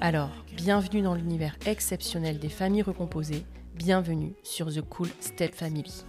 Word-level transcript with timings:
Alors, 0.00 0.30
bienvenue 0.54 1.00
dans 1.00 1.14
l'univers 1.14 1.56
exceptionnel 1.64 2.38
des 2.38 2.50
familles 2.50 2.82
recomposées, 2.82 3.46
bienvenue 3.74 4.34
sur 4.42 4.66
The 4.66 4.82
Cool 4.82 5.08
Step 5.20 5.54
Family. 5.54 6.04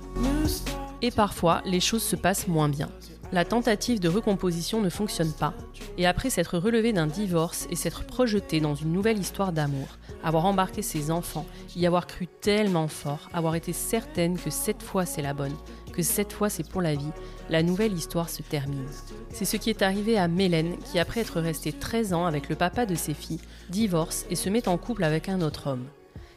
Et 1.02 1.09
parfois, 1.09 1.62
les 1.66 1.80
choses 1.80 2.03
se 2.03 2.18
passent 2.18 2.50
moins 2.50 2.68
bien. 2.68 2.90
La 3.31 3.46
tentative 3.46 4.02
de 4.02 4.09
recomposition 4.09 4.81
ne 4.81 4.90
fonctionne 4.90 5.31
pas, 5.31 5.53
et 5.98 6.06
après 6.06 6.30
s'être 6.30 6.58
relevé 6.58 6.92
d'un 6.92 7.08
divorce 7.08 7.66
et 7.70 7.78
s'être 7.78 8.06
projeté 8.06 8.59
dans 8.59 8.75
une 8.75 8.92
nouvelle 8.92 9.20
histoire 9.20 9.53
d'amour, 9.53 9.88
avoir 10.22 10.46
embarqué 10.46 10.81
ses 10.81 11.09
enfants, 11.09 11.46
y 11.75 11.88
avoir 11.88 12.08
cru 12.08 12.28
tellement 12.28 12.90
fort, 12.90 13.30
avoir 13.34 13.56
été 13.56 13.72
certaine 13.72 14.38
que 14.38 14.50
cette 14.50 14.84
fois 14.84 15.06
c'est 15.06 15.22
la 15.22 15.34
bonne, 15.34 15.56
cette 16.02 16.34
fois 16.34 16.50
c'est 16.50 16.68
pour 16.68 16.81
la 16.81 16.96
vie, 16.96 17.12
la 17.50 17.63
nouvelle 17.63 17.94
histoire 17.94 18.30
se 18.30 18.41
termine. 18.41 18.85
C'est 19.31 19.46
ce 19.46 19.58
qui 19.58 19.69
est 19.69 19.81
arrivé 19.81 20.18
à 20.18 20.28
Mélène, 20.28 20.78
qui 20.91 21.00
après 21.00 21.22
être 21.22 21.41
restée 21.41 21.74
13 21.74 22.13
ans 22.13 22.25
avec 22.25 22.50
le 22.50 22.56
papa 22.56 22.85
de 22.85 22.96
ses 22.96 23.13
filles, 23.13 23.41
divorce 23.69 24.25
et 24.30 24.36
se 24.36 24.50
met 24.50 24.68
en 24.68 24.78
couple 24.78 25.03
avec 25.03 25.30
un 25.30 25.41
autre 25.41 25.68
homme. 25.68 25.86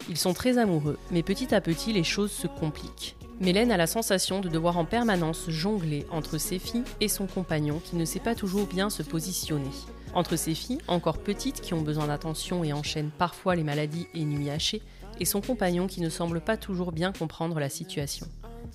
Ils 0.09 0.17
sont 0.17 0.35
très 0.35 0.59
amoureux, 0.59 0.99
mais 1.11 1.23
petit 1.23 1.55
à 1.55 1.61
petit 1.61 1.93
les 1.93 2.05
choses 2.05 2.33
se 2.33 2.47
compliquent. 2.47 3.17
Mélène 3.41 3.73
a 3.73 3.79
la 3.79 3.87
sensation 3.87 4.41
de 4.41 4.51
devoir 4.51 4.77
en 4.77 4.85
permanence 4.85 5.49
jongler 5.49 6.07
entre 6.11 6.37
ses 6.37 6.59
filles 6.59 6.85
et 7.01 7.09
son 7.09 7.27
compagnon 7.27 7.81
qui 7.83 7.97
ne 7.97 8.05
sait 8.05 8.21
pas 8.21 8.35
toujours 8.35 8.67
bien 8.67 8.91
se 8.91 9.03
positionner. 9.03 9.71
Entre 10.13 10.37
ses 10.37 10.55
filles, 10.55 10.81
encore 10.89 11.19
petites, 11.19 11.61
qui 11.61 11.73
ont 11.73 11.81
besoin 11.81 12.09
d'attention 12.09 12.65
et 12.65 12.73
enchaînent 12.73 13.11
parfois 13.17 13.55
les 13.55 13.65
maladies 13.65 14.09
et 14.15 14.25
nuits 14.25 14.51
hachées, 14.51 14.83
et 15.21 15.25
son 15.25 15.41
compagnon 15.41 15.87
qui 15.87 16.01
ne 16.01 16.09
semble 16.09 16.41
pas 16.41 16.57
toujours 16.57 16.93
bien 16.93 17.13
comprendre 17.13 17.61
la 17.61 17.69
situation. 17.69 18.27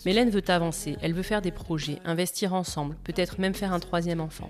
Mélène 0.03 0.29
veut 0.29 0.43
avancer, 0.49 0.97
elle 1.01 1.13
veut 1.13 1.23
faire 1.23 1.41
des 1.41 1.51
projets, 1.51 1.99
investir 2.05 2.53
ensemble, 2.53 2.95
peut-être 3.03 3.39
même 3.39 3.53
faire 3.53 3.73
un 3.73 3.79
troisième 3.79 4.21
enfant. 4.21 4.49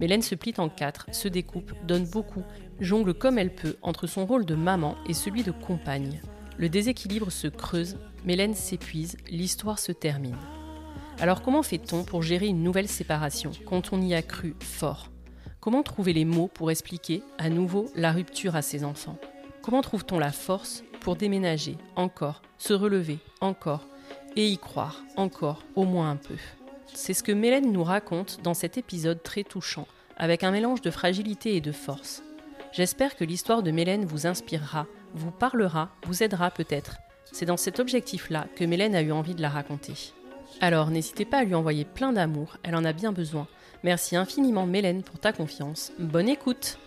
Mélène 0.00 0.22
se 0.22 0.34
plie 0.34 0.54
en 0.58 0.68
quatre, 0.68 1.06
se 1.12 1.28
découpe, 1.28 1.72
donne 1.86 2.06
beaucoup, 2.06 2.42
jongle 2.80 3.14
comme 3.14 3.38
elle 3.38 3.54
peut 3.54 3.76
entre 3.82 4.06
son 4.06 4.26
rôle 4.26 4.44
de 4.44 4.54
maman 4.54 4.96
et 5.08 5.14
celui 5.14 5.42
de 5.42 5.52
compagne. 5.52 6.20
Le 6.58 6.68
déséquilibre 6.68 7.30
se 7.30 7.46
creuse, 7.48 7.96
Mélène 8.24 8.54
s'épuise, 8.54 9.16
l'histoire 9.30 9.78
se 9.78 9.92
termine. 9.92 10.36
Alors 11.20 11.42
comment 11.42 11.62
fait-on 11.62 12.04
pour 12.04 12.22
gérer 12.22 12.46
une 12.46 12.62
nouvelle 12.62 12.88
séparation 12.88 13.52
quand 13.66 13.92
on 13.92 14.00
y 14.00 14.14
a 14.14 14.22
cru 14.22 14.54
fort? 14.60 15.08
Comment 15.60 15.82
trouver 15.82 16.12
les 16.12 16.24
mots 16.24 16.48
pour 16.48 16.70
expliquer 16.70 17.22
à 17.38 17.48
nouveau 17.48 17.90
la 17.94 18.12
rupture 18.12 18.56
à 18.56 18.62
ses 18.62 18.84
enfants? 18.84 19.18
Comment 19.62 19.82
trouve-t-on 19.82 20.18
la 20.18 20.32
force 20.32 20.82
pour 21.00 21.14
déménager 21.14 21.76
encore, 21.94 22.42
se 22.58 22.72
relever 22.72 23.18
encore, 23.40 23.86
et 24.36 24.48
y 24.48 24.58
croire 24.58 25.02
encore 25.16 25.62
au 25.74 25.84
moins 25.84 26.10
un 26.10 26.16
peu. 26.16 26.36
C'est 26.94 27.14
ce 27.14 27.22
que 27.22 27.32
Mélène 27.32 27.72
nous 27.72 27.84
raconte 27.84 28.40
dans 28.42 28.54
cet 28.54 28.78
épisode 28.78 29.22
très 29.22 29.44
touchant, 29.44 29.86
avec 30.16 30.44
un 30.44 30.50
mélange 30.50 30.82
de 30.82 30.90
fragilité 30.90 31.56
et 31.56 31.60
de 31.60 31.72
force. 31.72 32.22
J'espère 32.72 33.16
que 33.16 33.24
l'histoire 33.24 33.62
de 33.62 33.70
Mélène 33.70 34.04
vous 34.04 34.26
inspirera, 34.26 34.86
vous 35.14 35.30
parlera, 35.30 35.90
vous 36.06 36.22
aidera 36.22 36.50
peut-être. 36.50 36.98
C'est 37.32 37.46
dans 37.46 37.56
cet 37.56 37.80
objectif-là 37.80 38.46
que 38.56 38.64
Mélène 38.64 38.94
a 38.94 39.02
eu 39.02 39.12
envie 39.12 39.34
de 39.34 39.42
la 39.42 39.48
raconter. 39.48 39.94
Alors 40.60 40.90
n'hésitez 40.90 41.24
pas 41.24 41.38
à 41.38 41.44
lui 41.44 41.54
envoyer 41.54 41.84
plein 41.84 42.12
d'amour, 42.12 42.58
elle 42.62 42.76
en 42.76 42.84
a 42.84 42.92
bien 42.92 43.12
besoin. 43.12 43.48
Merci 43.84 44.16
infiniment 44.16 44.66
Mélène 44.66 45.02
pour 45.02 45.18
ta 45.18 45.32
confiance. 45.32 45.92
Bonne 45.98 46.28
écoute 46.28 46.78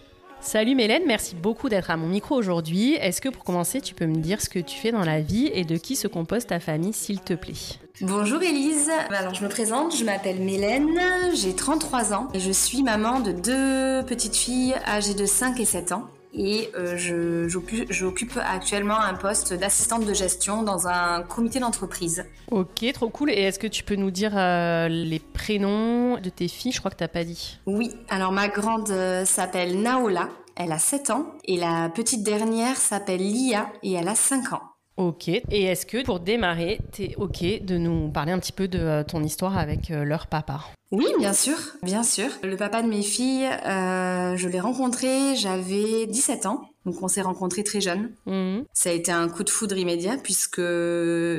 Salut 0.46 0.76
Mélène, 0.76 1.02
merci 1.08 1.34
beaucoup 1.34 1.70
d'être 1.70 1.90
à 1.90 1.98
mon 1.98 2.06
micro 2.06 2.36
aujourd'hui. 2.36 2.94
Est-ce 2.94 3.20
que 3.20 3.30
pour 3.30 3.44
commencer, 3.44 3.82
tu 3.82 3.96
peux 3.96 4.06
me 4.06 4.18
dire 4.18 4.40
ce 4.40 4.48
que 4.48 4.60
tu 4.60 4.78
fais 4.78 4.92
dans 4.92 5.04
la 5.04 5.20
vie 5.20 5.50
et 5.52 5.66
de 5.66 5.76
qui 5.76 5.96
se 5.96 6.08
compose 6.08 6.46
ta 6.46 6.60
famille, 6.60 6.94
s'il 6.94 7.20
te 7.20 7.34
plaît? 7.34 7.56
Bonjour 8.02 8.44
Elise, 8.44 8.92
alors 9.10 9.34
je 9.34 9.44
me 9.44 9.50
présente, 9.50 9.98
je 9.98 10.06
m'appelle 10.06 10.40
Mélène, 10.42 11.00
j'ai 11.34 11.56
33 11.56 12.14
ans 12.14 12.28
et 12.36 12.40
je 12.40 12.52
suis 12.52 12.84
maman 12.84 13.22
de 13.22 13.32
deux 13.32 14.06
petites 14.06 14.36
filles 14.36 14.76
âgées 14.86 15.16
de 15.16 15.26
5 15.26 15.60
et 15.60 15.66
7 15.66 15.94
ans 15.94 16.04
et 16.38 16.70
euh, 16.76 17.48
j'occupe 17.90 18.38
actuellement 18.38 19.00
un 19.00 19.14
poste 19.14 19.54
d'assistante 19.54 20.06
de 20.06 20.14
gestion 20.14 20.64
dans 20.64 20.88
un 20.88 21.24
comité 21.24 21.60
d'entreprise. 21.60 22.26
Ok, 22.52 22.86
trop 22.94 23.10
cool. 23.10 23.32
Et 23.32 23.42
est-ce 23.42 23.60
que 23.60 23.68
tu 23.68 23.84
peux 23.84 23.96
nous 23.96 24.12
dire 24.12 24.38
euh, 24.38 24.88
les 24.88 25.20
prénoms 25.20 26.20
de 26.20 26.30
tes 26.30 26.48
filles? 26.48 26.72
Je 26.74 26.80
crois 26.80 26.92
que 26.92 26.98
t'as 26.98 27.08
pas 27.08 27.24
dit. 27.24 27.60
Oui, 27.66 27.96
alors 28.10 28.32
ma 28.32 28.50
grande 28.50 28.90
euh, 28.92 29.26
s'appelle 29.26 29.82
Naola, 29.82 30.30
elle 30.56 30.72
a 30.72 30.80
7 30.80 31.10
ans, 31.12 31.26
et 31.46 31.58
la 31.58 31.90
petite 31.90 32.24
dernière 32.24 32.76
s'appelle 32.76 33.22
Lia 33.22 33.72
et 33.84 33.94
elle 33.94 34.08
a 34.08 34.16
5 34.16 34.54
ans. 34.54 34.75
Ok. 34.98 35.28
Et 35.28 35.44
est-ce 35.64 35.86
que 35.86 36.04
pour 36.04 36.20
démarrer, 36.20 36.80
t'es 36.92 37.16
ok 37.18 37.64
de 37.64 37.78
nous 37.78 38.10
parler 38.10 38.32
un 38.32 38.40
petit 38.40 38.54
peu 38.54 38.68
de 38.68 39.04
ton 39.04 39.24
histoire 39.24 39.58
avec 39.58 39.90
leur 39.90 40.28
papa? 40.28 40.62
Oui, 40.92 41.06
bien 41.20 41.34
sûr, 41.34 41.58
bien 41.84 42.04
sûr. 42.04 42.30
Le 42.44 42.56
papa 42.56 42.82
de 42.82 42.88
mes 42.88 43.02
filles, 43.02 43.50
euh, 43.66 44.38
je 44.38 44.48
l'ai 44.48 44.60
rencontré, 44.60 45.36
j'avais 45.36 46.06
17 46.06 46.46
ans. 46.46 46.70
Donc 46.86 47.02
on 47.02 47.08
s'est 47.08 47.22
rencontrés 47.22 47.64
très 47.64 47.82
jeunes. 47.82 48.12
Mhm. 48.26 48.66
Ça 48.74 48.90
a 48.90 48.94
été 48.94 49.12
un 49.12 49.28
coup 49.28 49.44
de 49.44 49.50
foudre 49.50 49.78
immédiat 49.78 50.18
puisque 50.22 50.62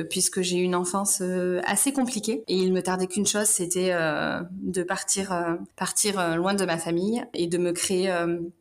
puisque 0.09 0.41
j'ai 0.41 0.57
eu 0.57 0.63
une 0.63 0.75
enfance 0.75 1.19
euh, 1.21 1.61
assez 1.65 1.93
compliquée 1.93 2.43
et 2.47 2.55
il 2.55 2.73
me 2.73 2.81
tardait 2.81 3.07
qu'une 3.07 3.25
chose, 3.25 3.45
c'était 3.45 3.91
euh, 3.91 4.41
de 4.51 4.83
partir 4.83 5.31
euh, 5.31 5.55
partir 5.75 6.35
loin 6.37 6.53
de 6.53 6.65
ma 6.65 6.77
famille 6.77 7.23
et 7.33 7.47
de 7.47 7.57
me 7.57 7.71
créer 7.71 8.11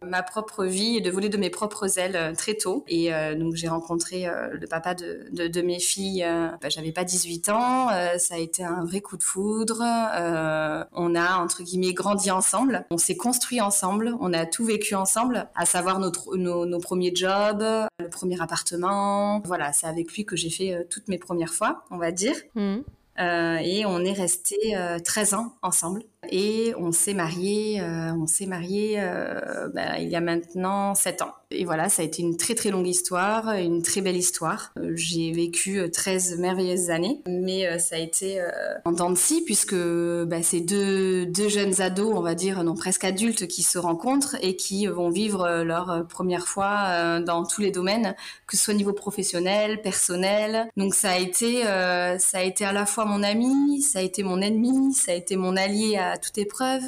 ma 0.02 0.22
propre 0.22 0.64
vie 0.64 0.96
et 0.96 1.00
de 1.00 1.10
voler 1.10 1.28
de 1.28 1.36
mes 1.36 1.50
propres 1.50 1.98
ailes 1.98 2.34
très 2.36 2.54
tôt. 2.54 2.84
Et 2.88 3.10
donc 3.36 3.54
j'ai 3.54 3.68
rencontré 3.68 4.26
le 4.52 4.66
papa 4.66 4.94
de, 4.94 5.26
de, 5.32 5.48
de 5.48 5.62
mes 5.62 5.78
filles. 5.78 6.24
Bah, 6.60 6.68
J'avais 6.68 6.92
pas 6.92 7.04
18 7.04 7.48
ans. 7.48 7.88
ça 8.18 8.34
a 8.34 8.38
été 8.38 8.64
un 8.64 8.84
vrai 8.84 9.00
coup 9.00 9.16
de 9.16 9.22
foudre. 9.22 9.80
on 9.80 11.14
a 11.14 11.36
entre 11.38 11.62
guillemets 11.62 11.92
grandi 11.92 12.30
ensemble. 12.30 12.84
On 12.90 12.98
s'est 12.98 13.16
construit 13.16 13.60
ensemble. 13.60 14.14
On 14.20 14.32
a 14.32 14.46
tout 14.46 14.64
vécu 14.64 14.94
ensemble, 14.94 15.48
à 15.54 15.66
savoir 15.66 15.98
notre, 15.98 16.36
nos 16.36 16.75
mon 16.76 16.80
premier 16.80 17.14
job, 17.14 17.64
le 17.98 18.10
premier 18.10 18.40
appartement. 18.40 19.40
Voilà, 19.46 19.72
c'est 19.72 19.86
avec 19.86 20.12
lui 20.12 20.26
que 20.26 20.36
j'ai 20.36 20.50
fait 20.50 20.74
euh, 20.74 20.84
toutes 20.88 21.08
mes 21.08 21.16
premières 21.16 21.54
fois, 21.54 21.84
on 21.90 21.96
va 21.96 22.12
dire. 22.12 22.36
Mmh. 22.54 22.76
Euh, 23.18 23.56
et 23.62 23.86
on 23.86 24.00
est 24.04 24.12
resté 24.12 24.76
13 25.02 25.32
euh, 25.32 25.36
ans 25.36 25.54
ensemble 25.62 26.02
et 26.30 26.74
on 26.78 26.92
s'est 26.92 27.14
marié, 27.14 27.80
euh, 27.80 28.12
on 28.12 28.26
s'est 28.26 28.46
marié 28.46 28.96
euh, 28.98 29.68
bah, 29.74 29.98
il 29.98 30.08
y 30.08 30.16
a 30.16 30.20
maintenant 30.20 30.94
7 30.94 31.22
ans. 31.22 31.32
Et 31.52 31.64
voilà, 31.64 31.88
ça 31.88 32.02
a 32.02 32.04
été 32.04 32.22
une 32.22 32.36
très 32.36 32.54
très 32.54 32.70
longue 32.70 32.88
histoire, 32.88 33.50
une 33.52 33.82
très 33.82 34.00
belle 34.00 34.16
histoire. 34.16 34.72
Euh, 34.78 34.92
j'ai 34.96 35.30
vécu 35.32 35.80
13 35.90 36.38
merveilleuses 36.38 36.90
années, 36.90 37.20
mais 37.26 37.78
ça 37.78 37.96
a 37.96 37.98
été 37.98 38.42
en 38.84 38.92
dents 38.92 39.10
de 39.10 39.16
scie 39.16 39.42
puisque 39.44 39.76
bah, 39.76 40.42
c'est 40.42 40.60
deux, 40.60 41.48
jeunes 41.48 41.80
ados, 41.80 42.12
on 42.14 42.20
va 42.20 42.34
dire, 42.34 42.62
non 42.64 42.74
presque 42.74 43.04
adultes, 43.04 43.46
qui 43.46 43.62
se 43.62 43.78
rencontrent 43.78 44.36
et 44.40 44.56
qui 44.56 44.86
vont 44.86 45.10
vivre 45.10 45.62
leur 45.62 46.06
première 46.08 46.48
fois 46.48 47.20
dans 47.20 47.44
tous 47.44 47.60
les 47.60 47.70
domaines, 47.70 48.14
que 48.46 48.56
ce 48.56 48.64
soit 48.64 48.74
au 48.74 48.76
niveau 48.76 48.92
professionnel, 48.92 49.80
personnel. 49.82 50.68
Donc 50.76 50.94
ça 50.94 51.10
a 51.10 51.18
été, 51.18 51.62
ça 51.62 52.38
a 52.38 52.42
été 52.42 52.64
à 52.64 52.72
la 52.72 52.86
fois 52.86 53.04
mon 53.04 53.22
ami, 53.22 53.82
ça 53.82 54.00
a 54.00 54.02
été 54.02 54.22
mon 54.22 54.40
ennemi, 54.40 54.92
ça 54.92 55.12
a 55.12 55.14
été 55.14 55.36
mon 55.36 55.56
allié 55.56 55.96
à 55.96 56.15
toute 56.18 56.38
épreuve. 56.38 56.82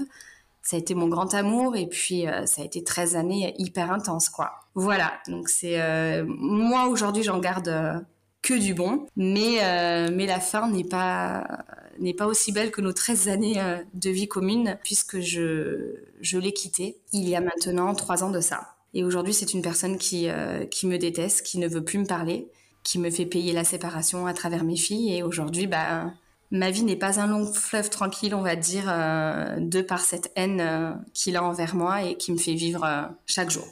Ça 0.69 0.77
a 0.77 0.81
été 0.81 0.95
mon 0.95 1.09
grand 1.09 1.33
amour 1.33 1.77
et 1.77 1.87
puis 1.87 2.27
euh, 2.27 2.45
ça 2.45 2.61
a 2.61 2.65
été 2.67 2.85
13 2.85 3.17
années 3.17 3.55
hyper 3.57 3.91
intenses 3.91 4.29
quoi. 4.29 4.51
Voilà, 4.75 5.15
donc 5.27 5.49
c'est 5.49 5.81
euh, 5.81 6.27
moi 6.27 6.89
aujourd'hui 6.89 7.23
j'en 7.23 7.39
garde 7.39 7.69
euh, 7.69 7.99
que 8.43 8.53
du 8.53 8.75
bon, 8.75 9.07
mais 9.17 9.61
mais 10.11 10.27
la 10.27 10.41
fin 10.41 10.69
n'est 10.69 10.85
pas 10.85 11.65
n'est 11.99 12.13
pas 12.13 12.27
aussi 12.27 12.53
belle 12.53 12.71
que 12.71 12.83
nos 12.83 12.93
13 12.93 13.29
années 13.29 13.63
de 13.95 14.11
vie 14.11 14.29
commune 14.29 14.79
puisque 14.85 15.21
je 15.21 15.95
je 16.21 16.39
l'ai 16.39 16.53
quitté 16.53 16.99
il 17.13 17.27
y 17.27 17.35
a 17.35 17.41
maintenant 17.41 17.95
trois 17.95 18.23
ans 18.23 18.31
de 18.31 18.41
ça. 18.41 18.75
Et 18.93 19.05
aujourd'hui 19.05 19.33
c'est 19.33 19.55
une 19.55 19.63
personne 19.63 19.97
qui 19.97 20.29
qui 20.71 20.87
me 20.87 20.99
déteste, 20.99 21.47
qui 21.47 21.59
ne 21.59 21.67
veut 21.67 21.83
plus 21.83 21.99
me 21.99 22.07
parler, 22.07 22.47
qui 22.85 22.99
me 22.99 23.11
fait 23.11 23.27
payer 23.27 23.55
la 23.55 23.65
séparation 23.65 24.27
à 24.27 24.35
travers 24.35 24.65
mes 24.65 24.77
filles 24.77 25.17
et 25.17 25.23
aujourd'hui 25.23 25.67
bah 25.67 26.13
ma 26.51 26.71
vie 26.71 26.85
n'est 26.85 26.97
pas 26.97 27.21
un 27.21 27.27
long 27.27 27.53
fleuve 27.53 27.91
tranquille, 27.91 28.35
on 28.35 28.43
va 28.43 28.57
dire, 28.57 28.85
euh, 28.89 29.57
de 29.59 29.81
par 29.83 30.01
cette 30.01 30.33
haine 30.37 30.61
euh, 30.61 30.93
qu'il 31.15 31.37
a 31.37 31.43
envers 31.43 31.75
moi 31.75 32.03
et 32.03 32.17
qui 32.17 32.33
me 32.33 32.39
fait 32.39 32.55
vivre 32.55 32.85
euh, 32.85 33.03
chaque 33.27 33.51
jour. 33.51 33.65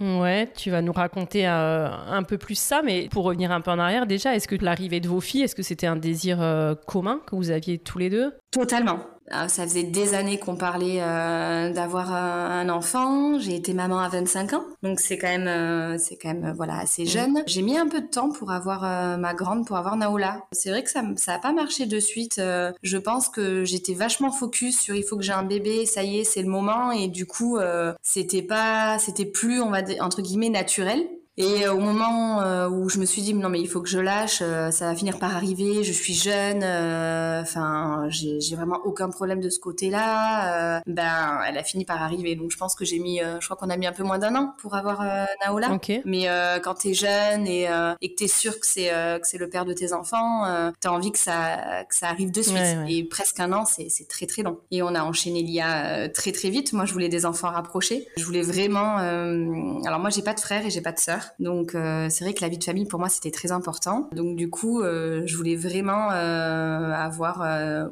Ouais, 0.00 0.48
tu 0.56 0.70
vas 0.70 0.80
nous 0.80 0.92
raconter 0.92 1.44
un 1.44 2.22
peu 2.22 2.38
plus 2.38 2.56
ça, 2.56 2.82
mais 2.84 3.08
pour 3.08 3.24
revenir 3.24 3.50
un 3.50 3.60
peu 3.60 3.72
en 3.72 3.80
arrière, 3.80 4.06
déjà, 4.06 4.36
est-ce 4.36 4.46
que 4.46 4.54
l'arrivée 4.54 5.00
de 5.00 5.08
vos 5.08 5.20
filles, 5.20 5.42
est-ce 5.42 5.56
que 5.56 5.64
c'était 5.64 5.88
un 5.88 5.96
désir 5.96 6.38
commun 6.86 7.20
que 7.26 7.34
vous 7.34 7.50
aviez 7.50 7.78
tous 7.78 7.98
les 7.98 8.08
deux? 8.08 8.32
Totalement. 8.52 9.00
Euh, 9.32 9.48
ça 9.48 9.64
faisait 9.64 9.82
des 9.82 10.14
années 10.14 10.38
qu'on 10.38 10.56
parlait 10.56 10.98
euh, 11.00 11.72
d'avoir 11.72 12.12
un 12.12 12.68
enfant. 12.68 13.38
J'ai 13.38 13.54
été 13.54 13.74
maman 13.74 13.98
à 13.98 14.08
25 14.08 14.52
ans, 14.54 14.64
donc 14.82 15.00
c'est 15.00 15.18
quand 15.18 15.28
même, 15.28 15.48
euh, 15.48 15.98
c'est 15.98 16.16
quand 16.16 16.28
même 16.28 16.52
voilà 16.56 16.78
assez 16.78 17.04
mm. 17.04 17.08
jeune. 17.08 17.42
J'ai 17.46 17.62
mis 17.62 17.76
un 17.76 17.88
peu 17.88 18.00
de 18.00 18.06
temps 18.06 18.30
pour 18.30 18.50
avoir 18.50 19.18
ma 19.18 19.34
grande, 19.34 19.66
pour 19.66 19.76
avoir 19.76 19.96
Naola. 19.96 20.46
C'est 20.52 20.70
vrai 20.70 20.82
que 20.82 20.90
ça, 20.90 21.02
ça 21.16 21.34
a 21.34 21.38
pas 21.38 21.52
marché 21.52 21.86
de 21.86 22.00
suite. 22.00 22.40
je 22.82 22.96
pense 22.96 23.28
que 23.28 23.64
j'étais 23.64 23.94
vachement 23.94 24.30
focus 24.30 24.80
sur 24.80 24.94
il 24.94 25.02
faut 25.02 25.16
que 25.16 25.22
j'ai 25.22 25.32
un 25.32 25.42
bébé, 25.42 25.86
ça 25.86 26.02
y 26.02 26.18
est, 26.18 26.24
c'est 26.24 26.42
le 26.42 26.48
moment, 26.48 26.92
et 26.92 27.08
du 27.08 27.26
coup, 27.26 27.58
c'était 28.02 28.42
pas, 28.42 28.98
c'était 28.98 29.26
plus, 29.26 29.60
on 29.60 29.70
va 29.70 29.82
dire, 29.82 30.02
entre 30.04 30.22
guillemets 30.22 30.50
naturel. 30.50 31.06
Et 31.38 31.64
euh, 31.64 31.72
au 31.72 31.78
moment 31.78 32.42
euh, 32.42 32.68
où 32.68 32.88
je 32.88 32.98
me 32.98 33.04
suis 33.04 33.22
dit 33.22 33.32
non 33.32 33.48
mais 33.48 33.60
il 33.60 33.68
faut 33.68 33.80
que 33.80 33.88
je 33.88 34.00
lâche, 34.00 34.40
euh, 34.42 34.72
ça 34.72 34.86
va 34.86 34.96
finir 34.96 35.20
par 35.20 35.36
arriver, 35.36 35.84
je 35.84 35.92
suis 35.92 36.12
jeune, 36.12 36.64
enfin 36.64 38.08
j'ai 38.08 38.56
vraiment 38.56 38.80
aucun 38.84 39.08
problème 39.08 39.40
de 39.40 39.48
ce 39.48 39.60
côté-là. 39.60 40.82
ben 40.86 41.40
elle 41.46 41.56
a 41.56 41.62
fini 41.62 41.84
par 41.84 42.02
arriver, 42.02 42.34
donc 42.34 42.50
je 42.50 42.56
pense 42.56 42.74
que 42.74 42.84
j'ai 42.84 42.98
mis, 42.98 43.20
je 43.20 43.44
crois 43.44 43.56
qu'on 43.56 43.70
a 43.70 43.76
mis 43.76 43.86
un 43.86 43.92
peu 43.92 44.02
moins 44.02 44.18
d'un 44.18 44.34
an 44.34 44.54
pour 44.58 44.74
avoir 44.74 45.00
Naola. 45.44 45.72
Okay. 45.74 46.02
Mais 46.04 46.26
quand 46.64 46.74
t'es 46.74 46.92
jeune 46.92 47.46
et, 47.46 47.68
et 48.00 48.10
que 48.10 48.16
t'es 48.16 48.28
sûr 48.28 48.58
que 48.58 48.66
c'est 48.66 48.88
que 48.88 49.26
c'est 49.26 49.38
le 49.38 49.48
père 49.48 49.64
de 49.64 49.72
tes 49.72 49.92
enfants, 49.92 50.42
t'as 50.80 50.90
envie 50.90 51.12
que 51.12 51.18
ça 51.20 51.84
que 51.88 51.94
ça 51.94 52.08
arrive 52.08 52.32
de 52.32 52.42
suite. 52.42 52.58
Et 52.88 53.04
presque 53.04 53.38
un 53.38 53.52
an, 53.52 53.64
c'est 53.64 53.88
c'est 53.90 54.08
très 54.08 54.26
très 54.26 54.42
long. 54.42 54.58
Et 54.72 54.82
on 54.82 54.92
a 54.92 55.02
enchaîné 55.02 55.42
l'IA 55.42 56.08
très 56.08 56.32
très 56.32 56.50
vite. 56.50 56.72
Moi 56.72 56.84
je 56.84 56.92
voulais 56.92 57.08
des 57.08 57.26
enfants 57.26 57.50
rapprochés. 57.50 58.08
Je 58.16 58.24
voulais 58.24 58.42
vraiment. 58.42 58.96
alors 58.96 60.00
moi 60.00 60.10
j'ai 60.10 60.22
pas 60.22 60.34
de 60.34 60.40
frère 60.40 60.66
et 60.66 60.70
j'ai 60.70 60.82
pas 60.82 60.92
de 60.92 60.98
sœur. 60.98 61.27
Donc 61.38 61.74
euh, 61.74 62.08
c'est 62.10 62.24
vrai 62.24 62.34
que 62.34 62.40
la 62.40 62.48
vie 62.48 62.58
de 62.58 62.64
famille 62.64 62.86
pour 62.86 62.98
moi 62.98 63.08
c'était 63.08 63.30
très 63.30 63.52
important. 63.52 64.08
Donc 64.12 64.36
du 64.36 64.50
coup 64.50 64.80
euh, 64.80 65.22
je 65.26 65.36
voulais 65.36 65.56
vraiment 65.56 66.10
euh, 66.12 66.92
avoir 66.92 67.42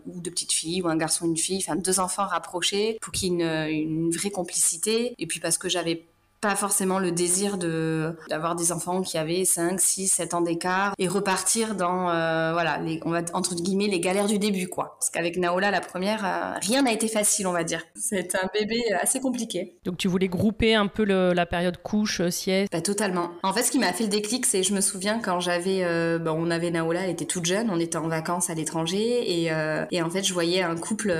ou 0.06 0.20
deux 0.20 0.30
petites 0.30 0.52
filles 0.52 0.82
ou 0.82 0.88
un 0.88 0.96
garçon 0.96 1.26
une 1.26 1.36
fille, 1.36 1.62
enfin 1.66 1.76
deux 1.76 2.00
enfants 2.00 2.26
rapprochés 2.26 2.98
pour 3.00 3.12
qu'il 3.12 3.32
y 3.32 3.42
ait 3.42 3.72
une, 3.72 3.92
une 3.94 4.10
vraie 4.10 4.30
complicité. 4.30 5.14
Et 5.18 5.26
puis 5.26 5.40
parce 5.40 5.58
que 5.58 5.68
j'avais 5.68 6.06
pas 6.46 6.54
forcément 6.54 7.00
le 7.00 7.10
désir 7.10 7.58
de 7.58 8.14
d'avoir 8.28 8.54
des 8.54 8.70
enfants 8.70 9.02
qui 9.02 9.18
avaient 9.18 9.44
5, 9.44 9.80
6, 9.80 10.06
7 10.06 10.34
ans 10.34 10.40
d'écart 10.40 10.94
et 10.96 11.08
repartir 11.08 11.74
dans 11.74 12.08
euh, 12.08 12.52
voilà 12.52 12.78
les 12.78 13.00
on 13.04 13.10
va 13.10 13.22
entre 13.32 13.56
guillemets 13.56 13.88
les 13.88 13.98
galères 13.98 14.28
du 14.28 14.38
début 14.38 14.68
quoi. 14.68 14.96
Parce 15.00 15.10
qu'avec 15.10 15.36
Naola 15.38 15.72
la 15.72 15.80
première 15.80 16.24
euh, 16.24 16.56
rien 16.62 16.82
n'a 16.82 16.92
été 16.92 17.08
facile 17.08 17.48
on 17.48 17.52
va 17.52 17.64
dire. 17.64 17.82
C'est 17.96 18.36
un 18.36 18.48
bébé 18.54 18.80
assez 19.00 19.18
compliqué. 19.18 19.76
Donc 19.84 19.96
tu 19.96 20.06
voulais 20.06 20.28
grouper 20.28 20.76
un 20.76 20.86
peu 20.86 21.04
le, 21.04 21.32
la 21.32 21.46
période 21.46 21.78
couche 21.82 22.20
euh, 22.20 22.30
sieste? 22.30 22.70
Bah, 22.70 22.80
totalement. 22.80 23.30
En 23.42 23.52
fait 23.52 23.64
ce 23.64 23.72
qui 23.72 23.80
m'a 23.80 23.92
fait 23.92 24.04
le 24.04 24.10
déclic 24.10 24.46
c'est 24.46 24.62
je 24.62 24.72
me 24.72 24.80
souviens 24.80 25.18
quand 25.18 25.40
j'avais 25.40 25.82
bah, 26.20 26.32
on 26.32 26.48
avait 26.52 26.70
Naola 26.70 27.02
elle 27.02 27.10
était 27.10 27.24
toute 27.24 27.46
jeune 27.46 27.70
on 27.72 27.80
était 27.80 27.98
en 27.98 28.06
vacances 28.06 28.50
à 28.50 28.54
l'étranger 28.54 29.42
et 29.42 29.50
et 29.90 30.02
en 30.02 30.10
fait 30.10 30.22
je 30.22 30.32
voyais 30.32 30.62
un 30.62 30.76
couple 30.76 31.12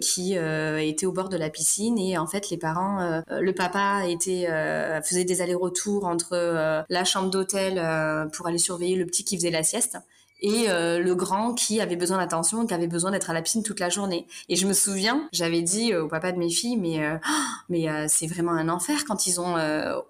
qui 0.00 0.34
était 0.34 1.06
au 1.06 1.12
bord 1.12 1.28
de 1.28 1.36
la 1.36 1.50
piscine 1.50 1.98
et 1.98 2.16
en 2.18 2.28
fait 2.28 2.50
les 2.50 2.56
parents 2.56 3.22
le 3.28 3.52
papa 3.52 4.02
était 4.06 4.46
euh, 4.60 5.02
faisait 5.02 5.24
des 5.24 5.42
allers-retours 5.42 6.04
entre 6.04 6.32
euh, 6.32 6.82
la 6.88 7.04
chambre 7.04 7.30
d'hôtel 7.30 7.74
euh, 7.78 8.26
pour 8.26 8.46
aller 8.46 8.58
surveiller 8.58 8.96
le 8.96 9.06
petit 9.06 9.24
qui 9.24 9.36
faisait 9.36 9.50
la 9.50 9.62
sieste 9.62 9.98
et 10.42 10.68
le 10.68 11.12
grand 11.12 11.52
qui 11.52 11.82
avait 11.82 11.96
besoin 11.96 12.16
d'attention, 12.16 12.66
qui 12.66 12.72
avait 12.72 12.86
besoin 12.86 13.10
d'être 13.10 13.28
à 13.28 13.34
la 13.34 13.42
piscine 13.42 13.62
toute 13.62 13.78
la 13.78 13.90
journée. 13.90 14.26
Et 14.48 14.56
je 14.56 14.66
me 14.66 14.72
souviens, 14.72 15.28
j'avais 15.32 15.60
dit 15.60 15.94
au 15.94 16.08
papa 16.08 16.32
de 16.32 16.38
mes 16.38 16.48
filles, 16.48 16.78
mais 16.78 16.98
mais 17.68 18.08
c'est 18.08 18.26
vraiment 18.26 18.52
un 18.52 18.70
enfer 18.70 19.04
quand 19.06 19.26
ils 19.26 19.38
ont 19.38 19.56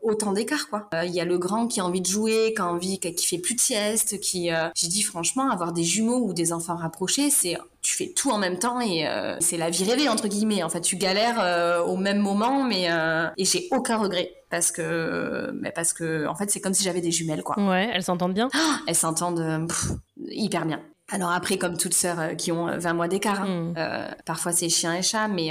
autant 0.02 0.30
d'écart 0.30 0.68
quoi. 0.68 0.88
Il 1.02 1.10
y 1.10 1.20
a 1.20 1.24
le 1.24 1.36
grand 1.36 1.66
qui 1.66 1.80
a 1.80 1.84
envie 1.84 2.00
de 2.00 2.06
jouer, 2.06 2.54
qui 2.54 2.62
a 2.62 2.66
envie, 2.68 3.00
qui 3.00 3.26
fait 3.26 3.38
plus 3.38 3.56
de 3.56 3.60
sieste, 3.60 4.20
qui 4.20 4.50
j'ai 4.76 4.86
dit 4.86 5.02
franchement 5.02 5.50
avoir 5.50 5.72
des 5.72 5.82
jumeaux 5.82 6.24
ou 6.24 6.32
des 6.32 6.52
enfants 6.52 6.76
rapprochés, 6.76 7.30
c'est 7.30 7.58
tu 7.82 7.96
fais 7.96 8.12
tout 8.14 8.30
en 8.30 8.38
même 8.38 8.58
temps 8.58 8.80
et 8.80 9.06
euh, 9.06 9.36
c'est 9.40 9.56
la 9.56 9.70
vie 9.70 9.84
rêvée 9.84 10.08
entre 10.08 10.28
guillemets. 10.28 10.62
En 10.62 10.68
fait, 10.68 10.80
tu 10.80 10.96
galères 10.96 11.40
euh, 11.40 11.82
au 11.82 11.96
même 11.96 12.18
moment, 12.18 12.62
mais 12.62 12.90
euh, 12.90 13.28
et 13.36 13.44
j'ai 13.44 13.68
aucun 13.70 13.96
regret 13.96 14.32
parce 14.50 14.70
que 14.70 15.50
mais 15.54 15.70
parce 15.70 15.92
que 15.92 16.26
en 16.26 16.34
fait 16.34 16.50
c'est 16.50 16.60
comme 16.60 16.74
si 16.74 16.84
j'avais 16.84 17.00
des 17.00 17.10
jumelles 17.10 17.42
quoi. 17.42 17.58
Ouais, 17.58 17.90
elles 17.92 18.02
s'entendent 18.02 18.34
bien? 18.34 18.48
elles 18.86 18.94
s'entendent 18.94 19.68
hyper 20.28 20.66
bien. 20.66 20.80
Alors 21.10 21.30
après, 21.30 21.58
comme 21.58 21.76
toutes 21.76 21.94
sœurs 21.94 22.36
qui 22.36 22.52
ont 22.52 22.66
20 22.78 22.94
mois 22.94 23.08
d'écart, 23.08 23.42
hein, 23.42 23.72
mm. 23.74 24.14
parfois 24.24 24.52
c'est 24.52 24.68
chien 24.68 24.94
et 24.94 25.02
chat, 25.02 25.28
mais 25.28 25.48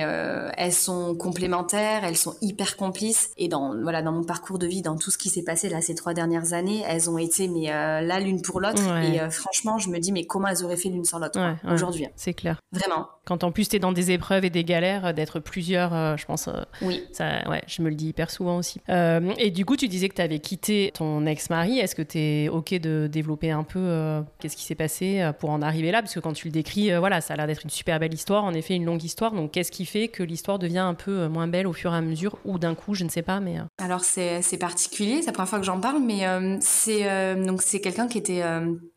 elles 0.57 0.73
sont 0.73 1.15
complémentaires, 1.15 2.03
elles 2.03 2.17
sont 2.17 2.35
hyper 2.41 2.77
complices. 2.77 3.31
Et 3.37 3.47
dans 3.47 3.75
voilà 3.81 4.01
dans 4.01 4.11
mon 4.11 4.23
parcours 4.23 4.59
de 4.59 4.67
vie, 4.67 4.81
dans 4.81 4.97
tout 4.97 5.11
ce 5.11 5.17
qui 5.17 5.29
s'est 5.29 5.43
passé 5.43 5.69
là 5.69 5.81
ces 5.81 5.95
trois 5.95 6.13
dernières 6.13 6.53
années, 6.53 6.83
elles 6.87 7.09
ont 7.09 7.17
été 7.17 7.47
mais 7.47 7.67
là 7.67 8.19
l'une 8.19 8.41
pour 8.41 8.59
l'autre. 8.59 8.81
Et 9.03 9.19
franchement, 9.29 9.77
je 9.77 9.89
me 9.89 9.99
dis 9.99 10.11
mais 10.11 10.25
comment 10.25 10.47
elles 10.47 10.63
auraient 10.63 10.77
fait 10.77 10.89
l'une 10.89 11.05
sans 11.05 11.19
l'autre 11.19 11.39
aujourd'hui 11.69 12.07
C'est 12.15 12.33
clair. 12.33 12.59
Vraiment. 12.71 13.07
Quand 13.29 13.43
en 13.43 13.51
plus 13.51 13.69
tu 13.69 13.75
es 13.75 13.79
dans 13.79 13.91
des 13.91 14.09
épreuves 14.09 14.43
et 14.43 14.49
des 14.49 14.63
galères, 14.63 15.13
d'être 15.13 15.39
plusieurs, 15.39 16.17
je 16.17 16.25
pense. 16.25 16.49
oui. 16.81 17.03
Ça, 17.11 17.47
ouais, 17.47 17.61
je 17.67 17.83
me 17.83 17.89
le 17.89 17.95
dis 17.95 18.07
hyper 18.07 18.31
souvent 18.31 18.57
aussi. 18.57 18.81
et 18.89 19.51
du 19.51 19.65
coup, 19.65 19.77
tu 19.77 19.87
disais 19.87 20.09
que 20.09 20.15
tu 20.15 20.21
avais 20.21 20.39
quitté 20.39 20.91
ton 20.95 21.25
ex-mari. 21.27 21.77
Est-ce 21.77 21.93
que 21.93 22.01
tu 22.01 22.17
es 22.17 22.49
ok 22.49 22.73
de 22.79 23.07
développer 23.09 23.51
un 23.51 23.63
peu 23.63 24.23
qu'est-ce 24.39 24.57
qui 24.57 24.63
s'est 24.63 24.73
passé 24.73 25.29
pour 25.39 25.51
en 25.51 25.61
arriver 25.61 25.91
là? 25.91 26.01
Parce 26.01 26.15
que 26.15 26.19
quand 26.19 26.33
tu 26.33 26.47
le 26.47 26.51
décris, 26.51 26.91
voilà, 26.97 27.21
ça 27.21 27.35
a 27.35 27.37
l'air 27.37 27.45
d'être 27.45 27.63
une 27.63 27.69
super 27.69 27.99
belle 27.99 28.13
histoire, 28.13 28.43
en 28.43 28.53
effet, 28.55 28.73
une 28.73 28.85
longue 28.85 29.03
histoire. 29.03 29.31
Donc, 29.31 29.51
qu'est-ce 29.51 29.71
qui 29.71 29.85
fait 29.85 30.07
que 30.07 30.23
l'histoire 30.23 30.57
devient 30.57 30.79
un 30.79 30.95
peu 30.95 31.27
moins 31.27 31.47
belle 31.47 31.67
au 31.67 31.73
fur 31.73 31.93
et 31.93 31.97
à 31.97 32.01
mesure? 32.01 32.39
Ou 32.45 32.57
d'un 32.57 32.73
coup, 32.73 32.95
je 32.95 33.03
ne 33.03 33.09
sais 33.09 33.21
pas, 33.21 33.39
mais. 33.39 33.57
Alors, 33.77 34.03
c'est 34.03 34.57
particulier, 34.59 35.19
c'est 35.21 35.27
la 35.27 35.33
première 35.33 35.49
fois 35.49 35.59
que 35.59 35.65
j'en 35.65 35.79
parle, 35.79 36.01
mais 36.01 36.25
c'est 36.61 37.35
donc 37.45 37.61
c'est 37.61 37.79
quelqu'un 37.79 38.07
qui 38.07 38.17
était 38.17 38.41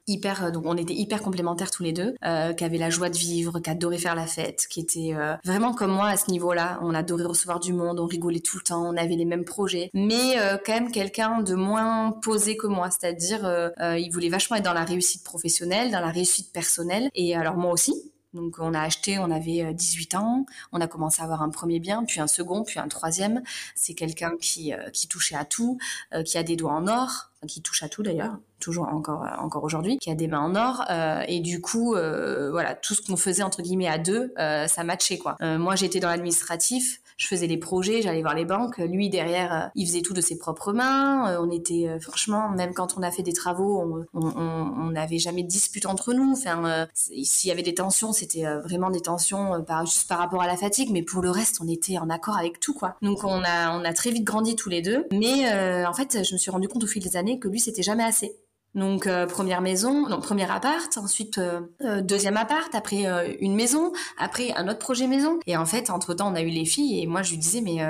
hyper 0.06 0.52
donc 0.52 0.64
on 0.66 0.76
était 0.76 0.94
hyper 0.94 1.22
complémentaires 1.22 1.70
tous 1.70 1.82
les 1.82 1.92
deux 1.92 2.14
euh, 2.24 2.52
qui 2.52 2.64
avait 2.64 2.78
la 2.78 2.90
joie 2.90 3.08
de 3.08 3.16
vivre 3.16 3.60
qui 3.60 3.70
adorait 3.70 3.98
faire 3.98 4.14
la 4.14 4.26
fête 4.26 4.66
qui 4.68 4.80
était 4.80 5.14
vraiment 5.44 5.74
comme 5.74 5.92
moi 5.92 6.08
à 6.08 6.16
ce 6.16 6.30
niveau-là. 6.30 6.78
On 6.82 6.94
adorait 6.94 7.24
recevoir 7.24 7.60
du 7.60 7.72
monde 7.72 8.00
on 8.00 8.06
rigolait 8.06 8.40
tout 8.40 8.56
le 8.56 8.62
temps 8.62 8.82
on 8.82 8.96
avait 8.96 9.16
les 9.16 9.24
mêmes 9.24 9.44
projets. 9.44 9.90
Mais 9.94 10.36
quand 10.64 10.72
même 10.72 10.90
quelqu'un 10.90 11.40
de 11.42 11.54
moins 11.54 12.12
posé 12.22 12.56
que 12.56 12.66
moi 12.66 12.90
c'est-à-dire 12.90 13.72
il 13.80 14.10
voulait 14.10 14.28
vachement 14.28 14.56
être 14.56 14.64
dans 14.64 14.72
la 14.72 14.84
réussite 14.84 15.24
professionnelle 15.24 15.90
dans 15.90 16.00
la 16.00 16.10
réussite 16.10 16.52
personnelle. 16.52 17.08
Et 17.14 17.36
alors 17.36 17.56
moi 17.56 17.72
aussi. 17.72 17.94
Donc 18.34 18.56
on 18.58 18.72
a 18.72 18.80
acheté, 18.80 19.18
on 19.18 19.30
avait 19.30 19.74
18 19.74 20.14
ans, 20.14 20.46
on 20.72 20.80
a 20.80 20.86
commencé 20.86 21.20
à 21.20 21.24
avoir 21.26 21.42
un 21.42 21.50
premier 21.50 21.80
bien, 21.80 22.02
puis 22.04 22.18
un 22.18 22.26
second, 22.26 22.64
puis 22.64 22.78
un 22.78 22.88
troisième. 22.88 23.42
C'est 23.74 23.92
quelqu'un 23.92 24.32
qui, 24.40 24.72
qui 24.94 25.06
touchait 25.06 25.36
à 25.36 25.44
tout, 25.44 25.78
qui 26.24 26.38
a 26.38 26.42
des 26.42 26.56
doigts 26.56 26.72
en 26.72 26.88
or, 26.88 27.31
qui 27.46 27.62
touche 27.62 27.82
à 27.82 27.88
tout 27.88 28.02
d'ailleurs, 28.02 28.38
toujours 28.60 28.88
encore 28.88 29.26
encore 29.38 29.64
aujourd'hui, 29.64 29.98
qui 29.98 30.10
a 30.10 30.14
des 30.14 30.28
mains 30.28 30.40
en 30.40 30.54
or 30.54 30.84
euh, 30.90 31.22
et 31.26 31.40
du 31.40 31.60
coup 31.60 31.94
euh, 31.94 32.50
voilà 32.50 32.74
tout 32.74 32.94
ce 32.94 33.02
qu'on 33.02 33.16
faisait 33.16 33.42
entre 33.42 33.62
guillemets 33.62 33.88
à 33.88 33.98
deux, 33.98 34.32
euh, 34.38 34.66
ça 34.66 34.84
matchait 34.84 35.18
quoi. 35.18 35.36
moi 35.40 35.76
j'étais 35.76 36.00
dans 36.00 36.08
l'administratif, 36.08 37.01
je 37.22 37.28
faisais 37.28 37.46
les 37.46 37.56
projets, 37.56 38.02
j'allais 38.02 38.22
voir 38.22 38.34
les 38.34 38.44
banques. 38.44 38.78
Lui 38.78 39.08
derrière, 39.08 39.70
il 39.74 39.86
faisait 39.86 40.02
tout 40.02 40.12
de 40.12 40.20
ses 40.20 40.36
propres 40.36 40.72
mains. 40.72 41.38
on 41.40 41.50
était 41.50 41.88
franchement, 42.00 42.50
même 42.50 42.74
quand 42.74 42.96
on 42.98 43.02
a 43.02 43.10
fait 43.10 43.22
des 43.22 43.32
travaux, 43.32 44.06
on 44.12 44.90
n'avait 44.90 45.18
jamais 45.18 45.42
de 45.42 45.48
dispute 45.48 45.86
entre 45.86 46.12
nous. 46.12 46.32
Enfin, 46.32 46.88
s'il 46.94 47.48
y 47.48 47.52
avait 47.52 47.62
des 47.62 47.74
tensions, 47.74 48.12
c'était 48.12 48.44
vraiment 48.64 48.90
des 48.90 49.00
tensions 49.00 49.62
par, 49.62 49.86
juste 49.86 50.08
par 50.08 50.18
rapport 50.18 50.42
à 50.42 50.46
la 50.46 50.56
fatigue, 50.56 50.90
mais 50.90 51.02
pour 51.02 51.22
le 51.22 51.30
reste, 51.30 51.60
on 51.62 51.68
était 51.68 51.98
en 51.98 52.10
accord 52.10 52.36
avec 52.36 52.58
tout 52.58 52.74
quoi. 52.74 52.96
Donc 53.02 53.22
on 53.22 53.42
a 53.44 53.78
on 53.78 53.84
a 53.84 53.92
très 53.92 54.10
vite 54.10 54.24
grandi 54.24 54.56
tous 54.56 54.68
les 54.68 54.82
deux. 54.82 55.06
Mais 55.12 55.46
en 55.86 55.92
fait, 55.92 56.24
je 56.24 56.32
me 56.34 56.38
suis 56.38 56.50
rendu 56.50 56.66
compte 56.66 56.82
au 56.82 56.88
fil 56.88 57.02
des 57.02 57.16
années 57.16 57.38
que 57.38 57.48
lui, 57.48 57.60
c'était 57.60 57.82
jamais 57.82 58.04
assez. 58.04 58.36
Donc 58.74 59.06
euh, 59.06 59.26
première 59.26 59.60
maison, 59.60 60.08
non 60.08 60.20
premier 60.20 60.50
appart, 60.50 60.96
ensuite 60.96 61.38
euh, 61.38 61.60
euh, 61.82 62.00
deuxième 62.00 62.36
appart, 62.36 62.74
après 62.74 63.04
une 63.40 63.54
maison, 63.54 63.92
après 64.18 64.52
un 64.54 64.68
autre 64.68 64.78
projet 64.78 65.06
maison. 65.06 65.38
Et 65.46 65.56
en 65.56 65.66
fait, 65.66 65.90
entre 65.90 66.14
temps, 66.14 66.32
on 66.32 66.34
a 66.34 66.42
eu 66.42 66.48
les 66.48 66.64
filles 66.64 67.02
et 67.02 67.06
moi 67.06 67.22
je 67.22 67.30
lui 67.30 67.38
disais 67.38 67.60
mais 67.60 67.80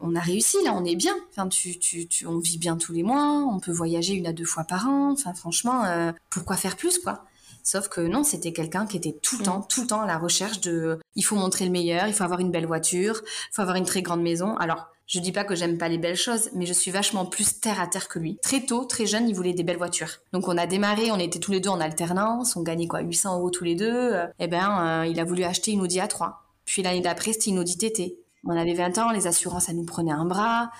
on 0.00 0.14
a 0.14 0.20
réussi 0.20 0.56
là, 0.64 0.74
on 0.74 0.84
est 0.84 0.96
bien. 0.96 1.14
Enfin, 1.30 1.48
tu, 1.48 1.78
tu, 1.78 2.06
tu, 2.06 2.26
on 2.26 2.38
vit 2.38 2.58
bien 2.58 2.76
tous 2.76 2.92
les 2.92 3.02
mois, 3.02 3.44
on 3.50 3.58
peut 3.60 3.72
voyager 3.72 4.14
une 4.14 4.26
à 4.26 4.32
deux 4.32 4.44
fois 4.44 4.64
par 4.64 4.88
an. 4.88 5.12
Enfin, 5.12 5.34
franchement, 5.34 5.84
pourquoi 6.30 6.56
faire 6.56 6.76
plus 6.76 6.98
quoi? 6.98 7.24
Sauf 7.68 7.88
que 7.88 8.00
non, 8.00 8.24
c'était 8.24 8.54
quelqu'un 8.54 8.86
qui 8.86 8.96
était 8.96 9.12
tout 9.20 9.36
le 9.36 9.44
temps, 9.44 9.60
tout 9.60 9.82
le 9.82 9.86
temps 9.88 10.00
à 10.00 10.06
la 10.06 10.16
recherche 10.16 10.62
de. 10.62 10.98
Il 11.16 11.22
faut 11.22 11.36
montrer 11.36 11.66
le 11.66 11.70
meilleur, 11.70 12.06
il 12.06 12.14
faut 12.14 12.24
avoir 12.24 12.40
une 12.40 12.50
belle 12.50 12.64
voiture, 12.64 13.20
il 13.22 13.54
faut 13.54 13.60
avoir 13.60 13.76
une 13.76 13.84
très 13.84 14.00
grande 14.00 14.22
maison. 14.22 14.56
Alors 14.56 14.86
je 15.06 15.20
dis 15.20 15.32
pas 15.32 15.44
que 15.44 15.54
j'aime 15.54 15.76
pas 15.76 15.90
les 15.90 15.98
belles 15.98 16.16
choses, 16.16 16.48
mais 16.54 16.64
je 16.64 16.72
suis 16.72 16.90
vachement 16.90 17.26
plus 17.26 17.60
terre 17.60 17.78
à 17.78 17.86
terre 17.86 18.08
que 18.08 18.18
lui. 18.18 18.38
Très 18.40 18.64
tôt, 18.64 18.86
très 18.86 19.04
jeune, 19.04 19.28
il 19.28 19.34
voulait 19.34 19.52
des 19.52 19.64
belles 19.64 19.76
voitures. 19.76 20.12
Donc 20.32 20.48
on 20.48 20.56
a 20.56 20.66
démarré, 20.66 21.12
on 21.12 21.18
était 21.18 21.40
tous 21.40 21.52
les 21.52 21.60
deux 21.60 21.68
en 21.68 21.78
alternance, 21.78 22.56
on 22.56 22.62
gagnait 22.62 22.86
quoi 22.86 23.00
800 23.00 23.36
euros 23.36 23.50
tous 23.50 23.64
les 23.64 23.74
deux. 23.74 24.14
Eh 24.38 24.46
ben, 24.46 25.02
euh, 25.02 25.06
il 25.06 25.20
a 25.20 25.24
voulu 25.24 25.44
acheter 25.44 25.72
une 25.72 25.82
Audi 25.82 25.98
A3. 25.98 26.36
Puis 26.64 26.82
l'année 26.82 27.02
d'après, 27.02 27.34
c'était 27.34 27.50
une 27.50 27.58
Audi 27.58 27.76
TT. 27.76 28.16
On 28.46 28.56
avait 28.56 28.72
20 28.72 28.96
ans, 28.96 29.10
les 29.10 29.26
assurances, 29.26 29.66
ça 29.66 29.74
nous 29.74 29.84
prenait 29.84 30.12
un 30.12 30.24
bras. 30.24 30.70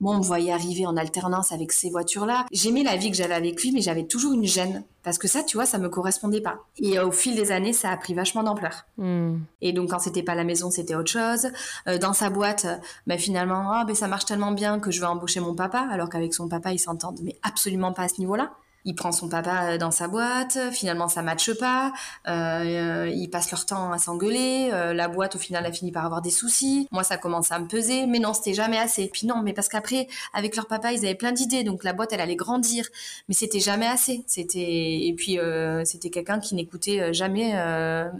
Moi, 0.00 0.14
on 0.14 0.18
me 0.18 0.24
voyait 0.24 0.52
arriver 0.52 0.86
en 0.86 0.96
alternance 0.96 1.50
avec 1.50 1.72
ces 1.72 1.90
voitures-là. 1.90 2.46
J'aimais 2.52 2.84
la 2.84 2.96
vie 2.96 3.10
que 3.10 3.16
j'avais 3.16 3.34
avec 3.34 3.60
lui, 3.62 3.72
mais 3.72 3.80
j'avais 3.80 4.04
toujours 4.04 4.32
une 4.32 4.44
gêne. 4.44 4.84
Parce 5.02 5.18
que 5.18 5.26
ça, 5.26 5.42
tu 5.42 5.56
vois, 5.56 5.66
ça 5.66 5.78
me 5.78 5.88
correspondait 5.88 6.40
pas. 6.40 6.58
Et 6.76 6.98
au 7.00 7.10
fil 7.10 7.34
des 7.34 7.50
années, 7.50 7.72
ça 7.72 7.90
a 7.90 7.96
pris 7.96 8.14
vachement 8.14 8.42
d'ampleur. 8.42 8.86
Hmm. 8.96 9.38
Et 9.60 9.72
donc, 9.72 9.90
quand 9.90 9.98
c'était 9.98 10.22
pas 10.22 10.34
la 10.34 10.44
maison, 10.44 10.70
c'était 10.70 10.94
autre 10.94 11.10
chose. 11.10 11.48
Euh, 11.88 11.98
dans 11.98 12.12
sa 12.12 12.30
boîte, 12.30 12.66
bah, 13.06 13.18
finalement, 13.18 13.72
oh, 13.74 13.84
ben, 13.86 13.96
ça 13.96 14.06
marche 14.06 14.26
tellement 14.26 14.52
bien 14.52 14.78
que 14.78 14.90
je 14.90 15.00
vais 15.00 15.06
embaucher 15.06 15.40
mon 15.40 15.54
papa, 15.54 15.88
alors 15.90 16.08
qu'avec 16.08 16.32
son 16.32 16.48
papa, 16.48 16.72
ils 16.72 16.78
s'entendent, 16.78 17.20
mais 17.22 17.36
absolument 17.42 17.92
pas 17.92 18.02
à 18.02 18.08
ce 18.08 18.20
niveau-là 18.20 18.52
il 18.88 18.94
prend 18.94 19.12
son 19.12 19.28
papa 19.28 19.74
euh, 19.74 19.78
dans 19.78 19.90
sa 19.90 20.08
boîte, 20.08 20.58
finalement 20.72 21.08
ça 21.08 21.22
matche 21.22 21.52
pas, 21.58 21.92
euh, 22.26 23.12
ils 23.14 23.28
passent 23.28 23.50
leur 23.50 23.66
temps 23.66 23.92
à 23.92 23.98
s'engueuler, 23.98 24.70
euh, 24.72 24.94
la 24.94 25.08
boîte 25.08 25.36
au 25.36 25.38
final 25.38 25.66
a 25.66 25.70
fini 25.70 25.92
par 25.92 26.06
avoir 26.06 26.22
des 26.22 26.30
soucis, 26.30 26.88
moi 26.90 27.04
ça 27.04 27.18
commence 27.18 27.52
à 27.52 27.58
me 27.58 27.68
peser, 27.68 28.06
mais 28.06 28.18
non 28.18 28.32
c'était 28.32 28.54
jamais 28.54 28.78
assez. 28.78 29.08
Puis 29.08 29.26
non, 29.26 29.42
mais 29.42 29.52
parce 29.52 29.68
qu'après 29.68 30.08
avec 30.32 30.56
leur 30.56 30.66
papa 30.66 30.92
ils 30.92 31.04
avaient 31.04 31.14
plein 31.14 31.32
d'idées, 31.32 31.64
donc 31.64 31.84
la 31.84 31.92
boîte 31.92 32.14
elle 32.14 32.20
allait 32.22 32.34
grandir, 32.34 32.88
mais 33.28 33.34
c'était 33.34 33.60
jamais 33.60 33.86
assez. 33.86 34.24
C'était 34.26 34.58
et 34.58 35.14
puis 35.14 35.38
euh, 35.38 35.84
c'était 35.84 36.08
quelqu'un 36.08 36.40
qui 36.40 36.54
n'écoutait 36.54 37.12
jamais 37.12 37.52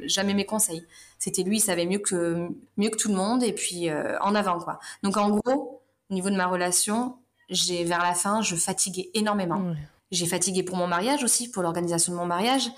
jamais 0.05 0.35
mes 0.35 0.45
conseils. 0.45 0.85
C'était 1.19 1.43
lui, 1.43 1.57
il 1.57 1.61
savait 1.61 1.87
mieux 1.87 1.99
que 1.99 2.49
mieux 2.77 2.91
que 2.91 2.97
tout 2.97 3.09
le 3.09 3.15
monde 3.15 3.43
et 3.43 3.53
puis 3.53 3.89
en 4.21 4.35
avant 4.35 4.59
quoi. 4.61 4.79
Donc 5.03 5.17
en 5.17 5.31
gros 5.31 5.83
au 6.11 6.15
niveau 6.15 6.29
de 6.29 6.37
ma 6.37 6.47
relation, 6.47 7.17
j'ai 7.49 7.85
vers 7.85 8.03
la 8.03 8.13
fin 8.15 8.43
je 8.43 8.55
fatiguais 8.55 9.09
énormément. 9.15 9.63
J'ai 10.11 10.27
fatigué 10.27 10.63
pour 10.63 10.77
mon 10.77 10.87
mariage 10.87 11.23
aussi, 11.23 11.51
pour 11.51 11.63
l'organisation 11.63 12.13
de 12.13 12.19
mon 12.19 12.27
mariage. 12.27 12.71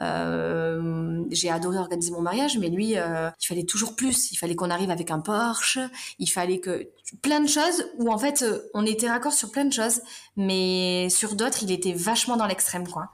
Euh, 0.00 1.24
j'ai 1.30 1.50
adoré 1.50 1.78
organiser 1.78 2.12
mon 2.12 2.20
mariage, 2.20 2.56
mais 2.58 2.68
lui, 2.68 2.96
euh, 2.96 3.30
il 3.40 3.46
fallait 3.46 3.64
toujours 3.64 3.96
plus. 3.96 4.30
Il 4.32 4.36
fallait 4.36 4.54
qu'on 4.54 4.70
arrive 4.70 4.90
avec 4.90 5.10
un 5.10 5.18
Porsche. 5.18 5.78
Il 6.18 6.28
fallait 6.28 6.60
que 6.60 6.88
plein 7.20 7.40
de 7.40 7.48
choses 7.48 7.86
où 7.98 8.12
en 8.12 8.18
fait 8.18 8.44
on 8.74 8.86
était 8.86 9.08
raccord 9.08 9.32
sur 9.32 9.50
plein 9.50 9.64
de 9.64 9.72
choses, 9.72 10.00
mais 10.36 11.08
sur 11.10 11.34
d'autres, 11.34 11.62
il 11.62 11.72
était 11.72 11.92
vachement 11.92 12.36
dans 12.36 12.46
l'extrême, 12.46 12.86
quoi. 12.86 13.10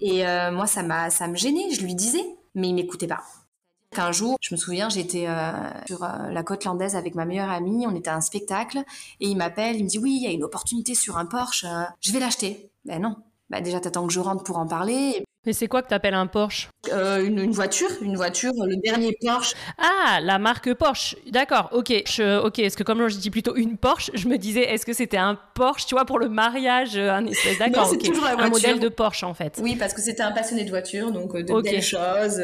Et 0.00 0.26
euh, 0.26 0.52
moi, 0.52 0.66
ça 0.66 0.82
m'a, 0.82 1.10
ça 1.10 1.26
me 1.26 1.36
gênait. 1.36 1.70
Je 1.72 1.82
lui 1.82 1.94
disais, 1.94 2.24
mais 2.54 2.68
il 2.68 2.74
m'écoutait 2.74 3.08
pas. 3.08 3.24
Un 3.96 4.12
jour, 4.12 4.36
je 4.40 4.54
me 4.54 4.58
souviens, 4.58 4.88
j'étais 4.88 5.26
sur 5.86 6.00
la 6.00 6.42
côte 6.42 6.64
landaise 6.64 6.94
avec 6.94 7.14
ma 7.14 7.24
meilleure 7.24 7.50
amie, 7.50 7.86
on 7.86 7.94
était 7.94 8.10
à 8.10 8.16
un 8.16 8.20
spectacle, 8.20 8.84
et 9.20 9.28
il 9.28 9.36
m'appelle, 9.36 9.76
il 9.76 9.84
me 9.84 9.88
dit 9.88 9.98
oui, 9.98 10.16
il 10.16 10.22
y 10.22 10.26
a 10.26 10.30
une 10.30 10.44
opportunité 10.44 10.94
sur 10.94 11.16
un 11.16 11.26
Porsche, 11.26 11.66
je 12.00 12.12
vais 12.12 12.20
l'acheter. 12.20 12.70
Ben 12.84 13.00
non. 13.00 13.16
Ben 13.50 13.62
déjà, 13.62 13.80
t'attends 13.80 14.06
que 14.06 14.12
je 14.12 14.20
rentre 14.20 14.44
pour 14.44 14.58
en 14.58 14.66
parler. 14.66 15.24
Mais 15.48 15.54
c'est 15.54 15.66
quoi 15.66 15.80
que 15.80 15.88
t'appelles 15.88 16.12
un 16.12 16.26
Porsche? 16.26 16.68
Euh, 16.92 17.24
une, 17.24 17.50
voiture, 17.52 17.88
une 18.02 18.16
voiture, 18.16 18.52
le 18.66 18.76
dernier 18.76 19.16
Porsche. 19.18 19.54
Ah, 19.78 20.20
la 20.20 20.38
marque 20.38 20.74
Porsche. 20.74 21.16
D'accord, 21.30 21.70
ok. 21.72 22.02
Je, 22.06 22.38
ok, 22.44 22.58
est-ce 22.58 22.76
que 22.76 22.82
comme 22.82 23.08
je 23.08 23.16
dis 23.16 23.30
plutôt 23.30 23.56
une 23.56 23.78
Porsche, 23.78 24.10
je 24.12 24.28
me 24.28 24.36
disais, 24.36 24.60
est-ce 24.70 24.84
que 24.84 24.92
c'était 24.92 25.16
un 25.16 25.38
Porsche, 25.54 25.86
tu 25.86 25.94
vois, 25.94 26.04
pour 26.04 26.18
le 26.18 26.28
mariage, 26.28 26.98
euh, 26.98 27.10
un 27.10 27.24
espèce 27.24 27.56
d'accord, 27.56 27.90
ok. 27.90 28.10
un 28.38 28.50
modèle 28.50 28.78
de 28.78 28.90
Porsche 28.90 29.24
en 29.24 29.32
fait. 29.32 29.58
Oui, 29.62 29.74
parce 29.76 29.94
que 29.94 30.02
c'était 30.02 30.22
un 30.22 30.32
passionné 30.32 30.64
de 30.64 30.68
voiture, 30.68 31.12
donc 31.12 31.34
euh, 31.34 31.42
de 31.42 31.62
belles 31.62 31.80
choses. 31.80 32.42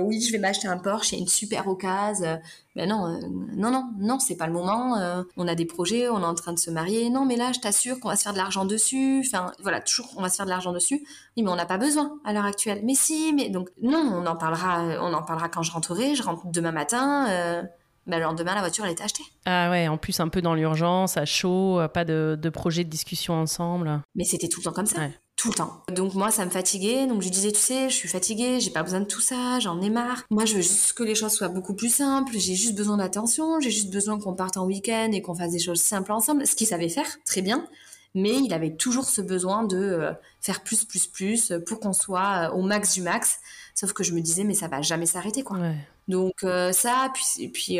oui, 0.00 0.20
je 0.20 0.32
vais 0.32 0.38
m'acheter 0.38 0.66
un 0.66 0.78
Porsche, 0.78 1.12
il 1.12 1.14
y 1.14 1.18
a 1.18 1.20
une 1.20 1.28
super 1.28 1.68
occasion. 1.68 2.40
Ben 2.76 2.88
non, 2.88 3.06
euh, 3.06 3.18
non, 3.56 3.70
non, 3.70 3.90
non, 3.98 4.18
c'est 4.20 4.36
pas 4.36 4.46
le 4.46 4.52
moment. 4.52 4.96
Euh, 4.96 5.22
on 5.36 5.48
a 5.48 5.54
des 5.54 5.64
projets, 5.64 6.08
on 6.08 6.20
est 6.20 6.24
en 6.24 6.34
train 6.34 6.52
de 6.52 6.58
se 6.58 6.70
marier. 6.70 7.10
Non, 7.10 7.24
mais 7.24 7.36
là, 7.36 7.52
je 7.52 7.58
t'assure 7.58 7.98
qu'on 7.98 8.08
va 8.08 8.16
se 8.16 8.22
faire 8.22 8.32
de 8.32 8.38
l'argent 8.38 8.64
dessus. 8.64 9.24
Enfin, 9.26 9.52
voilà, 9.60 9.80
toujours, 9.80 10.08
on 10.16 10.22
va 10.22 10.28
se 10.28 10.36
faire 10.36 10.46
de 10.46 10.50
l'argent 10.50 10.72
dessus. 10.72 11.04
Oui, 11.36 11.42
mais 11.42 11.50
on 11.50 11.56
n'a 11.56 11.66
pas 11.66 11.78
besoin 11.78 12.18
à 12.24 12.32
l'heure 12.32 12.44
actuelle. 12.44 12.80
Mais 12.84 12.94
si, 12.94 13.32
mais 13.34 13.48
donc 13.48 13.70
non, 13.82 13.98
on 13.98 14.24
en 14.26 14.36
parlera, 14.36 14.82
on 15.00 15.12
en 15.12 15.22
parlera 15.22 15.48
quand 15.48 15.62
je 15.62 15.72
rentrerai. 15.72 16.14
Je 16.14 16.22
rentre 16.22 16.46
demain 16.46 16.72
matin. 16.72 17.28
Euh, 17.28 17.62
ben, 18.06 18.18
le 18.18 18.24
lendemain, 18.24 18.54
la 18.54 18.60
voiture, 18.60 18.84
elle 18.84 18.92
était 18.92 19.04
achetée. 19.04 19.24
Ah 19.46 19.70
ouais, 19.70 19.88
en 19.88 19.98
plus, 19.98 20.20
un 20.20 20.28
peu 20.28 20.40
dans 20.40 20.54
l'urgence, 20.54 21.16
à 21.16 21.24
chaud, 21.24 21.80
pas 21.92 22.04
de, 22.04 22.38
de 22.40 22.50
projet 22.50 22.82
de 22.84 22.88
discussion 22.88 23.34
ensemble. 23.34 24.00
Mais 24.14 24.24
c'était 24.24 24.48
tout 24.48 24.60
le 24.60 24.64
temps 24.64 24.72
comme 24.72 24.86
ça 24.86 25.00
tout 25.40 25.48
le 25.48 25.54
temps. 25.54 25.82
Donc 25.90 26.12
moi, 26.14 26.30
ça 26.30 26.44
me 26.44 26.50
fatiguait. 26.50 27.06
Donc 27.06 27.22
je 27.22 27.26
lui 27.26 27.30
disais, 27.30 27.50
tu 27.50 27.60
sais, 27.60 27.88
je 27.88 27.94
suis 27.94 28.08
fatiguée, 28.08 28.60
j'ai 28.60 28.70
pas 28.70 28.82
besoin 28.82 29.00
de 29.00 29.06
tout 29.06 29.22
ça, 29.22 29.58
j'en 29.58 29.80
ai 29.80 29.88
marre. 29.88 30.24
Moi, 30.28 30.44
je 30.44 30.56
veux 30.56 30.60
juste 30.60 30.92
que 30.92 31.02
les 31.02 31.14
choses 31.14 31.32
soient 31.32 31.48
beaucoup 31.48 31.72
plus 31.72 31.88
simples. 31.88 32.34
J'ai 32.36 32.54
juste 32.54 32.74
besoin 32.74 32.98
d'attention. 32.98 33.58
J'ai 33.58 33.70
juste 33.70 33.90
besoin 33.90 34.20
qu'on 34.20 34.34
parte 34.34 34.58
en 34.58 34.66
week-end 34.66 35.10
et 35.12 35.22
qu'on 35.22 35.34
fasse 35.34 35.52
des 35.52 35.58
choses 35.58 35.80
simples 35.80 36.12
ensemble. 36.12 36.46
Ce 36.46 36.54
qu'il 36.54 36.66
savait 36.66 36.90
faire, 36.90 37.06
très 37.24 37.40
bien. 37.40 37.66
Mais 38.14 38.36
il 38.36 38.52
avait 38.52 38.74
toujours 38.74 39.06
ce 39.06 39.22
besoin 39.22 39.64
de 39.64 39.78
euh, 39.78 40.12
faire 40.42 40.62
plus, 40.62 40.84
plus, 40.84 41.06
plus 41.06 41.54
pour 41.66 41.80
qu'on 41.80 41.94
soit 41.94 42.50
euh, 42.50 42.54
au 42.54 42.60
max 42.60 42.92
du 42.92 43.00
max. 43.00 43.38
Sauf 43.74 43.94
que 43.94 44.04
je 44.04 44.12
me 44.12 44.20
disais, 44.20 44.44
mais 44.44 44.54
ça 44.54 44.68
va 44.68 44.82
jamais 44.82 45.06
s'arrêter, 45.06 45.42
quoi. 45.42 45.58
Donc 46.06 46.34
euh, 46.44 46.72
ça, 46.72 47.10
puis, 47.14 47.48
puis 47.48 47.78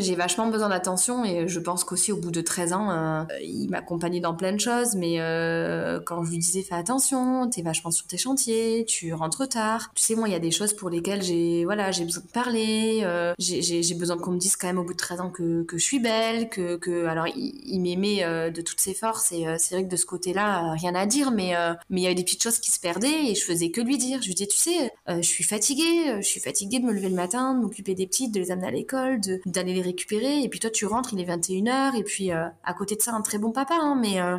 j'ai 0.00 0.14
vachement 0.14 0.48
besoin 0.48 0.68
d'attention 0.68 1.24
et 1.24 1.48
je 1.48 1.60
pense 1.60 1.84
qu'aussi 1.84 2.12
au 2.12 2.16
bout 2.16 2.30
de 2.30 2.40
13 2.40 2.72
ans, 2.72 2.90
euh, 2.90 3.24
il 3.42 3.68
m'accompagnait 3.70 4.20
dans 4.20 4.34
plein 4.34 4.52
de 4.52 4.60
choses, 4.60 4.94
mais 4.94 5.20
euh, 5.20 6.00
quand 6.04 6.22
je 6.24 6.30
lui 6.30 6.38
disais 6.38 6.62
fais 6.62 6.74
attention, 6.74 7.48
t'es 7.50 7.62
vachement 7.62 7.90
sur 7.90 8.06
tes 8.06 8.18
chantiers, 8.18 8.84
tu 8.86 9.12
rentres 9.12 9.48
tard. 9.48 9.90
Tu 9.94 10.04
sais, 10.04 10.14
moi, 10.14 10.28
il 10.28 10.32
y 10.32 10.34
a 10.34 10.40
des 10.40 10.50
choses 10.50 10.72
pour 10.72 10.90
lesquelles 10.90 11.22
j'ai 11.22 11.64
voilà, 11.64 11.90
j'ai 11.90 12.04
besoin 12.04 12.22
de 12.22 12.30
parler, 12.30 13.00
euh, 13.04 13.34
j'ai 13.38 13.94
besoin 13.94 14.16
qu'on 14.18 14.32
me 14.32 14.38
dise 14.38 14.56
quand 14.56 14.66
même 14.66 14.78
au 14.78 14.84
bout 14.84 14.92
de 14.92 14.98
13 14.98 15.20
ans 15.20 15.30
que, 15.30 15.62
que 15.64 15.78
je 15.78 15.84
suis 15.84 16.00
belle, 16.00 16.48
que, 16.48 16.76
que 16.76 17.06
alors 17.06 17.26
il, 17.28 17.80
m'aimait 17.80 18.24
euh, 18.24 18.50
de 18.50 18.60
toutes 18.60 18.80
ses 18.80 18.94
forces 18.94 19.32
et 19.32 19.46
euh, 19.46 19.56
c'est 19.58 19.74
vrai 19.74 19.84
que 19.84 19.90
de 19.90 19.96
ce 19.96 20.06
côté-là, 20.06 20.72
rien 20.72 20.94
à 20.94 21.06
dire, 21.06 21.30
mais 21.30 21.52
mais 21.90 22.00
il 22.00 22.04
y 22.04 22.06
avait 22.06 22.14
des 22.14 22.24
petites 22.24 22.42
choses 22.42 22.58
qui 22.58 22.70
se 22.70 22.80
perdaient 22.80 23.30
et 23.30 23.34
je 23.34 23.44
faisais 23.44 23.70
que 23.70 23.80
lui 23.80 23.98
dire. 23.98 24.20
Je 24.22 24.28
lui 24.28 24.34
disais, 24.34 24.48
tu 24.48 24.58
sais, 24.58 24.92
je 25.08 25.22
suis 25.22 25.44
fatiguée, 25.44 26.16
je 26.18 26.26
suis 26.26 26.40
fatiguée 26.40 26.78
de 26.78 26.84
me 26.84 26.92
lever 26.92 27.08
le 27.08 27.14
matin, 27.14 27.54
de 27.54 27.60
m'occuper 27.60 27.94
des 27.94 28.06
petites, 28.06 28.32
de 28.32 28.40
les 28.40 28.50
amener 28.50 28.68
à 28.68 28.70
l'école, 28.70 29.20
d'aller 29.46 29.74
les 29.74 29.81
récupérer. 29.82 30.42
Et 30.42 30.48
puis 30.48 30.58
toi, 30.58 30.70
tu 30.70 30.86
rentres, 30.86 31.12
il 31.12 31.20
est 31.20 31.24
21h. 31.24 31.96
Et 31.96 32.02
puis, 32.02 32.32
euh, 32.32 32.46
à 32.64 32.74
côté 32.74 32.96
de 32.96 33.02
ça, 33.02 33.12
un 33.12 33.22
très 33.22 33.38
bon 33.38 33.52
papa. 33.52 33.74
Hein, 33.74 33.98
mais 34.00 34.20
euh, 34.20 34.38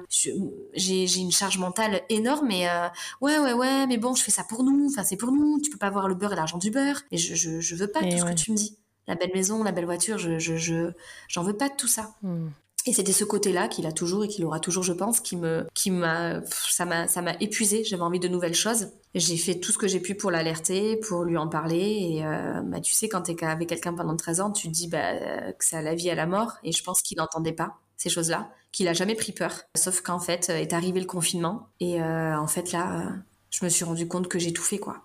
j'ai 0.73 1.19
une 1.19 1.31
charge 1.31 1.57
mentale 1.57 2.01
énorme. 2.09 2.49
Et 2.51 2.69
euh, 2.69 2.87
ouais, 3.21 3.37
ouais, 3.39 3.53
ouais, 3.53 3.87
mais 3.87 3.97
bon, 3.97 4.15
je 4.15 4.23
fais 4.23 4.31
ça 4.31 4.43
pour 4.43 4.63
nous. 4.63 4.87
Enfin, 4.89 5.03
c'est 5.03 5.17
pour 5.17 5.31
nous. 5.31 5.59
Tu 5.61 5.69
peux 5.69 5.77
pas 5.77 5.89
voir 5.89 6.07
le 6.07 6.15
beurre 6.15 6.33
et 6.33 6.35
l'argent 6.35 6.57
du 6.57 6.71
beurre. 6.71 7.01
Et 7.11 7.17
je, 7.17 7.35
je, 7.35 7.59
je 7.59 7.75
veux 7.75 7.87
pas 7.87 8.01
tout 8.01 8.17
ce 8.17 8.25
que 8.25 8.33
tu 8.33 8.51
me 8.51 8.57
dis. 8.57 8.77
La 9.07 9.15
belle 9.15 9.31
maison, 9.33 9.63
la 9.63 9.73
belle 9.73 9.85
voiture, 9.85 10.17
je, 10.17 10.39
je, 10.39 10.91
j'en 11.27 11.43
veux 11.43 11.57
pas 11.57 11.67
de 11.67 11.75
tout 11.75 11.87
ça. 11.87 12.15
Hmm. 12.21 12.47
Et 12.85 12.91
c'était 12.91 13.13
ce 13.13 13.23
côté-là 13.23 13.69
qu'il 13.69 13.85
a 13.85 13.93
toujours 13.93 14.25
et 14.25 14.27
qu'il 14.27 14.43
aura 14.43 14.59
toujours, 14.59 14.83
je 14.83 14.91
pense, 14.91 15.21
qui 15.21 15.37
me, 15.37 15.65
qui 15.73 15.89
m'a, 15.89 16.41
ça 16.45 16.83
m'a, 16.83 17.07
ça 17.07 17.21
m'a 17.21 17.33
épuisé. 17.39 17.83
J'avais 17.85 18.01
envie 18.01 18.19
de 18.19 18.27
nouvelles 18.27 18.55
choses. 18.55 18.89
J'ai 19.15 19.37
fait 19.37 19.55
tout 19.55 19.71
ce 19.71 19.77
que 19.77 19.87
j'ai 19.87 20.01
pu 20.01 20.15
pour 20.15 20.31
l'alerter, 20.31 20.97
pour 20.97 21.23
lui 21.23 21.37
en 21.37 21.47
parler. 21.47 21.77
Et 21.79 22.25
euh, 22.25 22.61
bah, 22.61 22.81
tu 22.81 22.93
sais, 22.93 23.07
quand 23.07 23.21
t'es 23.21 23.41
avec 23.45 23.69
quelqu'un 23.69 23.93
pendant 23.93 24.17
13 24.17 24.41
ans, 24.41 24.51
tu 24.51 24.67
te 24.67 24.73
dis 24.73 24.89
bah, 24.89 25.13
que 25.53 25.63
c'est 25.63 25.77
à 25.77 25.81
la 25.81 25.95
vie, 25.95 26.09
à 26.09 26.15
la 26.15 26.25
mort. 26.25 26.53
Et 26.63 26.73
je 26.73 26.83
pense 26.83 27.01
qu'il 27.01 27.17
n'entendait 27.17 27.53
pas 27.53 27.77
ces 27.95 28.09
choses-là, 28.09 28.51
qu'il 28.73 28.89
a 28.89 28.93
jamais 28.93 29.15
pris 29.15 29.31
peur. 29.31 29.61
Sauf 29.75 30.01
qu'en 30.01 30.19
fait, 30.19 30.49
est 30.49 30.73
arrivé 30.73 30.99
le 30.99 31.05
confinement. 31.05 31.69
Et 31.79 32.01
euh, 32.01 32.37
en 32.37 32.47
fait, 32.47 32.73
là, 32.73 33.13
je 33.49 33.63
me 33.63 33.69
suis 33.69 33.85
rendu 33.85 34.09
compte 34.09 34.27
que 34.27 34.39
j'ai 34.39 34.51
tout 34.51 34.63
fait, 34.63 34.79
quoi. 34.79 35.03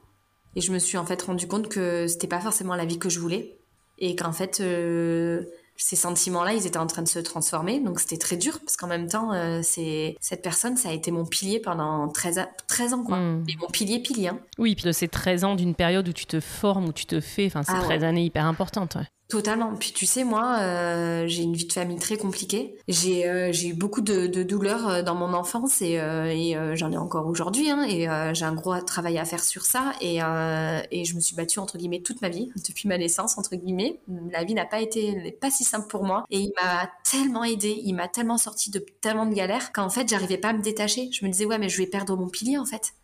Et 0.57 0.61
je 0.61 0.73
me 0.73 0.81
suis 0.81 0.99
en 0.99 1.07
fait 1.07 1.23
rendu 1.23 1.47
compte 1.47 1.69
que 1.69 2.09
c'était 2.09 2.27
pas 2.27 2.41
forcément 2.41 2.75
la 2.75 2.85
vie 2.85 2.99
que 2.99 3.09
je 3.09 3.21
voulais. 3.21 3.59
Et 3.99 4.17
qu'en 4.17 4.33
fait, 4.33 4.61
euh, 4.61 5.45
ces 5.79 5.97
sentiments-là, 5.97 6.55
ils 6.55 6.67
étaient 6.67 6.79
en 6.79 6.89
train 6.89 7.03
de 7.03 7.09
se 7.09 7.21
transformer. 7.21 7.79
Donc 7.79 8.01
c'était 8.01 8.19
très 8.19 8.37
dur 8.37 8.59
parce 8.61 8.77
qu'en 8.77 8.89
même 8.89 9.09
temps, 9.09 9.33
euh, 9.33 9.61
c'est 9.63 10.17
cette 10.21 10.43
personne, 10.43 10.77
ça 10.77 10.91
a 10.91 10.93
été 10.93 11.11
mon 11.13 11.25
pilier 11.25 11.61
pendant 11.61 12.09
13, 12.09 12.47
13 12.67 12.95
ans, 12.95 13.05
quoi. 13.05 13.17
Hmm. 13.17 13.45
Et 13.49 13.57
mon 13.57 13.69
pilier, 13.69 14.01
pilier. 14.01 14.29
Hein. 14.29 14.41
Oui, 14.59 14.75
puis 14.75 14.93
c'est 14.93 15.09
13 15.09 15.45
ans 15.45 15.55
d'une 15.55 15.77
période 15.77 16.09
où 16.09 16.13
tu 16.13 16.27
te 16.27 16.41
formes, 16.41 16.89
où 16.89 16.93
tu 16.93 17.07
te 17.07 17.21
fais. 17.21 17.47
Enfin, 17.47 17.63
c'est 17.63 17.73
ah, 17.77 17.83
13 17.83 18.05
années 18.05 18.25
hyper 18.25 18.45
importantes. 18.45 18.97
Ouais. 18.97 19.07
Totalement. 19.29 19.75
Puis 19.75 19.93
tu 19.93 20.07
sais, 20.07 20.25
moi, 20.25 20.57
euh, 20.61 21.27
j'ai 21.27 21.43
une 21.43 21.53
vie 21.53 21.67
de 21.67 21.73
famille 21.75 21.99
très 21.99 22.17
compliquée. 22.17 22.79
J'ai 22.89 23.29
euh, 23.29 23.53
eu 23.53 23.75
beaucoup 23.75 24.01
de, 24.01 24.27
de, 24.27 24.43
douleurs 24.43 24.89
euh, 24.89 25.03
dans 25.03 25.15
mon 25.15 25.35
enfance 25.35 25.83
et, 25.83 25.97
et 25.97 26.57
j'en 26.77 26.91
ai 26.91 26.97
encore 26.97 27.27
aujourd'hui. 27.27 27.71
Hein, 27.71 27.85
et 27.87 28.09
j'ai 28.35 28.47
un 28.47 28.55
gros 28.55 28.81
travail 28.81 29.19
à 29.19 29.27
faire 29.27 29.45
sur 29.45 29.67
ça. 29.67 29.93
Et, 30.01 30.17
et 30.17 31.05
je 31.05 31.15
me 31.15 31.21
suis 31.21 31.37
battue 31.37 31.59
entre 31.59 31.77
guillemets 31.77 32.01
toute 32.01 32.23
ma 32.23 32.31
vie, 32.31 32.51
depuis 32.67 32.89
ma 32.89 32.97
naissance 32.97 33.37
entre 33.37 33.55
guillemets. 33.55 34.01
La 34.33 34.45
vie 34.45 34.55
n'a 34.55 34.65
pas 34.65 34.81
été 34.81 35.33
pas 35.33 35.51
si 35.51 35.63
simple 35.63 35.89
pour 35.89 36.05
moi. 36.05 36.25
Et 36.31 36.39
il 36.39 36.53
m'a 36.63 36.91
tellement 37.05 37.45
aidé, 37.45 37.83
il 37.85 37.93
m'a 37.95 38.09
tellement 38.09 38.39
sorti 38.39 38.71
de 38.71 38.79
tellement 39.03 39.27
de 39.27 39.35
galères 39.35 39.73
qu'en 39.73 39.91
fait, 39.91 40.09
j'arrivais 40.09 40.39
pas 40.39 40.49
à 40.49 40.53
me 40.55 40.63
détacher. 40.63 41.11
Je 41.13 41.27
me 41.27 41.31
disais 41.31 41.45
ouais, 41.45 41.59
mais 41.59 41.69
je 41.69 41.77
vais 41.77 41.87
perdre 41.87 42.17
mon 42.17 42.29
pilier 42.29 42.57
en 42.57 42.65
fait. 42.65 42.95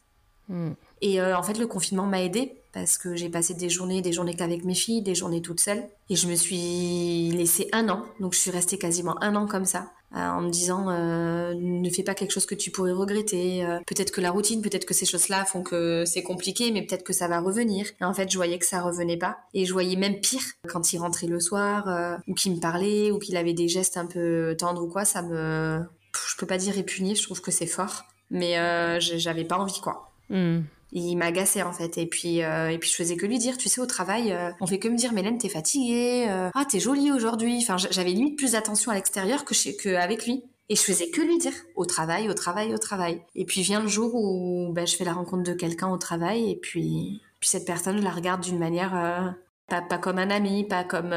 Hmm. 0.49 0.73
Et 1.03 1.21
en 1.21 1.43
fait, 1.43 1.59
le 1.59 1.67
confinement 1.67 2.07
m'a 2.07 2.23
aidé 2.23 2.64
parce 2.75 2.99
que 2.99 3.15
j'ai 3.15 3.29
passé 3.29 3.55
des 3.55 3.71
journées, 3.71 4.03
des 4.03 4.13
journées 4.13 4.35
qu'avec 4.35 4.65
mes 4.65 4.75
filles, 4.75 5.01
des 5.01 5.15
journées 5.15 5.41
toutes 5.41 5.61
seules. 5.61 5.85
Et 6.11 6.17
je 6.17 6.27
me 6.27 6.35
suis 6.35 7.31
laissée 7.31 7.69
un 7.73 7.89
an, 7.89 8.05
donc 8.19 8.35
je 8.35 8.41
suis 8.41 8.51
restée 8.51 8.79
quasiment 8.79 9.17
un 9.23 9.37
an 9.37 9.47
comme 9.47 9.65
ça, 9.65 9.93
euh, 10.17 10.19
en 10.19 10.43
me 10.43 10.51
disant 10.51 10.91
euh, 10.91 11.55
ne 11.55 11.89
fais 11.89 12.03
pas 12.03 12.15
quelque 12.15 12.33
chose 12.33 12.47
que 12.47 12.57
tu 12.57 12.73
pourrais 12.73 12.91
regretter. 12.91 13.65
Euh, 13.65 13.79
peut-être 13.87 14.11
que 14.11 14.21
la 14.21 14.33
routine, 14.33 14.61
peut-être 14.61 14.87
que 14.87 14.93
ces 14.93 15.07
choses-là 15.07 15.45
font 15.45 15.63
que 15.63 16.05
c'est 16.05 16.25
compliqué, 16.25 16.73
mais 16.73 16.83
peut-être 16.83 17.05
que 17.05 17.13
ça 17.13 17.29
va 17.29 17.41
revenir. 17.41 17.87
Et 18.01 18.05
en 18.05 18.13
fait, 18.13 18.29
je 18.29 18.37
voyais 18.37 18.59
que 18.59 18.67
ça 18.67 18.83
revenait 18.83 19.19
pas. 19.19 19.39
Et 19.55 19.65
je 19.67 19.73
voyais 19.73 19.97
même 19.97 20.21
pire 20.21 20.43
quand 20.69 20.93
il 20.93 20.99
rentrait 20.99 21.29
le 21.29 21.39
soir, 21.39 22.19
ou 22.27 22.35
qu'il 22.35 22.57
me 22.57 22.61
parlait, 22.61 23.13
ou 23.13 23.21
qu'il 23.21 23.37
avait 23.37 23.55
des 23.55 23.69
gestes 23.69 23.97
un 23.97 24.07
peu 24.07 24.57
tendres 24.59 24.83
ou 24.83 24.89
quoi. 24.89 25.05
Ça 25.05 25.23
me, 25.23 25.81
je 26.29 26.37
peux 26.37 26.47
pas 26.47 26.59
dire 26.59 26.75
répugner. 26.75 27.15
Je 27.15 27.23
trouve 27.23 27.41
que 27.41 27.53
c'est 27.53 27.67
fort, 27.69 28.05
mais 28.31 28.57
j'avais 29.01 29.45
pas 29.45 29.59
envie 29.59 29.81
quoi. 29.81 30.11
Hmm 30.29 30.63
il 30.95 31.17
m'agaçait 31.17 31.63
en 31.63 31.73
fait 31.73 31.99
et 31.99 32.07
puis 32.07 32.43
euh, 32.43 32.71
et 32.71 32.79
puis 32.79 32.89
je 32.89 32.95
faisais 32.95 33.17
que 33.17 33.27
lui 33.27 33.39
dire 33.39 33.59
tu 33.59 33.69
sais 33.69 33.81
au 33.81 33.87
travail 33.87 34.33
euh, 34.33 34.51
on 34.61 34.67
fait 34.67 34.79
que 34.79 34.89
me 34.89 34.97
dire 34.97 35.13
Mélène 35.13 35.39
t'es 35.39 35.49
fatiguée 35.49 36.27
euh, 36.29 36.51
ah 36.55 36.65
t'es 36.65 36.79
jolie 36.79 37.11
aujourd'hui 37.11 37.59
enfin 37.61 37.77
j'avais 37.77 38.11
limite 38.11 38.39
plus 38.39 38.53
d'attention 38.53 38.93
à 38.93 38.95
l'extérieur 38.95 39.45
que 39.45 39.55
chez, 39.55 39.77
que 39.77 39.89
avec 39.97 40.25
lui 40.25 40.45
et 40.69 40.77
je 40.77 40.81
faisais 40.81 41.11
que 41.11 41.21
lui 41.21 41.39
dire 41.39 41.53
au 41.75 41.85
travail 41.85 42.31
au 42.31 42.35
travail 42.35 42.73
au 42.73 42.79
travail 42.79 43.23
et 43.35 43.45
puis 43.45 43.63
vient 43.63 43.81
le 43.81 43.89
jour 43.89 44.15
où 44.15 44.73
ben, 44.73 44.87
je 44.87 44.97
fais 44.97 45.05
la 45.05 45.13
rencontre 45.13 45.43
de 45.43 45.53
quelqu'un 45.53 45.89
au 45.89 45.99
travail 45.99 46.51
et 46.51 46.57
puis 46.57 47.21
puis 47.41 47.49
cette 47.49 47.67
personne 47.67 47.99
je 47.99 48.05
la 48.05 48.11
regarde 48.11 48.41
d'une 48.41 48.59
manière 48.59 49.35
pas, 49.67 49.81
pas 49.81 49.97
comme 49.97 50.19
un 50.19 50.29
ami, 50.29 50.65
pas 50.65 50.85
comme... 50.85 51.15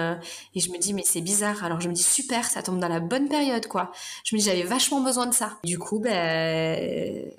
Et 0.56 0.62
je 0.62 0.72
me 0.72 0.78
dis, 0.78 0.94
mais 0.94 1.04
c'est 1.04 1.20
bizarre. 1.20 1.66
Alors 1.66 1.82
je 1.82 1.90
me 1.90 1.94
dis, 1.94 2.02
super, 2.02 2.46
ça 2.46 2.64
tombe 2.64 2.80
dans 2.80 2.88
la 2.88 3.02
bonne 3.02 3.28
période, 3.28 3.68
quoi. 3.68 3.92
Je 4.24 4.38
me 4.38 4.40
dis, 4.40 4.46
j'avais 4.46 4.64
vachement 4.64 5.02
besoin 5.02 5.26
de 5.26 5.34
ça. 5.34 5.58
Du 5.66 5.78
coup, 5.78 6.00
ben, 6.00 7.30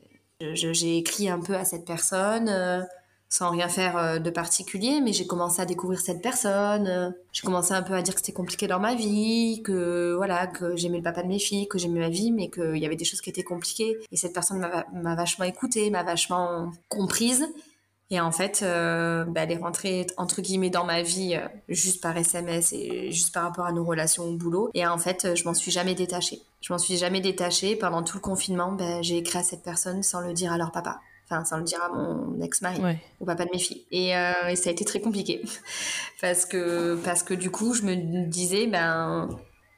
j'ai 0.40 0.98
écrit 0.98 1.28
un 1.28 1.40
peu 1.40 1.54
à 1.54 1.64
cette 1.64 1.84
personne 1.84 2.48
euh, 2.48 2.82
sans 3.28 3.50
rien 3.50 3.68
faire 3.68 3.96
euh, 3.96 4.18
de 4.18 4.30
particulier, 4.30 5.00
mais 5.00 5.12
j'ai 5.12 5.26
commencé 5.26 5.60
à 5.60 5.66
découvrir 5.66 6.00
cette 6.00 6.22
personne. 6.22 6.86
Euh, 6.86 7.10
j'ai 7.32 7.42
commencé 7.42 7.72
un 7.72 7.82
peu 7.82 7.94
à 7.94 8.02
dire 8.02 8.14
que 8.14 8.20
c'était 8.20 8.32
compliqué 8.32 8.68
dans 8.68 8.78
ma 8.78 8.94
vie, 8.94 9.62
que 9.64 10.14
voilà, 10.16 10.46
que 10.46 10.76
j'aimais 10.76 10.98
le 10.98 11.02
papa 11.02 11.22
de 11.22 11.28
mes 11.28 11.40
filles, 11.40 11.66
que 11.66 11.78
j'aimais 11.78 12.00
ma 12.00 12.08
vie, 12.08 12.30
mais 12.30 12.50
qu'il 12.50 12.76
y 12.76 12.86
avait 12.86 12.96
des 12.96 13.04
choses 13.04 13.20
qui 13.20 13.30
étaient 13.30 13.42
compliquées. 13.42 13.98
Et 14.12 14.16
cette 14.16 14.32
personne 14.32 14.64
m'a 14.92 15.14
vachement 15.16 15.44
écoutée, 15.44 15.90
m'a 15.90 16.04
vachement 16.04 16.70
comprise. 16.88 17.46
Et 18.10 18.20
en 18.20 18.32
fait, 18.32 18.60
euh, 18.62 19.24
bah, 19.24 19.42
elle 19.42 19.52
est 19.52 19.58
rentrée 19.58 20.06
entre 20.16 20.40
guillemets 20.40 20.70
dans 20.70 20.84
ma 20.84 21.02
vie 21.02 21.34
euh, 21.34 21.46
juste 21.68 22.02
par 22.02 22.16
SMS 22.16 22.72
et 22.72 23.12
juste 23.12 23.34
par 23.34 23.42
rapport 23.42 23.66
à 23.66 23.72
nos 23.72 23.84
relations 23.84 24.24
au 24.24 24.32
boulot. 24.36 24.70
Et 24.72 24.86
en 24.86 24.96
fait, 24.96 25.26
euh, 25.26 25.34
je 25.34 25.44
m'en 25.44 25.52
suis 25.52 25.70
jamais 25.70 25.94
détachée. 25.94 26.40
Je 26.62 26.72
m'en 26.72 26.78
suis 26.78 26.96
jamais 26.96 27.20
détachée. 27.20 27.76
Pendant 27.76 28.02
tout 28.02 28.16
le 28.16 28.22
confinement, 28.22 28.72
bah, 28.72 29.02
j'ai 29.02 29.18
écrit 29.18 29.38
à 29.38 29.42
cette 29.42 29.62
personne 29.62 30.02
sans 30.02 30.20
le 30.20 30.32
dire 30.32 30.52
à 30.52 30.58
leur 30.58 30.72
papa. 30.72 31.00
Enfin, 31.30 31.44
sans 31.44 31.58
le 31.58 31.64
dire 31.64 31.82
à 31.82 31.90
mon 31.90 32.40
ex-mari, 32.40 32.80
au 33.20 33.26
papa 33.26 33.44
de 33.44 33.50
mes 33.52 33.58
filles. 33.58 33.84
Et, 33.90 34.12
et, 34.12 34.56
ça 34.56 34.70
a 34.70 34.72
été 34.72 34.86
très 34.86 35.00
compliqué. 35.00 35.42
parce, 36.22 36.46
que, 36.46 36.98
parce 37.04 37.22
que 37.22 37.34
du 37.34 37.50
coup, 37.50 37.74
je 37.74 37.82
me 37.82 38.24
disais, 38.24 38.66
ben, 38.66 39.28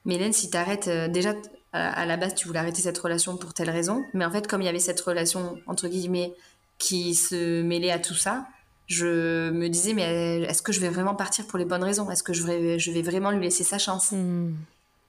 Mélène, 0.04 0.32
si 0.32 0.48
t'arrêtes, 0.48 0.88
déjà, 1.10 1.34
à 1.72 2.06
la 2.06 2.16
base, 2.16 2.36
tu 2.36 2.46
voulais 2.46 2.60
arrêter 2.60 2.82
cette 2.82 2.98
relation 2.98 3.36
pour 3.36 3.52
telle 3.52 3.70
raison. 3.70 4.04
Mais 4.14 4.24
en 4.24 4.30
fait, 4.30 4.46
comme 4.46 4.62
il 4.62 4.66
y 4.66 4.68
avait 4.68 4.78
cette 4.78 5.00
relation, 5.00 5.56
entre 5.66 5.88
guillemets, 5.88 6.32
qui 6.80 7.14
se 7.14 7.62
mêlait 7.62 7.92
à 7.92 8.00
tout 8.00 8.14
ça, 8.14 8.46
je 8.88 9.50
me 9.50 9.68
disais, 9.68 9.92
mais 9.92 10.40
est-ce 10.40 10.62
que 10.62 10.72
je 10.72 10.80
vais 10.80 10.88
vraiment 10.88 11.14
partir 11.14 11.46
pour 11.46 11.58
les 11.58 11.64
bonnes 11.64 11.84
raisons? 11.84 12.10
Est-ce 12.10 12.24
que 12.24 12.32
je 12.32 12.42
vais, 12.42 12.78
je 12.80 12.90
vais 12.90 13.02
vraiment 13.02 13.30
lui 13.30 13.40
laisser 13.40 13.62
sa 13.62 13.78
chance? 13.78 14.10
Hmm. 14.10 14.54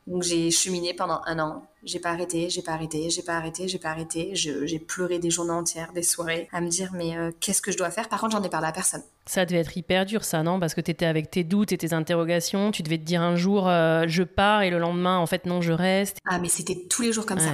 Donc 0.05 0.23
j'ai 0.23 0.51
cheminé 0.51 0.93
pendant 0.93 1.21
un 1.25 1.39
an. 1.39 1.63
J'ai 1.83 1.99
pas 1.99 2.09
arrêté, 2.09 2.49
j'ai 2.49 2.61
pas 2.61 2.73
arrêté, 2.73 3.09
j'ai 3.09 3.21
pas 3.21 3.33
arrêté, 3.33 3.67
j'ai 3.67 3.79
pas 3.79 3.89
arrêté. 3.89 4.31
J'ai 4.35 4.79
pleuré 4.79 5.19
des 5.19 5.31
journées 5.31 5.51
entières, 5.53 5.93
des 5.93 6.03
soirées, 6.03 6.47
à 6.51 6.59
me 6.61 6.69
dire, 6.69 6.91
mais 6.93 7.17
euh, 7.17 7.31
qu'est-ce 7.39 7.61
que 7.61 7.71
je 7.71 7.77
dois 7.77 7.89
faire? 7.89 8.09
Par 8.09 8.19
contre, 8.19 8.35
j'en 8.37 8.43
ai 8.43 8.49
parlé 8.49 8.67
à 8.67 8.71
personne. 8.71 9.01
Ça 9.25 9.45
devait 9.45 9.61
être 9.61 9.75
hyper 9.77 10.05
dur, 10.05 10.23
ça, 10.23 10.43
non? 10.43 10.59
Parce 10.59 10.75
que 10.75 10.81
tu 10.81 10.91
étais 10.91 11.05
avec 11.05 11.31
tes 11.31 11.43
doutes 11.43 11.71
et 11.71 11.77
tes 11.77 11.93
interrogations. 11.93 12.71
Tu 12.71 12.83
devais 12.83 12.97
te 12.97 13.03
dire 13.03 13.21
un 13.21 13.35
jour, 13.35 13.67
euh, 13.67 14.05
je 14.07 14.23
pars, 14.23 14.63
et 14.63 14.69
le 14.69 14.79
lendemain, 14.79 15.17
en 15.17 15.25
fait, 15.25 15.45
non, 15.45 15.61
je 15.61 15.71
reste. 15.71 16.17
Ah, 16.25 16.39
mais 16.39 16.49
c'était 16.49 16.87
tous 16.89 17.03
les 17.03 17.13
jours 17.13 17.25
comme 17.25 17.39
ça. 17.39 17.53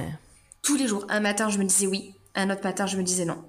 Tous 0.62 0.76
les 0.76 0.88
jours. 0.88 1.06
Un 1.08 1.20
matin, 1.20 1.48
je 1.48 1.58
me 1.58 1.64
disais 1.64 1.86
oui. 1.86 2.12
Un 2.34 2.50
autre 2.50 2.64
matin, 2.64 2.86
je 2.86 2.96
me 2.96 3.02
disais 3.02 3.24
non 3.24 3.42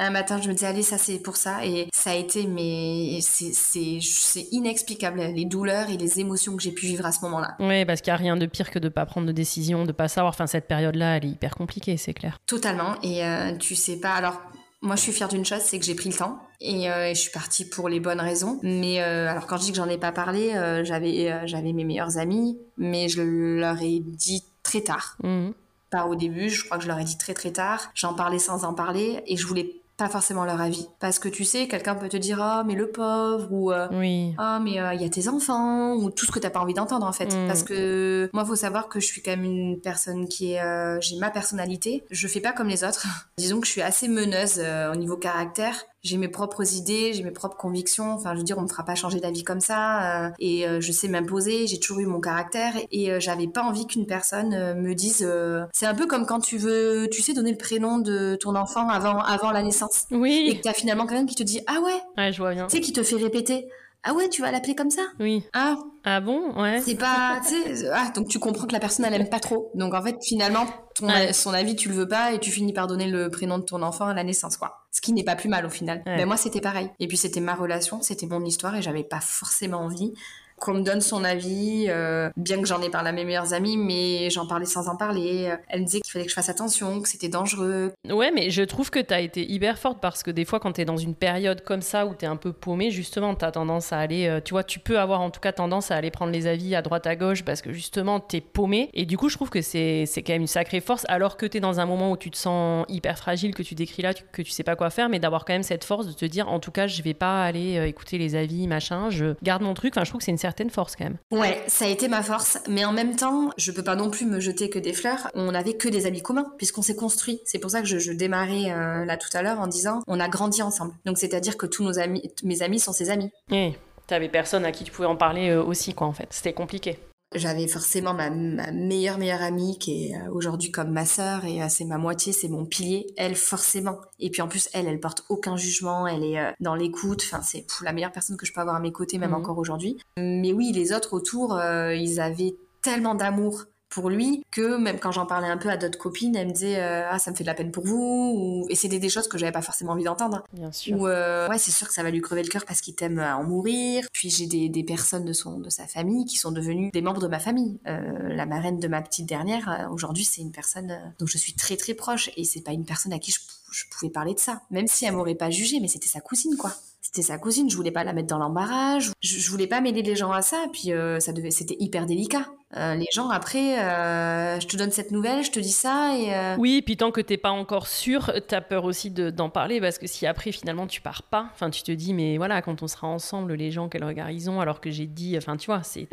un 0.00 0.10
matin, 0.10 0.40
je 0.40 0.48
me 0.48 0.54
dis, 0.54 0.64
allez, 0.64 0.82
ça 0.82 0.98
c'est 0.98 1.18
pour 1.18 1.36
ça. 1.36 1.64
Et 1.64 1.88
ça 1.92 2.10
a 2.10 2.14
été, 2.14 2.46
mais 2.46 3.18
c'est 3.20 4.46
inexplicable, 4.50 5.20
les 5.20 5.44
douleurs 5.44 5.90
et 5.90 5.96
les 5.96 6.20
émotions 6.20 6.56
que 6.56 6.62
j'ai 6.62 6.72
pu 6.72 6.86
vivre 6.86 7.06
à 7.06 7.12
ce 7.12 7.20
moment-là. 7.22 7.54
Oui, 7.60 7.84
parce 7.84 8.00
qu'il 8.00 8.10
n'y 8.10 8.14
a 8.14 8.18
rien 8.18 8.36
de 8.36 8.46
pire 8.46 8.70
que 8.70 8.78
de 8.78 8.88
ne 8.88 8.92
pas 8.92 9.06
prendre 9.06 9.26
de 9.26 9.32
décision, 9.32 9.82
de 9.82 9.88
ne 9.88 9.92
pas 9.92 10.08
savoir. 10.08 10.32
Enfin, 10.32 10.46
cette 10.46 10.66
période-là, 10.66 11.16
elle 11.16 11.26
est 11.26 11.30
hyper 11.30 11.54
compliquée, 11.54 11.96
c'est 11.96 12.14
clair. 12.14 12.38
Totalement. 12.46 12.94
Et 13.02 13.24
euh, 13.24 13.54
tu 13.56 13.76
sais 13.76 14.00
pas. 14.00 14.12
Alors, 14.12 14.40
moi, 14.80 14.96
je 14.96 15.02
suis 15.02 15.12
fière 15.12 15.28
d'une 15.28 15.44
chose, 15.44 15.60
c'est 15.60 15.78
que 15.78 15.84
j'ai 15.84 15.94
pris 15.94 16.08
le 16.08 16.16
temps 16.16 16.40
et, 16.60 16.90
euh, 16.90 17.10
je 17.10 17.20
suis 17.20 17.30
partie 17.30 17.68
pour 17.68 17.90
les 17.90 18.00
bonnes 18.00 18.20
raisons. 18.20 18.58
Mais 18.62 19.02
euh, 19.02 19.28
alors, 19.28 19.46
quand 19.46 19.58
je 19.58 19.64
dis 19.64 19.70
que 19.72 19.76
j'en 19.76 19.88
ai 19.88 19.98
pas 19.98 20.12
parlé, 20.12 20.52
j'avais 20.84 21.46
j'avais 21.46 21.72
mes 21.72 21.84
meilleurs 21.84 22.16
amis, 22.16 22.58
mais 22.78 23.08
je 23.08 23.20
leur 23.22 23.80
ai 23.82 24.00
dit 24.00 24.44
très 24.62 24.80
tard. 24.80 25.16
Mmh. 25.22 25.50
Pas 25.90 26.06
au 26.06 26.14
début, 26.14 26.48
je 26.48 26.64
crois 26.64 26.78
que 26.78 26.84
je 26.84 26.88
leur 26.88 27.00
ai 27.00 27.04
dit 27.04 27.18
très 27.18 27.34
très 27.34 27.50
tard. 27.50 27.90
J'en 27.94 28.14
parlais 28.14 28.38
sans 28.38 28.64
en 28.64 28.72
parler 28.72 29.22
et 29.26 29.36
je 29.36 29.44
voulais 29.46 29.79
pas 30.00 30.08
forcément 30.08 30.46
leur 30.46 30.58
avis. 30.62 30.88
Parce 30.98 31.18
que 31.18 31.28
tu 31.28 31.44
sais, 31.44 31.68
quelqu'un 31.68 31.94
peut 31.94 32.08
te 32.08 32.16
dire 32.16 32.38
oh 32.42 32.64
mais 32.66 32.74
le 32.74 32.90
pauvre 32.90 33.52
ou 33.52 33.70
euh, 33.70 33.86
oui. 33.92 34.34
oh 34.38 34.58
mais 34.62 34.80
euh, 34.80 34.94
il 34.94 35.02
y 35.02 35.04
a 35.04 35.10
tes 35.10 35.28
enfants 35.28 35.92
ou 35.94 36.10
tout 36.10 36.24
ce 36.24 36.32
que 36.32 36.38
t'as 36.38 36.48
pas 36.48 36.60
envie 36.60 36.72
d'entendre 36.72 37.06
en 37.06 37.12
fait. 37.12 37.26
Mm. 37.26 37.46
Parce 37.46 37.62
que 37.62 38.30
moi 38.32 38.46
faut 38.46 38.56
savoir 38.56 38.88
que 38.88 38.98
je 38.98 39.04
suis 39.04 39.20
quand 39.20 39.32
même 39.32 39.44
une 39.44 39.78
personne 39.78 40.26
qui 40.26 40.52
est 40.52 40.62
euh, 40.62 40.98
j'ai 41.02 41.16
ma 41.18 41.28
personnalité. 41.28 42.02
Je 42.10 42.28
fais 42.28 42.40
pas 42.40 42.52
comme 42.52 42.68
les 42.68 42.82
autres. 42.82 43.06
Disons 43.36 43.60
que 43.60 43.66
je 43.66 43.72
suis 43.72 43.82
assez 43.82 44.08
meneuse 44.08 44.58
au 44.58 44.96
niveau 44.96 45.18
caractère. 45.18 45.84
J'ai 46.02 46.16
mes 46.16 46.28
propres 46.28 46.74
idées, 46.74 47.12
j'ai 47.12 47.22
mes 47.22 47.30
propres 47.30 47.56
convictions. 47.56 48.12
Enfin, 48.12 48.32
je 48.34 48.38
veux 48.38 48.44
dire, 48.44 48.58
on 48.58 48.62
me 48.62 48.68
fera 48.68 48.84
pas 48.84 48.94
changer 48.94 49.20
d'avis 49.20 49.44
comme 49.44 49.60
ça. 49.60 50.26
Euh, 50.26 50.30
et 50.38 50.66
euh, 50.66 50.80
je 50.80 50.92
sais 50.92 51.08
m'imposer. 51.08 51.66
J'ai 51.66 51.78
toujours 51.78 52.00
eu 52.00 52.06
mon 52.06 52.20
caractère. 52.20 52.74
Et 52.90 53.10
euh, 53.10 53.20
j'avais 53.20 53.46
pas 53.46 53.62
envie 53.62 53.86
qu'une 53.86 54.06
personne 54.06 54.80
me 54.80 54.94
dise. 54.94 55.26
c'est 55.72 55.86
un 55.86 55.94
peu 55.94 56.06
comme 56.06 56.26
quand 56.26 56.40
tu 56.40 56.56
veux, 56.56 57.08
tu 57.10 57.22
sais, 57.22 57.34
donner 57.34 57.52
le 57.52 57.58
prénom 57.58 57.98
de 57.98 58.36
ton 58.36 58.54
enfant 58.54 58.88
avant 58.88 59.18
avant 59.18 59.50
la 59.50 59.62
naissance. 59.62 60.06
Oui. 60.10 60.48
Et 60.50 60.58
que 60.58 60.62
t'as 60.62 60.72
finalement 60.72 61.06
quelqu'un 61.06 61.26
qui 61.26 61.34
te 61.34 61.42
dit 61.42 61.60
ah 61.66 61.80
ouais. 61.80 62.00
Ouais, 62.16 62.32
je 62.32 62.38
vois 62.38 62.54
bien. 62.54 62.66
Tu 62.66 62.76
sais, 62.76 62.82
qui 62.82 62.92
te 62.92 63.02
fait 63.02 63.16
répéter. 63.16 63.68
Ah 64.02 64.14
ouais, 64.14 64.28
tu 64.28 64.40
vas 64.40 64.50
l'appeler 64.50 64.74
comme 64.74 64.90
ça? 64.90 65.02
Oui. 65.18 65.44
Ah. 65.52 65.76
Ah 66.04 66.20
bon? 66.20 66.58
Ouais. 66.58 66.80
C'est 66.80 66.94
pas, 66.94 67.40
tu 67.46 67.54
sais, 67.54 67.90
ah, 67.92 68.10
donc 68.14 68.28
tu 68.28 68.38
comprends 68.38 68.66
que 68.66 68.72
la 68.72 68.80
personne 68.80 69.04
elle 69.04 69.20
aime 69.20 69.28
pas 69.28 69.40
trop. 69.40 69.70
Donc 69.74 69.92
en 69.92 70.02
fait, 70.02 70.16
finalement, 70.24 70.64
ton, 70.94 71.08
son 71.32 71.52
avis 71.52 71.76
tu 71.76 71.90
le 71.90 71.94
veux 71.94 72.08
pas 72.08 72.32
et 72.32 72.38
tu 72.38 72.50
finis 72.50 72.72
par 72.72 72.86
donner 72.86 73.06
le 73.06 73.28
prénom 73.28 73.58
de 73.58 73.64
ton 73.64 73.82
enfant 73.82 74.06
à 74.06 74.14
la 74.14 74.24
naissance, 74.24 74.56
quoi. 74.56 74.86
Ce 74.90 75.02
qui 75.02 75.12
n'est 75.12 75.24
pas 75.24 75.36
plus 75.36 75.50
mal 75.50 75.66
au 75.66 75.70
final. 75.70 76.02
Mais 76.06 76.24
moi 76.24 76.38
c'était 76.38 76.62
pareil. 76.62 76.90
Et 77.00 77.06
puis 77.06 77.18
c'était 77.18 77.40
ma 77.40 77.54
relation, 77.54 78.00
c'était 78.00 78.26
mon 78.26 78.42
histoire 78.44 78.74
et 78.76 78.82
j'avais 78.82 79.04
pas 79.04 79.20
forcément 79.20 79.78
envie 79.78 80.14
qu'on 80.60 80.74
me 80.74 80.82
donne 80.82 81.00
son 81.00 81.24
avis, 81.24 81.86
euh, 81.88 82.30
bien 82.36 82.60
que 82.60 82.66
j'en 82.66 82.80
ai 82.82 82.90
parlé 82.90 83.08
à 83.08 83.12
mes 83.12 83.24
meilleures 83.24 83.52
amies, 83.54 83.76
mais 83.76 84.30
j'en 84.30 84.46
parlais 84.46 84.66
sans 84.66 84.88
en 84.88 84.96
parler. 84.96 85.52
Elle 85.68 85.80
me 85.80 85.86
disait 85.86 86.00
qu'il 86.00 86.12
fallait 86.12 86.26
que 86.26 86.30
je 86.30 86.34
fasse 86.34 86.48
attention, 86.48 87.00
que 87.00 87.08
c'était 87.08 87.28
dangereux. 87.28 87.92
Ouais, 88.08 88.30
mais 88.30 88.50
je 88.50 88.62
trouve 88.62 88.90
que 88.90 89.00
t'as 89.00 89.20
été 89.20 89.50
hyper 89.50 89.78
forte 89.78 90.00
parce 90.00 90.22
que 90.22 90.30
des 90.30 90.44
fois, 90.44 90.60
quand 90.60 90.72
t'es 90.72 90.84
dans 90.84 90.96
une 90.96 91.14
période 91.14 91.62
comme 91.64 91.82
ça 91.82 92.06
où 92.06 92.14
t'es 92.14 92.26
un 92.26 92.36
peu 92.36 92.52
paumé, 92.52 92.90
justement, 92.90 93.34
t'as 93.34 93.50
tendance 93.50 93.92
à 93.92 93.98
aller, 93.98 94.26
euh, 94.26 94.40
tu 94.44 94.52
vois, 94.52 94.64
tu 94.64 94.78
peux 94.78 94.98
avoir 94.98 95.20
en 95.20 95.30
tout 95.30 95.40
cas 95.40 95.52
tendance 95.52 95.90
à 95.90 95.96
aller 95.96 96.10
prendre 96.10 96.32
les 96.32 96.46
avis 96.46 96.74
à 96.74 96.82
droite 96.82 97.06
à 97.06 97.16
gauche 97.16 97.42
parce 97.44 97.62
que 97.62 97.72
justement, 97.72 98.20
t'es 98.20 98.40
paumé. 98.40 98.90
Et 98.94 99.06
du 99.06 99.16
coup, 99.16 99.28
je 99.28 99.36
trouve 99.36 99.50
que 99.50 99.62
c'est 99.62 100.06
quand 100.16 100.32
même 100.32 100.42
une 100.42 100.46
sacrée 100.46 100.80
force, 100.80 101.04
alors 101.08 101.36
que 101.36 101.46
t'es 101.46 101.60
dans 101.60 101.80
un 101.80 101.86
moment 101.86 102.10
où 102.10 102.16
tu 102.16 102.30
te 102.30 102.36
sens 102.36 102.84
hyper 102.88 103.18
fragile, 103.18 103.54
que 103.54 103.62
tu 103.62 103.74
décris 103.74 104.02
là, 104.02 104.12
que 104.14 104.42
tu 104.42 104.50
sais 104.50 104.62
pas 104.62 104.76
quoi 104.76 104.90
faire, 104.90 105.08
mais 105.08 105.18
d'avoir 105.18 105.44
quand 105.44 105.52
même 105.52 105.62
cette 105.62 105.84
force 105.84 106.06
de 106.06 106.12
te 106.12 106.24
dire, 106.24 106.48
en 106.48 106.60
tout 106.60 106.70
cas, 106.70 106.86
je 106.86 107.02
vais 107.02 107.14
pas 107.14 107.44
aller 107.44 107.78
euh, 107.78 107.86
écouter 107.86 108.18
les 108.18 108.34
avis, 108.34 108.66
machin, 108.66 109.10
je 109.10 109.34
garde 109.42 109.62
mon 109.62 109.74
truc. 109.74 109.94
Enfin, 109.96 110.04
je 110.04 110.10
trouve 110.10 110.18
que 110.18 110.24
c'est 110.24 110.30
une 110.30 110.38
certaine 110.50 110.70
force 110.70 110.96
quand 110.96 111.04
même. 111.04 111.18
Ouais, 111.30 111.62
ça 111.68 111.84
a 111.84 111.88
été 111.88 112.08
ma 112.08 112.22
force, 112.22 112.58
mais 112.68 112.84
en 112.84 112.92
même 112.92 113.14
temps, 113.14 113.50
je 113.56 113.70
peux 113.70 113.84
pas 113.84 113.94
non 113.94 114.10
plus 114.10 114.26
me 114.26 114.40
jeter 114.40 114.68
que 114.68 114.80
des 114.80 114.92
fleurs. 114.92 115.30
On 115.34 115.52
n'avait 115.52 115.74
que 115.74 115.88
des 115.88 116.06
amis 116.06 116.22
communs 116.22 116.52
puisqu'on 116.58 116.82
s'est 116.82 116.96
construit. 116.96 117.40
C'est 117.44 117.60
pour 117.60 117.70
ça 117.70 117.80
que 117.80 117.86
je, 117.86 118.12
démarrais 118.12 118.72
euh, 118.72 119.04
là 119.04 119.16
tout 119.16 119.28
à 119.32 119.42
l'heure 119.42 119.60
en 119.60 119.68
disant 119.68 120.00
on 120.08 120.18
a 120.18 120.28
grandi 120.28 120.60
ensemble. 120.62 120.92
Donc 121.06 121.18
c'est-à-dire 121.18 121.56
que 121.56 121.66
tous 121.66 121.84
nos 121.84 122.00
amis, 122.00 122.22
mes 122.42 122.62
amis 122.62 122.80
sont 122.80 122.92
ses 122.92 123.10
amis. 123.10 123.30
Et 123.52 123.74
t'avais 124.08 124.28
personne 124.28 124.64
à 124.64 124.72
qui 124.72 124.82
tu 124.82 124.90
pouvais 124.90 125.06
en 125.06 125.16
parler 125.16 125.50
euh, 125.50 125.62
aussi 125.62 125.94
quoi 125.94 126.08
en 126.08 126.12
fait. 126.12 126.26
C'était 126.30 126.52
compliqué. 126.52 126.98
J'avais 127.32 127.68
forcément 127.68 128.12
ma, 128.12 128.28
meilleure 128.30 129.18
meilleure 129.18 129.42
amie 129.42 129.78
qui 129.78 130.08
est 130.08 130.16
euh, 130.16 130.30
aujourd'hui 130.32 130.72
comme 130.72 130.90
ma 130.90 131.04
sœur 131.04 131.44
et 131.44 131.62
euh, 131.62 131.66
c'est 131.68 131.84
ma 131.84 131.96
moitié, 131.96 132.32
c'est 132.32 132.48
mon 132.48 132.66
pilier. 132.66 133.06
Elle 133.16 133.36
forcément. 133.36 134.00
Et 134.18 134.30
puis 134.30 134.42
en 134.42 134.48
plus 134.48 134.68
elle, 134.72 134.88
elle 134.88 134.98
porte 134.98 135.24
aucun 135.28 135.56
jugement, 135.56 136.08
elle 136.08 136.24
est 136.24 136.40
euh, 136.40 136.50
dans 136.58 136.74
l'écoute. 136.74 137.22
Enfin 137.22 137.40
c'est 137.42 137.64
la 137.82 137.92
meilleure 137.92 138.10
personne 138.10 138.36
que 138.36 138.46
je 138.46 138.52
peux 138.52 138.60
avoir 138.60 138.74
à 138.74 138.80
mes 138.80 138.90
côtés 138.90 139.18
même 139.18 139.30
mhm. 139.30 139.36
encore 139.36 139.58
aujourd'hui. 139.58 139.98
Mais 140.16 140.52
oui, 140.52 140.72
les 140.74 140.92
autres 140.92 141.12
autour, 141.12 141.60
ils 141.62 142.20
avaient 142.20 142.56
tellement 142.82 143.14
d'amour 143.14 143.64
pour 143.90 144.08
lui 144.08 144.44
que 144.50 144.76
même 144.76 144.98
quand 144.98 145.12
j'en 145.12 145.26
parlais 145.26 145.48
un 145.48 145.56
peu 145.56 145.68
à 145.68 145.76
d'autres 145.76 145.98
copines, 145.98 146.34
elle 146.36 146.48
me 146.48 146.52
disait 146.52 146.80
euh, 146.80 147.08
ah 147.10 147.18
ça 147.18 147.30
me 147.30 147.36
fait 147.36 147.44
de 147.44 147.48
la 147.48 147.54
peine 147.54 147.72
pour 147.72 147.84
vous 147.84 148.32
ou... 148.36 148.66
et 148.70 148.76
c'était 148.76 149.00
des 149.00 149.08
choses 149.08 149.28
que 149.28 149.36
j'avais 149.36 149.52
pas 149.52 149.62
forcément 149.62 149.92
envie 149.92 150.04
d'entendre. 150.04 150.44
Bien 150.52 150.72
sûr. 150.72 150.96
Ou 150.96 151.08
euh, 151.08 151.48
ouais 151.48 151.58
c'est 151.58 151.72
sûr 151.72 151.88
que 151.88 151.92
ça 151.92 152.02
va 152.02 152.10
lui 152.10 152.20
crever 152.20 152.42
le 152.42 152.48
cœur 152.48 152.64
parce 152.64 152.80
qu'il 152.80 152.94
t'aime 152.94 153.18
à 153.18 153.36
en 153.36 153.44
mourir. 153.44 154.06
Puis 154.12 154.30
j'ai 154.30 154.46
des, 154.46 154.68
des, 154.68 154.84
personnes 154.84 155.24
de 155.24 155.32
son 155.32 155.58
de 155.58 155.70
sa 155.70 155.86
famille 155.86 156.24
qui 156.24 156.36
sont 156.36 156.52
devenues 156.52 156.90
des 156.92 157.02
membres 157.02 157.20
de 157.20 157.26
ma 157.26 157.40
famille. 157.40 157.78
Euh, 157.86 158.28
la 158.28 158.46
marraine 158.46 158.78
de 158.78 158.88
ma 158.88 159.02
petite 159.02 159.26
dernière 159.26 159.88
aujourd'hui 159.92 160.24
c'est 160.24 160.40
une 160.40 160.52
personne 160.52 160.96
dont 161.18 161.26
je 161.26 161.36
suis 161.36 161.54
très 161.54 161.76
très 161.76 161.94
proche 161.94 162.30
et 162.36 162.44
c'est 162.44 162.62
pas 162.62 162.72
une 162.72 162.84
personne 162.84 163.12
à 163.12 163.18
qui 163.18 163.32
je, 163.32 163.40
je 163.72 163.84
pouvais 163.90 164.10
parler 164.10 164.34
de 164.34 164.38
ça 164.38 164.62
même 164.70 164.86
si 164.86 165.04
elle 165.04 165.14
m'aurait 165.14 165.34
pas 165.34 165.50
jugé 165.50 165.80
mais 165.80 165.88
c'était 165.88 166.08
sa 166.08 166.20
cousine 166.20 166.56
quoi 166.56 166.72
c'était 167.12 167.26
sa 167.26 167.38
cousine, 167.38 167.68
je 167.68 167.76
voulais 167.76 167.90
pas 167.90 168.04
la 168.04 168.12
mettre 168.12 168.28
dans 168.28 168.38
l'embarras, 168.38 169.00
je, 169.00 169.10
je, 169.20 169.50
voulais 169.50 169.66
pas 169.66 169.80
mêler 169.80 170.02
les 170.02 170.16
gens 170.16 170.32
à 170.32 170.42
ça, 170.42 170.64
puis 170.72 170.92
ça 171.18 171.32
devait, 171.32 171.50
c'était 171.50 171.76
hyper 171.80 172.06
délicat. 172.06 172.46
Euh, 172.76 172.94
les 172.94 173.06
gens 173.12 173.30
après, 173.30 173.80
euh, 173.80 174.60
je 174.60 174.66
te 174.68 174.76
donne 174.76 174.92
cette 174.92 175.10
nouvelle, 175.10 175.42
je 175.42 175.50
te 175.50 175.58
dis 175.58 175.72
ça 175.72 176.16
et. 176.16 176.32
Euh, 176.32 176.54
oui, 176.56 176.82
puis 176.82 176.96
tant 176.96 177.10
que 177.10 177.20
t'es 177.20 177.36
pas 177.36 177.50
encore 177.50 177.88
sûr, 177.88 178.32
t'as 178.46 178.60
peur 178.60 178.84
aussi 178.84 179.10
d'en 179.10 179.50
parler 179.50 179.80
parce 179.80 179.98
que 179.98 180.06
si 180.06 180.24
après 180.24 180.52
finalement 180.52 180.86
tu 180.86 181.00
pars 181.00 181.24
pas, 181.24 181.48
enfin 181.52 181.70
tu 181.70 181.82
te 181.82 181.90
dis 181.90 182.14
mais 182.14 182.36
voilà 182.36 182.62
quand 182.62 182.82
on 182.84 182.86
sera 182.86 183.08
ensemble, 183.08 183.54
les 183.54 183.72
gens 183.72 183.88
quel 183.88 184.04
regard 184.04 184.30
ils 184.30 184.48
ont 184.48 184.60
alors 184.60 184.80
que 184.80 184.90
j'ai 184.90 185.06
dit, 185.06 185.36
enfin 185.36 185.56
tu 185.56 185.66
vois, 185.66 185.82
c'est 185.82 186.08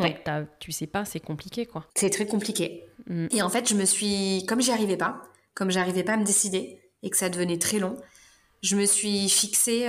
tu 0.60 0.71
sais 0.71 0.88
pas, 0.88 1.05
c'est 1.05 1.19
compliqué 1.19 1.67
quoi. 1.67 1.86
C'est 1.93 2.10
très 2.10 2.25
compliqué. 2.25 2.86
Mm. 3.05 3.27
Et 3.31 3.43
en 3.43 3.49
fait 3.49 3.69
je 3.69 3.75
me 3.75 3.86
suis, 3.86 4.43
comme 4.47 4.62
j'y 4.62 4.71
arrivais 4.71 4.97
pas, 4.97 5.21
comme 5.53 5.69
j'arrivais 5.69 6.03
pas 6.03 6.13
à 6.13 6.17
me 6.17 6.25
décider 6.25 6.79
et 7.03 7.12
que 7.12 7.17
ça 7.17 7.29
devenait 7.29 7.60
très 7.60 7.77
long, 7.77 7.97
je 8.67 8.75
me 8.75 8.86
suis 8.86 9.30
fixé 9.30 9.86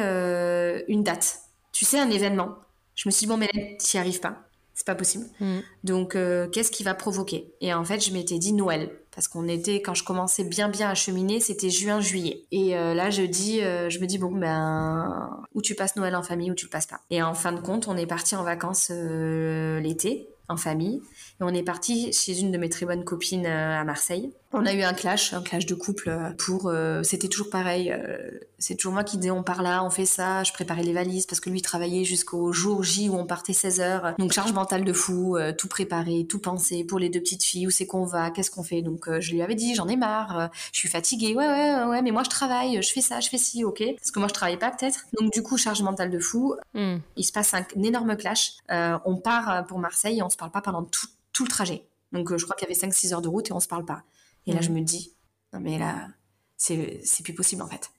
une 0.89 1.03
date. 1.03 1.41
Tu 1.73 1.85
sais 1.85 1.99
un 1.99 2.11
événement. 2.11 2.57
Je 2.95 3.09
me 3.09 3.13
suis 3.13 3.27
dit 3.27 3.29
bon 3.29 3.37
mais 3.37 3.77
t'y 3.79 3.99
arrives 3.99 4.21
pas 4.21 4.49
c'est 4.79 4.87
pas 4.87 4.95
possible. 4.95 5.27
Mm. 5.41 5.59
Donc, 5.83 6.15
euh, 6.15 6.47
qu'est-ce 6.49 6.71
qui 6.71 6.85
va 6.85 6.95
provoquer? 6.95 7.53
Et 7.61 7.75
en 7.75 7.85
fait, 7.85 7.99
je 7.99 8.13
m'étais 8.13 8.39
dit 8.39 8.53
Noël. 8.53 8.91
Parce 9.13 9.27
qu'on 9.27 9.49
était, 9.49 9.83
quand 9.83 9.95
je 9.95 10.05
commençais 10.05 10.45
bien 10.45 10.69
bien 10.69 10.89
à 10.89 10.95
cheminer, 10.95 11.41
c'était 11.41 11.69
juin-juillet. 11.69 12.45
Et 12.53 12.77
euh, 12.77 12.95
là, 12.95 13.11
je 13.11 13.23
dis, 13.23 13.61
euh, 13.61 13.91
je 13.91 13.99
me 13.99 14.07
dis, 14.07 14.19
bon, 14.19 14.31
ben, 14.31 15.45
où 15.53 15.63
tu 15.63 15.75
passes 15.75 15.97
Noël 15.97 16.15
en 16.15 16.23
famille 16.23 16.53
ou 16.53 16.55
tu 16.55 16.67
le 16.67 16.71
passes 16.71 16.87
pas? 16.87 17.01
Et 17.11 17.21
en 17.21 17.35
fin 17.35 17.51
de 17.51 17.59
compte, 17.59 17.89
on 17.89 17.97
est 17.97 18.07
parti 18.07 18.37
en 18.37 18.45
vacances 18.45 18.91
l'été, 18.91 20.29
en 20.49 20.57
famille. 20.57 21.03
Et 21.41 21.45
on 21.45 21.49
est 21.49 21.63
parti 21.63 22.13
chez 22.13 22.41
une 22.41 22.51
de 22.51 22.59
mes 22.59 22.69
très 22.69 22.87
bonnes 22.87 23.05
copines 23.05 23.47
à 23.47 23.85
Marseille. 23.85 24.33
On 24.51 24.65
a 24.65 24.73
eu 24.73 24.83
un 24.83 24.95
clash, 24.95 25.35
un 25.35 25.43
clash 25.43 25.67
de 25.67 25.75
couple 25.75 26.09
euh, 26.09 26.31
pour. 26.39 26.69
Euh, 26.69 27.03
c'était 27.03 27.29
toujours 27.29 27.51
pareil. 27.51 27.93
Euh, 27.93 28.31
c'est 28.59 28.77
toujours 28.77 28.95
moi 28.95 29.05
qui 29.05 29.19
disais 29.19 29.31
on 29.31 29.43
part 29.43 29.63
là, 29.63 29.85
on 29.85 29.91
fait 29.91 30.07
ça. 30.07 30.43
Je 30.43 30.55
préparais 30.55 30.83
les 30.83 30.95
valises 30.95 31.27
parce 31.27 31.39
que 31.39 31.51
lui 31.51 31.61
travaillait 31.61 32.05
jusqu'au 32.05 32.51
jour 32.51 32.83
J 32.83 33.11
où 33.11 33.15
on 33.17 33.27
partait 33.27 33.53
16 33.53 33.81
heures. 33.81 34.15
Donc 34.19 34.33
charge 34.33 34.53
mentale 34.53 34.85
de 34.85 34.93
fou, 34.95 35.37
tout 35.59 35.69
préparer, 35.69 36.27
tout 36.27 36.39
penser 36.39 36.83
pour 36.83 36.99
les 36.99 37.11
deux 37.11 37.21
petites 37.21 37.45
filles. 37.45 37.67
Où 37.67 37.71
c'est 37.71 37.87
qu'on 37.87 38.05
va, 38.05 38.31
qu'est-ce 38.31 38.51
qu'on 38.51 38.63
fait. 38.63 38.81
Donc 38.81 39.09
je 39.21 39.33
lui 39.33 39.43
avais 39.43 39.55
dit 39.55 39.75
j'en 39.75 39.87
ai 39.87 39.97
marre, 39.97 40.51
je 40.73 40.79
suis 40.79 40.89
fatiguée. 40.89 41.35
Ouais 41.37 41.47
ouais 41.47 41.85
ouais, 41.85 42.03
mais 42.03 42.11
moi 42.11 42.23
je 42.25 42.31
travaille, 42.31 42.83
je 42.83 42.91
fais 42.91 43.03
ça, 43.03 43.21
je 43.21 43.29
fais 43.29 43.39
ci, 43.39 43.65
ok. 43.65 43.83
Parce 43.99 44.11
que 44.11 44.19
moi 44.19 44.29
je 44.29 44.35
travaillais 44.35 44.59
pas 44.59 44.71
peut-être. 44.71 45.05
Donc 45.21 45.31
du 45.31 45.43
coup 45.43 45.59
charge 45.59 45.83
mentale 45.83 46.11
de 46.11 46.19
fou. 46.19 46.57
Hmm. 46.73 46.97
Il 47.17 47.25
se 47.25 47.33
passe 47.33 47.53
un, 47.53 47.65
énorme 47.85 48.17
clash. 48.17 48.55
on 48.71 49.17
part 49.17 49.67
pour 49.67 49.79
Marseille 49.79 50.23
on 50.23 50.31
se 50.31 50.38
parle 50.39 50.51
pas 50.51 50.63
pendant 50.63 50.85
tout, 50.85 51.07
tout 51.33 51.45
le 51.45 51.51
trajet. 51.51 51.85
Donc 52.13 52.35
je 52.37 52.43
crois 52.45 52.57
qu'il 52.57 52.69
y 52.69 52.73
avait 52.73 52.81
5-6 52.81 53.13
heures 53.13 53.23
de 53.23 53.29
route 53.29 53.51
et 53.51 53.53
on 53.53 53.61
se 53.61 53.69
parle 53.69 53.85
pas. 53.85 54.03
Et 54.47 54.53
là, 54.53 54.63
je 54.63 54.71
me 54.71 54.81
dis, 54.81 55.13
non 55.53 55.61
mais 55.61 55.79
là, 55.79 56.09
c'est 56.57 57.23
plus 57.23 57.35
possible 57.35 57.63
en 57.63 57.69
fait. 57.69 57.91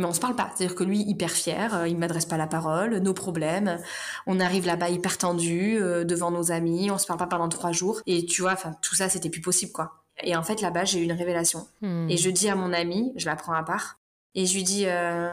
Mais 0.00 0.06
on 0.06 0.14
se 0.14 0.20
parle 0.20 0.34
pas. 0.34 0.50
C'est-à-dire 0.54 0.74
que 0.74 0.84
lui, 0.84 1.02
hyper 1.02 1.30
fier, 1.30 1.74
euh, 1.74 1.88
il 1.88 1.96
m'adresse 1.98 2.24
pas 2.24 2.38
la 2.38 2.46
parole, 2.46 2.96
nos 2.98 3.12
problèmes. 3.12 3.78
On 4.26 4.40
arrive 4.40 4.64
là-bas 4.64 4.88
hyper 4.88 5.18
tendu 5.18 5.76
euh, 5.78 6.04
devant 6.04 6.30
nos 6.30 6.52
amis, 6.52 6.90
on 6.90 6.96
se 6.96 7.06
parle 7.06 7.18
pas 7.18 7.26
pendant 7.26 7.50
trois 7.50 7.72
jours. 7.72 8.00
Et 8.06 8.24
tu 8.24 8.40
vois, 8.40 8.52
enfin, 8.52 8.74
tout 8.80 8.94
ça, 8.94 9.10
c'était 9.10 9.28
plus 9.28 9.42
possible, 9.42 9.72
quoi. 9.72 10.02
Et 10.22 10.34
en 10.36 10.42
fait, 10.42 10.62
là-bas, 10.62 10.86
j'ai 10.86 11.00
eu 11.00 11.04
une 11.04 11.12
révélation. 11.12 11.66
Hmm. 11.82 12.08
Et 12.08 12.16
je 12.16 12.30
dis 12.30 12.48
à 12.48 12.54
mon 12.54 12.72
ami, 12.72 13.12
je 13.16 13.26
la 13.26 13.36
prends 13.36 13.52
à 13.52 13.62
part, 13.62 13.98
et 14.34 14.46
je 14.46 14.54
lui 14.54 14.62
dis, 14.62 14.86
euh, 14.86 15.30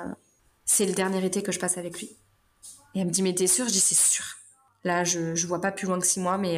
c'est 0.65 0.85
le 0.85 0.93
dernier 0.93 1.23
été 1.25 1.43
que 1.43 1.51
je 1.51 1.59
passe 1.59 1.77
avec 1.77 1.99
lui. 1.99 2.17
Et 2.93 2.99
elle 2.99 3.07
me 3.07 3.11
dit, 3.11 3.21
mais 3.21 3.33
t'es 3.33 3.47
sûre? 3.47 3.67
Je 3.67 3.73
dis, 3.73 3.79
c'est 3.79 3.95
sûr. 3.95 4.25
Là, 4.83 5.03
je, 5.03 5.35
je 5.35 5.47
vois 5.47 5.61
pas 5.61 5.71
plus 5.71 5.87
loin 5.87 5.99
que 5.99 6.05
six 6.05 6.19
mois, 6.19 6.37
mais 6.37 6.57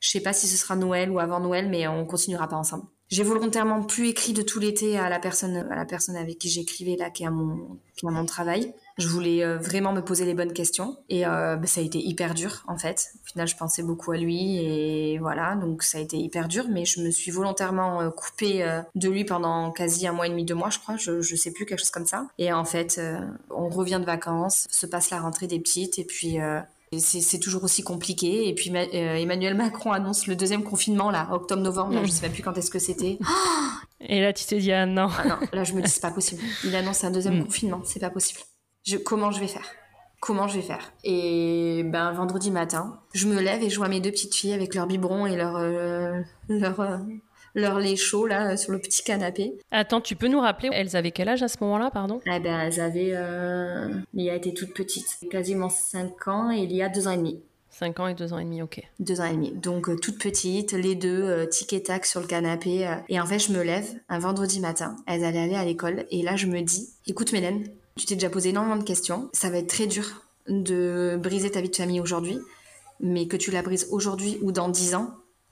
je 0.00 0.10
sais 0.10 0.20
pas 0.20 0.32
si 0.32 0.46
ce 0.46 0.56
sera 0.56 0.76
Noël 0.76 1.10
ou 1.10 1.18
avant 1.18 1.40
Noël, 1.40 1.68
mais 1.68 1.86
on 1.88 2.04
continuera 2.04 2.48
pas 2.48 2.56
ensemble. 2.56 2.84
J'ai 3.10 3.22
volontairement 3.22 3.82
plus 3.82 4.08
écrit 4.08 4.34
de 4.34 4.42
tout 4.42 4.60
l'été 4.60 4.98
à 4.98 5.08
la 5.08 5.18
personne, 5.18 5.56
à 5.70 5.74
la 5.74 5.86
personne 5.86 6.14
avec 6.14 6.38
qui 6.38 6.50
j'écrivais 6.50 6.94
là, 6.94 7.08
qui 7.08 7.22
est 7.22 7.26
à 7.26 7.30
mon, 7.30 7.78
qui 7.96 8.06
travail. 8.26 8.74
Je 8.98 9.08
voulais 9.08 9.42
euh, 9.42 9.56
vraiment 9.56 9.92
me 9.92 10.02
poser 10.02 10.26
les 10.26 10.34
bonnes 10.34 10.52
questions 10.52 10.98
et 11.08 11.26
euh, 11.26 11.56
bah, 11.56 11.66
ça 11.66 11.80
a 11.80 11.84
été 11.84 11.98
hyper 11.98 12.34
dur 12.34 12.64
en 12.66 12.76
fait. 12.76 13.12
Au 13.22 13.26
final, 13.26 13.48
je 13.48 13.56
pensais 13.56 13.82
beaucoup 13.82 14.12
à 14.12 14.18
lui 14.18 14.58
et 14.58 15.18
voilà, 15.18 15.54
donc 15.54 15.84
ça 15.84 15.96
a 15.96 16.00
été 16.02 16.18
hyper 16.18 16.48
dur. 16.48 16.66
Mais 16.68 16.84
je 16.84 17.00
me 17.00 17.10
suis 17.10 17.30
volontairement 17.30 18.02
euh, 18.02 18.10
coupée 18.10 18.82
de 18.94 19.08
lui 19.08 19.24
pendant 19.24 19.70
quasi 19.72 20.06
un 20.06 20.12
mois 20.12 20.26
et 20.26 20.30
demi, 20.30 20.44
deux 20.44 20.54
mois, 20.54 20.68
je 20.70 20.78
crois. 20.78 20.98
Je, 20.98 21.22
je 21.22 21.34
sais 21.34 21.52
plus 21.52 21.64
quelque 21.64 21.78
chose 21.78 21.90
comme 21.90 22.06
ça. 22.06 22.26
Et 22.36 22.52
en 22.52 22.66
fait, 22.66 23.00
on 23.48 23.70
revient 23.70 23.98
de 24.00 24.06
vacances, 24.06 24.66
se 24.70 24.84
passe 24.84 25.08
la 25.08 25.20
rentrée 25.20 25.46
des 25.46 25.60
petites 25.60 25.98
et 25.98 26.04
puis 26.04 26.36
c'est 26.96 27.38
toujours 27.38 27.64
aussi 27.64 27.82
compliqué. 27.82 28.48
Et 28.48 28.54
puis 28.54 28.70
euh, 28.74 29.14
Emmanuel 29.14 29.54
Macron 29.54 29.92
annonce 29.92 30.26
le 30.26 30.36
deuxième 30.36 30.62
confinement, 30.62 31.10
là, 31.10 31.28
octobre-novembre, 31.32 31.94
je 31.94 31.98
mm. 32.00 32.08
sais 32.08 32.22
même 32.22 32.32
plus 32.32 32.42
quand 32.42 32.56
est-ce 32.56 32.70
que 32.70 32.78
c'était. 32.78 33.18
Et 34.00 34.20
là, 34.20 34.32
tu 34.32 34.44
te 34.44 34.54
dis, 34.54 34.72
ah 34.72 34.86
non. 34.86 35.08
Ah 35.18 35.26
non, 35.26 35.38
là, 35.52 35.64
je 35.64 35.72
me 35.74 35.82
dis, 35.82 35.90
c'est 35.90 36.00
pas 36.00 36.10
possible. 36.10 36.40
Il 36.64 36.74
annonce 36.74 37.04
un 37.04 37.10
deuxième 37.10 37.38
mm. 37.40 37.44
confinement, 37.44 37.82
c'est 37.84 38.00
pas 38.00 38.10
possible. 38.10 38.40
Je, 38.84 38.96
comment 38.96 39.30
je 39.30 39.40
vais 39.40 39.48
faire? 39.48 39.66
Comment 40.20 40.48
je 40.48 40.56
vais 40.56 40.62
faire? 40.62 40.92
Et 41.04 41.82
ben 41.84 42.12
vendredi 42.12 42.50
matin, 42.50 43.00
je 43.14 43.28
me 43.28 43.40
lève 43.40 43.62
et 43.62 43.70
je 43.70 43.76
vois 43.76 43.88
mes 43.88 44.00
deux 44.00 44.10
petites 44.10 44.34
filles 44.34 44.52
avec 44.52 44.74
leur 44.74 44.86
biberon 44.86 45.26
et 45.26 45.36
leur, 45.36 45.56
euh, 45.56 46.20
leur, 46.48 46.80
euh, 46.80 46.98
leur 47.58 47.78
lait 47.78 47.96
chaud 47.96 48.26
là 48.26 48.56
sur 48.56 48.72
le 48.72 48.78
petit 48.78 49.02
canapé. 49.02 49.58
Attends, 49.70 50.00
tu 50.00 50.16
peux 50.16 50.28
nous 50.28 50.40
rappeler, 50.40 50.70
elles 50.72 50.96
avaient 50.96 51.10
quel 51.10 51.28
âge 51.28 51.42
à 51.42 51.48
ce 51.48 51.56
moment-là, 51.60 51.90
pardon? 51.90 52.20
Eh 52.26 52.40
ben, 52.40 52.60
elles 52.60 52.80
avaient. 52.80 53.12
Euh... 53.14 53.88
Lia 54.14 54.34
était 54.34 54.52
toute 54.52 54.74
petite, 54.74 55.18
quasiment 55.30 55.68
5 55.68 56.28
ans 56.28 56.50
et 56.50 56.58
il 56.58 56.72
y 56.72 56.82
a 56.82 56.88
2 56.88 57.08
ans 57.08 57.12
et 57.12 57.16
demi. 57.16 57.40
5 57.78 58.00
ans 58.00 58.06
et 58.08 58.14
2 58.14 58.32
ans 58.32 58.38
et 58.38 58.44
demi, 58.44 58.60
ok. 58.60 58.82
2 58.98 59.20
ans 59.20 59.24
et 59.24 59.32
demi. 59.32 59.52
Donc, 59.52 59.88
euh, 59.88 59.96
toute 59.96 60.18
petite, 60.18 60.72
les 60.72 60.96
deux, 60.96 61.22
euh, 61.22 61.46
tic 61.46 61.72
et 61.72 61.82
tac 61.82 62.06
sur 62.06 62.20
le 62.20 62.26
canapé. 62.26 62.86
Euh. 62.86 62.96
et 63.08 63.20
en 63.20 63.26
fait, 63.26 63.38
je 63.38 63.52
me 63.52 63.62
lève 63.62 63.86
un 64.08 64.18
vendredi 64.18 64.58
matin. 64.58 64.96
Elles 65.06 65.24
allaient 65.24 65.42
aller 65.42 65.54
à 65.54 65.64
l'école. 65.64 66.04
Et 66.10 66.22
là, 66.22 66.34
je 66.34 66.46
me 66.46 66.60
dis, 66.62 66.88
écoute, 67.06 67.32
Mélène, 67.32 67.68
Tu 67.96 68.06
t'es 68.06 68.14
déjà 68.14 68.30
posé 68.30 68.50
énormément 68.50 68.76
de 68.76 68.84
questions. 68.84 69.28
Ça 69.32 69.50
va 69.50 69.58
être 69.58 69.68
très 69.68 69.86
dur 69.86 70.04
de 70.48 71.18
briser 71.20 71.50
ta 71.50 71.60
vie 71.60 71.68
de 71.68 71.76
famille 71.76 72.00
aujourd'hui, 72.00 72.38
mais 73.00 73.26
que 73.26 73.36
tu 73.36 73.50
la 73.50 73.62
brises 73.62 73.88
aujourd'hui 73.90 74.38
ou 74.42 74.52
dans 74.52 74.68
10 74.68 74.94
ans, 74.94 75.10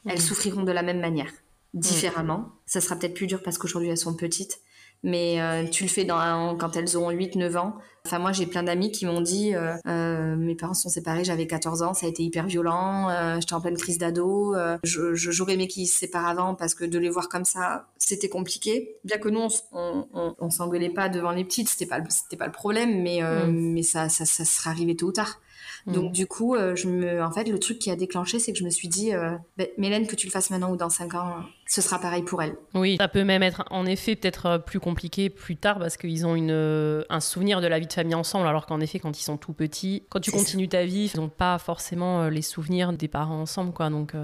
elles 0.08 0.20
souffriront 0.20 0.62
de 0.62 0.72
la 0.72 0.82
même 0.82 1.00
manière, 1.00 1.30
différemment. 1.76 2.52
Ça 2.66 2.80
sera 2.80 2.96
peut-être 2.96 3.14
plus 3.14 3.26
dur 3.26 3.42
parce 3.42 3.58
qu'aujourd'hui 3.58 3.90
elles 3.90 3.98
sont 3.98 4.14
petites, 4.14 4.60
mais 5.02 5.40
euh, 5.40 5.64
tu 5.68 5.84
le 5.84 5.88
fais 5.88 6.04
dans, 6.04 6.56
quand 6.56 6.74
elles 6.76 6.96
ont 6.98 7.10
8-9 7.10 7.56
ans. 7.58 7.74
Enfin, 8.06 8.18
moi, 8.18 8.32
j'ai 8.32 8.46
plein 8.46 8.62
d'amis 8.62 8.92
qui 8.92 9.04
m'ont 9.04 9.20
dit 9.20 9.54
euh, 9.54 9.74
euh, 9.88 10.36
mes 10.36 10.54
parents 10.54 10.74
sont 10.74 10.88
séparés, 10.88 11.24
j'avais 11.24 11.46
14 11.46 11.82
ans, 11.82 11.92
ça 11.92 12.06
a 12.06 12.08
été 12.08 12.22
hyper 12.22 12.46
violent, 12.46 13.08
j'étais 13.40 13.54
en 13.54 13.60
pleine 13.60 13.76
crise 13.76 13.98
d'ado, 13.98 14.54
j'aurais 14.84 15.54
aimé 15.54 15.66
qu'ils 15.66 15.88
se 15.88 15.98
séparent 15.98 16.28
avant 16.28 16.54
parce 16.54 16.74
que 16.74 16.84
de 16.84 16.98
les 16.98 17.10
voir 17.10 17.28
comme 17.28 17.44
ça, 17.44 17.88
c'était 17.98 18.28
compliqué. 18.28 18.96
Bien 19.04 19.18
que 19.18 19.28
nous, 19.28 19.48
on, 19.72 20.06
on, 20.12 20.50
s'engueulait 20.50 20.90
pas 20.90 21.08
devant 21.08 21.32
les 21.32 21.44
petites, 21.44 21.68
c'était 21.68 21.86
pas, 21.86 22.00
c'était 22.08 22.36
pas 22.36 22.46
le 22.46 22.52
problème, 22.52 23.02
mais, 23.02 23.22
mm. 23.22 23.50
mais 23.50 23.82
ça, 23.82 24.08
ça, 24.08 24.24
ça 24.24 24.44
serait 24.44 24.70
arrivé 24.70 24.96
tôt 24.96 25.08
ou 25.08 25.12
tard. 25.12 25.40
Donc 25.86 26.10
mm. 26.10 26.12
du 26.12 26.26
coup, 26.26 26.54
euh, 26.54 26.74
je 26.74 26.88
me, 26.88 27.22
en 27.22 27.30
fait, 27.30 27.44
le 27.44 27.58
truc 27.58 27.78
qui 27.78 27.90
a 27.90 27.96
déclenché, 27.96 28.38
c'est 28.38 28.52
que 28.52 28.58
je 28.58 28.64
me 28.64 28.70
suis 28.70 28.88
dit, 28.88 29.14
euh, 29.14 29.36
ben, 29.56 29.68
Mélène, 29.78 30.06
que 30.06 30.16
tu 30.16 30.26
le 30.26 30.32
fasses 30.32 30.50
maintenant 30.50 30.72
ou 30.72 30.76
dans 30.76 30.90
5 30.90 31.14
ans, 31.14 31.36
ce 31.66 31.80
sera 31.80 32.00
pareil 32.00 32.22
pour 32.22 32.42
elle. 32.42 32.56
Oui, 32.74 32.96
ça 32.98 33.08
peut 33.08 33.24
même 33.24 33.42
être 33.42 33.64
en 33.70 33.86
effet 33.86 34.16
peut-être 34.16 34.46
euh, 34.46 34.58
plus 34.58 34.80
compliqué 34.80 35.30
plus 35.30 35.56
tard 35.56 35.78
parce 35.78 35.96
qu'ils 35.96 36.26
ont 36.26 36.34
une, 36.34 37.04
un 37.08 37.20
souvenir 37.20 37.60
de 37.60 37.68
la 37.68 37.78
vie 37.78 37.86
de 37.86 37.92
famille 37.92 38.14
ensemble, 38.14 38.48
alors 38.48 38.66
qu'en 38.66 38.80
effet, 38.80 38.98
quand 38.98 39.18
ils 39.18 39.22
sont 39.22 39.36
tout 39.36 39.52
petits, 39.52 40.04
quand 40.10 40.20
tu 40.20 40.32
continues 40.32 40.68
ta 40.68 40.84
vie, 40.84 41.10
ils 41.12 41.20
n'ont 41.20 41.28
pas 41.28 41.58
forcément 41.58 42.28
les 42.28 42.42
souvenirs 42.42 42.92
des 42.92 43.08
parents 43.08 43.40
ensemble, 43.40 43.72
quoi. 43.72 43.90
Donc. 43.90 44.14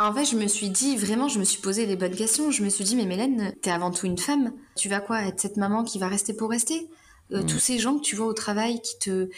En 0.00 0.14
fait, 0.14 0.24
je 0.24 0.36
me 0.36 0.46
suis 0.46 0.70
dit, 0.70 0.96
vraiment, 0.96 1.26
je 1.26 1.40
me 1.40 1.44
suis 1.44 1.60
posé 1.60 1.84
les 1.84 1.96
bonnes 1.96 2.14
questions. 2.14 2.52
Je 2.52 2.62
me 2.62 2.68
suis 2.68 2.84
dit, 2.84 2.94
mais 2.94 3.04
Mélène, 3.04 3.52
t'es 3.62 3.70
avant 3.70 3.90
tout 3.90 4.06
une 4.06 4.18
femme. 4.18 4.52
Tu 4.76 4.88
vas 4.88 5.00
quoi 5.00 5.22
Être 5.22 5.40
cette 5.40 5.56
maman 5.56 5.82
qui 5.82 5.98
va 5.98 6.06
rester 6.06 6.34
pour 6.34 6.50
rester? 6.50 6.88
Mm. 7.30 7.46
Tous 7.46 7.58
ces 7.58 7.78
gens 7.78 7.98
que 7.98 8.02
tu 8.02 8.16
vois 8.16 8.26
au 8.26 8.32
travail 8.32 8.80
qui 8.80 8.98
te, 8.98 9.28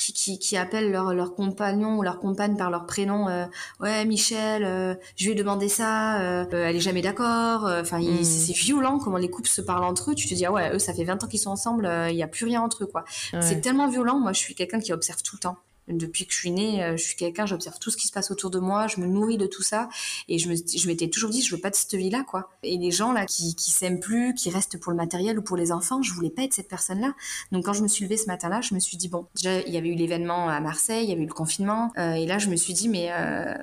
qui, 0.00 0.38
qui, 0.38 0.56
appellent 0.56 0.90
leur, 0.90 1.12
leur 1.14 1.34
compagnon 1.34 1.98
ou 1.98 2.02
leur 2.02 2.18
compagne 2.18 2.56
par 2.56 2.70
leur 2.70 2.86
prénom. 2.86 3.28
Euh, 3.28 3.46
ouais, 3.80 4.04
Michel, 4.04 4.64
euh, 4.64 4.94
je 5.16 5.26
lui 5.26 5.32
ai 5.32 5.34
demandé 5.34 5.68
ça, 5.68 6.20
euh, 6.20 6.46
elle 6.50 6.76
est 6.76 6.80
jamais 6.80 7.02
d'accord. 7.02 7.64
Enfin, 7.64 8.00
hmm. 8.00 8.24
c'est 8.24 8.54
violent 8.54 8.98
comment 8.98 9.18
les 9.18 9.30
couples 9.30 9.48
se 9.48 9.60
parlent 9.60 9.84
entre 9.84 10.12
eux. 10.12 10.14
Tu 10.14 10.28
te 10.28 10.34
dis, 10.34 10.46
ah 10.46 10.52
ouais, 10.52 10.74
eux, 10.74 10.78
ça 10.78 10.94
fait 10.94 11.04
20 11.04 11.24
ans 11.24 11.26
qu'ils 11.26 11.40
sont 11.40 11.50
ensemble, 11.50 11.90
il 12.08 12.16
n'y 12.16 12.22
a 12.22 12.28
plus 12.28 12.46
rien 12.46 12.62
entre 12.62 12.84
eux, 12.84 12.86
quoi. 12.86 13.04
C'est 13.40 13.60
tellement 13.60 13.88
violent. 13.88 14.18
Moi, 14.18 14.32
je 14.32 14.38
suis 14.38 14.54
quelqu'un 14.54 14.80
qui 14.80 14.92
observe 14.92 15.22
tout 15.22 15.36
le 15.36 15.40
temps 15.40 15.56
depuis 15.98 16.26
que 16.26 16.32
je 16.32 16.38
suis 16.38 16.50
née, 16.50 16.82
euh, 16.82 16.96
je 16.96 17.02
suis 17.02 17.16
quelqu'un, 17.16 17.46
j'observe 17.46 17.78
tout 17.78 17.90
ce 17.90 17.96
qui 17.96 18.06
se 18.06 18.12
passe 18.12 18.30
autour 18.30 18.50
de 18.50 18.58
moi, 18.58 18.86
je 18.86 19.00
me 19.00 19.06
nourris 19.06 19.38
de 19.38 19.46
tout 19.46 19.62
ça, 19.62 19.88
et 20.28 20.38
je 20.38 20.48
me, 20.48 20.54
je 20.54 20.86
m'étais 20.86 21.08
toujours 21.08 21.30
dit, 21.30 21.42
je 21.42 21.54
veux 21.54 21.60
pas 21.60 21.70
de 21.70 21.74
cette 21.74 21.94
vie-là, 21.94 22.24
quoi. 22.24 22.50
Et 22.62 22.78
les 22.78 22.90
gens 22.90 23.12
là 23.12 23.26
qui, 23.26 23.54
qui 23.54 23.70
s'aiment 23.70 24.00
plus, 24.00 24.34
qui 24.34 24.50
restent 24.50 24.78
pour 24.78 24.92
le 24.92 24.96
matériel 24.96 25.38
ou 25.38 25.42
pour 25.42 25.56
les 25.56 25.72
enfants, 25.72 26.02
je 26.02 26.12
voulais 26.12 26.30
pas 26.30 26.42
être 26.42 26.54
cette 26.54 26.68
personne-là. 26.68 27.14
Donc 27.52 27.64
quand 27.64 27.72
je 27.72 27.82
me 27.82 27.88
suis 27.88 28.04
levée 28.04 28.16
ce 28.16 28.26
matin-là, 28.26 28.60
je 28.60 28.74
me 28.74 28.80
suis 28.80 28.96
dit 28.96 29.08
bon, 29.08 29.26
déjà 29.34 29.60
il 29.60 29.72
y 29.72 29.76
avait 29.76 29.88
eu 29.88 29.94
l'événement 29.94 30.48
à 30.48 30.60
Marseille, 30.60 31.04
il 31.04 31.10
y 31.10 31.12
avait 31.12 31.22
eu 31.22 31.26
le 31.26 31.32
confinement, 31.32 31.92
euh, 31.98 32.12
et 32.12 32.26
là 32.26 32.38
je 32.38 32.48
me 32.48 32.56
suis 32.56 32.72
dit 32.72 32.88
mais 32.88 33.08
euh, 33.12 33.54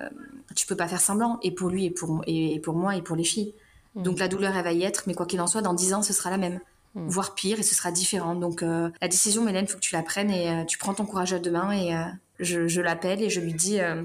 tu 0.56 0.68
peux 0.68 0.76
pas 0.76 0.88
faire 0.88 1.02
semblant, 1.02 1.40
et 1.44 1.52
pour 1.52 1.70
lui 1.70 1.86
et 1.86 1.92
pour 1.92 2.22
et, 2.28 2.60
pour 2.60 2.76
moi 2.76 2.96
et 2.96 3.02
pour 3.02 3.16
les 3.16 3.24
filles. 3.24 3.54
Mmh. 3.96 4.04
Donc 4.04 4.20
la 4.20 4.28
douleur 4.28 4.56
elle 4.56 4.63
va 4.63 4.74
y 4.74 4.84
être, 4.84 5.04
mais 5.08 5.13
quoi 5.13 5.26
qu'il 5.26 5.42
en 5.42 5.48
soit, 5.48 5.62
dans 5.62 5.74
dix 5.74 5.94
ans 5.94 6.02
ce 6.02 6.13
sera 6.13 6.30
la 6.30 6.38
même. 6.38 6.60
Mmh. 6.98 7.08
voire 7.10 7.36
pire, 7.36 7.60
et 7.60 7.64
ce 7.64 7.76
sera 7.76 7.92
différent. 7.92 8.36
Donc 8.36 8.64
euh, 8.64 8.90
la 9.02 9.08
décision, 9.08 9.44
Mélène, 9.44 9.68
faut 9.68 9.76
que 9.76 9.82
tu 9.82 9.94
la 9.94 10.02
prennes 10.02 10.32
et 10.32 10.66
tu 10.68 10.78
prends 10.78 10.94
ton 10.94 11.06
courage 11.06 11.32
à 11.32 11.40
deux 11.40 11.52
mains 11.52 11.72
et, 11.72 11.94
je, 12.40 12.82
l'appelle 12.82 13.22
et 13.22 13.30
je 13.30 13.40
lui 13.40 13.54
dis 13.54 13.80
euh, 13.80 14.04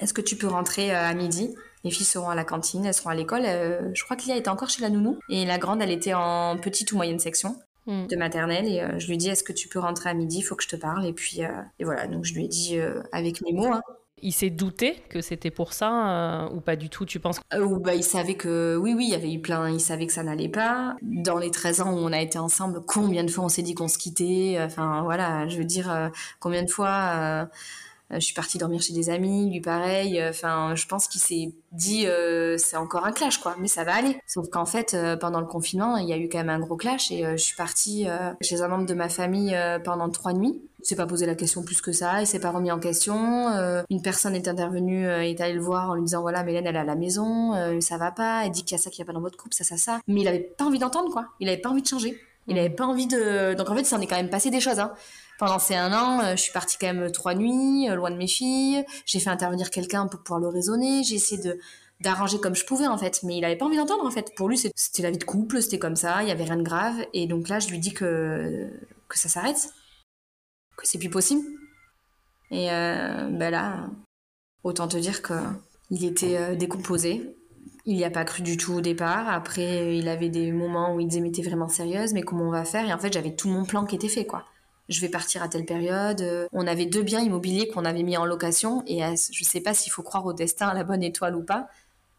Est-ce 0.00 0.14
que 0.14 0.20
tu 0.20 0.36
peux 0.36 0.48
rentrer 0.48 0.94
euh, 0.94 1.08
à 1.08 1.14
midi? 1.14 1.54
Les 1.84 1.90
filles 1.90 2.06
seront 2.06 2.28
à 2.28 2.34
la 2.34 2.44
cantine, 2.44 2.84
elles 2.84 2.94
seront 2.94 3.10
à 3.10 3.14
l'école. 3.14 3.42
Euh, 3.46 3.90
je 3.94 4.04
crois 4.04 4.16
qu'il 4.16 4.36
était 4.36 4.50
encore 4.50 4.68
chez 4.68 4.82
la 4.82 4.90
nounou. 4.90 5.18
Et 5.30 5.46
la 5.46 5.58
grande, 5.58 5.80
elle 5.80 5.90
était 5.90 6.14
en 6.14 6.58
petite 6.58 6.92
ou 6.92 6.96
moyenne 6.96 7.18
section 7.18 7.56
hmm. 7.86 8.06
de 8.06 8.16
maternelle. 8.16 8.66
Et 8.66 9.00
je 9.00 9.06
lui 9.08 9.16
dis 9.16 9.28
Est-ce 9.28 9.44
que 9.44 9.52
tu 9.52 9.68
peux 9.68 9.78
rentrer 9.78 10.10
à 10.10 10.14
midi? 10.14 10.38
Il 10.38 10.42
faut 10.42 10.56
que 10.56 10.62
je 10.62 10.68
te 10.68 10.76
parle. 10.76 11.06
Et 11.06 11.12
puis, 11.12 11.40
et 11.78 11.84
voilà. 11.84 12.06
Donc, 12.06 12.24
je 12.24 12.34
lui 12.34 12.44
ai 12.44 12.48
dit 12.48 12.78
avec 13.12 13.40
mes 13.42 13.52
mots. 13.52 13.72
Hein. 13.72 13.82
Il 14.22 14.32
s'est 14.32 14.50
douté 14.50 15.02
que 15.08 15.20
c'était 15.20 15.50
pour 15.50 15.72
ça 15.72 16.48
ou 16.54 16.60
pas 16.60 16.76
du 16.76 16.88
tout, 16.88 17.06
tu 17.06 17.20
penses 17.20 17.40
Ou 17.58 17.78
bah, 17.78 17.94
Il 17.94 18.04
savait 18.04 18.34
que, 18.34 18.76
oui, 18.76 18.94
oui, 18.94 19.06
il 19.08 19.10
y 19.10 19.14
avait 19.14 19.32
eu 19.32 19.40
plein, 19.40 19.68
il 19.70 19.80
savait 19.80 20.06
que 20.06 20.12
ça 20.12 20.22
n'allait 20.22 20.48
pas. 20.48 20.96
Dans 21.02 21.38
les 21.38 21.50
13 21.50 21.80
ans 21.80 21.92
où 21.92 21.98
on 21.98 22.12
a 22.12 22.20
été 22.20 22.38
ensemble, 22.38 22.80
combien 22.86 23.24
de 23.24 23.30
fois 23.30 23.44
on 23.44 23.48
s'est 23.48 23.62
dit 23.62 23.74
qu'on 23.74 23.88
se 23.88 23.98
quittait 23.98 24.58
Enfin, 24.60 25.02
voilà, 25.02 25.48
je 25.48 25.58
veux 25.58 25.64
dire, 25.64 26.10
combien 26.38 26.62
de 26.62 26.70
fois 26.70 27.46
euh, 28.12 28.16
je 28.16 28.24
suis 28.24 28.34
partie 28.34 28.58
dormir 28.58 28.82
chez 28.82 28.92
des 28.92 29.10
amis, 29.10 29.50
lui 29.50 29.60
pareil. 29.60 30.20
Euh, 30.20 30.30
enfin, 30.30 30.74
je 30.74 30.86
pense 30.86 31.06
qu'il 31.06 31.20
s'est 31.20 31.52
dit 31.72 32.06
euh, 32.06 32.56
c'est 32.58 32.76
encore 32.76 33.06
un 33.06 33.12
clash 33.12 33.38
quoi, 33.38 33.54
mais 33.58 33.68
ça 33.68 33.84
va 33.84 33.94
aller. 33.94 34.18
Sauf 34.26 34.48
qu'en 34.50 34.66
fait, 34.66 34.96
pendant 35.20 35.40
le 35.40 35.46
confinement, 35.46 35.96
il 35.96 36.08
y 36.08 36.12
a 36.12 36.18
eu 36.18 36.28
quand 36.28 36.38
même 36.38 36.50
un 36.50 36.58
gros 36.58 36.76
clash 36.76 37.10
et 37.10 37.22
je 37.22 37.36
suis 37.36 37.56
partie 37.56 38.06
chez 38.40 38.62
un 38.62 38.68
membre 38.68 38.86
de 38.86 38.94
ma 38.94 39.08
famille 39.08 39.56
pendant 39.84 40.08
trois 40.10 40.32
nuits. 40.32 40.60
Il 40.82 40.86
s'est 40.86 40.96
pas 40.96 41.06
posé 41.06 41.26
la 41.26 41.34
question 41.34 41.62
plus 41.62 41.80
que 41.82 41.92
ça, 41.92 42.20
il 42.20 42.26
s'est 42.26 42.40
pas 42.40 42.50
remis 42.50 42.72
en 42.72 42.78
question. 42.78 43.48
une 43.90 44.02
personne 44.02 44.34
est 44.34 44.48
intervenue, 44.48 45.06
est 45.06 45.40
allée 45.40 45.54
le 45.54 45.60
voir 45.60 45.90
en 45.90 45.94
lui 45.94 46.02
disant 46.02 46.22
voilà, 46.22 46.42
Mélène 46.42 46.66
elle 46.66 46.76
est 46.76 46.78
à 46.78 46.84
la 46.84 46.94
maison, 46.94 47.52
ça 47.80 47.98
va 47.98 48.10
pas, 48.10 48.44
elle 48.44 48.50
dit 48.50 48.64
qu'il 48.64 48.76
y 48.76 48.80
a 48.80 48.82
ça 48.82 48.90
qui 48.90 49.02
va 49.02 49.06
pas 49.06 49.12
dans 49.12 49.20
votre 49.20 49.36
couple, 49.36 49.54
ça 49.54 49.64
ça 49.64 49.76
ça. 49.76 50.00
Mais 50.08 50.22
il 50.22 50.28
avait 50.28 50.40
pas 50.40 50.64
envie 50.64 50.78
d'entendre 50.78 51.10
quoi, 51.12 51.26
il 51.38 51.48
avait 51.48 51.60
pas 51.60 51.70
envie 51.70 51.82
de 51.82 51.86
changer. 51.86 52.18
Il 52.46 52.58
avait 52.58 52.70
pas 52.70 52.86
envie 52.86 53.06
de. 53.06 53.54
Donc 53.54 53.68
en 53.70 53.76
fait, 53.76 53.84
ça 53.84 53.96
en 53.96 54.00
est 54.00 54.06
quand 54.06 54.16
même 54.16 54.30
passé 54.30 54.50
des 54.50 54.60
choses. 54.60 54.80
Hein 54.80 54.92
pendant 55.40 55.58
ces 55.58 55.74
un 55.74 55.92
an, 55.94 56.20
euh, 56.20 56.36
je 56.36 56.42
suis 56.42 56.52
partie 56.52 56.76
quand 56.78 56.92
même 56.92 57.10
trois 57.10 57.34
nuits, 57.34 57.88
euh, 57.88 57.94
loin 57.94 58.10
de 58.10 58.16
mes 58.16 58.26
filles. 58.26 58.84
J'ai 59.06 59.20
fait 59.20 59.30
intervenir 59.30 59.70
quelqu'un 59.70 60.06
pour 60.06 60.20
pouvoir 60.20 60.38
le 60.38 60.48
raisonner. 60.48 61.02
J'ai 61.02 61.16
essayé 61.16 61.42
de 61.42 61.58
d'arranger 62.00 62.38
comme 62.38 62.54
je 62.54 62.64
pouvais 62.64 62.86
en 62.86 62.96
fait, 62.96 63.22
mais 63.24 63.36
il 63.36 63.44
avait 63.44 63.56
pas 63.56 63.66
envie 63.66 63.76
d'entendre 63.76 64.06
en 64.06 64.10
fait. 64.10 64.34
Pour 64.34 64.48
lui, 64.48 64.58
c'était 64.74 65.02
la 65.02 65.10
vie 65.10 65.18
de 65.18 65.24
couple, 65.24 65.60
c'était 65.60 65.78
comme 65.78 65.96
ça, 65.96 66.22
il 66.22 66.28
y 66.28 66.30
avait 66.30 66.44
rien 66.44 66.56
de 66.56 66.62
grave. 66.62 66.94
Et 67.14 67.26
donc 67.26 67.48
là, 67.48 67.58
je 67.58 67.68
lui 67.68 67.78
dis 67.78 67.92
que 67.92 68.68
que 69.08 69.18
ça 69.18 69.28
s'arrête, 69.28 69.70
que 70.80 70.88
c'est 70.88 70.98
plus 70.98 71.10
possible. 71.10 71.42
Et 72.50 72.70
euh, 72.72 73.28
ben 73.30 73.50
là, 73.50 73.88
autant 74.64 74.88
te 74.88 74.96
dire 74.96 75.22
que 75.22 75.34
il 75.90 76.04
était 76.04 76.56
décomposé. 76.56 77.36
Il 77.84 77.96
n'y 77.96 78.04
a 78.04 78.10
pas 78.10 78.24
cru 78.24 78.42
du 78.42 78.56
tout 78.56 78.74
au 78.74 78.80
départ. 78.80 79.28
Après, 79.28 79.96
il 79.96 80.08
avait 80.08 80.28
des 80.28 80.52
moments 80.52 80.94
où 80.94 81.00
il 81.00 81.08
disait 81.08 81.20
mais 81.20 81.32
t'es 81.32 81.42
vraiment 81.42 81.68
sérieuse, 81.68 82.12
mais 82.12 82.22
comment 82.22 82.44
on 82.44 82.50
va 82.50 82.64
faire? 82.64 82.88
Et 82.88 82.92
en 82.92 82.98
fait, 82.98 83.12
j'avais 83.12 83.34
tout 83.34 83.48
mon 83.48 83.64
plan 83.64 83.84
qui 83.84 83.96
était 83.96 84.08
fait 84.08 84.26
quoi 84.26 84.44
je 84.90 85.00
vais 85.00 85.08
partir 85.08 85.42
à 85.42 85.48
telle 85.48 85.64
période. 85.64 86.20
Euh, 86.20 86.46
on 86.52 86.66
avait 86.66 86.86
deux 86.86 87.02
biens 87.02 87.20
immobiliers 87.20 87.68
qu'on 87.68 87.84
avait 87.84 88.02
mis 88.02 88.16
en 88.16 88.26
location 88.26 88.82
et 88.86 88.98
je 88.98 89.04
ne 89.04 89.46
sais 89.46 89.60
pas 89.60 89.72
s'il 89.72 89.92
faut 89.92 90.02
croire 90.02 90.26
au 90.26 90.32
destin, 90.32 90.68
à 90.68 90.74
la 90.74 90.84
bonne 90.84 91.02
étoile 91.02 91.36
ou 91.36 91.42
pas, 91.42 91.68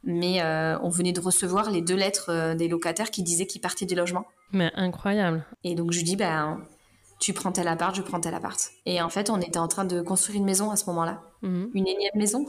mais 0.03 0.41
euh, 0.41 0.79
on 0.81 0.89
venait 0.89 1.11
de 1.11 1.19
recevoir 1.19 1.69
les 1.69 1.81
deux 1.81 1.95
lettres 1.95 2.29
euh, 2.29 2.55
des 2.55 2.67
locataires 2.67 3.11
qui 3.11 3.21
disaient 3.21 3.45
qu'ils 3.45 3.61
partaient 3.61 3.85
du 3.85 3.93
logement. 3.93 4.25
Mais 4.53 4.71
incroyable. 4.75 5.45
Et 5.63 5.75
donc 5.75 5.91
je 5.91 5.97
lui 5.97 6.05
dis, 6.05 6.15
ben, 6.15 6.61
tu 7.21 7.33
prends 7.33 7.51
tel 7.51 7.67
appart, 7.67 7.95
je 7.95 8.01
prends 8.01 8.19
tel 8.19 8.33
appart. 8.33 8.59
Et 8.87 8.99
en 8.99 9.09
fait, 9.09 9.29
on 9.29 9.39
était 9.39 9.59
en 9.59 9.67
train 9.67 9.85
de 9.85 10.01
construire 10.01 10.39
une 10.39 10.45
maison 10.45 10.71
à 10.71 10.75
ce 10.75 10.85
moment-là. 10.87 11.21
Mhm. 11.43 11.69
Une 11.73 11.87
énième 11.87 12.15
maison. 12.15 12.45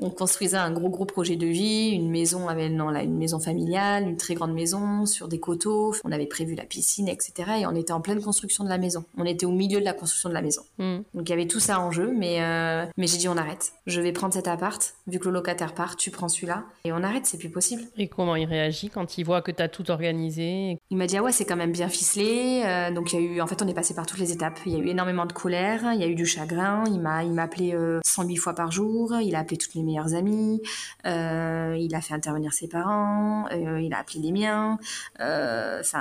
On 0.00 0.10
construisait 0.10 0.56
un 0.56 0.70
gros 0.70 0.88
gros 0.88 1.04
projet 1.04 1.36
de 1.36 1.46
vie, 1.46 1.90
une 1.90 2.10
maison 2.10 2.48
avec 2.48 2.72
non 2.72 2.90
là 2.90 3.02
une 3.02 3.16
maison 3.16 3.38
familiale, 3.38 4.08
une 4.08 4.16
très 4.16 4.34
grande 4.34 4.52
maison 4.52 5.06
sur 5.06 5.28
des 5.28 5.38
coteaux. 5.38 5.94
On 6.04 6.12
avait 6.12 6.26
prévu 6.26 6.54
la 6.54 6.64
piscine, 6.64 7.08
etc. 7.08 7.32
Et 7.60 7.66
on 7.66 7.74
était 7.74 7.92
en 7.92 8.00
pleine 8.00 8.20
construction 8.20 8.64
de 8.64 8.68
la 8.68 8.78
maison. 8.78 9.04
On 9.16 9.24
était 9.24 9.46
au 9.46 9.52
milieu 9.52 9.80
de 9.80 9.84
la 9.84 9.92
construction 9.92 10.28
de 10.28 10.34
la 10.34 10.42
maison. 10.42 10.62
Hmm. 10.78 10.98
Donc 11.14 11.28
il 11.28 11.30
y 11.30 11.32
avait 11.32 11.46
tout 11.46 11.60
ça 11.60 11.80
en 11.80 11.90
jeu, 11.90 12.12
mais 12.16 12.42
euh, 12.42 12.86
mais 12.96 13.06
j'ai 13.06 13.18
dit 13.18 13.28
on 13.28 13.36
arrête. 13.36 13.72
Je 13.86 14.00
vais 14.00 14.12
prendre 14.12 14.34
cet 14.34 14.48
appart. 14.48 14.94
Vu 15.06 15.18
que 15.18 15.26
le 15.26 15.34
locataire 15.34 15.74
part, 15.74 15.96
tu 15.96 16.10
prends 16.10 16.28
celui-là 16.28 16.64
et 16.84 16.92
on 16.92 17.02
arrête. 17.02 17.26
C'est 17.26 17.38
plus 17.38 17.50
possible. 17.50 17.82
Et 17.96 18.08
comment 18.08 18.36
il 18.36 18.46
réagit 18.46 18.88
quand 18.88 19.18
il 19.18 19.24
voit 19.24 19.42
que 19.42 19.50
tu 19.50 19.62
as 19.62 19.68
tout 19.68 19.90
organisé? 19.90 20.78
Il 20.90 20.96
m'a 20.96 21.06
dit 21.06 21.16
ah 21.16 21.22
ouais 21.22 21.32
c'est 21.32 21.44
quand 21.44 21.56
même 21.56 21.72
bien 21.72 21.88
ficelé. 21.88 22.62
Euh, 22.64 22.90
donc 22.90 23.12
il 23.12 23.20
y 23.20 23.22
a 23.22 23.26
eu 23.34 23.40
en 23.40 23.46
fait 23.46 23.60
on 23.62 23.68
est 23.68 23.74
passé 23.74 23.94
par 23.94 24.06
toutes 24.06 24.18
les 24.18 24.32
étapes. 24.32 24.58
Il 24.66 24.72
y 24.72 24.76
a 24.76 24.78
eu 24.78 24.88
énormément 24.88 25.26
de 25.26 25.32
colère, 25.32 25.92
il 25.92 26.00
y 26.00 26.04
a 26.04 26.08
eu 26.08 26.14
du 26.14 26.26
chagrin. 26.26 26.84
Il 26.86 27.00
m'a 27.00 27.24
il 27.24 27.32
m'a 27.32 27.42
appelé 27.42 27.76
108 28.04 28.36
euh, 28.36 28.40
fois 28.40 28.54
par 28.54 28.72
jour. 28.72 29.14
Il 29.20 29.34
a 29.34 29.40
appelé 29.40 29.56
toutes 29.56 29.74
les 29.74 29.82
meilleurs 29.90 30.14
amis, 30.14 30.62
euh, 31.06 31.76
il 31.78 31.94
a 31.94 32.00
fait 32.00 32.14
intervenir 32.14 32.52
ses 32.52 32.68
parents, 32.68 33.46
euh, 33.52 33.80
il 33.80 33.92
a 33.92 33.98
appelé 33.98 34.20
les 34.20 34.32
miens. 34.32 34.78
Euh, 35.20 35.82
ça 35.82 36.00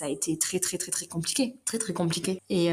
a 0.00 0.08
été 0.08 0.38
très 0.38 0.60
très 0.60 0.78
très 0.78 0.90
très 0.90 1.06
compliqué, 1.06 1.56
très 1.64 1.78
très 1.78 1.92
compliqué. 1.92 2.40
Et 2.48 2.66
il 2.66 2.72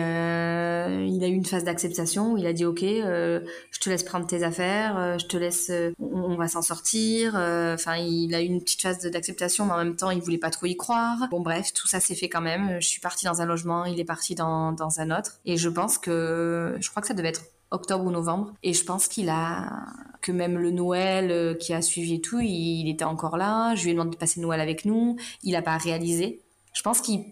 a 1.24 1.28
eu 1.28 1.34
une 1.34 1.46
phase 1.46 1.64
d'acceptation 1.64 2.34
où 2.34 2.38
il 2.38 2.46
a 2.46 2.54
dit 2.54 2.66
ok, 2.66 2.82
je 2.82 3.80
te 3.80 3.90
laisse 3.90 4.04
prendre 4.04 4.28
tes 4.28 4.44
affaires, 4.44 5.18
je 5.20 5.26
te 5.26 5.38
laisse, 5.38 5.72
on, 6.00 6.36
va 6.36 6.48
s'en 6.48 6.62
sortir. 6.62 7.36
Enfin, 7.36 7.96
il 7.98 8.34
a 8.36 8.42
eu 8.42 8.46
une 8.46 8.62
petite 8.62 8.82
phase 8.82 9.00
d'acceptation, 9.00 9.66
mais 9.66 9.74
en 9.74 9.78
même 9.78 9.96
temps, 9.96 10.12
il 10.12 10.22
voulait 10.22 10.38
pas 10.38 10.50
trop 10.50 10.66
y 10.66 10.76
croire. 10.76 11.28
Bon 11.32 11.42
bref, 11.42 11.74
tout 11.74 11.88
ça 11.88 12.00
s'est 12.00 12.16
fait 12.16 12.30
quand 12.30 12.42
même. 12.42 12.80
Je 12.80 12.88
suis 12.88 13.02
partie 13.02 13.26
dans 13.26 13.42
un 13.42 13.46
logement, 13.46 13.86
il 13.86 14.00
est 14.00 14.06
parti 14.06 14.36
dans, 14.36 14.72
dans 14.72 15.00
un 15.00 15.18
autre. 15.18 15.40
Et 15.46 15.58
je 15.58 15.70
pense 15.70 15.98
que, 15.98 16.78
je 16.80 16.90
crois 16.90 17.02
que 17.02 17.08
ça 17.08 17.14
devait 17.14 17.30
être 17.30 17.44
octobre 17.74 18.06
ou 18.06 18.12
novembre. 18.12 18.54
Et 18.64 18.74
je 18.74 18.86
pense 18.86 19.08
qu'il 19.08 19.30
a, 19.30 19.86
que 20.22 20.32
même 20.32 20.58
le 20.58 20.72
Noël 20.72 21.32
euh, 21.32 21.54
qui 21.54 21.74
a 21.74 21.82
suivi 21.82 22.16
et 22.16 22.22
tout, 22.22 22.40
il, 22.40 22.90
était 22.90 23.04
encore 23.04 23.36
là. 23.36 23.76
Je 23.76 23.84
lui 23.84 23.90
ai 23.90 23.94
demandé 23.94 24.12
de 24.12 24.16
passer 24.16 24.40
Noël 24.40 24.62
avec 24.62 24.86
nous. 24.86 25.18
Il 25.44 25.52
n'a 25.52 25.62
pas 25.62 25.78
réalisé. 25.78 26.40
Je 26.74 26.82
pense 26.82 27.02
qu'il, 27.02 27.26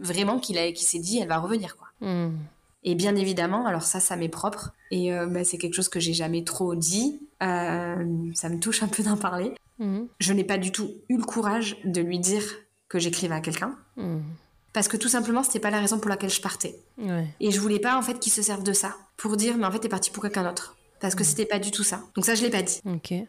vraiment 0.00 0.38
qu'il 0.38 0.58
a, 0.58 0.70
qu'il 0.72 0.86
s'est 0.86 0.98
dit, 0.98 1.18
elle 1.18 1.28
va 1.28 1.38
revenir, 1.38 1.76
quoi. 1.76 1.88
Hmm. 2.00 2.36
Et 2.84 2.94
bien 2.94 3.16
évidemment, 3.16 3.66
alors 3.66 3.82
ça, 3.82 3.98
ça 3.98 4.14
m'est 4.16 4.28
propre. 4.28 4.72
Et 4.90 5.12
euh, 5.12 5.26
bah, 5.26 5.42
c'est 5.42 5.58
quelque 5.58 5.74
chose 5.74 5.88
que 5.88 5.98
j'ai 5.98 6.12
jamais 6.12 6.44
trop 6.44 6.74
dit. 6.76 7.20
Euh, 7.42 8.30
ça 8.34 8.48
me 8.48 8.60
touche 8.60 8.82
un 8.82 8.88
peu 8.88 9.02
d'en 9.02 9.16
parler. 9.16 9.54
Hmm. 9.78 10.04
Je 10.20 10.32
n'ai 10.32 10.44
pas 10.44 10.58
du 10.58 10.70
tout 10.70 10.94
eu 11.08 11.16
le 11.16 11.24
courage 11.24 11.78
de 11.84 12.00
lui 12.00 12.18
dire 12.18 12.42
que 12.88 12.98
j'écrivais 12.98 13.34
à 13.34 13.40
quelqu'un. 13.40 13.76
Hmm 13.96 14.20
parce 14.76 14.88
que 14.88 14.98
tout 14.98 15.08
simplement 15.08 15.42
c'était 15.42 15.58
pas 15.58 15.70
la 15.70 15.80
raison 15.80 15.98
pour 15.98 16.10
laquelle 16.10 16.28
je 16.28 16.42
partais. 16.42 16.78
Et 17.40 17.50
je 17.50 17.58
voulais 17.60 17.78
pas 17.78 17.96
en 17.96 18.02
fait 18.02 18.20
qu'ils 18.20 18.30
se 18.30 18.42
servent 18.42 18.62
de 18.62 18.74
ça 18.74 18.94
pour 19.16 19.38
dire 19.38 19.56
mais 19.56 19.64
en 19.64 19.72
fait 19.72 19.78
t'es 19.78 19.88
parti 19.88 20.10
pour 20.10 20.22
quelqu'un 20.22 20.44
d'autre 20.44 20.76
parce 21.00 21.14
que 21.14 21.24
c'était 21.24 21.46
pas 21.46 21.58
du 21.58 21.70
tout 21.70 21.82
ça. 21.82 22.02
Donc 22.14 22.24
ça, 22.24 22.34
je 22.34 22.42
l'ai 22.42 22.50
pas 22.50 22.62
dit. 22.62 22.80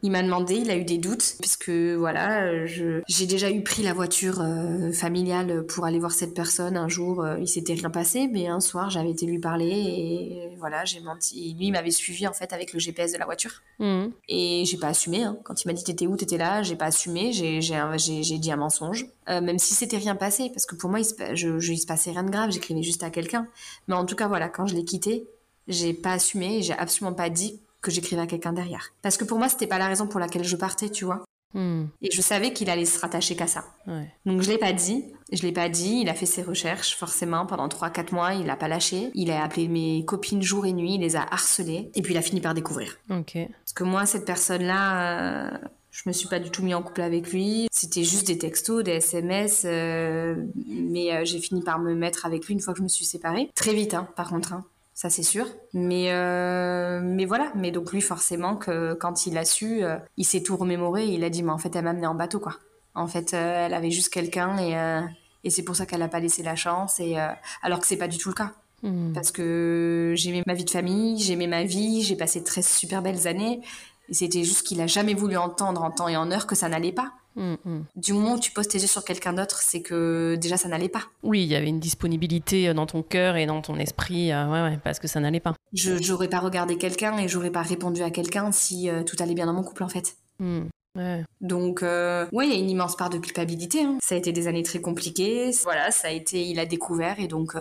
Il 0.01 0.11
m'a 0.11 0.23
demandé, 0.23 0.55
il 0.55 0.69
a 0.71 0.77
eu 0.77 0.85
des 0.85 0.97
doutes, 0.97 1.35
puisque 1.39 1.69
voilà, 1.69 2.65
j'ai 2.65 3.25
déjà 3.27 3.51
eu 3.51 3.61
pris 3.61 3.83
la 3.83 3.93
voiture 3.93 4.41
euh, 4.41 4.91
familiale 4.91 5.65
pour 5.65 5.85
aller 5.85 5.99
voir 5.99 6.11
cette 6.11 6.33
personne 6.33 6.77
un 6.77 6.87
jour. 6.87 7.23
Euh, 7.23 7.37
il 7.39 7.47
s'était 7.47 7.73
rien 7.73 7.89
passé, 7.89 8.27
mais 8.31 8.47
un 8.47 8.59
soir, 8.59 8.89
j'avais 8.89 9.11
été 9.11 9.25
lui 9.25 9.39
parler 9.39 9.69
et 9.69 10.55
voilà, 10.57 10.85
j'ai 10.85 10.99
menti. 11.01 11.55
lui, 11.57 11.67
il 11.67 11.71
m'avait 11.71 11.91
suivi 11.91 12.27
en 12.27 12.33
fait 12.33 12.53
avec 12.53 12.73
le 12.73 12.79
GPS 12.79 13.13
de 13.13 13.17
la 13.17 13.25
voiture. 13.25 13.61
Mhm. 13.79 14.11
Et 14.29 14.63
j'ai 14.65 14.77
pas 14.77 14.87
assumé. 14.87 15.23
Hein. 15.23 15.37
Quand 15.43 15.63
il 15.63 15.67
m'a 15.67 15.73
dit 15.73 15.83
t'étais 15.83 16.07
où, 16.07 16.15
t'étais 16.15 16.37
là, 16.37 16.63
j'ai 16.63 16.75
pas 16.75 16.85
assumé. 16.85 17.31
J'ai 17.31 17.59
dit 18.37 18.51
un 18.51 18.57
mensonge, 18.57 19.05
euh, 19.29 19.41
même 19.41 19.59
si 19.59 19.73
c'était 19.73 19.97
rien 19.97 20.15
passé, 20.15 20.49
parce 20.49 20.65
que 20.65 20.75
pour 20.75 20.89
moi, 20.89 20.99
il 20.99 21.05
se, 21.05 21.13
je, 21.33 21.59
je, 21.59 21.73
il 21.73 21.77
se 21.77 21.85
passait 21.85 22.11
rien 22.11 22.23
de 22.23 22.31
grave. 22.31 22.51
J'écrivais 22.51 22.83
juste 22.83 23.03
à 23.03 23.09
quelqu'un. 23.09 23.47
Mais 23.87 23.95
en 23.95 24.05
tout 24.05 24.15
cas, 24.15 24.27
voilà, 24.27 24.49
quand 24.49 24.65
je 24.65 24.75
l'ai 24.75 24.85
quitté, 24.85 25.27
j'ai 25.67 25.93
pas 25.93 26.13
assumé, 26.13 26.61
j'ai 26.61 26.73
absolument 26.73 27.15
pas 27.15 27.29
dit 27.29 27.61
que 27.81 27.91
j'écrivais 27.91 28.21
à 28.21 28.27
quelqu'un 28.27 28.53
derrière. 28.53 28.93
Parce 29.01 29.17
que 29.17 29.23
pour 29.23 29.37
moi, 29.37 29.49
c'était 29.49 29.67
pas 29.67 29.77
la 29.77 29.87
raison 29.87 30.07
pour 30.07 30.19
laquelle 30.19 30.43
je 30.43 30.55
partais, 30.55 30.89
tu 30.89 31.05
vois. 31.05 31.23
Hmm. 31.53 31.85
Et 32.01 32.11
je 32.11 32.21
savais 32.21 32.51
qu'il 32.51 32.69
allait 32.69 32.85
se 32.85 32.99
rattacher 32.99 33.35
qu'à 33.35 33.47
ça. 33.47 33.63
Donc 34.25 34.41
je 34.41 34.49
l'ai 34.49 34.57
pas 34.57 34.73
dit, 34.73 35.05
je 35.31 35.41
l'ai 35.43 35.53
pas 35.53 35.69
dit, 35.69 36.01
il 36.01 36.09
a 36.09 36.13
fait 36.13 36.25
ses 36.25 36.43
recherches 36.43 36.95
forcément 36.95 37.45
pendant 37.45 37.67
3-4 37.67 38.13
mois, 38.13 38.33
il 38.33 38.49
a 38.49 38.57
pas 38.57 38.67
lâché. 38.67 39.11
Il 39.13 39.31
a 39.31 39.43
appelé 39.43 39.67
mes 39.69 40.03
copines 40.03 40.41
jour 40.41 40.65
et 40.65 40.73
nuit, 40.73 40.95
il 40.95 41.01
les 41.01 41.15
a 41.15 41.21
harcelées 41.21 41.89
et 41.95 42.01
puis 42.01 42.13
il 42.13 42.17
a 42.17 42.21
fini 42.21 42.41
par 42.41 42.53
découvrir. 42.53 42.97
Parce 43.63 43.73
que 43.73 43.85
moi 43.85 44.05
cette 44.05 44.25
personne-là 44.25 45.53
euh, 45.53 45.57
je 45.89 46.03
me 46.05 46.13
suis 46.13 46.27
pas 46.27 46.39
du 46.39 46.51
tout 46.51 46.63
mis 46.63 46.73
en 46.73 46.83
couple 46.83 47.01
avec 47.01 47.31
lui. 47.31 47.67
C'était 47.71 48.03
juste 48.03 48.27
des 48.27 48.37
textos, 48.37 48.83
des 48.83 48.91
SMS, 48.91 49.63
euh, 49.65 50.35
mais 50.67 51.11
euh, 51.11 51.25
j'ai 51.25 51.39
fini 51.39 51.63
par 51.63 51.79
me 51.79 51.95
mettre 51.95 52.25
avec 52.25 52.45
lui 52.45 52.53
une 52.53 52.59
fois 52.59 52.73
que 52.73 52.79
je 52.79 52.83
me 52.83 52.87
suis 52.87 53.05
séparée. 53.05 53.49
Très 53.55 53.73
vite, 53.73 53.95
hein, 53.95 54.07
par 54.15 54.29
contre. 54.29 54.53
Hein 54.53 54.65
ça 54.97 55.11
c'est 55.11 55.23
sûr. 55.23 55.45
Mais 55.73 56.11
euh, 56.11 56.99
mais 57.03 57.25
voilà. 57.25 57.51
Mais 57.53 57.69
donc 57.69 57.93
lui 57.93 58.01
forcément 58.01 58.55
que 58.55 58.95
quand 58.95 59.27
il 59.27 59.37
a 59.37 59.45
su, 59.45 59.83
euh, 59.83 59.97
il 60.17 60.25
s'est 60.25 60.41
tout 60.41 60.57
remémoré. 60.57 61.05
il 61.05 61.23
a 61.23 61.29
dit 61.29 61.43
mais 61.43 61.51
en 61.51 61.59
fait 61.59 61.75
elle 61.75 61.83
m'a 61.83 61.91
amené 61.91 62.07
en 62.07 62.15
bateau 62.15 62.39
quoi. 62.39 62.55
En 62.95 63.05
fait 63.05 63.35
euh, 63.35 63.67
elle 63.67 63.75
avait 63.75 63.91
juste 63.91 64.11
quelqu'un 64.11 64.57
et 64.57 64.75
et 65.43 65.49
c'est 65.51 65.61
pour 65.61 65.75
ça 65.75 65.85
qu'elle 65.85 65.99
n'a 65.99 66.07
pas 66.07 66.19
laissé 66.19 66.41
la 66.41 66.55
chance 66.55 66.99
et 66.99 67.15
alors 67.61 67.79
que 67.79 67.85
c'est 67.85 67.97
pas 67.97 68.07
du 68.07 68.17
tout 68.17 68.29
le 68.29 68.33
cas. 68.33 68.53
Hmm. 68.81 69.13
Parce 69.13 69.31
que 69.31 70.13
j'aimais 70.15 70.41
ma 70.47 70.55
vie 70.55 70.65
de 70.65 70.69
famille, 70.71 71.19
j'aimais 71.19 71.47
ma 71.47 71.63
vie, 71.63 72.01
j'ai 72.01 72.15
passé 72.15 72.43
très 72.43 72.63
super 72.63 73.03
belles 73.03 73.27
années. 73.27 73.61
Et 74.09 74.13
c'était 74.15 74.43
juste 74.43 74.65
qu'il 74.65 74.81
a 74.81 74.87
jamais 74.87 75.13
voulu 75.13 75.37
entendre 75.37 75.83
en 75.83 75.91
temps 75.91 76.07
et 76.07 76.17
en 76.17 76.31
heure 76.31 76.47
que 76.47 76.55
ça 76.55 76.69
n'allait 76.69 76.91
pas. 76.91 77.13
Mm, 77.37 77.55
mm. 77.63 77.85
Du 77.95 78.13
moment 78.13 78.33
où 78.33 78.39
tu 78.39 78.51
poses 78.51 78.67
tes 78.67 78.79
yeux 78.79 78.87
sur 78.87 79.05
quelqu'un 79.05 79.33
d'autre, 79.33 79.61
c'est 79.61 79.81
que 79.81 80.35
déjà 80.35 80.57
ça 80.57 80.67
n'allait 80.67 80.89
pas. 80.89 81.03
Oui, 81.23 81.43
il 81.43 81.47
y 81.47 81.55
avait 81.55 81.67
une 81.67 81.79
disponibilité 81.79 82.67
euh, 82.67 82.73
dans 82.73 82.87
ton 82.87 83.03
cœur 83.03 83.37
et 83.37 83.45
dans 83.45 83.61
ton 83.61 83.77
esprit, 83.77 84.31
euh, 84.31 84.47
ouais, 84.47 84.61
ouais, 84.63 84.79
parce 84.83 84.99
que 84.99 85.07
ça 85.07 85.19
n'allait 85.19 85.39
pas. 85.39 85.53
Je 85.73 86.11
n'aurais 86.11 86.27
pas 86.27 86.39
regardé 86.39 86.77
quelqu'un 86.77 87.17
et 87.17 87.27
j'aurais 87.27 87.51
pas 87.51 87.61
répondu 87.61 88.01
à 88.01 88.09
quelqu'un 88.09 88.51
si 88.51 88.89
euh, 88.89 89.03
tout 89.03 89.15
allait 89.19 89.35
bien 89.35 89.45
dans 89.45 89.53
mon 89.53 89.63
couple 89.63 89.83
en 89.83 89.89
fait. 89.89 90.17
Mm, 90.39 90.63
ouais. 90.95 91.23
Donc, 91.41 91.81
ouais, 91.83 92.47
il 92.47 92.49
y 92.49 92.55
a 92.55 92.59
une 92.59 92.69
immense 92.69 92.95
part 92.95 93.11
de 93.11 93.19
culpabilité. 93.19 93.83
Hein. 93.83 93.97
Ça 94.01 94.15
a 94.15 94.17
été 94.17 94.31
des 94.31 94.47
années 94.47 94.63
très 94.63 94.81
compliquées. 94.81 95.51
Voilà, 95.63 95.91
ça 95.91 96.07
a 96.07 96.11
été, 96.11 96.43
il 96.43 96.59
a 96.59 96.65
découvert 96.65 97.19
et 97.19 97.27
donc, 97.27 97.53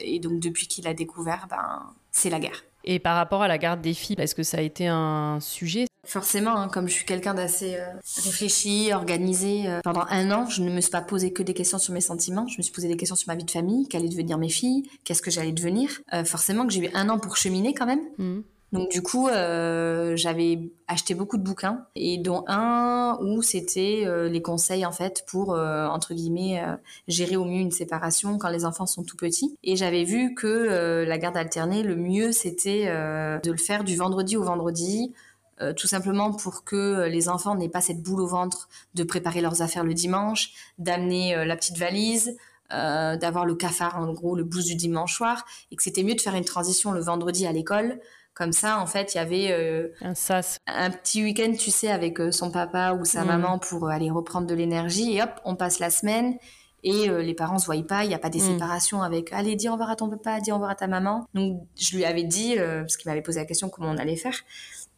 et 0.00 0.18
donc 0.18 0.40
depuis 0.40 0.66
qu'il 0.66 0.88
a 0.88 0.94
découvert, 0.94 1.46
ben, 1.48 1.82
c'est 2.10 2.30
la 2.30 2.40
guerre. 2.40 2.64
Et 2.84 2.98
par 2.98 3.14
rapport 3.14 3.42
à 3.42 3.48
la 3.48 3.58
garde 3.58 3.80
des 3.80 3.94
filles, 3.94 4.16
est-ce 4.18 4.34
que 4.34 4.42
ça 4.42 4.58
a 4.58 4.60
été 4.60 4.88
un 4.88 5.38
sujet 5.40 5.86
Forcément, 6.04 6.56
hein, 6.56 6.68
comme 6.68 6.88
je 6.88 6.94
suis 6.94 7.04
quelqu'un 7.04 7.32
d'assez 7.32 7.76
euh, 7.76 7.86
réfléchi, 8.24 8.90
organisé, 8.92 9.68
euh, 9.68 9.80
pendant 9.84 10.04
un 10.10 10.32
an, 10.32 10.48
je 10.48 10.62
ne 10.62 10.70
me 10.70 10.80
suis 10.80 10.90
pas 10.90 11.00
posé 11.00 11.32
que 11.32 11.44
des 11.44 11.54
questions 11.54 11.78
sur 11.78 11.94
mes 11.94 12.00
sentiments. 12.00 12.48
Je 12.48 12.58
me 12.58 12.62
suis 12.62 12.72
posé 12.72 12.88
des 12.88 12.96
questions 12.96 13.14
sur 13.14 13.28
ma 13.28 13.36
vie 13.36 13.44
de 13.44 13.50
famille, 13.50 13.86
qu'allaient 13.86 14.08
devenir 14.08 14.36
mes 14.36 14.48
filles, 14.48 14.82
qu'est-ce 15.04 15.22
que 15.22 15.30
j'allais 15.30 15.52
devenir? 15.52 15.90
Euh, 16.12 16.24
forcément 16.24 16.66
que 16.66 16.72
j'ai 16.72 16.86
eu 16.86 16.90
un 16.92 17.08
an 17.08 17.20
pour 17.20 17.36
cheminer 17.36 17.72
quand 17.72 17.86
même. 17.86 18.00
Mmh. 18.18 18.40
Donc 18.72 18.90
du 18.90 19.02
coup, 19.02 19.28
j'avais 19.28 20.72
acheté 20.88 21.14
beaucoup 21.14 21.36
de 21.36 21.42
bouquins 21.42 21.84
et 21.94 22.16
dont 22.16 22.42
un 22.46 23.18
où 23.20 23.42
c'était 23.42 24.06
les 24.30 24.40
conseils 24.40 24.86
en 24.86 24.92
fait 24.92 25.26
pour 25.26 25.50
entre 25.50 26.14
guillemets 26.14 26.64
gérer 27.06 27.36
au 27.36 27.44
mieux 27.44 27.60
une 27.60 27.70
séparation 27.70 28.38
quand 28.38 28.48
les 28.48 28.64
enfants 28.64 28.86
sont 28.86 29.02
tout 29.02 29.18
petits. 29.18 29.54
Et 29.62 29.76
j'avais 29.76 30.04
vu 30.04 30.34
que 30.34 31.04
la 31.06 31.18
garde 31.18 31.36
alternée, 31.36 31.82
le 31.82 31.96
mieux 31.96 32.32
c'était 32.32 32.86
de 32.86 33.50
le 33.50 33.58
faire 33.58 33.84
du 33.84 33.94
vendredi 33.94 34.38
au 34.38 34.42
vendredi 34.42 35.12
euh, 35.62 35.72
tout 35.72 35.86
simplement 35.86 36.32
pour 36.32 36.64
que 36.64 36.76
euh, 36.76 37.08
les 37.08 37.28
enfants 37.28 37.54
n'aient 37.54 37.68
pas 37.68 37.80
cette 37.80 38.02
boule 38.02 38.20
au 38.20 38.26
ventre 38.26 38.68
de 38.94 39.04
préparer 39.04 39.40
leurs 39.40 39.62
affaires 39.62 39.84
le 39.84 39.94
dimanche, 39.94 40.52
d'amener 40.78 41.36
euh, 41.36 41.44
la 41.44 41.56
petite 41.56 41.78
valise, 41.78 42.36
d'avoir 42.70 43.44
le 43.44 43.54
cafard 43.54 43.98
en 43.98 44.10
gros 44.14 44.34
le 44.34 44.44
blues 44.44 44.64
du 44.64 44.74
dimanche 44.74 45.14
soir, 45.14 45.44
et 45.70 45.76
que 45.76 45.82
c'était 45.82 46.02
mieux 46.02 46.14
de 46.14 46.22
faire 46.22 46.34
une 46.34 46.46
transition 46.46 46.90
le 46.90 47.00
vendredi 47.00 47.46
à 47.46 47.52
l'école. 47.52 48.00
Comme 48.32 48.52
ça, 48.52 48.80
en 48.80 48.86
fait, 48.86 49.12
il 49.12 49.18
y 49.18 49.20
avait 49.20 49.92
un 50.00 50.14
sas, 50.14 50.56
un 50.66 50.88
petit 50.88 51.22
week-end, 51.22 51.52
tu 51.52 51.70
sais, 51.70 51.90
avec 51.90 52.18
son 52.30 52.50
papa 52.50 52.94
ou 52.94 53.04
sa 53.04 53.24
mm. 53.24 53.26
maman 53.26 53.58
pour 53.58 53.90
aller 53.90 54.10
reprendre 54.10 54.46
de 54.46 54.54
l'énergie. 54.54 55.18
Et 55.18 55.22
hop, 55.22 55.38
on 55.44 55.54
passe 55.54 55.80
la 55.80 55.90
semaine 55.90 56.38
et 56.82 57.08
les 57.08 57.34
parents 57.34 57.58
se 57.58 57.66
voient 57.66 57.86
pas, 57.86 58.04
il 58.04 58.08
n'y 58.08 58.14
a 58.14 58.18
pas 58.18 58.30
des 58.30 58.40
mm. 58.40 58.52
séparations 58.52 59.02
avec 59.02 59.34
allez 59.34 59.54
dis 59.54 59.68
au 59.68 59.72
revoir 59.72 59.90
à 59.90 59.96
ton 59.96 60.08
papa, 60.08 60.40
dis 60.40 60.50
au 60.50 60.54
revoir 60.54 60.70
à 60.70 60.74
ta 60.74 60.86
maman. 60.86 61.26
Donc 61.34 61.60
je 61.78 61.94
lui 61.94 62.06
avais 62.06 62.24
dit 62.24 62.54
parce 62.56 62.96
qu'il 62.96 63.10
m'avait 63.10 63.20
posé 63.20 63.38
la 63.38 63.44
question 63.44 63.68
comment 63.68 63.90
on 63.90 63.98
allait 63.98 64.16
faire. 64.16 64.38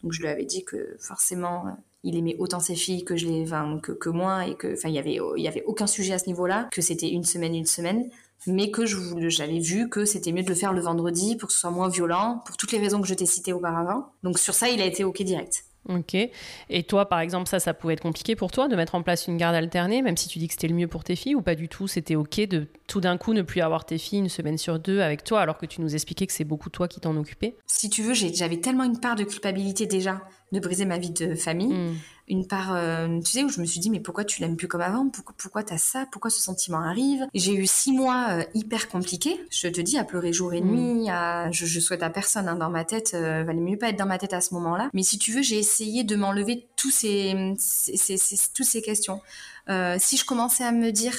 Donc 0.05 0.13
je 0.13 0.21
lui 0.21 0.29
avais 0.29 0.45
dit 0.45 0.65
que 0.65 0.97
forcément, 1.01 1.65
il 2.03 2.17
aimait 2.17 2.37
autant 2.39 2.61
ses 2.61 2.75
filles 2.75 3.05
que 3.05 3.17
je 3.17 3.27
les, 3.27 3.47
que, 3.83 3.93
que 3.93 4.11
moi 4.11 4.47
et 4.47 4.55
que, 4.55 4.75
enfin, 4.75 4.91
il 4.91 4.95
y 4.95 4.99
avait, 4.99 5.19
il 5.37 5.43
y 5.43 5.49
avait 5.49 5.65
aucun 5.65 5.87
sujet 5.87 6.13
à 6.13 6.19
ce 6.19 6.27
niveau-là, 6.27 6.69
que 6.71 6.83
c'était 6.83 7.09
une 7.09 7.25
semaine, 7.25 7.55
une 7.55 7.65
semaine, 7.65 8.11
mais 8.47 8.71
que 8.71 8.85
j'avais 8.85 9.59
vu 9.59 9.89
que 9.89 10.05
c'était 10.05 10.31
mieux 10.31 10.43
de 10.43 10.49
le 10.51 10.55
faire 10.55 10.75
le 10.75 10.83
vendredi 10.83 11.37
pour 11.37 11.49
que 11.49 11.55
ce 11.55 11.59
soit 11.59 11.71
moins 11.71 11.89
violent, 11.89 12.43
pour 12.45 12.59
toutes 12.59 12.73
les 12.73 12.79
raisons 12.79 13.01
que 13.01 13.09
je 13.09 13.15
t'ai 13.15 13.25
citées 13.25 13.55
auparavant. 13.55 14.13
Donc 14.23 14.39
sur 14.39 14.53
ça, 14.53 14.69
il 14.69 14.83
a 14.83 14.85
été 14.85 15.05
ok 15.05 15.23
direct. 15.23 15.65
Ok. 15.89 16.15
Et 16.15 16.83
toi, 16.85 17.09
par 17.09 17.21
exemple, 17.21 17.49
ça, 17.49 17.61
ça 17.61 17.75
pouvait 17.75 17.95
être 17.95 18.01
compliqué 18.01 18.37
pour 18.37 18.51
toi 18.51 18.69
de 18.69 18.77
mettre 18.77 18.95
en 18.95 19.03
place 19.03 19.27
une 19.27 19.37
garde 19.37 19.55
alternée, 19.55 20.01
même 20.03 20.17
si 20.17 20.29
tu 20.29 20.39
dis 20.39 20.47
que 20.47 20.55
c'était 20.55 20.69
le 20.69 20.75
mieux 20.75 20.89
pour 20.89 21.05
tes 21.05 21.17
filles, 21.17 21.35
ou 21.35 21.43
pas 21.43 21.55
du 21.55 21.69
tout 21.69 21.87
C'était 21.87 22.17
ok 22.17 22.41
de 22.49 22.67
tout 22.87 23.01
d'un 23.01 23.17
coup 23.19 23.35
ne 23.35 23.43
plus 23.43 23.61
avoir 23.61 23.85
tes 23.85 23.99
filles 23.99 24.21
une 24.21 24.29
semaine 24.29 24.59
sur 24.59 24.79
deux 24.79 25.01
avec 25.01 25.25
toi, 25.25 25.41
alors 25.41 25.59
que 25.59 25.67
tu 25.67 25.81
nous 25.81 25.95
expliquais 25.95 26.27
que 26.27 26.33
c'est 26.33 26.45
beaucoup 26.45 26.71
toi 26.71 26.89
qui 26.89 27.01
t'en 27.01 27.17
occupais? 27.17 27.57
Si 27.67 27.91
tu 27.91 28.03
veux, 28.03 28.15
j'avais 28.15 28.61
tellement 28.61 28.85
une 28.85 28.99
part 28.99 29.15
de 29.15 29.25
culpabilité 29.25 29.87
déjà 29.87 30.23
de 30.55 30.61
briser 30.61 30.85
ma 30.85 30.99
vie 30.99 31.11
de 31.11 31.35
famille. 31.35 31.75
Hmm. 31.75 31.95
Une 32.27 32.47
part, 32.47 32.75
euh, 32.75 33.21
tu 33.21 33.33
sais, 33.33 33.45
où 33.45 33.51
je 33.51 33.61
me 33.61 33.67
suis 33.67 33.81
dit, 33.81 33.91
mais 33.91 34.01
pourquoi 34.01 34.25
tu 34.25 34.41
l'aimes 34.41 34.57
plus 34.57 34.67
comme 34.67 34.81
avant? 34.81 35.11
Pourquoi, 35.11 35.35
pourquoi 35.37 35.63
t'as 35.63 35.77
ça? 35.77 36.07
Pourquoi 36.11 36.31
ce 36.31 36.41
sentiment 36.41 36.81
arrive? 36.81 37.27
J'ai 37.35 37.55
eu 37.55 37.67
six 37.67 37.93
mois 37.93 38.29
euh, 38.31 38.45
hyper 38.55 38.89
compliqués. 38.89 39.39
Je 39.51 39.69
te 39.69 39.81
dis, 39.83 39.99
à 39.99 40.05
pleurer 40.05 40.33
jour 40.33 40.55
et 40.55 40.63
hmm. 40.63 40.71
nuit. 40.71 41.11
À... 41.11 41.51
Je, 41.51 41.67
je, 41.67 41.81
souhaite 41.81 42.03
à 42.03 42.09
personne 42.09 42.49
hein, 42.49 42.55
dans 42.55 42.71
ma 42.71 42.85
tête. 42.85 43.13
Euh, 43.13 43.45
valait 43.45 43.61
mieux 43.61 43.77
pas 43.77 43.91
être 43.91 43.99
dans 43.99 44.07
ma 44.07 44.17
tête 44.17 44.33
à 44.33 44.41
ce 44.41 44.55
moment-là. 44.55 44.89
Mais 44.95 45.03
si 45.03 45.19
tu 45.19 45.33
veux, 45.33 45.43
j'ai 45.43 45.59
essayé 45.59 46.03
de 46.03 46.17
m'enlever 46.17 46.67
tous 46.77 46.91
ces, 46.91 47.55
ces, 47.59 48.17
ces, 48.17 48.37
toutes 48.55 48.67
ces 48.67 48.81
questions. 48.81 49.21
Euh, 49.69 49.97
si 49.99 50.17
je 50.17 50.25
commençais 50.25 50.65
à 50.65 50.73
me 50.73 50.93
dire, 50.93 51.15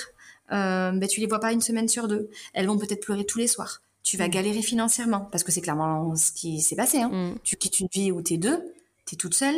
ben, 0.49 1.07
tu 1.07 1.19
les 1.19 1.27
vois 1.27 1.39
pas 1.39 1.51
une 1.51 1.61
semaine 1.61 1.87
sur 1.87 2.07
deux, 2.07 2.29
elles 2.53 2.65
vont 2.65 2.77
peut-être 2.79 3.03
pleurer 3.05 3.25
tous 3.25 3.37
les 3.37 3.47
soirs. 3.47 3.83
Tu 4.01 4.17
vas 4.17 4.27
hmm. 4.27 4.31
galérer 4.31 4.61
financièrement 4.63 5.27
parce 5.31 5.43
que 5.43 5.51
c'est 5.51 5.61
clairement 5.61 6.15
ce 6.15 6.31
qui 6.31 6.61
s'est 6.61 6.75
passé. 6.75 7.01
Hein. 7.01 7.35
Tu 7.43 7.57
quittes 7.57 7.79
une 7.79 7.89
vie 7.91 8.11
où 8.11 8.23
t'es 8.23 8.37
deux 8.37 8.59
t'es 9.05 9.15
toute 9.15 9.33
seule, 9.33 9.55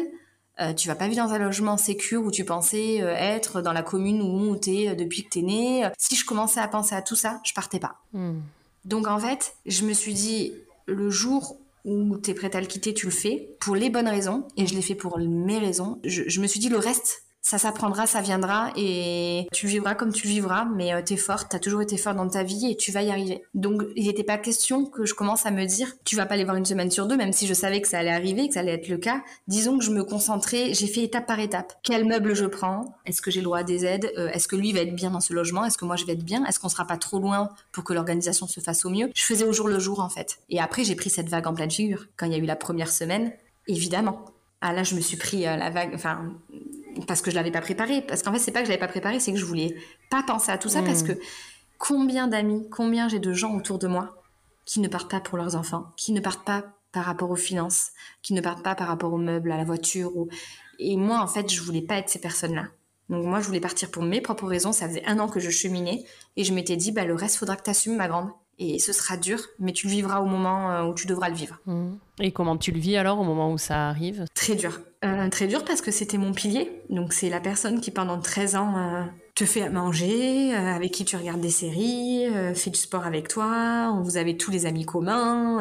euh, 0.60 0.74
tu 0.74 0.88
vas 0.88 0.96
pas 0.96 1.08
vivre 1.08 1.24
dans 1.24 1.34
un 1.34 1.38
logement 1.38 1.78
sécur 1.78 2.24
où 2.24 2.32
tu 2.32 2.44
pensais 2.44 3.02
euh, 3.02 3.14
être 3.16 3.62
dans 3.62 3.74
la 3.74 3.84
commune 3.84 4.22
où 4.22 4.56
t'es 4.56 4.90
euh, 4.90 4.96
depuis 4.96 5.24
que 5.24 5.30
t'es 5.30 5.42
né. 5.44 5.88
Si 5.98 6.16
je 6.16 6.26
commençais 6.26 6.60
à 6.60 6.68
penser 6.68 6.96
à 6.96 7.02
tout 7.02 7.16
ça, 7.16 7.40
je 7.44 7.54
partais 7.54 7.80
pas. 7.80 8.00
Hmm. 8.14 8.40
Donc 8.86 9.08
en 9.08 9.20
fait, 9.20 9.56
je 9.66 9.86
me 9.86 9.94
suis 9.94 10.14
dit, 10.14 10.54
le 10.88 11.10
jour 11.10 11.58
où 11.86 12.18
t'es 12.18 12.34
prête 12.34 12.56
à 12.56 12.62
le 12.62 12.68
quitter, 12.68 12.94
tu 12.94 13.06
le 13.06 13.12
fais 13.12 13.56
pour 13.60 13.76
les 13.76 13.90
bonnes 13.90 14.08
raisons, 14.08 14.48
et 14.58 14.66
je 14.66 14.74
l'ai 14.74 14.82
fait 14.82 14.96
pour 14.96 15.20
mes 15.20 15.60
raisons. 15.60 16.00
je 16.04 16.42
me 16.42 16.48
suis 16.48 16.60
dit, 16.60 16.70
le 16.70 16.78
reste, 16.78 17.24
ça 17.48 17.58
s'apprendra, 17.58 18.08
ça 18.08 18.20
viendra 18.20 18.72
et 18.76 19.48
tu 19.54 19.68
vivras 19.68 19.96
comme 19.96 20.12
tu 20.12 20.28
vivras, 20.28 20.66
mais 20.66 20.94
euh, 20.94 21.02
t'es 21.02 21.16
forte, 21.16 21.48
t'as 21.50 21.60
toujours 21.60 21.82
été 21.82 21.96
forte 21.96 22.18
dans 22.18 22.28
ta 22.28 22.44
vie 22.44 22.72
et 22.72 22.76
tu 22.76 22.92
vas 22.92 23.04
y 23.04 23.10
arriver. 23.10 23.42
Donc 23.54 23.84
il 23.96 24.08
n'était 24.08 24.26
pas 24.26 24.38
question 24.38 24.86
que 24.86 25.06
je 25.06 25.14
commence 25.14 25.46
à 25.46 25.52
me 25.52 25.64
dire 25.64 25.94
tu 26.04 26.18
vas 26.18 26.26
pas 26.26 26.36
les 26.36 26.44
voir 26.44 26.58
une 26.58 26.66
semaine 26.66 26.92
sur 26.92 27.08
deux, 27.08 27.16
même 27.16 27.32
si 27.32 27.48
je 27.48 27.54
savais 27.54 27.80
que 27.80 27.88
ça 27.88 28.00
allait 28.00 28.12
arriver, 28.12 28.50
que 28.50 28.56
ça 28.56 28.60
allait 28.60 28.74
être 28.74 28.90
le 28.90 28.98
cas. 28.98 29.22
Disons 29.48 29.78
que 29.78 29.86
je 29.86 29.92
me 29.92 30.04
concentrais, 30.04 30.74
j'ai 30.74 30.88
fait 30.88 31.04
étape 31.04 31.26
par 31.26 31.40
étape. 31.40 31.72
Quel 31.84 32.04
meuble 32.04 32.36
je 32.36 32.44
prends? 32.44 32.84
Est-ce 33.06 33.22
que 33.22 33.32
j'ai 33.32 33.40
le 33.40 33.46
droit 33.46 33.60
à 33.60 33.64
des 33.64 33.86
aides? 33.86 34.12
Euh, 34.18 34.28
Est-ce 34.32 34.50
que 34.50 34.58
lui 34.58 34.74
va 34.74 34.82
être 34.82 34.94
bien 34.94 35.12
dans 35.12 35.22
ce 35.22 35.34
logement? 35.34 35.64
Est-ce 35.64 35.78
que 35.78 35.86
moi 35.86 35.96
je 35.96 36.04
vais 36.04 36.14
être 36.14 36.26
bien? 36.26 36.44
Est-ce 36.44 36.60
qu'on 36.60 36.68
sera 36.68 36.86
pas 36.86 36.98
trop 36.98 37.20
loin 37.20 37.50
pour 37.72 37.86
que 37.86 37.94
l'organisation 37.94 38.46
se 38.46 38.60
fasse 38.60 38.84
au 38.84 38.90
mieux? 38.90 39.10
Je 39.16 39.24
faisais 39.24 39.46
au 39.46 39.54
jour 39.54 39.70
le 39.70 39.80
jour 39.80 40.02
en 40.02 40.10
fait. 40.10 40.40
Et 40.50 40.60
après 40.60 40.84
j'ai 40.84 40.96
pris 40.96 41.10
cette 41.10 41.30
vague 41.30 41.48
en 41.48 41.54
pleine 41.54 41.72
figure. 41.72 42.08
Quand 42.18 42.26
il 42.26 42.34
y 42.34 42.36
a 42.36 42.40
eu 42.40 42.46
la 42.46 42.58
première 42.58 42.92
semaine, 42.92 43.32
évidemment. 43.68 44.26
Ah 44.60 44.74
là, 44.74 44.84
je 44.84 44.96
me 44.96 45.02
suis 45.02 45.18
pris 45.18 45.48
euh, 45.48 45.56
la 45.56 45.70
vague, 45.70 45.92
enfin, 45.94 46.34
parce 47.06 47.22
que 47.22 47.32
je 47.32 47.36
l'avais 47.36 47.52
pas 47.52 47.62
préparé. 47.62 48.02
Parce 48.02 48.24
qu'en 48.24 48.34
fait, 48.34 48.40
c'est 48.40 48.52
pas 48.52 48.60
que 48.60 48.66
je 48.66 48.72
l'avais 48.72 48.80
pas 48.80 48.88
préparé, 48.88 49.20
c'est 49.20 49.32
que 49.32 49.38
je 49.38 49.46
voulais 49.46 49.76
pas 50.10 50.24
penser 50.24 50.52
à 50.52 50.58
tout 50.58 50.70
ça 50.70 50.82
parce 50.82 51.04
mm. 51.04 51.08
que 51.08 51.20
combien 51.78 52.28
d'amis, 52.28 52.68
combien 52.70 53.08
j'ai 53.08 53.20
de 53.20 53.34
gens 53.34 53.56
autour 53.56 53.78
de 53.80 53.88
moi 53.88 54.22
qui 54.66 54.80
ne 54.80 54.88
partent 54.88 55.10
pas 55.10 55.20
pour 55.20 55.38
leurs 55.38 55.56
enfants, 55.56 55.92
qui 55.96 56.12
ne 56.12 56.20
partent 56.20 56.46
pas 56.46 56.64
par 56.92 57.06
rapport 57.06 57.30
aux 57.30 57.36
finances, 57.36 57.92
qui 58.22 58.34
ne 58.34 58.42
partent 58.42 58.64
pas 58.64 58.76
par 58.76 58.88
rapport 58.88 59.14
aux 59.14 59.18
meubles, 59.18 59.52
à 59.52 59.58
la 59.58 59.64
voiture. 59.64 60.12
Et 60.80 60.98
moi, 60.98 61.20
en 61.22 61.28
fait, 61.28 61.52
je 61.52 61.62
voulais 61.62 61.82
pas 61.82 61.98
être 61.98 62.10
ces 62.10 62.20
personnes-là. 62.20 62.68
Donc 63.10 63.26
moi, 63.26 63.40
je 63.40 63.48
voulais 63.48 63.60
partir 63.60 63.90
pour 63.90 64.04
mes 64.04 64.20
propres 64.20 64.48
raisons. 64.48 64.72
Ça 64.74 64.88
faisait 64.88 65.06
un 65.06 65.20
an 65.20 65.28
que 65.28 65.40
je 65.40 65.50
cheminais 65.50 66.04
et 66.36 66.44
je 66.44 66.54
m'étais 66.54 66.76
dit, 66.76 66.92
bah, 66.92 67.06
le 67.06 67.14
reste, 67.14 67.38
faudra 67.38 67.56
que 67.56 67.64
tu 67.64 67.70
assumes, 67.70 67.96
ma 67.96 68.08
grande. 68.08 68.30
Et 68.60 68.80
ce 68.80 68.92
sera 68.92 69.18
dur, 69.18 69.40
mais 69.60 69.72
tu 69.72 69.88
le 69.88 69.94
vivras 69.94 70.20
au 70.20 70.26
moment 70.26 70.72
euh, 70.72 70.84
où 70.84 70.94
tu 70.96 71.06
devras 71.06 71.30
le 71.30 71.36
vivre. 71.36 71.60
Mmh. 71.68 71.92
Et 72.20 72.32
comment 72.32 72.58
tu 72.58 72.72
le 72.72 72.80
vis 72.80 72.98
alors 72.98 73.20
au 73.20 73.24
moment 73.24 73.52
où 73.52 73.58
ça 73.58 73.88
arrive? 73.88 74.26
Très 74.34 74.56
dur. 74.56 74.80
Euh, 75.06 75.30
très 75.30 75.46
dur 75.46 75.64
parce 75.64 75.82
que 75.82 75.92
c'était 75.92 76.18
mon 76.18 76.34
pilier. 76.34 76.82
Donc 76.90 77.14
c'est 77.14 77.30
la 77.30 77.40
personne 77.40 77.82
qui 77.82 77.92
pendant 77.92 78.20
13 78.20 78.56
ans 78.56 78.78
euh, 78.78 79.04
te 79.36 79.46
fait 79.46 79.62
à 79.62 79.70
manger, 79.70 80.56
avec 80.56 80.92
qui 80.92 81.06
tu 81.06 81.16
regardes 81.16 81.40
des 81.40 81.52
séries, 81.52 82.26
fait 82.56 82.72
du 82.72 82.80
sport 82.80 83.06
avec 83.06 83.28
toi. 83.28 83.94
On 83.96 84.02
vous 84.02 84.18
avez 84.18 84.38
tous 84.38 84.50
les 84.50 84.66
amis 84.66 84.86
communs, 84.86 85.60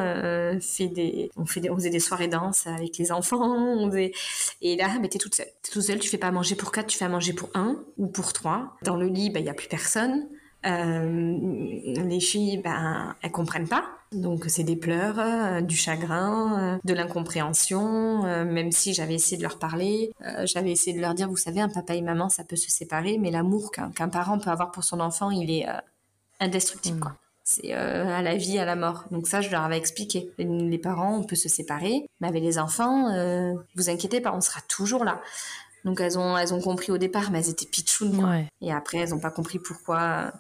fait 0.61 0.89
des, 0.89 1.31
on, 1.37 1.45
fait 1.45 1.61
des, 1.61 1.69
on 1.69 1.77
faisait 1.77 1.91
des 1.91 2.01
soirées 2.01 2.29
danse 2.29 2.67
avec 2.67 2.97
les 2.97 3.13
enfants. 3.13 3.91
Et 4.63 4.77
là, 4.77 4.89
bah, 4.99 5.09
t'es 5.09 5.19
toute 5.19 5.35
seule. 5.35 5.49
T'es 5.63 5.71
toute 5.71 5.83
seule, 5.83 5.99
tu 5.99 6.09
fais 6.09 6.17
pas 6.17 6.29
à 6.29 6.33
manger 6.33 6.55
pour 6.55 6.73
quatre, 6.73 6.87
tu 6.87 6.97
fais 6.97 7.05
à 7.05 7.11
manger 7.11 7.35
pour 7.35 7.51
un 7.53 7.79
ou 7.99 8.07
pour 8.07 8.33
trois. 8.33 8.77
Dans 8.83 8.97
le 8.97 9.07
lit, 9.07 9.27
il 9.27 9.33
bah, 9.33 9.43
n'y 9.43 9.51
a 9.51 9.55
plus 9.55 9.69
personne. 9.69 10.27
Euh, 10.67 11.39
les 12.09 12.21
filles, 12.21 12.59
ben, 12.59 13.15
elles 13.23 13.31
comprennent 13.31 13.69
pas. 13.69 13.85
Donc 14.13 14.45
c'est 14.49 14.65
des 14.65 14.77
pleurs, 14.77 15.19
euh, 15.19 15.61
du 15.61 15.77
chagrin, 15.77 16.77
euh, 16.77 16.79
de 16.85 16.95
l'incompréhension. 16.95 18.23
même 18.23 18.73
si 18.73 18.95
j'avais 18.95 19.15
essayé 19.15 19.37
de 19.37 19.43
leur 19.43 19.59
parler, 19.59 20.13
j'avais 20.45 20.73
essayé 20.73 20.97
de 20.97 21.01
leur 21.01 21.15
dire, 21.15 21.29
vous 21.29 21.37
savez, 21.37 21.61
un 21.61 21.69
papa 21.69 21.95
et 21.95 22.03
maman, 22.03 22.29
ça 22.29 22.45
peut 22.45 22.57
se 22.57 22.71
séparer, 22.71 23.19
mais 23.19 23.31
l'amour 23.31 23.71
qu'un 23.71 24.09
parent 24.09 24.39
peut 24.39 24.51
avoir 24.51 24.71
pour 24.71 24.85
son 24.85 25.01
enfant, 25.01 25.31
il 25.31 25.51
est 25.51 25.67
indestructible. 26.41 27.01
Quoi. 27.01 27.17
C'est 27.45 27.73
à 27.73 28.23
la 28.23 28.37
vie, 28.37 28.59
à 28.59 28.65
la 28.65 28.77
mort. 28.77 29.05
Donc 29.11 29.29
ça, 29.29 29.41
je 29.41 29.51
leur 29.51 29.63
avais 29.63 29.79
expliqué. 29.79 30.31
Les 30.39 30.79
parents, 30.79 31.17
on 31.17 31.25
peut 31.25 31.37
se 31.37 31.49
séparer, 31.49 32.07
mais 32.21 32.29
avec 32.29 32.43
les 32.43 32.59
enfants, 32.59 33.09
vous 33.77 33.91
inquiétez 33.91 34.21
pas, 34.21 34.33
on 34.35 34.41
sera 34.41 34.61
toujours 34.63 35.05
là. 35.05 35.21
Donc 35.85 36.01
elles 36.01 36.19
ont, 36.19 36.37
elles 36.37 36.53
ont 36.53 36.61
compris 36.61 36.91
au 36.91 36.99
départ, 36.99 37.31
mais 37.31 37.39
elles 37.39 37.51
étaient 37.51 37.67
pitchounes. 37.67 38.47
Et 38.61 38.73
après, 38.73 38.99
elles 38.99 39.11
n'ont 39.11 39.21
pas 39.21 39.31
compris 39.31 39.59
pourquoi 39.59 40.33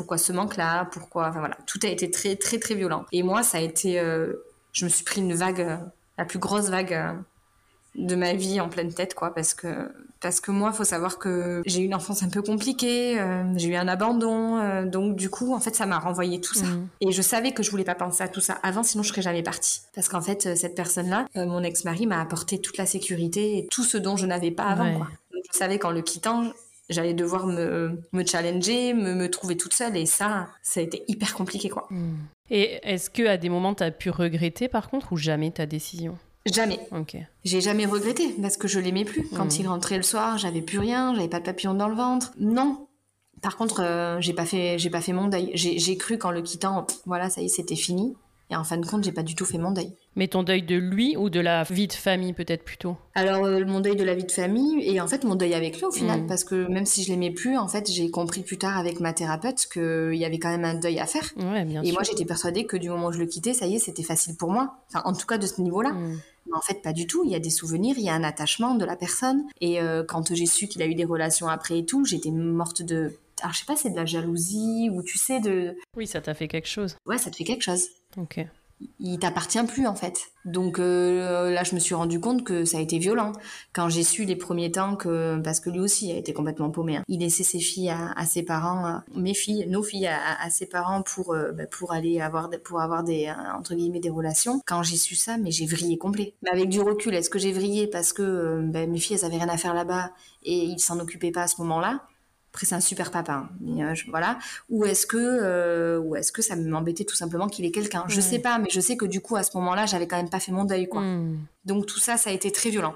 pourquoi 0.00 0.16
ce 0.16 0.32
manque-là, 0.32 0.86
pourquoi, 0.92 1.28
enfin 1.28 1.40
voilà, 1.40 1.58
tout 1.66 1.78
a 1.82 1.88
été 1.88 2.10
très 2.10 2.34
très 2.34 2.58
très 2.58 2.74
violent. 2.74 3.04
Et 3.12 3.22
moi, 3.22 3.42
ça 3.42 3.58
a 3.58 3.60
été, 3.60 4.00
euh, 4.00 4.32
je 4.72 4.86
me 4.86 4.88
suis 4.88 5.04
pris 5.04 5.20
une 5.20 5.34
vague, 5.34 5.60
euh, 5.60 5.76
la 6.16 6.24
plus 6.24 6.38
grosse 6.38 6.70
vague 6.70 6.94
euh, 6.94 7.12
de 7.96 8.14
ma 8.14 8.32
vie 8.32 8.62
en 8.62 8.70
pleine 8.70 8.94
tête, 8.94 9.12
quoi, 9.12 9.34
parce 9.34 9.52
que 9.52 9.68
parce 10.22 10.40
que 10.40 10.52
moi, 10.52 10.72
faut 10.72 10.84
savoir 10.84 11.18
que 11.18 11.60
j'ai 11.66 11.82
eu 11.82 11.84
une 11.84 11.94
enfance 11.94 12.22
un 12.22 12.30
peu 12.30 12.40
compliquée, 12.40 13.18
j'ai 13.56 13.68
eu 13.68 13.74
un 13.74 13.88
abandon, 13.88 14.84
donc 14.84 15.16
du 15.16 15.30
coup, 15.30 15.54
en 15.54 15.60
fait, 15.60 15.74
ça 15.74 15.86
m'a 15.86 15.98
renvoyé 15.98 16.42
tout 16.42 16.52
ça. 16.52 16.66
Mmh. 16.66 16.88
Et 17.00 17.10
je 17.10 17.22
savais 17.22 17.52
que 17.52 17.62
je 17.62 17.70
voulais 17.70 17.84
pas 17.84 17.94
penser 17.94 18.22
à 18.22 18.28
tout 18.28 18.42
ça 18.42 18.58
avant, 18.62 18.82
sinon 18.82 19.02
je 19.02 19.08
serais 19.08 19.22
jamais 19.22 19.42
partie. 19.42 19.80
Parce 19.94 20.10
qu'en 20.10 20.20
fait, 20.20 20.56
cette 20.56 20.74
personne-là, 20.74 21.24
mon 21.34 21.62
ex-mari, 21.62 22.06
m'a 22.06 22.20
apporté 22.20 22.60
toute 22.60 22.76
la 22.76 22.84
sécurité 22.84 23.56
et 23.56 23.66
tout 23.68 23.82
ce 23.82 23.96
dont 23.96 24.18
je 24.18 24.26
n'avais 24.26 24.50
pas 24.50 24.64
avant, 24.64 24.94
quoi. 24.94 25.08
je 25.32 25.58
savais 25.58 25.78
qu'en 25.78 25.90
le 25.90 26.02
quittant, 26.02 26.52
j'allais 26.90 27.14
devoir 27.14 27.46
me, 27.46 28.00
me 28.12 28.24
challenger, 28.24 28.92
me, 28.92 29.14
me, 29.14 29.30
trouver 29.30 29.56
toute 29.56 29.72
seule. 29.72 29.96
Et 29.96 30.06
ça, 30.06 30.48
ça 30.62 30.80
a 30.80 30.82
été 30.82 31.04
hyper 31.08 31.34
compliqué, 31.34 31.68
quoi. 31.68 31.86
Hmm. 31.90 32.16
Et 32.50 32.80
est-ce 32.82 33.08
que 33.08 33.26
à 33.26 33.36
des 33.36 33.48
moments, 33.48 33.74
tu 33.74 33.82
as 33.82 33.90
pu 33.90 34.10
regretter, 34.10 34.68
par 34.68 34.90
contre, 34.90 35.12
ou 35.12 35.16
jamais 35.16 35.50
ta 35.50 35.66
décision? 35.66 36.18
Jamais. 36.46 36.80
Ok. 36.92 37.16
J'ai 37.44 37.60
jamais 37.60 37.86
regretté 37.86 38.34
parce 38.40 38.56
que 38.56 38.66
je 38.66 38.80
l'aimais 38.80 39.04
plus. 39.04 39.28
Quand 39.28 39.46
hmm. 39.46 39.60
il 39.60 39.68
rentrait 39.68 39.96
le 39.96 40.02
soir, 40.02 40.36
j'avais 40.38 40.62
plus 40.62 40.78
rien, 40.78 41.14
j'avais 41.14 41.28
pas 41.28 41.40
de 41.40 41.44
papillon 41.44 41.74
dans 41.74 41.88
le 41.88 41.94
ventre. 41.94 42.32
Non. 42.38 42.86
Par 43.42 43.56
contre, 43.56 43.80
euh, 43.80 44.20
j'ai 44.20 44.34
pas 44.34 44.44
fait, 44.44 44.78
j'ai 44.78 44.90
pas 44.90 45.00
fait 45.00 45.12
mon 45.12 45.28
deuil. 45.28 45.50
J'ai 45.54 45.96
cru 45.96 46.18
qu'en 46.18 46.30
le 46.30 46.42
quittant, 46.42 46.86
voilà, 47.06 47.30
ça 47.30 47.40
y 47.40 47.46
est, 47.46 47.48
c'était 47.48 47.76
fini. 47.76 48.16
Et 48.50 48.56
en 48.56 48.64
fin 48.64 48.76
de 48.78 48.86
compte, 48.86 49.04
j'ai 49.04 49.12
pas 49.12 49.22
du 49.22 49.36
tout 49.36 49.44
fait 49.44 49.58
mon 49.58 49.70
deuil. 49.70 49.92
Mais 50.16 50.26
ton 50.26 50.42
deuil 50.42 50.62
de 50.62 50.74
lui 50.74 51.16
ou 51.16 51.30
de 51.30 51.38
la 51.38 51.62
vie 51.62 51.86
de 51.86 51.92
famille 51.92 52.32
peut-être 52.32 52.64
plutôt? 52.64 52.96
Alors 53.14 53.44
euh, 53.44 53.64
mon 53.64 53.78
deuil 53.78 53.94
de 53.94 54.02
la 54.02 54.14
vie 54.14 54.24
de 54.24 54.32
famille 54.32 54.82
et 54.82 55.00
en 55.00 55.06
fait 55.06 55.22
mon 55.22 55.36
deuil 55.36 55.54
avec 55.54 55.78
lui 55.78 55.84
au 55.84 55.92
final 55.92 56.22
mm. 56.22 56.26
parce 56.26 56.42
que 56.42 56.66
même 56.68 56.84
si 56.84 57.04
je 57.04 57.10
l'aimais 57.10 57.30
plus, 57.30 57.56
en 57.56 57.68
fait 57.68 57.88
j'ai 57.90 58.10
compris 58.10 58.42
plus 58.42 58.58
tard 58.58 58.76
avec 58.76 58.98
ma 58.98 59.12
thérapeute 59.12 59.68
qu'il 59.72 60.16
y 60.16 60.24
avait 60.24 60.38
quand 60.40 60.50
même 60.50 60.64
un 60.64 60.74
deuil 60.74 60.98
à 60.98 61.06
faire. 61.06 61.30
Ouais, 61.36 61.64
bien 61.64 61.82
et 61.82 61.92
moi 61.92 62.02
j'étais 62.02 62.24
persuadée 62.24 62.66
que 62.66 62.76
du 62.76 62.90
moment 62.90 63.08
où 63.08 63.12
je 63.12 63.20
le 63.20 63.26
quittais, 63.26 63.54
ça 63.54 63.66
y 63.66 63.76
est, 63.76 63.78
c'était 63.78 64.02
facile 64.02 64.36
pour 64.36 64.50
moi. 64.50 64.78
Enfin 64.88 65.02
en 65.04 65.12
tout 65.12 65.26
cas 65.26 65.38
de 65.38 65.46
ce 65.46 65.60
niveau-là. 65.60 65.92
Mm. 65.92 66.20
Mais 66.46 66.56
en 66.56 66.60
fait 66.60 66.82
pas 66.82 66.92
du 66.92 67.06
tout. 67.06 67.22
Il 67.24 67.30
y 67.30 67.36
a 67.36 67.40
des 67.40 67.50
souvenirs, 67.50 67.94
il 67.98 68.04
y 68.04 68.08
a 68.08 68.14
un 68.14 68.24
attachement 68.24 68.74
de 68.74 68.84
la 68.84 68.96
personne. 68.96 69.44
Et 69.60 69.80
euh, 69.80 70.02
quand 70.02 70.34
j'ai 70.34 70.46
su 70.46 70.66
qu'il 70.66 70.82
a 70.82 70.86
eu 70.86 70.96
des 70.96 71.04
relations 71.04 71.46
après 71.46 71.78
et 71.78 71.84
tout, 71.84 72.04
j'étais 72.04 72.32
morte 72.32 72.82
de 72.82 73.12
alors 73.42 73.54
je 73.54 73.60
sais 73.60 73.64
pas, 73.64 73.76
c'est 73.76 73.90
de 73.90 73.96
la 73.96 74.04
jalousie 74.04 74.90
ou 74.92 75.02
tu 75.02 75.16
sais 75.16 75.40
de. 75.40 75.74
Oui, 75.96 76.06
ça 76.06 76.20
t'a 76.20 76.34
fait 76.34 76.48
quelque 76.48 76.68
chose. 76.68 76.96
Ouais, 77.06 77.18
ça 77.18 77.30
te 77.30 77.36
fait 77.36 77.44
quelque 77.44 77.62
chose. 77.62 77.88
Il 78.98 79.18
t'appartient 79.18 79.62
plus 79.64 79.86
en 79.86 79.94
fait. 79.94 80.30
Donc 80.46 80.78
euh, 80.78 81.50
là, 81.50 81.64
je 81.64 81.74
me 81.74 81.80
suis 81.80 81.94
rendu 81.94 82.18
compte 82.18 82.44
que 82.44 82.64
ça 82.64 82.78
a 82.78 82.80
été 82.80 82.98
violent 82.98 83.32
quand 83.74 83.90
j'ai 83.90 84.02
su 84.02 84.24
les 84.24 84.36
premiers 84.36 84.72
temps 84.72 84.96
que 84.96 85.38
parce 85.40 85.60
que 85.60 85.68
lui 85.68 85.80
aussi 85.80 86.10
a 86.12 86.16
été 86.16 86.32
complètement 86.32 86.70
paumé. 86.70 86.96
Hein. 86.96 87.04
Il 87.08 87.20
laissait 87.20 87.44
ses 87.44 87.58
filles 87.58 87.90
à, 87.90 88.24
ses 88.24 88.42
parents, 88.42 88.86
euh, 88.86 88.98
mes 89.14 89.34
filles, 89.34 89.66
nos 89.68 89.82
filles 89.82 90.06
à, 90.06 90.48
ses 90.48 90.66
parents 90.66 91.02
pour 91.02 91.34
euh, 91.34 91.52
bah, 91.52 91.66
pour 91.66 91.92
aller 91.92 92.20
avoir 92.20 92.48
pour 92.64 92.80
avoir 92.80 93.04
des 93.04 93.30
entre 93.54 93.74
guillemets 93.74 94.00
des 94.00 94.10
relations. 94.10 94.62
Quand 94.64 94.82
j'ai 94.82 94.96
su 94.96 95.14
ça, 95.14 95.36
mais 95.36 95.50
j'ai 95.50 95.66
vrillé 95.66 95.98
complet. 95.98 96.34
Mais 96.42 96.50
avec 96.50 96.70
du 96.70 96.80
recul, 96.80 97.14
est-ce 97.14 97.28
que 97.28 97.38
j'ai 97.38 97.52
vrillé 97.52 97.86
parce 97.86 98.14
que 98.14 98.62
bah, 98.64 98.86
mes 98.86 98.98
filles 98.98 99.16
elles 99.16 99.26
avaient 99.26 99.36
rien 99.36 99.48
à 99.50 99.58
faire 99.58 99.74
là-bas 99.74 100.10
et 100.42 100.56
ils 100.56 100.80
s'en 100.80 100.98
occupaient 101.00 101.32
pas 101.32 101.42
à 101.42 101.48
ce 101.48 101.60
moment-là? 101.60 102.00
Après, 102.52 102.66
c'est 102.66 102.74
un 102.74 102.80
super 102.80 103.12
papa, 103.12 103.32
hein. 103.32 103.48
euh, 103.80 103.94
voilà. 104.08 104.36
Ou 104.70 104.84
est-ce 104.84 105.06
que, 105.06 105.16
euh, 105.16 106.00
ou 106.00 106.16
est-ce 106.16 106.32
que 106.32 106.42
ça 106.42 106.56
m'embêtait 106.56 107.04
tout 107.04 107.14
simplement 107.14 107.46
qu'il 107.46 107.64
ait 107.64 107.70
quelqu'un? 107.70 108.04
Je 108.08 108.20
sais 108.20 108.40
pas, 108.40 108.58
mais 108.58 108.68
je 108.70 108.80
sais 108.80 108.96
que 108.96 109.04
du 109.04 109.20
coup, 109.20 109.36
à 109.36 109.44
ce 109.44 109.56
moment-là, 109.56 109.86
j'avais 109.86 110.08
quand 110.08 110.16
même 110.16 110.30
pas 110.30 110.40
fait 110.40 110.50
mon 110.50 110.64
deuil, 110.64 110.88
quoi. 110.88 111.00
Hmm. 111.00 111.38
Donc 111.64 111.86
tout 111.86 112.00
ça, 112.00 112.16
ça 112.16 112.30
a 112.30 112.32
été 112.32 112.50
très 112.50 112.70
violent, 112.70 112.94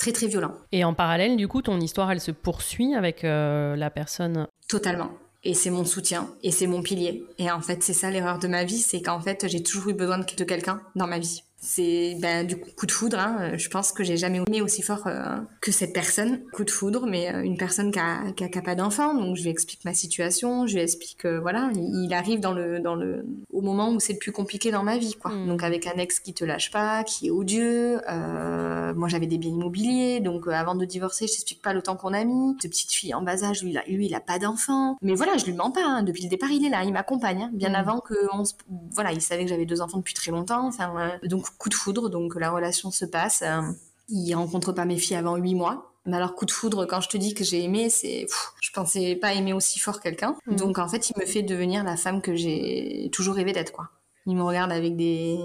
très 0.00 0.10
très 0.10 0.26
violent. 0.26 0.52
Et 0.72 0.82
en 0.82 0.92
parallèle, 0.92 1.36
du 1.36 1.46
coup, 1.46 1.62
ton 1.62 1.80
histoire, 1.80 2.10
elle 2.10 2.20
se 2.20 2.32
poursuit 2.32 2.96
avec 2.96 3.22
euh, 3.22 3.76
la 3.76 3.90
personne? 3.90 4.48
Totalement. 4.68 5.10
Et 5.44 5.54
c'est 5.54 5.70
mon 5.70 5.84
soutien, 5.84 6.28
et 6.42 6.50
c'est 6.50 6.66
mon 6.66 6.82
pilier. 6.82 7.24
Et 7.38 7.48
en 7.48 7.60
fait, 7.60 7.84
c'est 7.84 7.92
ça 7.92 8.10
l'erreur 8.10 8.40
de 8.40 8.48
ma 8.48 8.64
vie, 8.64 8.80
c'est 8.80 9.02
qu'en 9.02 9.20
fait, 9.20 9.46
j'ai 9.46 9.62
toujours 9.62 9.90
eu 9.90 9.94
besoin 9.94 10.18
de 10.18 10.24
quelqu'un 10.24 10.80
dans 10.96 11.06
ma 11.06 11.20
vie 11.20 11.44
c'est 11.66 12.16
ben, 12.20 12.46
du 12.46 12.56
coup 12.56 12.86
de 12.86 12.92
foudre. 12.92 13.18
Hein. 13.18 13.56
Je 13.56 13.68
pense 13.68 13.90
que 13.90 14.04
j'ai 14.04 14.16
jamais 14.16 14.40
aimé 14.46 14.62
aussi 14.62 14.82
fort 14.82 15.06
euh, 15.08 15.36
que 15.60 15.72
cette 15.72 15.92
personne. 15.92 16.40
Coup 16.52 16.64
de 16.64 16.70
foudre, 16.70 17.06
mais 17.06 17.34
euh, 17.34 17.42
une 17.42 17.56
personne 17.56 17.90
qui 17.90 17.98
a, 17.98 18.30
qui 18.32 18.44
a, 18.44 18.62
pas 18.62 18.76
d'enfant. 18.76 19.14
Donc 19.14 19.36
je 19.36 19.42
lui 19.42 19.50
explique 19.50 19.84
ma 19.84 19.92
situation, 19.92 20.68
je 20.68 20.74
lui 20.74 20.82
explique 20.82 21.18
que 21.18 21.38
voilà, 21.38 21.70
il 21.74 22.14
arrive 22.14 22.38
dans 22.38 22.52
le, 22.52 22.78
dans 22.78 22.94
le, 22.94 23.26
au 23.52 23.62
moment 23.62 23.90
où 23.90 23.98
c'est 23.98 24.12
le 24.12 24.18
plus 24.20 24.30
compliqué 24.30 24.70
dans 24.70 24.84
ma 24.84 24.96
vie, 24.96 25.14
quoi. 25.14 25.32
Hmm. 25.32 25.48
Donc 25.48 25.64
avec 25.64 25.88
un 25.88 25.98
ex 25.98 26.20
qui 26.20 26.34
te 26.34 26.44
lâche 26.44 26.70
pas, 26.70 27.02
qui 27.02 27.26
est 27.26 27.30
odieux. 27.30 28.00
Euh, 28.08 28.94
moi 28.94 29.08
j'avais 29.08 29.26
des 29.26 29.38
biens 29.38 29.50
immobiliers, 29.50 30.20
donc 30.20 30.46
avant 30.46 30.76
de 30.76 30.84
divorcer, 30.84 31.26
je 31.26 31.32
t'explique 31.32 31.62
pas 31.62 31.72
le 31.72 31.82
temps 31.82 31.96
qu'on 31.96 32.12
a 32.12 32.22
mis. 32.22 32.56
Cette 32.60 32.70
petite 32.70 32.92
fille 32.92 33.12
en 33.12 33.22
bas 33.22 33.42
âge, 33.42 33.64
lui, 33.64 33.70
il 33.70 33.78
a, 33.78 33.84
lui, 33.88 34.06
il 34.06 34.14
a 34.14 34.20
pas 34.20 34.38
d'enfant. 34.38 34.98
Mais 35.02 35.14
voilà, 35.14 35.36
je 35.36 35.44
lui 35.44 35.52
mens 35.52 35.72
pas. 35.72 35.84
Hein. 35.84 36.02
Depuis 36.04 36.22
le 36.22 36.28
départ, 36.28 36.50
il 36.52 36.64
est 36.64 36.70
là, 36.70 36.84
il 36.84 36.92
m'accompagne. 36.92 37.42
Hein. 37.42 37.50
Bien 37.52 37.70
hmm. 37.70 37.74
avant 37.74 37.98
que 37.98 38.14
on 38.32 38.44
voilà, 38.92 39.12
il 39.12 39.20
savait 39.20 39.42
que 39.42 39.50
j'avais 39.50 39.66
deux 39.66 39.80
enfants 39.80 39.98
depuis 39.98 40.14
très 40.14 40.30
longtemps. 40.30 40.68
Enfin, 40.68 41.18
donc 41.24 41.55
coup 41.58 41.68
de 41.68 41.74
foudre, 41.74 42.08
donc 42.08 42.34
la 42.36 42.50
relation 42.50 42.90
se 42.90 43.04
passe. 43.04 43.42
Euh, 43.42 43.60
il 44.08 44.34
rencontre 44.34 44.72
pas 44.72 44.84
mes 44.84 44.98
filles 44.98 45.16
avant 45.16 45.36
huit 45.36 45.54
mois. 45.54 45.92
Mais 46.04 46.16
alors 46.16 46.36
coup 46.36 46.46
de 46.46 46.52
foudre, 46.52 46.86
quand 46.86 47.00
je 47.00 47.08
te 47.08 47.16
dis 47.16 47.34
que 47.34 47.42
j'ai 47.42 47.64
aimé, 47.64 47.90
c'est, 47.90 48.26
je 48.60 48.70
pensais 48.70 49.16
pas 49.16 49.34
aimer 49.34 49.52
aussi 49.52 49.80
fort 49.80 50.00
quelqu'un. 50.00 50.36
Mm. 50.46 50.56
Donc 50.56 50.78
en 50.78 50.88
fait, 50.88 51.10
il 51.10 51.20
me 51.20 51.26
fait 51.26 51.42
devenir 51.42 51.82
la 51.82 51.96
femme 51.96 52.22
que 52.22 52.36
j'ai 52.36 53.10
toujours 53.12 53.34
rêvé 53.34 53.52
d'être, 53.52 53.72
quoi. 53.72 53.90
Il 54.26 54.36
me 54.36 54.42
regarde 54.42 54.72
avec 54.72 54.96
des, 54.96 55.38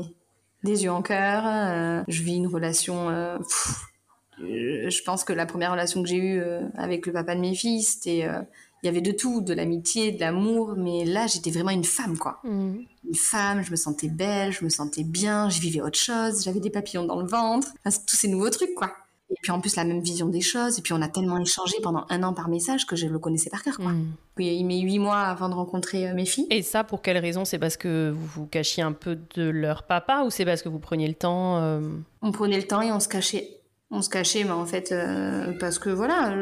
des 0.63 0.83
yeux 0.83 0.91
en 0.91 1.01
cœur. 1.01 1.43
Euh, 1.45 2.03
je 2.07 2.21
vis 2.21 2.35
une 2.35 2.47
relation. 2.47 3.09
Euh, 3.09 3.37
je 4.37 5.03
pense 5.03 5.23
que 5.23 5.33
la 5.33 5.45
première 5.45 5.71
relation 5.71 6.01
que 6.01 6.09
j'ai 6.09 6.17
eue 6.17 6.43
avec 6.75 7.05
le 7.05 7.13
papa 7.13 7.35
de 7.35 7.41
mes 7.41 7.53
filles, 7.53 7.83
c'était 7.83 8.27
il 8.83 8.87
y 8.87 8.89
avait 8.89 9.01
de 9.01 9.11
tout, 9.11 9.41
de 9.41 9.53
l'amitié, 9.53 10.11
de 10.11 10.19
l'amour, 10.19 10.73
mais 10.77 11.05
là 11.05 11.27
j'étais 11.27 11.51
vraiment 11.51 11.71
une 11.71 11.83
femme 11.83 12.17
quoi. 12.17 12.39
Mm. 12.43 12.79
Une 13.07 13.15
femme, 13.15 13.63
je 13.63 13.71
me 13.71 13.75
sentais 13.75 14.09
belle, 14.09 14.51
je 14.51 14.63
me 14.63 14.69
sentais 14.69 15.03
bien, 15.03 15.49
je 15.49 15.59
vivais 15.59 15.81
autre 15.81 15.99
chose, 15.99 16.43
j'avais 16.43 16.59
des 16.59 16.69
papillons 16.69 17.05
dans 17.05 17.19
le 17.19 17.27
ventre, 17.27 17.67
tous 17.83 18.15
ces 18.15 18.27
nouveaux 18.27 18.49
trucs 18.49 18.73
quoi. 18.75 18.91
Et 19.29 19.35
puis 19.41 19.51
en 19.51 19.61
plus 19.61 19.77
la 19.77 19.85
même 19.85 20.01
vision 20.01 20.27
des 20.27 20.41
choses, 20.41 20.77
et 20.77 20.81
puis 20.81 20.91
on 20.91 21.01
a 21.01 21.07
tellement 21.07 21.39
échangé 21.39 21.75
pendant 21.81 22.05
un 22.09 22.21
an 22.23 22.33
par 22.33 22.49
message 22.49 22.85
que 22.85 22.97
je 22.97 23.07
le 23.07 23.17
connaissais 23.17 23.49
par 23.49 23.63
cœur 23.63 23.77
quoi. 23.77 23.91
Mm. 23.91 24.13
Puis 24.35 24.47
il 24.47 24.65
met 24.65 24.79
huit 24.79 24.99
mois 24.99 25.19
avant 25.19 25.47
de 25.47 25.53
rencontrer 25.53 26.09
euh, 26.09 26.13
mes 26.13 26.25
filles. 26.25 26.47
Et 26.49 26.63
ça 26.63 26.83
pour 26.83 27.01
quelle 27.01 27.17
raison? 27.17 27.45
C'est 27.45 27.59
parce 27.59 27.77
que 27.77 28.13
vous 28.15 28.25
vous 28.25 28.45
cachiez 28.47 28.83
un 28.83 28.93
peu 28.93 29.17
de 29.35 29.43
leur 29.43 29.83
papa 29.83 30.23
ou 30.25 30.31
c'est 30.31 30.45
parce 30.45 30.61
que 30.61 30.69
vous 30.69 30.79
preniez 30.79 31.07
le 31.07 31.13
temps 31.13 31.57
euh? 31.57 31.81
On 32.21 32.31
prenait 32.31 32.57
le 32.57 32.67
temps 32.67 32.81
et 32.81 32.91
on 32.91 32.99
se 32.99 33.07
cachait 33.07 33.60
on 33.91 34.01
se 34.01 34.09
cachait, 34.09 34.45
mais 34.45 34.51
en 34.51 34.65
fait, 34.65 34.91
euh, 34.91 35.51
parce 35.59 35.77
que 35.77 35.89
voilà, 35.89 36.33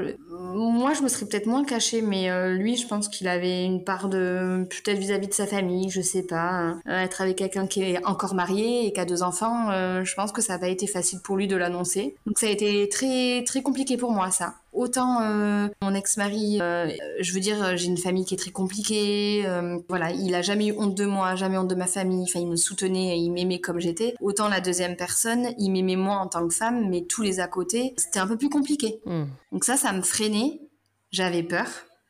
moi 0.54 0.94
je 0.94 1.02
me 1.02 1.08
serais 1.08 1.26
peut-être 1.26 1.48
moins 1.48 1.66
cachée, 1.66 2.02
mais 2.02 2.30
euh, 2.30 2.54
lui, 2.54 2.78
je 2.78 2.88
pense 2.88 3.10
qu'il 3.10 3.28
avait 3.28 3.66
une 3.66 3.84
part 3.84 4.08
de 4.08 4.66
peut-être 4.70 5.00
vis-à-vis 5.00 5.28
de 5.28 5.34
sa 5.34 5.48
famille, 5.48 5.90
je 5.90 6.02
sais 6.02 6.24
pas, 6.24 6.50
hein. 6.52 6.82
être 6.86 7.22
avec 7.22 7.38
quelqu'un 7.38 7.66
qui 7.66 7.82
est 7.82 8.06
encore 8.06 8.36
marié 8.36 8.86
et 8.86 8.94
qui 8.94 9.00
a 9.00 9.06
deux 9.06 9.24
enfants, 9.24 9.72
euh, 9.72 10.04
je 10.04 10.14
pense 10.14 10.32
que 10.32 10.42
ça 10.42 10.54
n'a 10.54 10.60
pas 10.60 10.70
été 10.70 10.86
facile 10.86 11.20
pour 11.24 11.38
lui 11.38 11.48
de 11.48 11.56
l'annoncer. 11.56 12.16
Donc 12.28 12.38
ça 12.38 12.46
a 12.46 12.50
été 12.50 12.88
très 12.88 13.44
très 13.44 13.64
compliqué 13.64 13.98
pour 13.98 14.12
moi 14.12 14.30
ça. 14.30 14.56
Autant 14.72 15.22
euh, 15.22 15.68
mon 15.82 15.94
ex-mari, 15.96 16.60
euh, 16.62 16.90
je 17.20 17.34
veux 17.34 17.40
dire, 17.40 17.76
j'ai 17.76 17.88
une 17.88 17.98
famille 17.98 18.26
qui 18.26 18.36
est 18.36 18.38
très 18.38 18.52
compliquée. 18.52 19.44
Euh, 19.46 19.80
voilà, 19.90 20.12
il 20.12 20.36
a 20.36 20.42
jamais 20.42 20.68
eu 20.68 20.74
honte 20.78 20.96
de 20.96 21.06
moi, 21.06 21.36
jamais 21.36 21.58
honte 21.58 21.68
de 21.68 21.76
ma 21.76 21.88
famille. 21.88 22.24
Enfin, 22.24 22.40
il 22.40 22.48
me 22.48 22.56
soutenait, 22.56 23.20
il 23.20 23.32
m'aimait 23.32 23.60
comme 23.60 23.80
j'étais. 23.80 24.16
Autant 24.22 24.48
la 24.48 24.62
deuxième 24.62 24.96
personne, 24.96 25.50
il 25.58 25.72
m'aimait 25.72 25.96
moi 25.96 26.18
en 26.18 26.28
tant 26.28 26.48
que 26.48 26.54
femme, 26.54 26.90
mais 26.90 27.02
tous 27.02 27.24
les 27.24 27.40
à 27.40 27.48
côté, 27.48 27.94
c'était 27.98 28.20
un 28.20 28.28
peu 28.28 28.38
plus 28.38 28.50
compliqué. 28.50 29.00
Hmm. 29.06 29.26
Donc 29.52 29.64
ça, 29.64 29.76
ça 29.76 29.92
me 29.92 30.02
freinait. 30.02 30.62
J'avais 31.12 31.42
peur, 31.42 31.66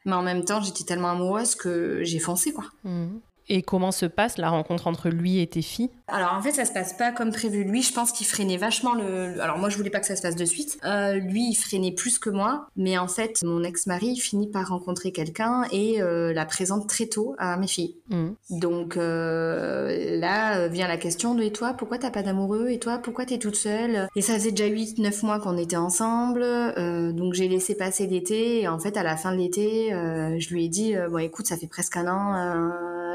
mais 0.05 0.13
en 0.13 0.21
même 0.21 0.43
temps, 0.43 0.61
j'étais 0.61 0.83
tellement 0.83 1.11
amoureuse 1.11 1.55
que 1.55 2.03
j'ai 2.03 2.19
foncé, 2.19 2.51
quoi. 2.51 2.65
Mhm. 2.83 3.21
Et 3.51 3.63
comment 3.63 3.91
se 3.91 4.05
passe 4.05 4.37
la 4.37 4.49
rencontre 4.49 4.85
entre 4.85 5.09
lui 5.09 5.39
et 5.39 5.47
tes 5.47 5.63
filles? 5.63 5.89
Alors 6.11 6.33
en 6.33 6.41
fait, 6.41 6.51
ça 6.51 6.65
se 6.65 6.73
passe 6.73 6.93
pas 6.93 7.11
comme 7.11 7.31
prévu. 7.31 7.63
Lui, 7.63 7.81
je 7.81 7.93
pense 7.93 8.11
qu'il 8.11 8.27
freinait 8.27 8.57
vachement 8.57 8.93
le. 8.93 9.41
Alors 9.41 9.57
moi, 9.57 9.69
je 9.69 9.77
voulais 9.77 9.89
pas 9.89 9.99
que 9.99 10.05
ça 10.05 10.15
se 10.15 10.21
fasse 10.21 10.35
de 10.35 10.45
suite. 10.45 10.77
Euh, 10.83 11.13
lui, 11.13 11.49
il 11.49 11.55
freinait 11.55 11.91
plus 11.91 12.19
que 12.19 12.29
moi, 12.29 12.67
mais 12.75 12.97
en 12.97 13.07
fait, 13.07 13.41
mon 13.43 13.63
ex-mari 13.63 14.17
finit 14.17 14.47
par 14.47 14.69
rencontrer 14.69 15.11
quelqu'un 15.11 15.63
et 15.71 16.01
euh, 16.01 16.33
la 16.33 16.45
présente 16.45 16.87
très 16.87 17.07
tôt 17.07 17.35
à 17.37 17.57
mes 17.57 17.67
filles. 17.67 17.95
Mmh. 18.09 18.29
Donc 18.51 18.97
euh, 18.97 20.19
là 20.19 20.67
vient 20.67 20.87
la 20.87 20.97
question 20.97 21.35
de 21.35 21.39
et 21.39 21.51
toi, 21.51 21.73
pourquoi 21.73 21.97
t'as 21.97 22.11
pas 22.11 22.21
d'amoureux? 22.21 22.69
Et 22.69 22.79
toi, 22.79 22.97
pourquoi 22.97 23.25
t'es 23.25 23.37
toute 23.37 23.55
seule? 23.55 24.07
Et 24.15 24.21
ça 24.21 24.33
faisait 24.33 24.51
déjà 24.51 24.69
8-9 24.69 25.25
mois 25.25 25.39
qu'on 25.39 25.57
était 25.57 25.77
ensemble, 25.77 26.45
donc 27.13 27.33
j'ai 27.33 27.47
laissé 27.47 27.75
passer 27.75 28.07
l'été. 28.07 28.61
Et 28.61 28.67
en 28.67 28.77
fait, 28.77 28.97
à 28.97 29.03
la 29.03 29.15
fin 29.15 29.31
de 29.31 29.37
l'été, 29.37 29.89
je 29.91 30.53
lui 30.53 30.65
ai 30.65 30.69
dit 30.69 30.95
bon, 31.09 31.19
écoute, 31.19 31.47
ça 31.47 31.55
fait 31.55 31.67
presque 31.67 31.95
un 31.95 32.07
an. 32.07 32.71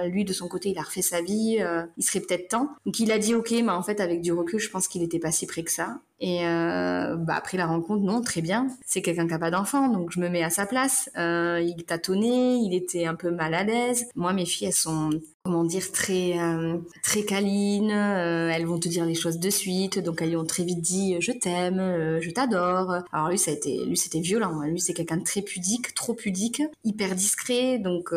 lui 0.07 0.25
de 0.25 0.33
son 0.33 0.49
côté, 0.49 0.71
il 0.71 0.79
a 0.79 0.83
refait 0.83 1.03
sa 1.03 1.21
vie, 1.21 1.59
euh, 1.61 1.85
il 1.97 2.05
serait 2.05 2.21
peut-être 2.21 2.49
temps. 2.49 2.69
Donc 2.85 2.99
il 3.01 3.11
a 3.13 3.19
dit 3.19 3.35
ok, 3.35 3.51
mais 3.51 3.71
en 3.71 3.83
fait 3.83 4.01
avec 4.01 4.21
du 4.21 4.33
recul, 4.33 4.59
je 4.61 4.71
pense 4.71 4.89
qu'il 4.89 5.03
n'était 5.03 5.19
pas 5.19 5.33
si 5.33 5.47
près 5.47 5.63
que 5.65 5.71
ça. 5.71 6.01
Et 6.21 6.47
euh, 6.47 7.17
bah, 7.17 7.35
après 7.37 7.57
la 7.57 7.67
rencontre, 7.67 8.03
non, 8.03 8.23
très 8.23 8.41
bien. 8.41 8.69
C'est 8.87 9.03
quelqu'un 9.03 9.27
qui 9.27 9.33
n'a 9.33 9.39
pas 9.39 9.51
d'enfant, 9.51 9.89
donc 9.89 10.11
je 10.13 10.21
me 10.21 10.29
mets 10.29 10.43
à 10.43 10.51
sa 10.51 10.67
place. 10.67 11.11
Euh, 11.19 11.61
il 11.63 11.85
tâtonnait, 11.85 12.59
il 12.59 12.75
était 12.75 13.07
un 13.07 13.15
peu 13.15 13.31
mal 13.31 13.55
à 13.55 13.65
l'aise. 13.65 14.07
Moi, 14.15 14.33
mes 14.33 14.47
filles, 14.47 14.69
elles 14.69 14.75
sont 14.75 15.11
comment 15.45 15.65
dire 15.65 15.93
très 15.93 16.39
euh, 16.39 16.79
très 17.03 17.23
câlines 17.23 17.91
elles 17.91 18.65
vont 18.65 18.79
te 18.79 18.89
dire 18.89 19.05
les 19.05 19.15
choses 19.15 19.39
de 19.39 19.51
suite 19.51 19.99
donc 19.99 20.23
elles 20.23 20.31
lui 20.31 20.37
ont 20.37 20.47
très 20.47 20.65
vite 20.65 20.81
dit 20.81 21.17
je 21.21 21.33
t'aime 21.33 22.19
je 22.19 22.31
t'adore 22.31 23.03
alors 23.13 23.29
lui 23.29 23.37
ça 23.37 23.51
a 23.51 23.55
été 23.55 23.85
lui 23.85 23.99
c'était 23.99 24.21
violent 24.21 24.63
hein. 24.63 24.69
lui 24.69 24.81
c'est 24.81 24.95
quelqu'un 24.95 25.19
de 25.19 25.23
très 25.23 25.43
pudique 25.43 25.95
trop 25.95 26.15
pudique 26.15 26.63
hyper 26.83 27.15
discret 27.15 27.79
donc 27.79 28.15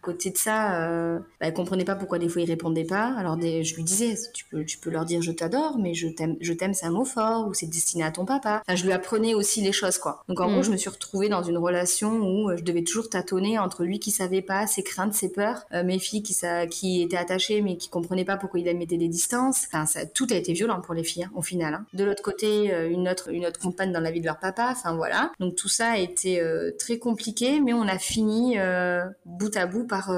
côté 0.00 0.30
de 0.30 0.38
ça 0.38 1.18
bah, 1.18 1.24
elle 1.40 1.54
comprenait 1.54 1.84
pas 1.84 1.96
pourquoi 1.96 2.20
des 2.20 2.28
fois 2.28 2.40
il 2.40 2.48
répondait 2.48 2.84
pas 2.84 3.16
alors 3.18 3.36
je 3.40 3.74
lui 3.74 3.82
disais 3.82 4.14
tu 4.32 4.44
peux 4.44 4.64
tu 4.64 4.78
peux 4.78 4.90
leur 4.90 5.04
dire 5.04 5.22
je 5.22 5.32
t'adore 5.32 5.76
mais 5.76 5.94
je 5.94 6.06
t'aime 6.06 6.36
c'est 6.72 6.86
un 6.86 6.92
mot 6.92 7.04
fort 7.04 7.29
ou 7.38 7.54
c'est 7.54 7.66
destiné 7.66 8.04
à 8.04 8.10
ton 8.10 8.24
papa 8.24 8.62
enfin 8.66 8.76
je 8.76 8.84
lui 8.84 8.92
apprenais 8.92 9.34
aussi 9.34 9.60
les 9.60 9.72
choses 9.72 9.98
quoi 9.98 10.22
donc 10.28 10.40
en 10.40 10.48
gros 10.48 10.60
mmh. 10.60 10.64
je 10.64 10.70
me 10.70 10.76
suis 10.76 10.90
retrouvée 10.90 11.28
dans 11.28 11.42
une 11.42 11.58
relation 11.58 12.12
où 12.12 12.56
je 12.56 12.62
devais 12.62 12.82
toujours 12.82 13.08
tâtonner 13.08 13.58
entre 13.58 13.84
lui 13.84 13.98
qui 13.98 14.10
savait 14.10 14.42
pas 14.42 14.66
ses 14.66 14.82
craintes 14.82 15.14
ses 15.14 15.30
peurs 15.30 15.64
mes 15.84 15.98
filles 15.98 16.22
qui 16.22 16.36
qui 16.70 17.02
était 17.02 17.16
attaché 17.16 17.60
mais 17.62 17.76
qui 17.76 17.88
comprenait 17.88 18.24
pas 18.24 18.36
pourquoi 18.36 18.60
il 18.60 18.76
mettait 18.76 18.96
des 18.96 19.08
distances. 19.08 19.66
Enfin, 19.66 19.86
ça, 19.86 20.06
tout 20.06 20.26
a 20.30 20.34
été 20.34 20.52
violent 20.52 20.80
pour 20.80 20.94
les 20.94 21.04
filles 21.04 21.24
hein, 21.24 21.32
au 21.34 21.42
final. 21.42 21.74
Hein. 21.74 21.86
De 21.92 22.04
l'autre 22.04 22.22
côté, 22.22 22.72
euh, 22.72 22.88
une 22.88 23.08
autre 23.08 23.30
une 23.30 23.46
autre 23.46 23.60
compagne 23.60 23.92
dans 23.92 24.00
la 24.00 24.10
vie 24.10 24.20
de 24.20 24.26
leur 24.26 24.38
papa. 24.38 24.68
Enfin 24.70 24.94
voilà. 24.94 25.32
Donc 25.40 25.56
tout 25.56 25.68
ça 25.68 25.90
a 25.90 25.98
été 25.98 26.40
euh, 26.40 26.72
très 26.78 26.98
compliqué, 26.98 27.60
mais 27.60 27.72
on 27.72 27.82
a 27.82 27.98
fini 27.98 28.58
euh, 28.58 29.04
bout 29.24 29.56
à 29.56 29.66
bout 29.66 29.86
par 29.86 30.12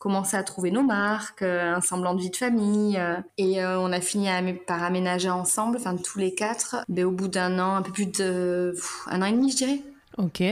commencer 0.00 0.36
à 0.36 0.42
trouver 0.42 0.72
nos 0.72 0.82
marques, 0.82 1.42
un 1.42 1.80
semblant 1.80 2.14
de 2.14 2.20
vie 2.20 2.30
de 2.30 2.36
famille, 2.36 3.00
et 3.38 3.64
on 3.64 3.92
a 3.92 4.00
fini 4.00 4.26
par 4.66 4.82
aménager 4.82 5.30
ensemble, 5.30 5.76
enfin 5.76 5.96
tous 5.96 6.18
les 6.18 6.34
quatre, 6.34 6.78
mais 6.88 7.04
au 7.04 7.12
bout 7.12 7.28
d'un 7.28 7.60
an, 7.60 7.76
un 7.76 7.82
peu 7.82 7.92
plus 7.92 8.06
de 8.06 8.74
un 9.06 9.22
an 9.22 9.26
et 9.26 9.32
demi, 9.32 9.52
je 9.52 9.56
dirais. 9.58 9.80
Ok. 10.18 10.42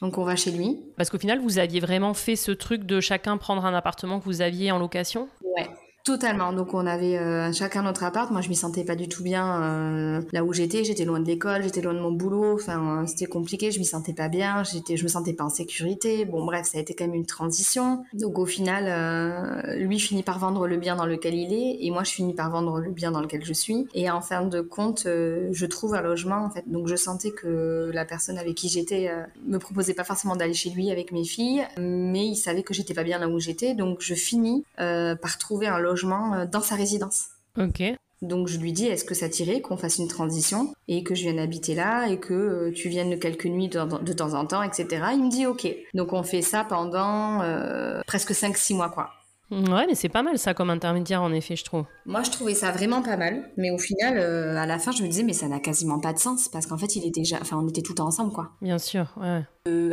Donc 0.00 0.16
on 0.16 0.22
va 0.22 0.36
chez 0.36 0.52
lui. 0.52 0.78
Parce 0.96 1.10
qu'au 1.10 1.18
final, 1.18 1.40
vous 1.40 1.58
aviez 1.58 1.80
vraiment 1.80 2.14
fait 2.14 2.36
ce 2.36 2.52
truc 2.52 2.84
de 2.84 3.00
chacun 3.00 3.36
prendre 3.36 3.64
un 3.64 3.74
appartement 3.74 4.20
que 4.20 4.26
vous 4.26 4.42
aviez 4.42 4.70
en 4.70 4.78
location? 4.78 5.28
Ouais. 5.42 5.68
Totalement. 6.08 6.54
Donc 6.54 6.72
on 6.72 6.86
avait 6.86 7.18
euh, 7.18 7.52
chacun 7.52 7.82
notre 7.82 8.02
appart. 8.02 8.30
Moi 8.30 8.40
je 8.40 8.48
m'y 8.48 8.56
sentais 8.56 8.82
pas 8.82 8.96
du 8.96 9.10
tout 9.10 9.22
bien 9.22 9.62
euh, 9.62 10.22
là 10.32 10.42
où 10.42 10.54
j'étais. 10.54 10.82
J'étais 10.82 11.04
loin 11.04 11.20
de 11.20 11.26
l'école, 11.26 11.62
j'étais 11.62 11.82
loin 11.82 11.92
de 11.92 12.00
mon 12.00 12.12
boulot. 12.12 12.54
Enfin 12.54 13.02
euh, 13.02 13.06
c'était 13.06 13.26
compliqué. 13.26 13.70
Je 13.70 13.78
m'y 13.78 13.84
sentais 13.84 14.14
pas 14.14 14.28
bien. 14.28 14.62
J'étais, 14.64 14.96
je 14.96 15.02
me 15.02 15.08
sentais 15.08 15.34
pas 15.34 15.44
en 15.44 15.50
sécurité. 15.50 16.24
Bon 16.24 16.46
bref, 16.46 16.64
ça 16.64 16.78
a 16.78 16.80
été 16.80 16.94
quand 16.94 17.04
même 17.04 17.14
une 17.14 17.26
transition. 17.26 18.06
Donc 18.14 18.38
au 18.38 18.46
final, 18.46 19.76
lui 19.76 19.98
finit 19.98 20.22
par 20.22 20.38
vendre 20.38 20.66
le 20.66 20.78
bien 20.78 20.96
dans 20.96 21.04
lequel 21.04 21.34
il 21.34 21.52
est 21.52 21.84
et 21.84 21.90
moi 21.90 22.04
je 22.04 22.12
finis 22.12 22.32
par 22.32 22.50
vendre 22.50 22.80
le 22.80 22.90
bien 22.90 23.10
dans 23.10 23.20
lequel 23.20 23.44
je 23.44 23.52
suis. 23.52 23.86
Et 23.92 24.10
en 24.10 24.22
fin 24.22 24.46
de 24.46 24.62
compte, 24.62 25.02
je 25.04 25.66
trouve 25.66 25.94
un 25.94 26.00
logement 26.00 26.42
en 26.42 26.48
fait. 26.48 26.64
Donc 26.68 26.88
je 26.88 26.96
sentais 26.96 27.32
que 27.32 27.90
la 27.92 28.06
personne 28.06 28.38
avec 28.38 28.54
qui 28.54 28.70
j'étais 28.70 29.10
me 29.46 29.58
proposait 29.58 29.92
pas 29.92 30.04
forcément 30.04 30.36
d'aller 30.36 30.54
chez 30.54 30.70
lui 30.70 30.90
avec 30.90 31.12
mes 31.12 31.24
filles, 31.24 31.66
mais 31.76 32.28
il 32.28 32.36
savait 32.36 32.62
que 32.62 32.72
j'étais 32.72 32.94
pas 32.94 33.04
bien 33.04 33.18
là 33.18 33.28
où 33.28 33.38
j'étais. 33.38 33.74
Donc 33.74 33.98
je 34.00 34.14
finis 34.14 34.64
par 34.78 35.36
trouver 35.36 35.66
un 35.66 35.78
logement 35.78 35.97
euh, 36.06 36.46
dans 36.46 36.60
sa 36.60 36.74
résidence. 36.74 37.26
Ok. 37.58 37.82
Donc 38.20 38.48
je 38.48 38.58
lui 38.58 38.72
dis 38.72 38.86
est-ce 38.86 39.04
que 39.04 39.14
ça 39.14 39.28
t'irait 39.28 39.60
qu'on 39.60 39.76
fasse 39.76 39.98
une 39.98 40.08
transition 40.08 40.72
et 40.88 41.04
que 41.04 41.14
je 41.14 41.22
vienne 41.22 41.38
habiter 41.38 41.74
là 41.74 42.08
et 42.08 42.18
que 42.18 42.34
euh, 42.34 42.72
tu 42.72 42.88
viennes 42.88 43.18
quelques 43.18 43.46
nuits 43.46 43.68
de, 43.68 44.12
temps 44.12 44.34
en 44.34 44.44
temps, 44.44 44.62
etc. 44.62 44.86
Il 45.12 45.24
me 45.24 45.30
dit 45.30 45.46
ok. 45.46 45.68
Donc 45.94 46.12
on 46.12 46.24
fait 46.24 46.42
ça 46.42 46.64
pendant 46.64 47.42
euh, 47.42 48.00
presque 48.06 48.32
5-6 48.32 48.74
mois 48.74 48.90
quoi. 48.90 49.10
Ouais, 49.50 49.86
mais 49.86 49.94
c'est 49.94 50.08
pas 50.08 50.22
mal 50.22 50.38
ça 50.38 50.52
comme 50.52 50.70
intermédiaire 50.70 51.22
en 51.22 51.32
effet, 51.32 51.56
je 51.56 51.64
trouve. 51.64 51.84
Moi, 52.04 52.22
je 52.22 52.30
trouvais 52.30 52.54
ça 52.54 52.70
vraiment 52.70 53.02
pas 53.02 53.16
mal, 53.16 53.50
mais 53.56 53.70
au 53.70 53.78
final, 53.78 54.18
à 54.18 54.66
la 54.66 54.78
fin, 54.78 54.92
je 54.92 55.02
me 55.02 55.08
disais 55.08 55.22
mais 55.22 55.32
ça 55.32 55.48
n'a 55.48 55.58
quasiment 55.60 56.00
pas 56.00 56.12
de 56.12 56.18
sens 56.18 56.48
parce 56.48 56.66
qu'en 56.66 56.76
fait, 56.76 56.96
il 56.96 57.06
était 57.06 57.20
déjà, 57.20 57.38
enfin, 57.40 57.58
on 57.62 57.68
était 57.68 57.82
tout 57.82 57.92
le 57.92 57.96
temps 57.96 58.06
ensemble, 58.06 58.32
quoi. 58.32 58.50
Bien 58.60 58.78
sûr, 58.78 59.14
ouais. 59.16 59.42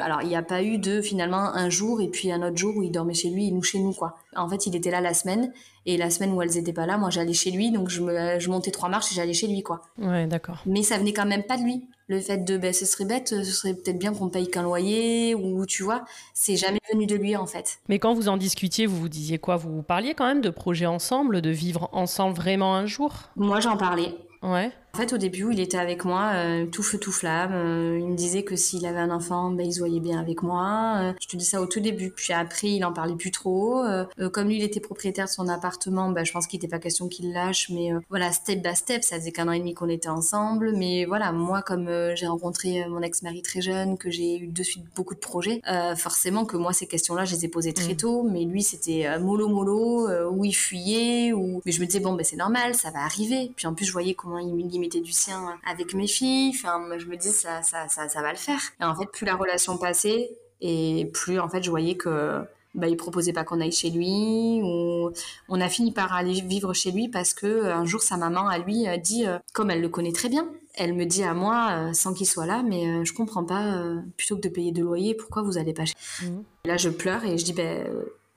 alors, 0.01 0.21
il 0.21 0.27
n'y 0.27 0.35
a 0.35 0.43
pas 0.43 0.61
eu 0.61 0.77
de 0.77 1.01
finalement 1.01 1.53
un 1.53 1.69
jour 1.69 2.01
et 2.01 2.09
puis 2.09 2.31
un 2.31 2.41
autre 2.45 2.57
jour 2.57 2.75
où 2.75 2.83
il 2.83 2.91
dormait 2.91 3.13
chez 3.13 3.29
lui 3.29 3.47
et 3.47 3.51
nous 3.51 3.63
chez 3.63 3.79
nous, 3.79 3.93
quoi. 3.93 4.15
En 4.35 4.49
fait, 4.49 4.67
il 4.67 4.75
était 4.75 4.91
là 4.91 5.01
la 5.01 5.13
semaine 5.13 5.53
et 5.85 5.97
la 5.97 6.09
semaine 6.09 6.33
où 6.33 6.41
elles 6.41 6.57
étaient 6.57 6.73
pas 6.73 6.85
là, 6.85 6.97
moi 6.97 7.09
j'allais 7.09 7.33
chez 7.33 7.51
lui, 7.51 7.71
donc 7.71 7.89
je, 7.89 8.01
me, 8.01 8.39
je 8.39 8.49
montais 8.49 8.71
trois 8.71 8.89
marches 8.89 9.11
et 9.11 9.15
j'allais 9.15 9.33
chez 9.33 9.47
lui, 9.47 9.61
quoi. 9.61 9.81
Ouais, 9.97 10.27
d'accord. 10.27 10.61
Mais 10.65 10.83
ça 10.83 10.97
venait 10.97 11.13
quand 11.13 11.25
même 11.25 11.43
pas 11.43 11.57
de 11.57 11.63
lui. 11.63 11.87
Le 12.07 12.19
fait 12.21 12.45
de, 12.45 12.57
ben, 12.57 12.71
ce 12.71 12.85
serait 12.85 13.05
bête, 13.05 13.29
ce 13.29 13.43
serait 13.43 13.73
peut-être 13.73 13.97
bien 13.97 14.13
qu'on 14.13 14.29
paye 14.29 14.47
qu'un 14.47 14.61
loyer, 14.61 15.33
ou 15.33 15.65
tu 15.65 15.81
vois, 15.81 16.05
c'est 16.35 16.55
jamais 16.55 16.79
venu 16.91 17.07
de 17.07 17.15
lui 17.15 17.35
en 17.35 17.47
fait. 17.47 17.79
Mais 17.89 17.97
quand 17.97 18.13
vous 18.13 18.27
en 18.29 18.37
discutiez, 18.37 18.85
vous 18.85 18.97
vous 18.97 19.09
disiez 19.09 19.39
quoi? 19.39 19.55
Vous 19.55 19.81
parliez 19.81 20.13
quand 20.13 20.27
même 20.27 20.41
de 20.41 20.51
projets 20.51 20.85
ensemble, 20.85 21.41
de 21.41 21.49
vivre 21.49 21.89
ensemble 21.93 22.35
vraiment 22.35 22.75
un 22.75 22.85
jour? 22.85 23.13
Moi 23.35 23.59
j'en 23.59 23.75
parlais. 23.75 24.13
Ouais. 24.43 24.71
En 24.95 24.97
fait, 24.97 25.11
au 25.11 25.17
début, 25.17 25.49
il 25.51 25.59
était 25.59 25.77
avec 25.77 26.05
moi, 26.05 26.31
euh, 26.35 26.67
tout 26.67 26.81
feu, 26.81 26.97
tout 26.97 27.11
flamme. 27.11 27.51
Euh, 27.51 27.99
il 27.99 28.07
me 28.07 28.15
disait 28.15 28.43
que 28.43 28.55
s'il 28.55 28.85
avait 28.85 29.01
un 29.01 29.09
enfant, 29.09 29.51
ben, 29.51 29.65
il 29.65 29.73
se 29.73 29.79
voyait 29.79 29.99
bien 29.99 30.17
avec 30.17 30.41
moi. 30.41 30.99
Euh, 31.01 31.13
je 31.19 31.27
te 31.27 31.35
dis 31.35 31.43
ça 31.43 31.61
au 31.61 31.65
tout 31.65 31.81
début. 31.81 32.11
Puis 32.11 32.31
après, 32.31 32.69
il 32.69 32.85
en 32.85 32.93
parlait 32.93 33.17
plus 33.17 33.31
trop. 33.31 33.83
comme 34.31 34.47
lui, 34.47 34.55
il 34.55 34.63
était 34.63 34.79
propriétaire 34.79 35.25
de 35.25 35.29
son 35.29 35.49
appartement, 35.49 36.11
ben, 36.11 36.23
je 36.23 36.31
pense 36.31 36.47
qu'il 36.47 36.59
n'était 36.59 36.69
pas 36.69 36.79
question 36.79 37.09
qu'il 37.09 37.33
lâche. 37.33 37.69
Mais 37.71 37.89
voilà, 38.09 38.31
step 38.31 38.63
by 38.63 38.73
step, 38.73 39.03
ça 39.03 39.17
faisait 39.17 39.33
qu'un 39.33 39.49
an 39.49 39.51
et 39.51 39.59
demi 39.59 39.73
qu'on 39.73 39.89
était 39.89 40.07
ensemble. 40.07 40.71
Mais 40.77 41.03
voilà, 41.03 41.33
moi, 41.33 41.61
comme 41.61 41.89
j'ai 42.15 42.27
rencontré 42.27 42.87
mon 42.87 43.01
ex-mari 43.01 43.41
très 43.41 43.59
jeune, 43.59 43.97
que 43.97 44.09
j'ai 44.09 44.37
eu 44.37 44.47
de 44.47 44.63
suite 44.63 44.85
beaucoup 44.95 45.13
de 45.13 45.19
projets, 45.19 45.61
forcément 45.97 46.45
que 46.45 46.55
moi, 46.55 46.71
ces 46.71 46.87
questions-là, 46.87 47.25
je 47.25 47.35
les 47.35 47.43
ai 47.43 47.47
posées 47.49 47.73
très 47.73 47.95
mm. 47.95 47.97
tôt. 47.97 48.23
Mais 48.23 48.45
lui, 48.45 48.63
c'était 48.63 49.19
mollo 49.19 49.49
mollo, 49.49 50.07
où 50.31 50.45
il 50.45 50.53
fuyait. 50.55 51.33
Ou... 51.33 51.61
Mais 51.65 51.73
je 51.73 51.81
me 51.81 51.85
disais, 51.85 51.99
bon, 51.99 52.13
ben, 52.13 52.23
c'est 52.23 52.37
normal, 52.37 52.75
ça 52.75 52.91
va 52.91 52.99
arriver. 53.03 53.51
Puis 53.57 53.67
en 53.67 53.73
plus, 53.73 53.83
je 53.83 53.91
voyais 53.91 54.13
comment 54.13 54.39
il, 54.39 54.84
du 54.87 55.11
sien 55.11 55.57
avec 55.65 55.93
mes 55.93 56.07
filles. 56.07 56.51
Enfin, 56.55 56.81
je 56.97 57.05
me 57.05 57.17
dis 57.17 57.31
ça, 57.31 57.61
ça, 57.61 57.87
ça, 57.89 58.07
ça 58.09 58.21
va 58.21 58.31
le 58.31 58.37
faire. 58.37 58.59
Et 58.81 58.83
en 58.83 58.95
fait, 58.95 59.05
plus 59.11 59.25
la 59.25 59.35
relation 59.35 59.77
passait, 59.77 60.29
et 60.61 61.09
plus 61.13 61.39
en 61.39 61.49
fait, 61.49 61.63
je 61.63 61.69
voyais 61.69 61.95
que 61.95 62.41
bah, 62.75 62.89
il 62.89 62.97
proposait 62.97 63.31
pas 63.31 63.45
qu'on 63.45 63.61
aille 63.61 63.71
chez 63.71 63.89
lui 63.89 64.61
ou 64.61 65.09
on 65.47 65.61
a 65.61 65.69
fini 65.69 65.93
par 65.93 66.13
aller 66.13 66.41
vivre 66.41 66.73
chez 66.73 66.91
lui 66.91 67.07
parce 67.07 67.33
que 67.33 67.65
un 67.65 67.85
jour 67.85 68.01
sa 68.01 68.17
maman 68.17 68.49
à 68.49 68.57
lui 68.57 68.85
a 68.85 68.97
dit 68.97 69.25
euh, 69.25 69.39
comme 69.53 69.71
elle 69.71 69.79
le 69.79 69.87
connaît 69.87 70.11
très 70.11 70.27
bien 70.27 70.45
elle 70.73 70.93
me 70.93 71.05
dit 71.05 71.23
à 71.23 71.33
moi 71.33 71.69
euh, 71.71 71.93
sans 71.93 72.13
qu'il 72.13 72.27
soit 72.27 72.45
là 72.45 72.63
mais 72.63 72.85
euh, 72.85 73.05
je 73.05 73.13
comprends 73.13 73.45
pas 73.45 73.81
plutôt 74.17 74.35
que 74.35 74.41
de 74.41 74.49
payer 74.49 74.73
de 74.73 74.81
loyer 74.81 75.15
pourquoi 75.15 75.41
vous 75.41 75.57
allez 75.57 75.73
pas 75.73 75.85
chez 75.85 75.95
mmh. 76.23 76.43
là 76.65 76.75
je 76.75 76.89
pleure 76.89 77.23
et 77.23 77.37
je 77.37 77.45
dis 77.45 77.53
ben 77.53 77.87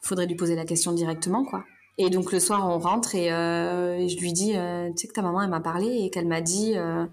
faudrait 0.00 0.26
lui 0.26 0.36
poser 0.36 0.54
la 0.54 0.64
question 0.64 0.92
directement 0.92 1.44
quoi 1.44 1.64
et 1.98 2.10
donc 2.10 2.30
le 2.30 2.38
soir, 2.38 2.68
on 2.68 2.78
rentre 2.78 3.16
et, 3.16 3.32
euh, 3.32 4.06
je 4.06 4.16
lui 4.18 4.32
dis, 4.32 4.52
euh, 4.54 4.88
tu 4.90 4.98
sais 4.98 5.08
que 5.08 5.12
ta 5.12 5.22
maman, 5.22 5.42
elle 5.42 5.50
m'a 5.50 5.60
parlé 5.60 6.04
et 6.04 6.10
qu'elle 6.10 6.28
m'a 6.28 6.40
dit 6.40 6.74
euh, 6.76 7.04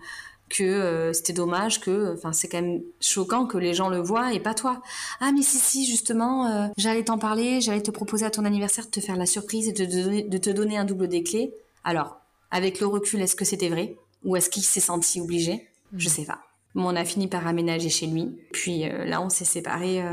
que 0.48 1.12
c'était 1.12 1.34
dommage, 1.34 1.82
que, 1.82 2.14
enfin, 2.14 2.32
c'est 2.34 2.48
quand 2.48 2.62
même 2.62 2.84
choquant 3.02 3.48
que 3.48 3.58
les 3.58 3.74
gens 3.74 3.90
le 3.90 3.98
voient 3.98 4.32
et 4.32 4.40
pas 4.40 4.54
toi. 4.54 4.84
Ah 5.20 5.32
mais 5.34 5.42
si 5.42 5.58
si, 5.58 5.86
justement, 5.88 6.72
j'allais 6.78 7.04
t'en 7.04 7.18
parler, 7.18 7.62
j'allais 7.62 7.82
te 7.82 7.90
proposer 7.90 8.28
à 8.28 8.30
ton 8.30 8.46
anniversaire 8.46 8.86
de 8.86 8.92
te 8.92 9.00
faire 9.00 9.18
la 9.18 9.26
surprise 9.26 9.68
et 9.68 9.74
de, 9.74 10.30
de 10.30 10.38
te 10.38 10.52
donner 10.52 10.78
un 10.78 10.86
double 10.86 11.08
des 11.08 11.24
clés. 11.24 11.52
Alors, 11.84 12.18
avec 12.52 12.80
le 12.80 12.86
recul, 12.86 13.22
est-ce 13.22 13.36
que 13.36 13.44
c'était 13.44 13.70
vrai 13.70 13.96
ou 14.24 14.36
est-ce 14.36 14.52
qu'il 14.52 14.64
s'est 14.64 14.80
senti 14.80 15.20
obligé? 15.20 15.68
Je 15.98 16.10
sais 16.10 16.26
pas. 16.26 16.42
Mais 16.76 16.84
on 16.86 16.96
a 16.96 17.06
fini 17.06 17.28
par 17.28 17.48
aménager 17.48 17.90
chez 17.90 18.06
lui. 18.06 18.38
Puis 18.52 18.84
là, 19.08 19.22
on 19.22 19.30
s'est 19.30 19.46
séparés 19.46 20.04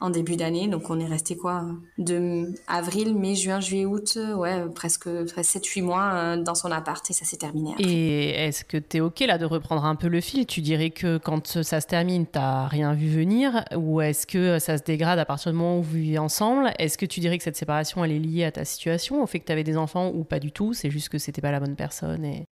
en 0.00 0.10
début 0.10 0.36
d'année. 0.36 0.68
Donc 0.68 0.90
on 0.90 1.00
est 1.00 1.06
resté 1.06 1.36
quoi 1.36 1.64
De 1.98 2.52
avril, 2.66 3.14
mai, 3.14 3.34
juin, 3.34 3.60
juillet, 3.60 3.86
août, 3.86 4.18
ouais, 4.36 4.64
presque, 4.74 5.06
7-8 5.06 5.82
mois 5.82 6.10
euh, 6.12 6.42
dans 6.42 6.54
son 6.54 6.70
appart 6.70 7.08
et 7.10 7.12
ça 7.12 7.24
s'est 7.24 7.36
terminé. 7.36 7.74
Et 7.78 8.30
est-ce 8.30 8.64
que 8.64 8.76
tu 8.76 8.98
es 8.98 9.00
OK 9.00 9.20
là 9.20 9.38
de 9.38 9.44
reprendre 9.44 9.84
un 9.84 9.96
peu 9.96 10.08
le 10.08 10.20
fil? 10.20 10.46
Tu 10.46 10.60
dirais 10.60 10.90
que 10.90 11.18
quand 11.18 11.62
ça 11.62 11.80
se 11.80 11.86
termine, 11.86 12.26
t'as 12.26 12.66
rien 12.66 12.94
vu 12.94 13.08
venir? 13.08 13.64
Ou 13.76 14.00
est-ce 14.00 14.26
que 14.26 14.58
ça 14.58 14.78
se 14.78 14.82
dégrade 14.82 15.18
à 15.18 15.24
partir 15.24 15.52
du 15.52 15.58
moment 15.58 15.78
où 15.78 15.82
vous 15.82 15.96
vivez 15.96 16.18
ensemble? 16.18 16.72
Est-ce 16.78 16.98
que 16.98 17.06
tu 17.06 17.20
dirais 17.20 17.38
que 17.38 17.44
cette 17.44 17.56
séparation, 17.56 18.04
elle 18.04 18.12
est 18.12 18.18
liée 18.18 18.44
à 18.44 18.52
ta 18.52 18.64
situation, 18.64 19.22
au 19.22 19.26
fait 19.26 19.40
que 19.40 19.46
tu 19.46 19.52
avais 19.52 19.64
des 19.64 19.76
enfants 19.76 20.10
ou 20.14 20.24
pas 20.24 20.38
du 20.38 20.52
tout? 20.52 20.72
C'est 20.72 20.90
juste 20.90 21.08
que 21.08 21.18
c'était 21.18 21.42
pas 21.42 21.52
la 21.52 21.60
bonne 21.60 21.76
personne 21.76 22.24
et... 22.24 22.44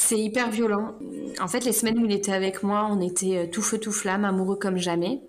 C'est 0.00 0.20
hyper 0.20 0.48
violent. 0.50 0.94
En 1.40 1.48
fait, 1.48 1.64
les 1.64 1.72
semaines 1.72 1.98
où 1.98 2.04
il 2.04 2.12
était 2.12 2.32
avec 2.32 2.62
moi, 2.62 2.86
on 2.88 3.00
était 3.00 3.36
euh, 3.36 3.46
tout 3.50 3.62
feu 3.62 3.78
tout 3.78 3.90
flamme, 3.90 4.24
amoureux 4.24 4.54
comme 4.54 4.76
jamais. 4.76 5.22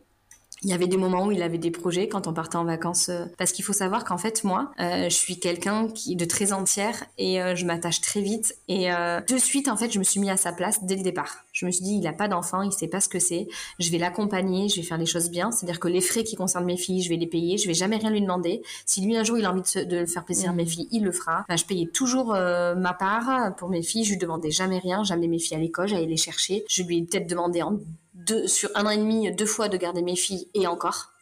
Il 0.63 0.69
y 0.69 0.73
avait 0.73 0.87
des 0.87 0.97
moments 0.97 1.25
où 1.25 1.31
il 1.31 1.41
avait 1.41 1.57
des 1.57 1.71
projets 1.71 2.09
quand 2.09 2.27
on 2.27 2.33
partait 2.33 2.57
en 2.57 2.65
vacances. 2.65 3.09
Euh, 3.09 3.25
parce 3.37 3.53
qu'il 3.53 3.63
faut 3.63 3.73
savoir 3.73 4.03
qu'en 4.03 4.17
fait, 4.17 4.43
moi, 4.43 4.71
euh, 4.79 5.05
je 5.05 5.15
suis 5.15 5.39
quelqu'un 5.39 5.87
qui 5.87 6.15
de 6.15 6.25
très 6.25 6.51
entière 6.51 7.05
et 7.17 7.41
euh, 7.41 7.55
je 7.55 7.65
m'attache 7.65 8.01
très 8.01 8.21
vite. 8.21 8.55
Et 8.67 8.89
de 8.89 9.37
suite, 9.37 9.67
en 9.67 9.77
fait, 9.77 9.91
je 9.91 9.99
me 9.99 10.03
suis 10.03 10.19
mis 10.19 10.29
à 10.29 10.37
sa 10.37 10.51
place 10.51 10.83
dès 10.83 10.95
le 10.95 11.03
départ. 11.03 11.45
Je 11.53 11.65
me 11.65 11.71
suis 11.71 11.83
dit, 11.83 11.93
il 11.93 12.01
n'a 12.01 12.13
pas 12.13 12.27
d'enfant, 12.27 12.61
il 12.61 12.71
sait 12.71 12.87
pas 12.87 12.99
ce 12.99 13.09
que 13.09 13.19
c'est. 13.19 13.47
Je 13.79 13.89
vais 13.89 13.97
l'accompagner, 13.97 14.69
je 14.69 14.77
vais 14.77 14.83
faire 14.83 14.97
les 14.97 15.05
choses 15.05 15.29
bien. 15.29 15.51
C'est-à-dire 15.51 15.79
que 15.79 15.87
les 15.87 16.01
frais 16.01 16.23
qui 16.23 16.35
concernent 16.35 16.65
mes 16.65 16.77
filles, 16.77 17.01
je 17.01 17.09
vais 17.09 17.15
les 17.15 17.27
payer. 17.27 17.57
Je 17.57 17.67
vais 17.67 17.73
jamais 17.73 17.97
rien 17.97 18.09
lui 18.09 18.21
demander. 18.21 18.61
Si 18.85 19.01
lui 19.01 19.15
un 19.17 19.23
jour 19.23 19.37
il 19.37 19.45
a 19.45 19.51
envie 19.51 19.61
de, 19.61 19.83
de 19.83 20.05
faire 20.05 20.25
plaisir 20.25 20.49
à 20.49 20.53
mes 20.53 20.63
mmh. 20.63 20.67
filles, 20.67 20.87
il 20.91 21.03
le 21.03 21.11
fera. 21.11 21.45
je 21.49 21.63
payais 21.65 21.87
toujours 21.87 22.33
ma 22.33 22.93
part 22.93 23.55
pour 23.55 23.69
mes 23.69 23.81
filles. 23.81 24.03
Je 24.03 24.11
lui 24.11 24.17
demandais 24.17 24.51
jamais 24.51 24.79
rien. 24.79 25.03
J'amenais 25.03 25.27
mes 25.27 25.39
filles 25.39 25.57
à 25.57 25.59
l'école, 25.59 25.87
j'allais 25.87 26.05
les 26.05 26.17
chercher. 26.17 26.65
Je 26.69 26.83
lui 26.83 26.99
ai 26.99 27.03
peut-être 27.03 27.27
demandé 27.27 27.61
en 27.61 27.77
sur 28.47 28.69
un 28.75 28.85
an 28.85 28.89
et 28.89 28.97
demi, 28.97 29.31
deux 29.31 29.45
fois 29.45 29.69
de 29.69 29.77
garder 29.77 30.01
mes 30.01 30.15
filles 30.15 30.47
et 30.53 30.67
encore. 30.67 31.13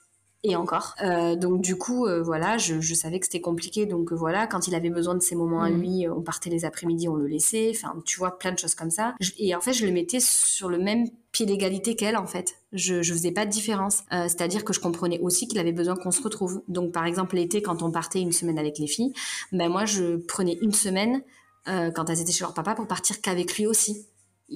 Et 0.44 0.56
encore. 0.56 0.96
Euh, 1.02 1.36
donc 1.36 1.62
du 1.62 1.76
coup, 1.78 2.06
euh, 2.06 2.22
voilà, 2.22 2.60
je, 2.60 2.80
savais 2.94 3.20
que 3.20 3.26
c'était 3.26 3.42
compliqué. 3.42 3.88
Donc 3.88 4.12
euh, 4.12 4.16
voilà, 4.16 4.46
quand 4.46 4.68
il 4.68 4.76
avait 4.76 4.92
besoin 4.92 5.16
de 5.16 5.20
ses 5.20 5.36
moments 5.36 5.64
à 5.64 5.70
mm. 5.70 5.82
lui, 5.82 6.08
on 6.08 6.22
partait 6.22 6.52
les 6.52 6.64
après-midi, 6.64 7.10
on 7.10 7.16
le 7.16 7.26
laissait. 7.26 7.72
Enfin, 7.76 7.96
tu 8.06 8.20
vois, 8.20 8.38
plein 8.38 8.52
de 8.52 8.60
choses 8.60 8.76
comme 8.76 8.92
ça. 8.92 9.16
et 9.40 9.56
en 9.56 9.62
fait, 9.62 9.74
je 9.74 9.86
le 9.86 9.92
mettais 9.92 10.20
sur 10.20 10.70
le 10.70 10.78
même 10.78 11.06
pied 11.32 11.48
d'égalité 11.48 11.96
qu'elle, 11.96 12.18
en 12.18 12.28
fait. 12.28 12.56
Je, 12.72 13.02
je 13.02 13.14
faisais 13.14 13.32
pas 13.32 13.46
de 13.46 13.52
différence. 13.52 14.04
C'est-à-dire 14.12 14.64
que 14.64 14.74
je 14.74 14.80
comprenais 14.80 15.20
aussi 15.20 15.48
qu'il 15.48 15.58
avait 15.60 15.72
besoin 15.72 15.96
qu'on 15.96 16.12
se 16.12 16.22
retrouve. 16.22 16.62
Donc 16.68 16.92
par 16.92 17.06
exemple, 17.06 17.36
l'été, 17.36 17.62
quand 17.62 17.82
on 17.82 17.92
partait 17.92 18.22
une 18.22 18.32
semaine 18.32 18.60
avec 18.60 18.78
les 18.78 18.88
filles, 18.88 19.14
ben 19.52 19.70
moi, 19.70 19.86
je 19.86 20.18
prenais 20.18 20.58
une 20.62 20.74
semaine 20.74 21.24
quand 21.66 22.10
elles 22.10 22.22
étaient 22.22 22.32
chez 22.32 22.44
leur 22.44 22.54
papa 22.54 22.76
pour 22.76 22.88
partir 22.88 23.22
qu'avec 23.22 23.58
lui 23.58 23.66
aussi 23.66 24.06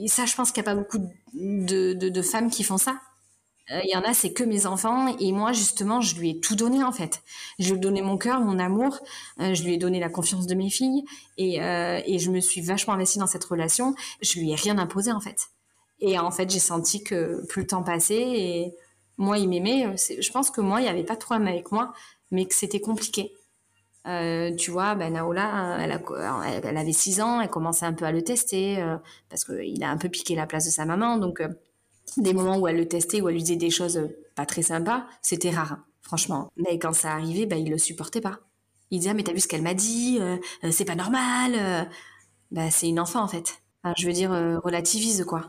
ça, 0.08 0.26
je 0.26 0.36
pense 0.36 0.52
qu'il 0.52 0.64
n'y 0.64 0.70
a 0.70 0.74
pas 0.74 0.80
beaucoup 0.80 1.00
de, 1.34 1.94
de, 1.94 2.22
femmes 2.22 2.50
qui 2.50 2.64
font 2.64 2.78
ça. 2.78 3.00
Euh, 3.72 3.80
il 3.84 3.90
y 3.90 3.96
en 3.96 4.02
a, 4.02 4.14
c'est 4.14 4.34
que 4.34 4.44
mes 4.44 4.66
enfants. 4.66 5.16
Et 5.20 5.32
moi, 5.32 5.54
justement, 5.54 6.02
je 6.02 6.16
lui 6.16 6.32
ai 6.32 6.40
tout 6.40 6.56
donné, 6.56 6.84
en 6.84 6.92
fait. 6.92 7.22
Je 7.60 7.70
lui 7.70 7.78
ai 7.78 7.80
donné 7.80 8.02
mon 8.02 8.18
cœur, 8.18 8.42
mon 8.42 8.60
amour. 8.60 9.00
Euh, 9.40 9.54
je 9.54 9.64
lui 9.64 9.74
ai 9.74 9.78
donné 9.78 10.00
la 10.00 10.10
confiance 10.10 10.48
de 10.48 10.56
mes 10.56 10.70
filles. 10.70 11.04
Et, 11.38 11.62
euh, 11.62 12.02
et 12.06 12.20
je 12.20 12.32
me 12.32 12.40
suis 12.40 12.62
vachement 12.62 12.94
investie 12.94 13.20
dans 13.20 13.28
cette 13.28 13.44
relation. 13.44 13.96
Je 14.22 14.40
lui 14.40 14.52
ai 14.52 14.56
rien 14.56 14.78
imposé, 14.78 15.12
en 15.12 15.22
fait. 15.22 15.50
Et 16.00 16.18
en 16.18 16.32
fait, 16.32 16.50
j'ai 16.50 16.60
senti 16.60 17.04
que 17.04 17.46
plus 17.48 17.62
le 17.62 17.68
temps 17.68 17.84
passait 17.84 18.22
et 18.22 18.76
moi, 19.18 19.38
il 19.38 19.48
m'aimait. 19.48 19.96
Je 19.98 20.32
pense 20.32 20.50
que 20.50 20.62
moi, 20.62 20.82
il 20.82 20.84
n'y 20.84 20.90
avait 20.90 21.04
pas 21.04 21.14
de 21.14 21.20
problème 21.20 21.48
avec 21.48 21.72
moi, 21.72 21.94
mais 22.32 22.46
que 22.46 22.56
c'était 22.56 22.80
compliqué. 22.80 23.34
Euh, 24.08 24.56
tu 24.56 24.72
vois, 24.72 24.96
ben 24.96 25.14
Naola, 25.14 25.78
elle, 25.80 26.78
avait 26.78 26.92
6 26.92 27.22
ans, 27.22 27.40
elle 27.40 27.50
commençait 27.50 27.86
un 27.86 27.94
peu 27.94 28.06
à 28.06 28.12
le 28.12 28.24
tester 28.24 28.82
euh, 28.82 28.98
parce 29.30 29.44
qu'il 29.44 29.84
a 29.84 29.90
un 29.90 29.98
peu 29.98 30.10
piqué 30.10 30.36
la 30.36 30.48
place 30.48 30.66
de 30.66 30.72
sa 30.72 30.86
maman. 30.86 31.18
Donc, 31.18 31.40
euh, 31.40 31.50
des 32.18 32.34
moments 32.34 32.58
où 32.58 32.68
elle 32.68 32.78
le 32.78 32.88
testait, 32.88 33.22
où 33.22 33.30
elle 33.30 33.36
lui 33.36 33.44
disait 33.44 33.58
des 33.58 33.70
choses 33.70 34.02
pas 34.36 34.46
très 34.46 34.64
sympas, 34.64 35.06
c'était 35.22 35.52
rare, 35.52 35.78
franchement. 36.02 36.52
Mais 36.58 36.80
quand 36.80 36.94
ça 36.94 37.12
arrivait, 37.12 37.46
ben, 37.46 37.58
il 37.58 37.70
le 37.70 37.78
supportait 37.78 38.22
pas. 38.22 38.40
Il 38.90 39.00
disait, 39.00 39.12
ah, 39.12 39.14
mais 39.14 39.24
t'as 39.24 39.34
vu 39.34 39.40
ce 39.40 39.48
qu'elle 39.48 39.62
m'a 39.62 39.74
dit, 39.74 40.20
c'est 40.72 40.84
pas 40.84 40.96
normal. 40.96 41.88
Ben, 42.52 42.70
c'est 42.70 42.90
une 42.90 43.00
enfant 43.00 43.24
en 43.24 43.28
fait. 43.30 43.62
je 43.96 44.06
veux 44.06 44.12
dire, 44.12 44.32
relativise 44.32 45.24
quoi. 45.24 45.48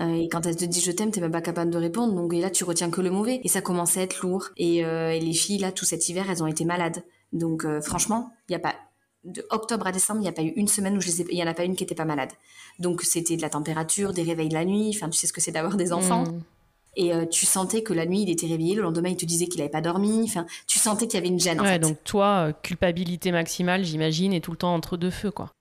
Et 0.00 0.28
quand 0.30 0.46
elle 0.46 0.56
te 0.56 0.64
dit 0.64 0.80
je 0.80 0.90
t'aime, 0.92 1.10
t'es 1.10 1.20
même 1.20 1.32
pas 1.32 1.42
capable 1.42 1.70
de 1.70 1.76
répondre. 1.76 2.14
Donc 2.14 2.32
là, 2.32 2.48
tu 2.48 2.64
retiens 2.64 2.88
que 2.88 3.02
le 3.02 3.10
mauvais. 3.10 3.42
Et 3.44 3.48
ça 3.48 3.60
commençait 3.60 4.00
à 4.00 4.02
être 4.04 4.22
lourd. 4.22 4.48
Et, 4.56 4.78
et 4.78 5.20
les 5.20 5.34
filles, 5.34 5.58
là, 5.58 5.70
tout 5.70 5.84
cet 5.84 6.08
hiver, 6.08 6.30
elles 6.30 6.42
ont 6.42 6.46
été 6.46 6.64
malades. 6.64 7.02
Donc 7.32 7.64
euh, 7.64 7.80
franchement, 7.80 8.32
il 8.48 8.52
y 8.52 8.54
a 8.54 8.58
pas 8.58 8.74
de 9.24 9.44
octobre 9.50 9.86
à 9.86 9.92
décembre, 9.92 10.20
il 10.20 10.22
n'y 10.22 10.28
a 10.28 10.32
pas 10.32 10.42
eu 10.42 10.52
une 10.56 10.68
semaine 10.68 10.96
où 10.96 11.00
je 11.00 11.10
il 11.10 11.36
y 11.36 11.42
en 11.42 11.46
a 11.46 11.54
pas 11.54 11.64
une 11.64 11.76
qui 11.76 11.84
était 11.84 11.94
pas 11.94 12.04
malade. 12.04 12.32
Donc 12.78 13.02
c'était 13.02 13.36
de 13.36 13.42
la 13.42 13.50
température, 13.50 14.12
des 14.12 14.22
réveils 14.22 14.48
la 14.48 14.64
nuit. 14.64 14.92
Enfin, 14.94 15.08
tu 15.08 15.18
sais 15.18 15.26
ce 15.26 15.32
que 15.32 15.40
c'est 15.40 15.52
d'avoir 15.52 15.76
des 15.76 15.92
enfants. 15.92 16.24
Mm. 16.24 16.42
Et 16.96 17.14
euh, 17.14 17.26
tu 17.26 17.46
sentais 17.46 17.82
que 17.82 17.92
la 17.92 18.06
nuit, 18.06 18.22
il 18.22 18.30
était 18.30 18.46
réveillé. 18.46 18.74
Le 18.74 18.82
lendemain, 18.82 19.10
il 19.10 19.16
te 19.16 19.24
disait 19.24 19.46
qu'il 19.46 19.58
n'avait 19.58 19.70
pas 19.70 19.80
dormi. 19.80 20.22
Enfin, 20.24 20.46
tu 20.66 20.80
sentais 20.80 21.06
qu'il 21.06 21.14
y 21.14 21.18
avait 21.18 21.28
une 21.28 21.38
gêne. 21.38 21.60
Ouais, 21.60 21.78
donc 21.78 22.02
toi, 22.02 22.48
euh, 22.48 22.52
culpabilité 22.62 23.30
maximale, 23.30 23.84
j'imagine, 23.84 24.32
et 24.32 24.40
tout 24.40 24.50
le 24.50 24.56
temps 24.56 24.74
entre 24.74 24.96
deux 24.96 25.10
feux, 25.10 25.30
quoi. 25.30 25.52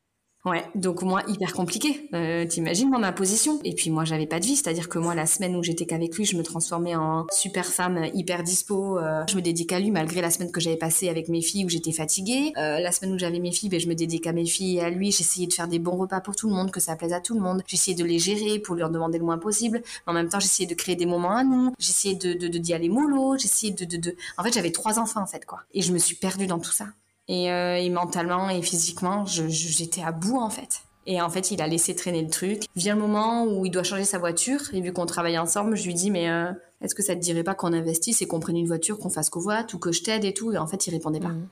Ouais, 0.45 0.63
donc 0.75 1.01
moi 1.01 1.23
hyper 1.27 1.51
compliqué. 1.51 2.07
Euh, 2.13 2.45
T'imagines 2.45 2.87
moi 2.87 2.99
ma 2.99 3.11
position. 3.11 3.59
Et 3.65 3.73
puis 3.75 3.89
moi 3.89 4.05
j'avais 4.05 4.27
pas 4.27 4.39
de 4.39 4.45
vie, 4.45 4.55
c'est-à-dire 4.55 4.87
que 4.87 4.97
moi 4.97 5.13
la 5.13 5.25
semaine 5.25 5.57
où 5.57 5.63
j'étais 5.63 5.85
qu'avec 5.85 6.15
lui, 6.15 6.23
je 6.23 6.37
me 6.37 6.43
transformais 6.43 6.95
en 6.95 7.25
super 7.31 7.65
femme 7.65 8.05
hyper 8.13 8.43
dispo. 8.43 8.97
Euh, 8.97 9.23
je 9.29 9.35
me 9.35 9.41
dédique 9.41 9.73
à 9.73 9.79
lui 9.79 9.91
malgré 9.91 10.21
la 10.21 10.31
semaine 10.31 10.51
que 10.51 10.61
j'avais 10.61 10.77
passée 10.77 11.09
avec 11.09 11.27
mes 11.27 11.41
filles 11.41 11.65
où 11.65 11.69
j'étais 11.69 11.91
fatiguée. 11.91 12.53
Euh, 12.57 12.79
la 12.79 12.91
semaine 12.93 13.13
où 13.13 13.19
j'avais 13.19 13.39
mes 13.39 13.51
filles, 13.51 13.67
ben, 13.67 13.79
je 13.79 13.89
me 13.89 13.95
dédique 13.95 14.25
à 14.25 14.31
mes 14.31 14.45
filles 14.45 14.77
et 14.77 14.81
à 14.81 14.89
lui. 14.89 15.11
J'essayais 15.11 15.47
de 15.47 15.53
faire 15.53 15.67
des 15.67 15.79
bons 15.79 15.97
repas 15.97 16.21
pour 16.21 16.35
tout 16.37 16.47
le 16.47 16.55
monde, 16.55 16.71
que 16.71 16.79
ça 16.79 16.95
plaise 16.95 17.11
à 17.11 17.19
tout 17.19 17.33
le 17.33 17.41
monde. 17.41 17.61
J'essayais 17.67 17.97
de 17.97 18.05
les 18.05 18.19
gérer 18.19 18.59
pour 18.59 18.75
leur 18.75 18.89
demander 18.89 19.17
le 19.17 19.25
moins 19.25 19.39
possible. 19.39 19.81
En 20.05 20.13
même 20.13 20.29
temps, 20.29 20.39
j'essayais 20.39 20.69
de 20.69 20.75
créer 20.75 20.95
des 20.95 21.05
moments 21.07 21.35
à 21.35 21.43
nous. 21.43 21.73
J'essayais 21.77 22.15
de, 22.15 22.33
de, 22.33 22.47
de, 22.47 22.57
d'y 22.57 22.73
aller 22.73 22.87
mollo. 22.89 23.37
J'essayais 23.37 23.73
de, 23.73 23.83
de, 23.83 23.97
de. 23.97 24.15
En 24.37 24.43
fait, 24.43 24.53
j'avais 24.53 24.71
trois 24.71 24.97
enfants 24.97 25.21
en 25.21 25.27
fait 25.27 25.45
quoi. 25.45 25.59
Et 25.73 25.81
je 25.81 25.91
me 25.91 25.97
suis 25.97 26.15
perdue 26.15 26.47
dans 26.47 26.59
tout 26.59 26.71
ça. 26.71 26.85
Et, 27.27 27.51
euh, 27.51 27.75
et 27.75 27.89
mentalement 27.89 28.49
et 28.49 28.61
physiquement, 28.61 29.25
j'étais 29.25 30.01
à 30.01 30.11
bout 30.11 30.39
en 30.39 30.49
fait. 30.49 30.81
Et 31.07 31.21
en 31.21 31.29
fait, 31.29 31.51
il 31.51 31.61
a 31.61 31.67
laissé 31.67 31.95
traîner 31.95 32.21
le 32.21 32.29
truc. 32.29 32.63
Vient 32.75 32.93
le 32.93 33.01
moment 33.01 33.45
où 33.45 33.65
il 33.65 33.71
doit 33.71 33.83
changer 33.83 34.03
sa 34.03 34.19
voiture. 34.19 34.59
Et 34.73 34.81
vu 34.81 34.91
qu'on 34.91 35.05
travaille 35.05 35.39
ensemble, 35.39 35.77
je 35.77 35.85
lui 35.85 35.93
dis, 35.93 36.11
mais 36.11 36.29
euh, 36.29 36.51
est-ce 36.81 36.93
que 36.93 37.01
ça 37.01 37.15
te 37.15 37.21
dirait 37.21 37.45
pas 37.45 37.55
qu'on 37.55 37.71
investisse 37.71 38.21
et 38.21 38.27
qu'on 38.27 38.41
prenne 38.41 38.57
une 38.57 38.67
voiture, 38.67 38.99
qu'on 38.99 39.09
fasse 39.09 39.29
covoite 39.29 39.73
ou 39.73 39.79
que 39.79 39.93
je 39.93 40.03
t'aide 40.03 40.25
et 40.25 40.33
tout? 40.33 40.51
Et 40.51 40.57
en 40.57 40.67
fait, 40.67 40.85
il 40.85 40.91
répondait 40.91 41.21
pas. 41.21 41.29
Mhm. 41.29 41.47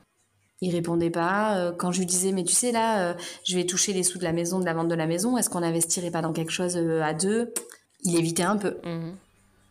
Il 0.62 0.72
répondait 0.76 1.10
pas. 1.10 1.58
Euh, 1.58 1.72
quand 1.72 1.94
je 1.94 2.00
lui 2.00 2.06
disais, 2.06 2.34
mais 2.34 2.44
tu 2.44 2.54
sais, 2.54 2.74
là, 2.74 3.00
euh, 3.00 3.14
je 3.46 3.56
vais 3.56 3.66
toucher 3.66 3.94
les 3.94 4.04
sous 4.04 4.20
de 4.20 4.26
la 4.26 4.34
maison, 4.34 4.60
de 4.60 4.66
la 4.66 4.74
vente 4.74 4.90
de 4.90 4.96
la 4.96 5.08
maison, 5.08 5.38
est-ce 5.38 5.50
qu'on 5.50 5.62
n'investirait 5.62 6.12
pas 6.12 6.22
dans 6.22 6.34
quelque 6.34 6.52
chose 6.52 6.76
à 6.76 7.14
deux? 7.14 7.54
Il 8.04 8.18
évitait 8.18 8.44
un 8.44 8.58
peu. 8.58 8.76
Mhm. 8.84 9.16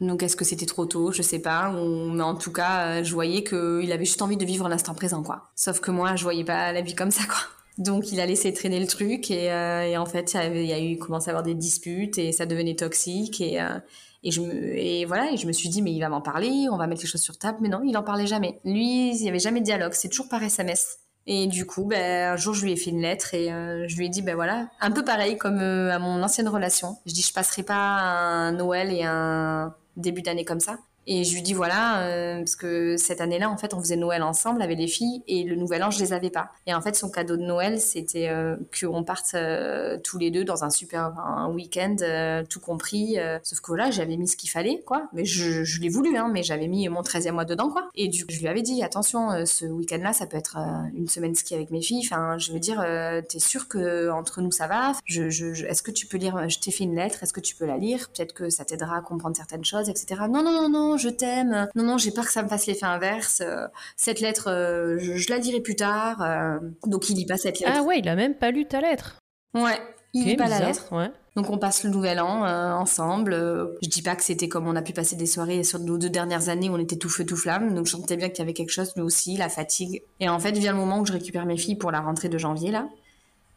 Donc, 0.01 0.23
est-ce 0.23 0.37
que 0.37 0.45
c'était 0.45 0.67
trop 0.67 0.87
tôt? 0.87 1.13
Je 1.13 1.23
sais 1.23 1.39
pas. 1.39 1.71
Mais 1.71 2.23
en 2.23 2.35
tout 2.35 2.53
cas, 2.53 3.03
je 3.03 3.13
voyais 3.13 3.45
qu'il 3.45 3.93
avait 3.93 4.05
juste 4.05 4.23
envie 4.23 4.37
de 4.37 4.45
vivre 4.45 4.69
l'instant 4.69 4.95
présent, 4.95 5.23
quoi. 5.23 5.51
Sauf 5.55 5.81
que 5.81 5.91
moi, 5.91 6.17
je 6.17 6.25
voyais 6.25 6.45
pas 6.45 6.73
la 6.73 6.81
vie 6.81 6.95
comme 6.95 7.11
ça, 7.11 7.25
quoi. 7.25 7.39
Donc 7.79 8.13
il 8.13 8.21
a 8.21 8.27
laissé 8.27 8.53
traîner 8.53 8.79
le 8.79 8.87
truc 8.87 9.31
et, 9.31 9.51
euh, 9.51 9.97
en 9.99 10.07
fait 10.07 10.35
il 10.35 10.65
y 10.65 10.73
a 10.73 10.81
eu 10.81 10.97
commencé 10.97 11.29
à 11.29 11.33
avoir 11.33 11.43
des 11.43 11.55
disputes 11.55 12.19
et 12.19 12.31
ça 12.31 12.47
devenait 12.47 12.77
toxique 12.77 13.41
et 13.41 13.61
euh, 13.61 13.79
et 14.23 14.31
je 14.31 14.41
me 14.41 14.77
et 14.77 15.05
voilà 15.05 15.33
et 15.33 15.37
je 15.37 15.47
me 15.47 15.53
suis 15.53 15.69
dit 15.69 15.83
mais 15.83 15.93
il 15.93 16.01
va 16.01 16.09
m'en 16.09 16.21
parler, 16.21 16.69
on 16.71 16.77
va 16.77 16.87
mettre 16.87 17.03
les 17.03 17.09
choses 17.09 17.23
sur 17.23 17.37
table 17.37 17.59
mais 17.61 17.69
non 17.69 17.83
il 17.85 17.97
en 17.97 18.05
parlait 18.05 18.27
jamais. 18.27 18.61
Lui 18.65 19.11
il 19.11 19.23
y 19.23 19.29
avait 19.29 19.41
jamais 19.41 19.61
de 19.61 19.65
dialogue, 19.65 19.93
c'est 19.93 20.09
toujours 20.09 20.29
par 20.29 20.43
SMS. 20.43 20.99
Et 21.27 21.47
du 21.49 21.67
coup 21.67 21.85
ben 21.85 22.35
un 22.35 22.37
jour 22.37 22.55
je 22.55 22.65
lui 22.65 22.73
ai 22.73 22.77
fait 22.77 22.91
une 22.91 23.01
lettre 23.01 23.35
et 23.35 23.53
euh, 23.53 23.89
je 23.89 23.97
lui 23.97 24.07
ai 24.07 24.09
dit 24.09 24.23
ben 24.23 24.37
voilà 24.37 24.69
un 24.81 24.93
peu 24.93 25.05
pareil 25.05 25.37
comme 25.37 25.59
à 25.59 25.99
mon 25.99 26.23
ancienne 26.23 26.49
relation. 26.49 26.97
Je 27.07 27.13
dis 27.13 27.23
je 27.23 27.33
passerai 27.33 27.65
pas 27.65 27.75
un 27.75 28.53
Noël 28.53 28.93
et 28.93 29.03
un 29.03 29.75
début 29.97 30.23
d'année 30.23 30.45
comme 30.45 30.61
ça. 30.61 30.79
Et 31.07 31.25
je 31.25 31.35
lui 31.35 31.43
dis 31.43 31.55
voilà, 31.55 32.03
euh, 32.03 32.39
parce 32.39 32.57
que 32.57 32.97
cette 32.97 33.21
année-là, 33.21 33.51
en 33.51 33.57
fait, 33.57 33.75
on 33.75 33.81
faisait 33.81 33.97
Noël 33.97 34.23
ensemble 34.23 34.63
avec 34.63 34.79
les 34.79 34.87
filles 34.87 35.23
et 35.29 35.45
le 35.45 35.57
Nouvel 35.57 35.83
An, 35.83 35.91
je 35.91 36.01
les 36.01 36.13
avais 36.13 36.31
pas. 36.31 36.51
Et 36.67 36.75
en 36.75 36.81
fait, 36.81 36.97
son 36.97 37.11
cadeau 37.11 37.37
de 37.37 37.43
Noël, 37.43 37.81
c'était 37.81 38.29
euh, 38.29 38.57
qu'on 38.79 39.05
parte 39.05 39.35
euh, 39.35 39.99
tous 40.03 40.19
les 40.19 40.31
deux 40.31 40.45
dans 40.45 40.65
un 40.65 40.71
super 40.71 41.19
un 41.19 41.51
week-end, 41.51 41.97
euh, 42.01 42.43
tout 42.49 42.61
compris. 42.61 43.17
sauf 43.43 43.61
que 43.61 43.73
là, 43.73 43.91
j'avais 43.91 44.17
mis 44.17 44.29
ce 44.29 44.37
qu'il 44.37 44.51
fallait, 44.51 44.83
quoi. 44.87 45.09
Mais 45.13 45.25
je, 45.25 45.65
je 45.65 45.81
l'ai 45.81 45.89
voulu, 45.89 46.17
hein, 46.17 46.31
mais 46.33 46.43
j'avais 46.43 46.69
mis 46.69 46.89
mon 46.89 47.03
13e 47.03 47.33
mois 47.33 47.45
dedans, 47.45 47.71
quoi. 47.71 47.89
Et 47.95 48.09
du 48.09 48.25
coup, 48.25 48.33
je 48.33 48.41
lui 48.41 48.49
avais 48.49 48.63
dit 48.63 48.83
attention, 48.83 49.45
ce 49.47 49.67
week-end-là, 49.67 50.13
ça 50.13 50.27
peut 50.27 50.37
être 50.37 50.57
une 50.95 51.09
semaine 51.09 51.35
ski 51.35 51.55
avec 51.55 51.71
mes 51.71 51.83
filles. 51.83 52.03
Enfin, 52.05 52.39
je 52.39 52.53
veux 52.53 52.61
dire, 52.61 52.85
t'es 53.29 53.39
sûr 53.39 53.69
que 53.69 54.11
entre 54.11 54.41
nous 54.41 54.53
ça 54.53 54.67
va? 54.67 54.93
Je, 55.05 55.31
je, 55.31 55.65
Est-ce 55.65 55.83
que 55.83 55.91
tu 55.91 56.07
peux 56.07 56.17
lire? 56.17 56.49
Je 56.49 56.59
t'ai 56.59 56.71
fait 56.71 56.85
une 56.85 56.95
lettre. 56.95 57.23
Est-ce 57.23 57.33
que 57.33 57.41
tu 57.41 57.55
peux 57.55 57.67
la 57.67 57.77
lire? 57.77 58.11
Peut-être 58.15 58.33
que 58.33 58.51
ça 58.51 58.65
t'aidera 58.65 58.99
à 58.99 59.01
comprendre 59.01 59.37
certaines 59.37 59.65
choses, 59.65 59.89
etc. 59.89 60.23
Non, 60.29 60.43
non, 60.43 60.53
non, 60.53 60.69
non 60.69 60.94
je 60.97 61.09
t'aime. 61.09 61.69
Non, 61.75 61.85
non, 61.85 61.99
j'ai 61.99 62.11
peur 62.11 62.25
que 62.25 62.33
ça 62.33 62.43
me 62.43 62.49
fasse 62.49 62.67
l'effet 62.67 62.87
inverse. 62.87 63.43
Euh, 63.45 63.67
cette 63.97 64.21
lettre, 64.21 64.51
euh, 64.51 64.99
je, 64.99 65.31
la 65.31 65.39
dirai 65.39 65.61
plus 65.61 65.77
tard. 65.77 66.23
Euh. 66.23 66.59
donc 66.87 67.09
il 67.11 67.17
lit 67.17 67.27
pas 67.27 67.37
cette 67.37 67.61
lettre. 67.61 67.73
Ah 67.75 67.83
ouais, 67.83 67.99
il 67.99 68.09
a 68.09 68.17
même 68.17 68.35
pas 68.35 68.51
lu 68.51 68.67
ta 68.67 68.81
lettre. 68.81 69.19
Ouais, 69.55 69.79
il 70.13 70.25
lit 70.25 70.37
pas 70.37 70.49
la 70.49 70.61
lettre. 70.61 70.93
Ouais. 70.93 71.11
Donc 71.37 71.51
on 71.51 71.59
passe 71.59 71.83
le 71.83 71.91
nouvel 71.91 72.21
an 72.21 72.45
ensemble. 72.79 73.35
je 73.83 73.89
dis 73.89 74.03
pas 74.03 74.15
que 74.15 74.23
c'était 74.23 74.49
comme 74.49 74.69
on 74.69 74.77
a 74.77 74.83
pu 74.83 74.93
passer 74.93 75.17
des 75.17 75.27
soirées 75.27 75.65
sur 75.65 75.81
nos 75.81 75.99
deux 75.99 76.11
dernières 76.11 76.49
années 76.49 76.71
où 76.71 76.75
on 76.75 76.79
était 76.79 76.97
tout 76.97 77.09
feu 77.09 77.27
tout 77.27 77.37
flamme. 77.37 77.75
Donc 77.75 77.87
je 77.87 77.93
sentais 77.93 78.17
bien 78.17 78.29
qu'il 78.29 78.39
y 78.39 78.43
avait 78.43 78.53
quelque 78.53 78.71
chose, 78.71 78.93
mais 78.97 79.03
aussi 79.03 79.37
la 79.37 79.49
fatigue. 79.49 80.03
Et 80.21 80.29
en 80.29 80.39
fait 80.39 80.53
vient 80.57 80.73
le 80.73 80.79
moment 80.79 81.01
où 81.01 81.07
je 81.07 81.13
récupère 81.13 81.45
mes 81.45 81.57
filles 81.57 81.77
pour 81.77 81.91
la 81.91 82.01
rentrée 82.01 82.29
de 82.29 82.39
janvier 82.39 82.71
là. 82.71 82.89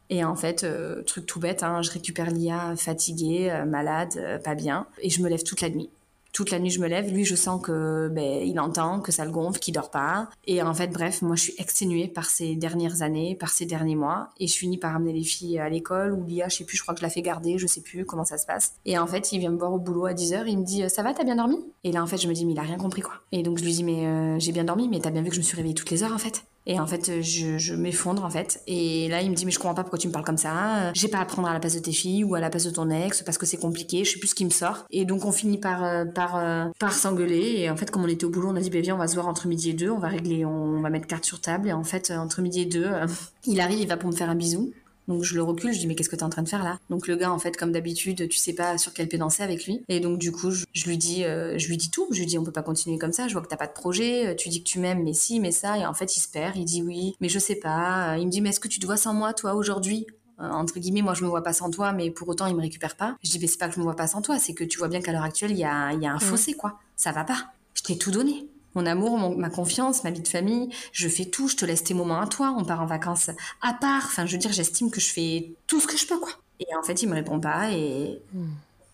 Et 0.09 0.23
en 0.23 0.37
fait, 0.37 0.65
truc 1.05 1.25
tout 1.25 1.41
bête, 1.41 1.63
hein, 1.63 1.81
je 1.81 1.91
récupère 1.91 2.31
Lia 2.31 2.75
fatiguée, 2.77 3.51
malade, 3.67 4.41
pas 4.41 4.55
bien, 4.55 4.87
et 5.01 5.09
je 5.09 5.21
me 5.21 5.27
lève 5.27 5.43
toute 5.43 5.59
la 5.59 5.69
nuit 5.69 5.89
toute 6.37 6.51
la 6.51 6.59
nuit 6.59 6.69
je 6.69 6.79
me 6.79 6.87
lève, 6.87 7.11
lui 7.11 7.25
je 7.25 7.33
sens 7.33 7.59
que 7.59 8.09
ben 8.09 8.43
il 8.45 8.59
entend 8.59 8.99
que 9.01 9.11
ça 9.11 9.25
le 9.25 9.31
gonfle, 9.31 9.59
qu'il 9.59 9.73
dort 9.73 9.89
pas. 9.89 10.29
Et 10.45 10.61
en 10.61 10.71
fait 10.75 10.89
bref, 10.89 11.23
moi 11.23 11.35
je 11.35 11.41
suis 11.41 11.53
exténuée 11.57 12.07
par 12.07 12.25
ces 12.25 12.55
dernières 12.55 13.01
années, 13.01 13.35
par 13.35 13.49
ces 13.49 13.65
derniers 13.65 13.95
mois, 13.95 14.29
et 14.39 14.45
je 14.45 14.55
finis 14.55 14.77
par 14.77 14.95
amener 14.95 15.13
les 15.13 15.23
filles 15.23 15.57
à 15.57 15.67
l'école 15.67 16.13
ou 16.13 16.23
Lia, 16.23 16.47
je 16.47 16.57
sais 16.57 16.63
plus, 16.63 16.77
je 16.77 16.83
crois 16.83 16.93
que 16.93 16.99
je 16.99 17.05
la 17.05 17.09
fais 17.09 17.23
garder, 17.23 17.57
je 17.57 17.65
sais 17.65 17.81
plus 17.81 18.05
comment 18.05 18.23
ça 18.23 18.37
se 18.37 18.45
passe. 18.45 18.75
Et 18.85 18.99
en 18.99 19.07
fait 19.07 19.31
il 19.31 19.39
vient 19.39 19.49
me 19.49 19.57
voir 19.57 19.73
au 19.73 19.79
boulot 19.79 20.05
à 20.05 20.13
10h, 20.13 20.43
il 20.45 20.59
me 20.59 20.63
dit 20.63 20.87
ça 20.91 21.01
va, 21.01 21.15
t'as 21.15 21.23
bien 21.23 21.37
dormi? 21.37 21.57
Et 21.83 21.91
là 21.91 22.03
en 22.03 22.07
fait 22.07 22.17
je 22.17 22.27
me 22.27 22.33
dis 22.33 22.45
mais 22.45 22.53
il 22.53 22.59
a 22.59 22.61
rien 22.61 22.77
compris 22.77 23.01
quoi. 23.01 23.15
Et 23.31 23.41
donc 23.41 23.57
je 23.57 23.63
lui 23.63 23.71
dis 23.71 23.83
mais 23.83 24.05
euh, 24.05 24.37
j'ai 24.37 24.51
bien 24.51 24.63
dormi, 24.63 24.87
mais 24.89 24.99
t'as 24.99 25.09
bien 25.09 25.23
vu 25.23 25.29
que 25.29 25.35
je 25.35 25.39
me 25.39 25.43
suis 25.43 25.55
réveillée 25.55 25.73
toutes 25.73 25.89
les 25.89 26.03
heures 26.03 26.13
en 26.13 26.19
fait. 26.19 26.43
Et 26.69 26.79
en 26.81 26.85
fait, 26.85 27.21
je, 27.21 27.73
m'effondre 27.75 28.25
en 28.25 28.29
fait. 28.29 28.61
Et 28.67 29.07
là, 29.07 29.21
il 29.21 29.31
me 29.31 29.35
dit 29.35 29.45
mais 29.45 29.51
je 29.51 29.57
comprends 29.57 29.73
pas 29.73 29.83
pourquoi 29.83 29.97
tu 29.97 30.07
me 30.07 30.13
parles 30.13 30.25
comme 30.25 30.37
ça. 30.37 30.91
J'ai 30.93 31.07
pas 31.07 31.19
à 31.19 31.25
prendre 31.25 31.47
à 31.47 31.53
la 31.53 31.61
place 31.61 31.75
de 31.75 31.79
tes 31.79 31.93
filles 31.93 32.25
ou 32.25 32.35
à 32.35 32.41
la 32.41 32.49
place 32.49 32.65
de 32.65 32.71
ton 32.71 32.89
ex 32.89 33.23
parce 33.23 33.37
que 33.37 33.45
c'est 33.45 33.57
compliqué. 33.57 34.03
Je 34.03 34.11
sais 34.11 34.19
plus 34.19 34.27
ce 34.27 34.35
qui 34.35 34.43
me 34.43 34.49
sort. 34.49 34.85
Et 34.91 35.05
donc 35.05 35.23
on 35.23 35.31
finit 35.31 35.57
par 35.57 35.83
euh, 35.85 36.03
par 36.03 36.35
euh, 36.35 36.65
par 36.77 36.91
s'engueuler. 36.91 37.55
Et 37.59 37.69
en 37.69 37.77
fait, 37.77 37.89
comme 37.89 38.03
on 38.03 38.07
était 38.07 38.25
au 38.25 38.29
boulot, 38.29 38.49
on 38.49 38.55
a 38.57 38.59
dit 38.59 38.69
bah, 38.69 38.81
viens, 38.81 38.95
on 38.95 38.99
va 38.99 39.07
se 39.07 39.15
voir 39.15 39.27
entre 39.27 39.47
midi 39.47 39.69
et 39.69 39.73
deux. 39.73 39.89
On 39.89 39.99
va 39.99 40.09
régler, 40.09 40.43
on 40.45 40.81
va 40.81 40.89
mettre 40.89 41.07
carte 41.07 41.23
sur 41.23 41.39
table. 41.39 41.69
Et 41.69 41.73
en 41.73 41.85
fait, 41.85 42.11
entre 42.11 42.41
midi 42.41 42.61
et 42.61 42.65
deux, 42.65 42.89
il 43.45 43.61
arrive, 43.61 43.79
il 43.79 43.87
va 43.87 43.95
pour 43.95 44.09
me 44.09 44.15
faire 44.15 44.29
un 44.29 44.35
bisou. 44.35 44.73
Donc 45.07 45.23
je 45.23 45.35
le 45.35 45.43
recule, 45.43 45.73
je 45.73 45.79
dis 45.79 45.87
mais 45.87 45.95
qu'est-ce 45.95 46.09
que 46.09 46.15
t'es 46.15 46.23
en 46.23 46.29
train 46.29 46.41
de 46.41 46.49
faire 46.49 46.63
là? 46.63 46.79
Donc 46.89 47.07
le 47.07 47.15
gars 47.15 47.31
en 47.31 47.39
fait 47.39 47.55
comme 47.55 47.71
d'habitude, 47.71 48.27
tu 48.27 48.37
sais 48.37 48.53
pas 48.53 48.77
sur 48.77 48.93
quel 48.93 49.07
pied 49.07 49.17
danser 49.17 49.43
avec 49.43 49.65
lui. 49.65 49.83
Et 49.87 49.99
donc 49.99 50.19
du 50.19 50.31
coup 50.31 50.51
je, 50.51 50.85
lui 50.85 50.97
dis, 50.97 51.23
euh, 51.23 51.57
je 51.57 51.67
lui 51.67 51.77
dis 51.77 51.89
tout, 51.89 52.07
je 52.11 52.19
lui 52.19 52.25
dis 52.25 52.37
on 52.37 52.43
peut 52.43 52.51
pas 52.51 52.63
continuer 52.63 52.97
comme 52.97 53.13
ça. 53.13 53.27
Je 53.27 53.33
vois 53.33 53.41
que 53.41 53.47
t'as 53.47 53.57
pas 53.57 53.67
de 53.67 53.73
projet, 53.73 54.27
euh, 54.27 54.35
tu 54.35 54.49
dis 54.49 54.63
que 54.63 54.67
tu 54.67 54.79
m'aimes, 54.79 55.03
mais 55.03 55.13
si, 55.13 55.39
mais 55.39 55.51
ça. 55.51 55.77
Et 55.77 55.85
en 55.85 55.93
fait 55.93 56.17
il 56.17 56.19
se 56.19 56.27
perd, 56.27 56.55
il 56.57 56.65
dit 56.65 56.83
oui, 56.83 57.15
mais 57.21 57.29
je 57.29 57.39
sais 57.39 57.55
pas. 57.55 58.17
Il 58.17 58.25
me 58.25 58.31
dit 58.31 58.41
mais 58.41 58.49
est-ce 58.49 58.59
que 58.59 58.67
tu 58.67 58.79
te 58.79 58.85
vois 58.85 58.97
sans 58.97 59.13
moi 59.13 59.33
toi 59.33 59.55
aujourd'hui? 59.55 60.05
Euh, 60.39 60.49
entre 60.49 60.79
guillemets, 60.79 61.01
moi 61.01 61.13
je 61.13 61.23
me 61.23 61.29
vois 61.29 61.41
pas 61.41 61.53
sans 61.53 61.71
toi, 61.71 61.93
mais 61.93 62.11
pour 62.11 62.27
autant 62.27 62.45
il 62.47 62.55
me 62.55 62.61
récupère 62.61 62.95
pas. 62.95 63.15
Je 63.23 63.31
dis 63.31 63.39
mais 63.39 63.47
c'est 63.47 63.57
pas 63.57 63.69
que 63.69 63.75
je 63.75 63.79
me 63.79 63.83
vois 63.83 63.95
pas 63.95 64.07
sans 64.07 64.21
toi, 64.21 64.37
c'est 64.39 64.53
que 64.53 64.63
tu 64.63 64.77
vois 64.77 64.87
bien 64.87 65.01
qu'à 65.01 65.11
l'heure 65.11 65.23
actuelle 65.23 65.51
il 65.51 65.57
y 65.57 65.65
a, 65.65 65.93
y 65.93 66.05
a 66.05 66.13
un 66.13 66.19
fossé 66.19 66.53
quoi. 66.53 66.79
Ça 66.95 67.11
va 67.11 67.23
pas. 67.23 67.53
Je 67.73 67.83
t'ai 67.83 67.97
tout 67.97 68.11
donné 68.11 68.47
mon 68.77 68.85
amour, 68.85 69.35
ma 69.37 69.49
confiance, 69.49 70.03
ma 70.03 70.11
vie 70.11 70.21
de 70.21 70.27
famille. 70.27 70.69
Je 70.91 71.09
fais 71.09 71.25
tout, 71.25 71.47
je 71.47 71.55
te 71.55 71.65
laisse 71.65 71.83
tes 71.83 71.93
moments 71.93 72.21
à 72.21 72.27
toi. 72.27 72.55
On 72.57 72.63
part 72.63 72.81
en 72.81 72.85
vacances 72.85 73.31
à 73.61 73.73
part. 73.73 74.03
Enfin, 74.05 74.25
je 74.25 74.33
veux 74.33 74.37
dire, 74.37 74.53
j'estime 74.53 74.91
que 74.91 75.01
je 75.01 75.11
fais 75.11 75.51
tout 75.65 75.79
ce 75.79 75.87
que 75.87 75.97
je 75.97 76.05
peux, 76.05 76.19
quoi. 76.19 76.33
Et 76.59 76.67
en 76.79 76.83
fait, 76.83 77.01
il 77.01 77.09
me 77.09 77.15
répond 77.15 77.39
pas 77.39 77.71
et. 77.71 78.21
Hmm. 78.33 78.47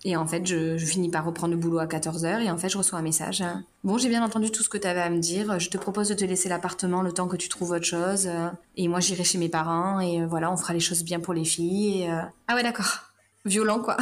Et 0.06 0.18
en 0.18 0.28
fait, 0.28 0.46
je, 0.46 0.78
finis 0.78 1.10
par 1.10 1.24
reprendre 1.24 1.54
le 1.54 1.58
boulot 1.58 1.80
à 1.80 1.86
14h 1.86 2.42
et 2.42 2.52
en 2.52 2.58
fait, 2.58 2.68
je 2.68 2.78
reçois 2.78 3.00
un 3.00 3.02
message. 3.02 3.42
Bon, 3.86 3.98
j'ai 3.98 4.10
bien 4.10 4.22
entendu 4.22 4.52
tout 4.52 4.62
ce 4.62 4.68
que 4.68 4.78
tu 4.78 4.86
avais 4.86 5.00
à 5.00 5.10
me 5.10 5.20
dire. 5.20 5.58
Je 5.62 5.70
te 5.70 5.78
propose 5.78 6.10
de 6.10 6.14
te 6.14 6.26
laisser 6.26 6.50
l'appartement 6.50 7.02
le 7.02 7.14
temps 7.14 7.30
que 7.30 7.38
tu 7.38 7.48
trouves 7.48 7.72
autre 7.72 7.86
chose. 7.86 8.30
Et 8.76 8.90
moi, 8.90 9.00
j'irai 9.00 9.24
chez 9.24 9.38
mes 9.38 9.48
parents 9.48 10.02
et 10.02 10.26
voilà, 10.26 10.52
on 10.52 10.58
fera 10.58 10.74
les 10.74 10.82
choses 10.82 11.06
bien 11.06 11.22
pour 11.22 11.34
les 11.34 11.46
filles. 11.46 12.12
Ah 12.50 12.56
ouais, 12.56 12.64
d'accord. 12.64 13.14
Violent, 13.46 13.80
quoi. 13.80 13.96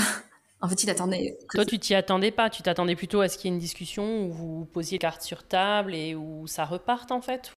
En 0.62 0.68
fait, 0.68 0.84
il 0.84 0.90
attendait. 0.90 1.38
Toi, 1.54 1.66
tu 1.66 1.80
t'y 1.80 1.96
attendais 1.96 2.32
pas. 2.32 2.50
Tu 2.50 2.62
t'attendais 2.62 2.96
plutôt 2.96 3.22
à 3.22 3.30
ce 3.30 3.38
qu'il 3.38 3.50
y 3.50 3.52
ait 3.52 3.56
une 3.56 3.60
discussion 3.60 4.26
où 4.26 4.32
vous 4.32 4.66
posiez 4.66 5.00
carte 5.00 5.22
sur 5.22 5.44
table 5.44 5.96
et 5.96 6.16
où 6.16 6.46
ça 6.48 6.66
reparte, 6.66 7.12
en 7.12 7.22
fait? 7.22 7.52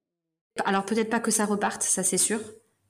Alors, 0.64 0.84
peut-être 0.84 1.10
pas 1.10 1.20
que 1.20 1.30
ça 1.30 1.46
reparte, 1.46 1.82
ça 1.82 2.02
c'est 2.02 2.18
sûr 2.18 2.40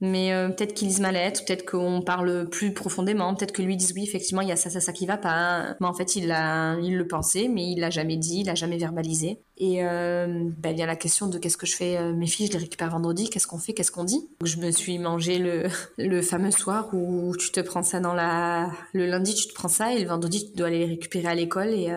mais 0.00 0.32
euh, 0.32 0.48
peut-être 0.48 0.74
qu'ils 0.74 0.88
lisent 0.88 1.00
ma 1.00 1.12
lettre, 1.12 1.44
peut-être 1.44 1.64
qu'on 1.64 2.02
parle 2.02 2.48
plus 2.50 2.74
profondément, 2.74 3.34
peut-être 3.34 3.52
que 3.52 3.62
lui 3.62 3.76
dise 3.76 3.92
oui, 3.94 4.02
effectivement, 4.02 4.42
il 4.42 4.48
y 4.48 4.52
a 4.52 4.56
ça, 4.56 4.68
ça, 4.68 4.80
ça 4.80 4.92
qui 4.92 5.06
va 5.06 5.16
pas. 5.16 5.76
Mais 5.80 5.86
en 5.86 5.94
fait, 5.94 6.16
il, 6.16 6.30
a, 6.32 6.76
il 6.80 6.96
le 6.96 7.06
pensait, 7.06 7.48
mais 7.48 7.70
il 7.70 7.80
l'a 7.80 7.90
jamais 7.90 8.16
dit, 8.16 8.40
il 8.40 8.46
l'a 8.46 8.54
jamais 8.54 8.76
verbalisé. 8.76 9.40
Et 9.56 9.84
euh, 9.84 10.50
ben, 10.58 10.70
il 10.70 10.78
y 10.78 10.82
a 10.82 10.86
la 10.86 10.96
question 10.96 11.28
de 11.28 11.38
qu'est-ce 11.38 11.56
que 11.56 11.66
je 11.66 11.76
fais, 11.76 11.96
euh, 11.96 12.12
mes 12.12 12.26
filles, 12.26 12.48
je 12.48 12.52
les 12.52 12.58
récupère 12.58 12.90
vendredi, 12.90 13.30
qu'est-ce 13.30 13.46
qu'on 13.46 13.58
fait, 13.58 13.72
qu'est-ce 13.72 13.92
qu'on 13.92 14.04
dit? 14.04 14.28
je 14.44 14.56
me 14.58 14.70
suis 14.72 14.98
mangé 14.98 15.38
le, 15.38 15.68
le 15.98 16.22
fameux 16.22 16.50
soir 16.50 16.90
où 16.92 17.34
tu 17.36 17.50
te 17.52 17.60
prends 17.60 17.82
ça 17.82 18.00
dans 18.00 18.14
la... 18.14 18.70
Le 18.92 19.06
lundi, 19.06 19.34
tu 19.34 19.46
te 19.46 19.54
prends 19.54 19.68
ça, 19.68 19.94
et 19.94 20.00
le 20.00 20.08
vendredi, 20.08 20.50
tu 20.50 20.56
dois 20.56 20.66
aller 20.66 20.80
les 20.80 20.86
récupérer 20.86 21.28
à 21.28 21.34
l'école. 21.34 21.68
Et, 21.68 21.90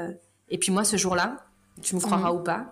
et 0.50 0.58
puis 0.58 0.72
moi, 0.72 0.84
ce 0.84 0.98
jour-là, 0.98 1.47
tu 1.82 1.96
me 1.96 2.02
croiras 2.02 2.32
mhm. 2.32 2.40
ou 2.40 2.44
pas. 2.44 2.72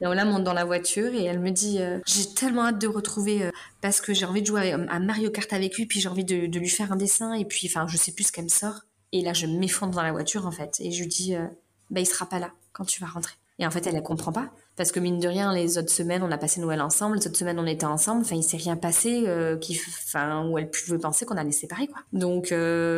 Et 0.00 0.06
on 0.06 0.12
la 0.12 0.24
monte 0.24 0.44
dans 0.44 0.52
la 0.52 0.64
voiture 0.64 1.14
et 1.14 1.24
elle 1.24 1.40
me 1.40 1.50
dit 1.50 1.80
euh, 1.80 1.98
j'ai 2.06 2.26
tellement 2.34 2.66
hâte 2.66 2.80
de 2.80 2.86
retrouver 2.86 3.44
euh, 3.44 3.50
parce 3.80 4.00
que 4.00 4.14
j'ai 4.14 4.26
envie 4.26 4.42
de 4.42 4.46
jouer 4.46 4.72
à, 4.72 4.98
Mario 5.00 5.30
Kart 5.30 5.52
avec 5.52 5.76
lui 5.76 5.86
puis 5.86 6.00
j'ai 6.00 6.08
envie 6.08 6.24
de, 6.24 6.58
lui 6.58 6.68
faire 6.68 6.92
un 6.92 6.96
dessin 6.96 7.34
et 7.34 7.44
puis 7.44 7.68
enfin 7.68 7.86
je 7.88 7.96
sais 7.96 8.12
plus 8.12 8.24
ce 8.24 8.32
qu'elle 8.32 8.44
me 8.44 8.48
sort 8.48 8.80
et 9.12 9.22
là 9.22 9.32
je 9.32 9.46
m'effondre 9.46 9.94
dans 9.94 10.02
la 10.02 10.12
voiture 10.12 10.46
en 10.46 10.50
fait 10.50 10.76
et 10.80 10.92
je 10.92 11.02
lui 11.02 11.08
dis 11.08 11.34
euh, 11.34 11.46
bah 11.90 12.00
il 12.00 12.06
sera 12.06 12.26
pas 12.26 12.38
là 12.38 12.50
quand 12.72 12.84
tu 12.84 13.00
vas 13.00 13.06
rentrer. 13.06 13.34
Et 13.58 13.66
en 13.66 13.70
fait 13.70 13.86
elle 13.86 13.96
elle 13.96 14.02
comprend 14.02 14.32
pas 14.32 14.50
parce 14.76 14.90
que 14.92 15.00
mine 15.00 15.20
de 15.20 15.28
rien 15.28 15.52
les 15.54 15.78
autres 15.78 15.92
semaines 15.92 16.22
on 16.22 16.30
a 16.30 16.38
passé 16.38 16.60
Noël 16.60 16.80
ensemble, 16.80 17.16
les 17.16 17.26
autres 17.26 17.36
semaines 17.36 17.58
on 17.58 17.66
était 17.66 17.86
ensemble, 17.86 18.22
enfin 18.22 18.36
il 18.36 18.42
s'est 18.42 18.56
rien 18.56 18.76
passé 18.76 19.24
qui 19.60 19.80
enfin 20.04 20.46
où 20.48 20.58
elle 20.58 20.70
pouvait 20.70 20.98
penser 20.98 21.24
qu'on 21.24 21.36
allait 21.36 21.52
séparer 21.52 21.86
quoi. 21.86 22.00
Donc 22.12 22.52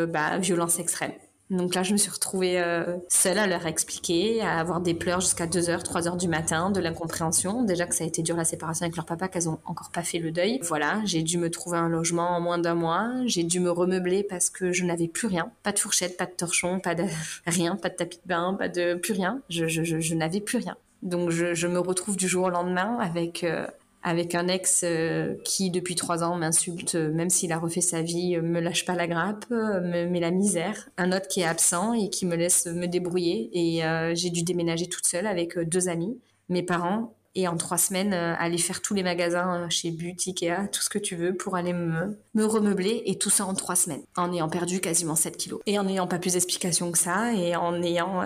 bah 0.09 0.39
violence 0.39 0.79
extrême. 0.79 1.13
Donc 1.51 1.77
là, 1.77 1.85
je 1.85 1.93
me 1.93 1.97
suis 1.97 2.11
retrouvée 2.11 2.61
euh, 2.61 2.97
seule 3.09 3.39
à 3.39 3.47
leur 3.47 3.67
expliquer, 3.67 4.43
à 4.43 4.59
avoir 4.59 4.81
des 4.81 4.95
pleurs 4.95 5.21
jusqu'à 5.21 5.47
2h, 5.47 5.85
3h 5.85 6.17
du 6.17 6.27
matin, 6.27 6.71
de 6.71 6.81
l'incompréhension. 6.81 7.63
Déjà 7.63 7.87
que 7.87 7.95
ça 7.95 8.03
a 8.03 8.07
été 8.07 8.23
dur 8.23 8.37
la 8.37 8.45
séparation 8.45 8.85
avec 8.85 8.97
leur 8.97 9.07
papa, 9.07 9.29
qu'elles 9.29 9.49
ont 9.49 9.61
encore 9.65 9.91
pas 9.91 10.03
fait 10.03 10.19
le 10.19 10.33
deuil. 10.33 10.59
Voilà, 10.63 11.01
j'ai 11.05 11.23
dû 11.23 11.39
me 11.39 11.49
trouver 11.49 11.79
un 11.79 11.89
logement 11.89 12.31
en 12.31 12.41
moins 12.41 12.59
d'un 12.59 12.75
mois. 12.75 13.13
J'ai 13.27 13.45
dû 13.45 13.61
me 13.61 13.71
remeubler 13.71 14.25
parce 14.25 14.51
que 14.51 14.73
je 14.73 14.85
n'avais 14.85 15.07
plus 15.07 15.29
rien. 15.29 15.53
Pas 15.63 15.71
de 15.71 15.79
fourchette, 15.79 16.17
pas 16.17 16.27
de 16.27 16.33
torchon, 16.33 16.81
pas 16.81 16.97
de 16.97 17.05
rien, 17.47 17.77
pas 17.77 17.91
de 17.91 17.95
tapis 17.95 18.19
de 18.25 18.29
bain, 18.29 18.55
pas 18.59 18.69
de 18.69 18.95
plus 18.95 19.13
rien. 19.13 19.41
Je, 19.49 19.69
je, 19.69 19.85
je, 19.85 20.15
n'avais 20.15 20.41
plus 20.41 20.59
rien. 20.59 20.77
Donc 21.03 21.31
je, 21.31 21.55
je, 21.55 21.69
me 21.69 21.79
retrouve 21.79 22.17
du 22.17 22.27
jour 22.27 22.47
au 22.47 22.51
lendemain 22.51 22.99
avec 23.01 23.45
euh, 23.45 23.67
avec 24.07 24.37
un 24.37 24.47
ex 24.47 24.83
euh, 24.85 25.35
qui 25.45 25.71
depuis 25.71 25.97
trois 25.97 26.23
ans 26.23 26.37
m'insulte, 26.37 26.95
euh, 26.95 27.13
même 27.13 27.29
s'il 27.29 27.51
a 27.51 27.59
refait 27.59 27.81
sa 27.81 28.03
vie, 28.03 28.37
euh, 28.37 28.41
me 28.41 28.61
lâche 28.61 28.85
pas 28.85 28.95
la 28.95 29.09
grappe, 29.09 29.51
me 29.51 30.07
met 30.07 30.21
la 30.21 30.31
misère. 30.31 30.89
Un 30.97 31.11
autre 31.11 31.27
qui 31.27 31.41
est 31.41 31.45
absent 31.45 31.93
et 31.93 32.09
qui 32.09 32.25
me 32.25 32.37
laisse 32.37 32.67
me 32.67 32.87
débrouiller. 32.87 33.51
Et 33.53 33.83
j'ai 34.15 34.31
dû 34.31 34.45
déménager 34.45 34.87
toute 34.87 35.07
seule 35.07 35.27
avec 35.27 35.59
deux 35.59 35.89
amis, 35.89 36.21
mes 36.49 36.63
parents, 36.63 37.17
et 37.35 37.49
en 37.49 37.57
trois 37.57 37.79
semaines 37.79 38.13
aller 38.15 38.59
faire 38.59 38.81
tous 38.81 38.95
les 38.95 39.03
magasins 39.03 39.69
chez 39.71 39.91
But, 39.91 40.21
Ikea, 40.27 40.69
tout 40.71 40.81
ce 40.81 40.89
que 40.89 40.99
tu 40.99 41.17
veux 41.17 41.35
pour 41.35 41.57
aller 41.57 41.73
me, 41.73 42.17
me 42.35 42.45
remeubler 42.45 43.03
et 43.07 43.19
tout 43.19 43.31
ça 43.31 43.45
en 43.45 43.55
trois 43.55 43.77
semaines 43.77 44.03
en 44.17 44.33
ayant 44.33 44.49
perdu 44.49 44.81
quasiment 44.81 45.17
7 45.17 45.37
kilos 45.37 45.61
et 45.67 45.79
en 45.79 45.85
n'ayant 45.85 46.07
pas 46.07 46.19
plus 46.19 46.35
d'explications 46.35 46.93
que 46.93 46.99
ça 46.99 47.35
et 47.35 47.57
en 47.57 47.83
ayant 47.83 48.23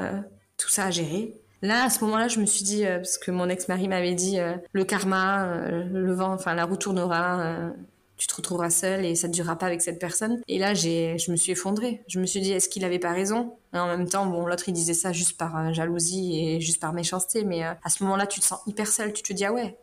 tout 0.58 0.68
ça 0.68 0.84
à 0.84 0.90
gérer 0.90 1.34
Là, 1.62 1.84
à 1.84 1.90
ce 1.90 2.02
moment-là, 2.04 2.28
je 2.28 2.40
me 2.40 2.46
suis 2.46 2.64
dit, 2.64 2.86
euh, 2.86 2.96
parce 2.96 3.18
que 3.18 3.30
mon 3.30 3.48
ex-mari 3.48 3.88
m'avait 3.88 4.14
dit, 4.14 4.38
euh, 4.38 4.56
le 4.72 4.84
karma, 4.84 5.44
euh, 5.46 5.84
le 5.84 6.12
vent, 6.14 6.32
enfin 6.32 6.54
la 6.54 6.64
roue 6.64 6.76
tournera, 6.76 7.72
tu 8.16 8.26
te 8.26 8.34
retrouveras 8.34 8.70
seule 8.70 9.04
et 9.04 9.14
ça 9.14 9.28
ne 9.28 9.32
durera 9.32 9.56
pas 9.56 9.66
avec 9.66 9.82
cette 9.82 9.98
personne. 9.98 10.40
Et 10.48 10.58
là, 10.58 10.74
j'ai, 10.74 11.18
je 11.18 11.30
me 11.30 11.36
suis 11.36 11.52
effondrée. 11.52 12.02
Je 12.06 12.20
me 12.20 12.26
suis 12.26 12.40
dit, 12.40 12.52
est-ce 12.52 12.68
qu'il 12.68 12.84
avait 12.84 12.98
pas 12.98 13.12
raison? 13.12 13.54
Et 13.74 13.78
En 13.78 13.86
même 13.86 14.08
temps, 14.08 14.26
bon, 14.26 14.46
l'autre 14.46 14.68
il 14.68 14.72
disait 14.72 14.94
ça 14.94 15.12
juste 15.12 15.36
par 15.36 15.72
jalousie 15.72 16.38
et 16.38 16.60
juste 16.60 16.80
par 16.80 16.92
méchanceté, 16.92 17.44
mais 17.44 17.62
à 17.62 17.88
ce 17.88 18.02
moment-là, 18.04 18.26
tu 18.26 18.40
te 18.40 18.44
sens 18.44 18.60
hyper 18.66 18.88
seule. 18.88 19.12
Tu 19.12 19.22
te 19.22 19.32
dis, 19.32 19.44
ah 19.44 19.52
ouais, 19.52 19.76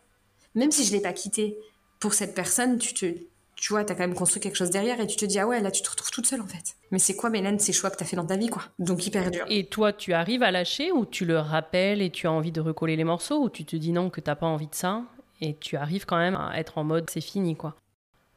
même 0.56 0.72
si 0.72 0.84
je 0.84 0.92
l'ai 0.92 1.02
pas 1.02 1.14
quitté 1.14 1.58
pour 2.00 2.14
cette 2.14 2.36
personne, 2.36 2.78
tu 2.78 2.94
te, 2.94 3.06
tu 3.58 3.74
vois, 3.74 3.84
t'as 3.84 3.96
quand 3.96 4.02
même 4.02 4.14
construit 4.14 4.40
quelque 4.40 4.56
chose 4.56 4.70
derrière 4.70 5.00
et 5.00 5.08
tu 5.08 5.18
te 5.18 5.26
dis, 5.26 5.40
ah 5.40 5.48
ouais, 5.48 5.60
là, 5.62 5.72
tu 5.72 5.82
te 5.82 5.90
retrouves 5.90 6.12
toute 6.12 6.28
seule 6.28 6.42
en 6.42 6.48
fait. 6.48 6.76
Mais 6.92 7.00
c'est 7.00 7.16
quoi, 7.16 7.30
Mélène, 7.30 7.60
ces 7.60 7.74
choix 7.74 7.90
que 7.90 7.98
t'as 7.98 8.06
fait 8.06 8.16
dans 8.16 8.26
ta 8.26 8.38
vie, 8.38 8.48
quoi? 8.48 8.64
Donc 8.78 9.06
hyper 9.06 9.32
dur. 9.32 9.46
Et 9.50 9.66
toi, 9.66 9.92
tu 9.92 10.14
arrives 10.14 10.44
à 10.44 10.52
lâcher 10.52 10.92
ou 10.92 11.06
tu 11.06 11.26
le 11.26 11.40
rappelles 11.40 12.02
et 12.02 12.12
tu 12.12 12.28
as 12.28 12.32
envie 12.32 12.52
de 12.52 12.62
recoller 12.62 12.96
les 12.96 13.04
morceaux 13.04 13.42
ou 13.42 13.50
tu 13.50 13.66
te 13.66 13.76
dis 13.76 13.92
non, 13.92 14.10
que 14.12 14.22
t'as 14.22 14.36
pas 14.36 14.46
envie 14.46 14.68
de 14.68 14.76
ça 14.76 15.02
et 15.42 15.56
tu 15.58 15.76
arrives 15.76 16.06
quand 16.06 16.18
même 16.18 16.36
à 16.36 16.58
être 16.58 16.78
en 16.78 16.84
mode 16.84 17.10
c'est 17.10 17.22
fini, 17.22 17.56
quoi? 17.56 17.76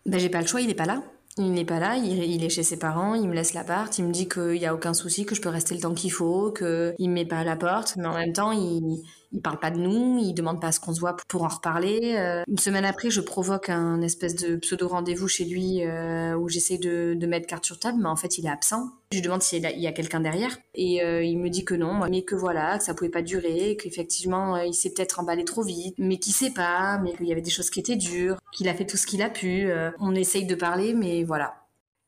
Ben, 0.06 0.18
j'ai 0.18 0.30
pas 0.30 0.40
le 0.40 0.46
choix, 0.46 0.62
il 0.62 0.70
est 0.70 0.74
pas 0.74 0.86
là. 0.86 1.02
Il 1.36 1.52
n'est 1.52 1.64
pas 1.64 1.78
là, 1.78 1.96
il, 1.96 2.42
est 2.42 2.48
chez 2.48 2.64
ses 2.64 2.78
parents, 2.78 3.14
il 3.14 3.28
me 3.28 3.34
laisse 3.34 3.54
l'appart, 3.54 3.96
il 3.98 4.04
me 4.04 4.12
dit 4.12 4.28
qu'il 4.28 4.58
n'y 4.58 4.66
a 4.66 4.74
aucun 4.74 4.92
souci, 4.92 5.24
que 5.24 5.34
je 5.34 5.40
peux 5.40 5.48
rester 5.48 5.74
le 5.74 5.80
temps 5.80 5.94
qu'il 5.94 6.10
faut, 6.10 6.50
qu'il 6.50 6.66
ne 6.66 7.06
me 7.06 7.14
met 7.14 7.24
pas 7.24 7.38
à 7.38 7.44
la 7.44 7.56
porte, 7.56 7.94
mais 7.96 8.06
en 8.06 8.14
même 8.14 8.32
temps, 8.32 8.50
il, 8.50 9.00
il 9.32 9.40
parle 9.40 9.58
pas 9.58 9.70
de 9.70 9.78
nous, 9.78 10.18
il 10.18 10.34
demande 10.34 10.60
pas 10.60 10.68
à 10.68 10.72
ce 10.72 10.80
qu'on 10.80 10.92
se 10.92 11.00
voit 11.00 11.16
pour 11.28 11.44
en 11.44 11.48
reparler. 11.48 12.16
Euh, 12.16 12.42
une 12.48 12.58
semaine 12.58 12.84
après, 12.84 13.10
je 13.10 13.20
provoque 13.20 13.68
un 13.68 14.02
espèce 14.02 14.34
de 14.34 14.56
pseudo 14.56 14.88
rendez-vous 14.88 15.28
chez 15.28 15.44
lui 15.44 15.84
euh, 15.84 16.34
où 16.36 16.48
j'essaie 16.48 16.78
de, 16.78 17.14
de, 17.14 17.26
mettre 17.26 17.46
carte 17.46 17.64
sur 17.64 17.78
table, 17.78 17.98
mais 18.00 18.08
en 18.08 18.16
fait, 18.16 18.38
il 18.38 18.46
est 18.46 18.50
absent. 18.50 18.90
Je 19.12 19.18
lui 19.18 19.22
demande 19.22 19.42
s'il 19.42 19.62
y 19.62 19.86
a, 19.86 19.92
quelqu'un 19.92 20.20
derrière 20.20 20.56
et 20.74 21.02
euh, 21.02 21.22
il 21.22 21.38
me 21.38 21.48
dit 21.48 21.64
que 21.64 21.74
non, 21.74 22.06
mais 22.08 22.22
que 22.22 22.34
voilà, 22.34 22.78
que 22.78 22.84
ça 22.84 22.94
pouvait 22.94 23.10
pas 23.10 23.22
durer, 23.22 23.76
qu'effectivement, 23.80 24.56
il 24.56 24.74
s'est 24.74 24.90
peut-être 24.90 25.20
emballé 25.20 25.44
trop 25.44 25.62
vite, 25.62 25.94
mais 25.98 26.18
qu'il 26.18 26.32
sait 26.32 26.52
pas, 26.52 26.98
mais 26.98 27.12
qu'il 27.14 27.26
y 27.26 27.32
avait 27.32 27.40
des 27.40 27.50
choses 27.50 27.70
qui 27.70 27.80
étaient 27.80 27.96
dures, 27.96 28.36
qu'il 28.52 28.68
a 28.68 28.74
fait 28.74 28.86
tout 28.86 28.96
ce 28.96 29.06
qu'il 29.06 29.22
a 29.22 29.30
pu. 29.30 29.68
on 29.98 30.14
essaye 30.14 30.46
de 30.46 30.54
parler, 30.54 30.94
mais 30.94 31.24
voilà. 31.24 31.54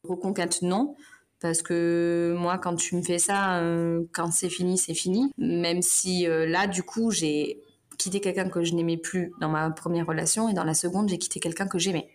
Reconquête, 0.05 0.63
non. 0.63 0.97
Parce 1.43 1.61
que 1.61 2.37
moi, 2.39 2.57
quand 2.57 2.77
tu 2.77 2.95
me 2.95 3.03
fais 3.03 3.19
ça, 3.19 3.59
euh, 3.59 4.05
quand 4.13 4.31
c'est 4.31 4.49
fini, 4.49 4.79
c'est 4.79 4.95
fini. 4.95 5.33
Même 5.39 5.83
si 5.83 6.29
euh, 6.29 6.47
là, 6.47 6.69
du 6.69 6.85
coup, 6.85 7.11
j'ai 7.11 7.61
quitté 7.99 8.21
quelqu'un 8.21 8.49
que 8.49 8.63
je 8.63 8.75
n'aimais 8.75 8.97
plus 8.97 9.33
dans 9.41 9.49
ma 9.49 9.69
première 9.71 10.07
relation 10.07 10.49
et 10.49 10.55
dans 10.55 10.63
la 10.63 10.75
seconde, 10.75 11.09
j'ai 11.09 11.19
quitté 11.19 11.41
quelqu'un 11.41 11.67
que 11.67 11.81
j'aimais. 11.81 12.09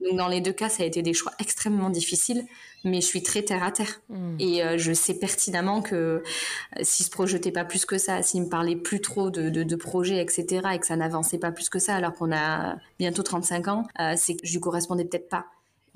Donc 0.00 0.16
dans 0.16 0.28
les 0.28 0.40
deux 0.40 0.52
cas, 0.52 0.68
ça 0.68 0.84
a 0.84 0.86
été 0.86 1.02
des 1.02 1.12
choix 1.12 1.32
extrêmement 1.40 1.90
difficiles, 1.90 2.46
mais 2.84 3.00
je 3.00 3.06
suis 3.06 3.24
très 3.24 3.42
terre 3.42 3.64
à 3.64 3.72
terre. 3.72 4.00
Hmm. 4.08 4.36
Et 4.38 4.62
euh, 4.62 4.78
je 4.78 4.92
sais 4.92 5.14
pertinemment 5.14 5.82
que 5.82 6.22
s'il 6.80 7.04
se 7.04 7.10
projetait 7.10 7.50
pas 7.50 7.64
plus 7.64 7.84
que 7.84 7.98
ça, 7.98 8.22
s'il 8.22 8.42
me 8.42 8.48
parlait 8.48 8.76
plus 8.76 9.00
trop 9.00 9.30
de, 9.30 9.50
de, 9.50 9.64
de, 9.64 9.76
projets, 9.76 10.22
etc., 10.22 10.68
et 10.72 10.78
que 10.78 10.86
ça 10.86 10.94
n'avançait 10.94 11.38
pas 11.38 11.50
plus 11.50 11.68
que 11.68 11.80
ça, 11.80 11.96
alors 11.96 12.14
qu'on 12.14 12.30
a 12.30 12.76
bientôt 13.00 13.24
35 13.24 13.66
ans, 13.66 13.82
c'est 14.14 14.36
que 14.36 14.46
je 14.46 14.52
lui 14.52 14.60
correspondais 14.60 15.04
peut-être 15.04 15.28
pas. 15.28 15.46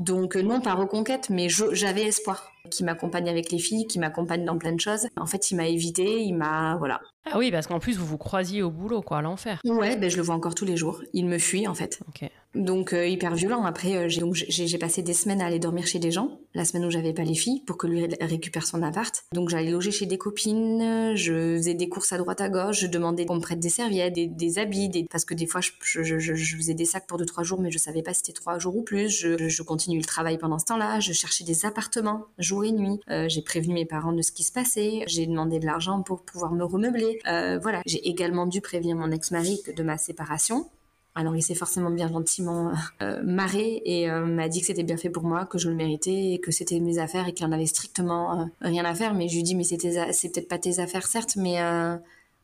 Donc 0.00 0.34
non, 0.34 0.60
pas 0.60 0.74
reconquête, 0.74 1.30
mais 1.30 1.48
j'avais 1.48 2.02
espoir 2.02 2.51
qui 2.70 2.84
m'accompagne 2.84 3.28
avec 3.28 3.50
les 3.50 3.58
filles, 3.58 3.86
qui 3.86 3.98
m'accompagne 3.98 4.44
dans 4.44 4.58
plein 4.58 4.72
de 4.72 4.80
choses. 4.80 5.08
En 5.16 5.26
fait, 5.26 5.50
il 5.50 5.56
m'a 5.56 5.66
évité, 5.66 6.22
il 6.22 6.34
m'a 6.34 6.76
voilà. 6.76 7.00
Ah 7.30 7.38
oui, 7.38 7.50
parce 7.50 7.66
qu'en 7.66 7.78
plus 7.78 7.96
vous 7.98 8.06
vous 8.06 8.18
croisiez 8.18 8.62
au 8.62 8.70
boulot, 8.70 9.02
quoi, 9.02 9.18
à 9.18 9.22
l'enfer. 9.22 9.60
Ouais, 9.64 9.96
ben 9.96 10.10
je 10.10 10.16
le 10.16 10.22
vois 10.22 10.34
encore 10.34 10.54
tous 10.54 10.64
les 10.64 10.76
jours. 10.76 11.02
Il 11.12 11.26
me 11.26 11.38
fuit 11.38 11.66
en 11.66 11.74
fait. 11.74 12.00
Ok. 12.08 12.28
Donc 12.54 12.92
euh, 12.92 13.06
hyper 13.06 13.34
violent. 13.34 13.64
Après, 13.64 13.96
euh, 13.96 14.08
j'ai 14.08 14.20
donc 14.20 14.34
j'ai 14.34 14.78
passé 14.78 15.02
des 15.02 15.14
semaines 15.14 15.40
à 15.40 15.46
aller 15.46 15.58
dormir 15.58 15.86
chez 15.86 15.98
des 15.98 16.10
gens. 16.10 16.38
La 16.54 16.66
semaine 16.66 16.84
où 16.84 16.90
j'avais 16.90 17.14
pas 17.14 17.22
les 17.22 17.34
filles 17.34 17.60
pour 17.66 17.78
que 17.78 17.86
lui 17.86 18.04
ré- 18.04 18.18
récupère 18.20 18.66
son 18.66 18.82
appart. 18.82 19.24
Donc 19.32 19.48
j'allais 19.48 19.70
loger 19.70 19.90
chez 19.90 20.04
des 20.04 20.18
copines. 20.18 21.14
Je 21.16 21.56
faisais 21.56 21.72
des 21.72 21.88
courses 21.88 22.12
à 22.12 22.18
droite 22.18 22.42
à 22.42 22.50
gauche. 22.50 22.80
Je 22.80 22.86
demandais 22.88 23.24
qu'on 23.24 23.36
me 23.36 23.40
prête 23.40 23.58
des 23.58 23.70
serviettes, 23.70 24.12
des, 24.14 24.26
des 24.26 24.58
habits, 24.58 24.90
des... 24.90 25.04
parce 25.10 25.24
que 25.24 25.32
des 25.32 25.46
fois 25.46 25.62
je, 25.62 25.70
je, 25.80 26.18
je, 26.18 26.34
je 26.34 26.56
faisais 26.56 26.74
des 26.74 26.84
sacs 26.84 27.06
pour 27.06 27.16
deux 27.16 27.24
trois 27.24 27.42
jours, 27.42 27.58
mais 27.60 27.70
je 27.70 27.78
savais 27.78 28.02
pas 28.02 28.12
si 28.12 28.18
c'était 28.18 28.34
trois 28.34 28.58
jours 28.58 28.76
ou 28.76 28.82
plus. 28.82 29.08
Je, 29.08 29.48
je 29.48 29.62
continue 29.62 29.98
le 29.98 30.04
travail 30.04 30.36
pendant 30.36 30.58
ce 30.58 30.66
temps-là. 30.66 31.00
Je 31.00 31.12
cherchais 31.14 31.44
des 31.44 31.64
appartements 31.64 32.26
jour 32.38 32.66
et 32.66 32.72
nuit. 32.72 33.00
Euh, 33.08 33.30
j'ai 33.30 33.40
prévenu 33.40 33.72
mes 33.72 33.86
parents 33.86 34.12
de 34.12 34.20
ce 34.20 34.30
qui 34.30 34.42
se 34.44 34.52
passait. 34.52 35.04
J'ai 35.06 35.26
demandé 35.26 35.58
de 35.58 35.64
l'argent 35.64 36.02
pour 36.02 36.20
pouvoir 36.22 36.52
me 36.52 36.64
remeubler. 36.64 37.18
Euh, 37.26 37.58
voilà. 37.62 37.80
J'ai 37.86 38.06
également 38.06 38.46
dû 38.46 38.60
prévenir 38.60 38.96
mon 38.96 39.10
ex-mari 39.10 39.62
de 39.74 39.82
ma 39.82 39.96
séparation. 39.96 40.66
Alors 41.14 41.36
il 41.36 41.42
s'est 41.42 41.54
forcément 41.54 41.90
bien 41.90 42.08
gentiment 42.08 42.72
euh, 43.02 43.22
marré 43.22 43.82
et 43.84 44.10
euh, 44.10 44.24
m'a 44.24 44.48
dit 44.48 44.60
que 44.60 44.66
c'était 44.66 44.82
bien 44.82 44.96
fait 44.96 45.10
pour 45.10 45.24
moi, 45.24 45.44
que 45.44 45.58
je 45.58 45.68
le 45.68 45.74
méritais 45.74 46.32
et 46.32 46.38
que 46.40 46.50
c'était 46.50 46.80
mes 46.80 46.98
affaires 46.98 47.28
et 47.28 47.34
qu'il 47.34 47.44
en 47.44 47.52
avait 47.52 47.66
strictement 47.66 48.40
euh, 48.40 48.44
rien 48.62 48.84
à 48.86 48.94
faire. 48.94 49.12
Mais 49.14 49.28
je 49.28 49.34
lui 49.36 49.42
dis 49.42 49.54
mais 49.54 49.64
a- 49.98 50.12
c'est 50.12 50.30
peut-être 50.32 50.48
pas 50.48 50.58
tes 50.58 50.78
affaires 50.80 51.06
certes, 51.06 51.36
mais 51.36 51.60
euh, 51.60 51.96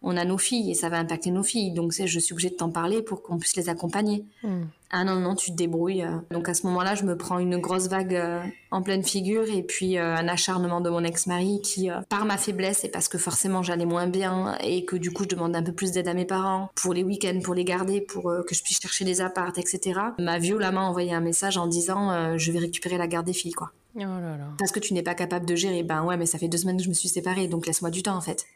on 0.02 0.16
a 0.16 0.24
nos 0.24 0.38
filles 0.38 0.70
et 0.70 0.74
ça 0.74 0.88
va 0.88 0.98
impacter 0.98 1.30
nos 1.30 1.42
filles. 1.42 1.72
Donc 1.72 1.92
c'est 1.92 2.06
je 2.06 2.18
suis 2.20 2.32
obligée 2.32 2.50
de 2.50 2.54
t'en 2.56 2.70
parler 2.70 3.02
pour 3.02 3.22
qu'on 3.22 3.38
puisse 3.38 3.56
les 3.56 3.68
accompagner. 3.68 4.24
Hmm. 4.42 4.64
Ah 4.90 5.04
non 5.04 5.16
non 5.16 5.34
tu 5.34 5.50
te 5.50 5.56
débrouilles. 5.56 6.02
euh. 6.02 6.16
Donc 6.30 6.48
à 6.48 6.54
ce 6.54 6.66
moment-là 6.66 6.94
je 6.94 7.04
me 7.04 7.16
prends 7.16 7.38
une 7.38 7.58
grosse 7.58 7.88
vague 7.88 8.14
euh, 8.14 8.40
en 8.70 8.80
pleine 8.82 9.02
figure 9.04 9.44
et 9.50 9.62
puis 9.62 9.98
euh, 9.98 10.14
un 10.16 10.28
acharnement 10.28 10.80
de 10.80 10.88
mon 10.88 11.04
ex-mari 11.04 11.60
qui 11.62 11.90
euh, 11.90 12.00
par 12.08 12.24
ma 12.24 12.38
faiblesse 12.38 12.84
et 12.84 12.88
parce 12.88 13.08
que 13.08 13.18
forcément 13.18 13.62
j'allais 13.62 13.84
moins 13.84 14.06
bien 14.06 14.56
et 14.62 14.84
que 14.86 14.96
du 14.96 15.10
coup 15.10 15.24
je 15.24 15.28
demande 15.28 15.54
un 15.54 15.62
peu 15.62 15.72
plus 15.72 15.92
d'aide 15.92 16.08
à 16.08 16.14
mes 16.14 16.24
parents 16.24 16.70
pour 16.74 16.94
les 16.94 17.02
week-ends 17.02 17.40
pour 17.44 17.54
les 17.54 17.64
garder 17.64 18.00
pour 18.00 18.32
que 18.46 18.54
je 18.54 18.62
puisse 18.62 18.80
chercher 18.80 19.04
des 19.04 19.20
apparts 19.20 19.52
etc 19.58 20.00
m'a 20.18 20.38
violemment 20.38 20.88
envoyé 20.88 21.12
un 21.12 21.20
message 21.20 21.58
en 21.58 21.66
disant 21.66 22.38
je 22.38 22.50
vais 22.52 22.58
récupérer 22.60 22.96
la 22.96 23.06
garde 23.08 23.26
des 23.26 23.32
filles 23.34 23.52
quoi 23.52 23.72
Oh 23.96 24.00
là 24.00 24.36
là. 24.38 24.48
parce 24.58 24.70
que 24.70 24.78
tu 24.80 24.94
n'es 24.94 25.02
pas 25.02 25.14
capable 25.14 25.44
de 25.44 25.56
gérer 25.56 25.82
ben 25.82 26.04
ouais 26.04 26.16
mais 26.16 26.26
ça 26.26 26.38
fait 26.38 26.46
deux 26.48 26.58
semaines 26.58 26.76
que 26.76 26.84
je 26.84 26.88
me 26.88 26.94
suis 26.94 27.08
séparée 27.08 27.48
donc 27.48 27.66
laisse-moi 27.66 27.90
du 27.90 28.02
temps 28.02 28.16
en 28.16 28.20
fait 28.20 28.46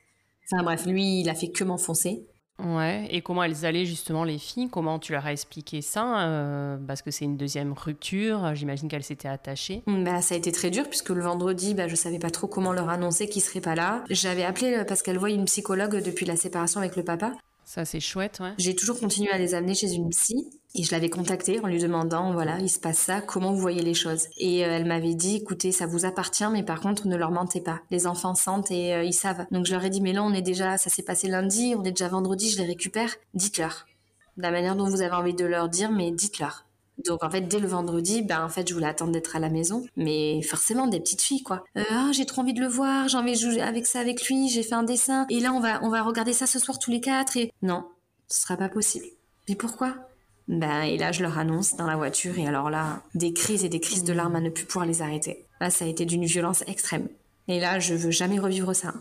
enfin 0.51 0.63
bref 0.63 0.87
lui 0.87 1.21
il 1.21 1.29
a 1.29 1.35
fait 1.35 1.51
que 1.51 1.65
m'enfoncer 1.65 2.27
Ouais, 2.59 3.09
et 3.11 3.23
comment 3.23 3.43
elles 3.43 3.65
allaient 3.65 3.87
justement 3.87 4.25
les 4.25 4.39
filles? 4.39 4.69
Comment 4.71 4.99
tu 4.99 5.13
leur 5.13 5.27
as 5.27 5.33
expliqué 5.33 5.83
ça 5.83 6.29
euh, 6.29 6.77
Parce 6.87 7.03
que 7.03 7.11
c'est 7.11 7.25
une 7.25 7.37
deuxième 7.37 7.73
rupture, 7.73 8.55
j'imagine 8.55 8.89
qu'elles 8.89 9.03
s'étaient 9.03 9.29
attachées. 9.29 9.83
Bah, 9.87 10.23
ça 10.23 10.35
a 10.35 10.39
été 10.39 10.53
très 10.53 10.71
dur 10.71 10.89
puisque 10.89 11.11
le 11.11 11.23
vendredi, 11.23 11.75
bah, 11.75 11.89
je 11.89 11.97
savais 11.97 12.19
pas 12.19 12.31
trop 12.31 12.47
comment 12.47 12.73
leur 12.73 12.89
annoncer 12.89 13.29
qu'ils 13.29 13.43
seraient 13.43 13.61
pas 13.61 13.75
là. 13.75 14.05
J'avais 14.11 14.45
appelé 14.45 14.75
euh, 14.75 14.85
parce 14.85 15.03
qu'elle 15.03 15.19
voit 15.19 15.31
une 15.31 15.47
psychologue 15.47 16.03
depuis 16.05 16.27
la 16.27 16.37
séparation 16.37 16.81
avec 16.81 16.95
le 16.95 17.03
papa. 17.03 17.33
Ça 17.65 17.85
c'est 17.85 18.01
chouette, 18.01 18.39
ouais. 18.41 18.53
J'ai 18.59 18.77
toujours 18.77 18.99
continué 18.99 19.31
à 19.31 19.39
les 19.39 19.55
amener 19.55 19.75
chez 19.75 19.93
une 19.93 20.11
psy 20.11 20.51
et 20.75 20.85
je 20.85 20.91
l'avais 20.91 21.11
contactée 21.11 21.61
en 21.61 21.67
lui 21.67 21.79
demandant, 21.79 22.33
voilà, 22.33 22.59
il 22.59 22.71
se 22.71 22.79
passe 22.79 22.99
ça, 22.99 23.21
comment 23.21 23.53
vous 23.53 23.61
voyez 23.61 23.83
les 23.83 23.95
choses 23.95 24.29
Et 24.39 24.65
euh, 24.65 24.69
elle 24.71 24.87
m'avait 24.87 25.15
dit, 25.15 25.37
écoutez, 25.37 25.71
ça 25.71 25.87
vous 25.87 26.07
appartient, 26.07 26.49
mais 26.51 26.63
par 26.63 26.81
contre, 26.81 27.07
ne 27.09 27.17
leur 27.17 27.31
mentez 27.31 27.61
pas. 27.61 27.81
Les 27.91 28.07
enfants 28.07 28.35
sentent 28.35 28.71
et 28.71 28.95
euh, 28.95 29.05
ils 29.05 29.13
savent. 29.13 29.47
Donc 29.51 29.67
je 29.67 29.73
leur 29.73 29.85
ai 29.85 29.91
dit, 29.91 30.01
mais 30.01 30.15
là, 30.15 30.23
on 30.23 30.33
est 30.33 30.43
déjà, 30.43 30.79
ça 30.79 30.89
s'est 30.89 31.03
passé 31.03 31.29
lundi, 31.29 31.75
on 31.77 31.85
est 31.85 31.91
déjà 31.91 32.09
vendredi, 32.09 32.51
je 32.51 32.59
les 32.59 32.67
récupère. 32.67 33.15
Dites-leur. 33.35 33.87
De 34.39 34.43
la 34.43 34.51
manière 34.51 34.77
dont 34.77 34.89
vous 34.89 35.03
avez 35.03 35.15
envie 35.15 35.35
de 35.35 35.45
leur 35.45 35.69
dire, 35.69 35.91
mais 35.91 36.11
dites-leur. 36.11 36.65
Donc 37.07 37.25
en 37.25 37.31
fait 37.31 37.41
dès 37.41 37.59
le 37.59 37.67
vendredi, 37.67 38.23
ben 38.23 38.45
en 38.45 38.51
fait 38.51 38.69
je 38.69 38.75
voulais 38.75 38.87
attendre 38.87 39.13
d'être 39.13 39.35
à 39.35 39.39
la 39.39 39.49
maison, 39.49 39.85
mais 39.97 40.43
forcément 40.43 40.87
des 40.87 41.01
petites 41.01 41.23
filles 41.23 41.43
quoi. 41.43 41.65
Euh, 41.77 41.83
ah 41.91 42.11
j'ai 42.13 42.27
trop 42.27 42.43
envie 42.43 42.53
de 42.53 42.61
le 42.61 42.69
voir, 42.69 43.09
j'ai 43.09 43.17
envie 43.17 43.33
de 43.33 43.39
jouer 43.39 43.63
avec 43.63 43.87
ça 43.87 43.99
avec 43.99 44.29
lui, 44.29 44.49
j'ai 44.51 44.63
fait 44.63 44.75
un 44.75 44.83
dessin 44.83 45.27
et 45.31 45.41
là 45.41 45.53
on 45.53 45.59
va 45.59 45.83
on 45.83 45.89
va 45.89 46.03
regarder 46.03 46.35
ça 46.35 46.47
ce 46.47 46.59
soir 46.59 46.79
tous 46.79 46.91
les 46.91 47.01
quatre 47.01 47.39
et 47.39 47.51
non, 47.63 47.87
ce 48.29 48.43
sera 48.43 48.59
pas 48.59 48.69
possible. 48.69 49.07
Mais 49.49 49.55
pourquoi? 49.55 50.12
Ben 50.53 50.83
et 50.83 50.99
là 50.99 51.13
je 51.13 51.23
leur 51.23 51.39
annonce 51.39 51.77
dans 51.77 51.87
la 51.87 51.97
voiture 51.97 52.39
et 52.39 52.47
alors 52.47 52.69
là 52.69 53.03
des 53.15 53.33
crises 53.33 53.65
et 53.65 53.71
des 53.71 53.81
crises 53.81 54.05
de 54.05 54.13
larmes 54.13 54.37
à 54.37 54.41
ne 54.41 54.51
plus 54.51 54.67
pouvoir 54.67 54.85
les 54.85 55.01
arrêter. 55.01 55.47
Là 55.61 55.71
ça 55.71 55.87
a 55.87 55.89
été 55.89 56.05
d'une 56.05 56.27
violence 56.27 56.63
extrême. 56.67 57.09
Et 57.49 57.59
là 57.59 57.79
je 57.79 57.95
veux 57.95 58.11
jamais 58.11 58.39
revivre 58.39 58.75
ça. 58.77 58.93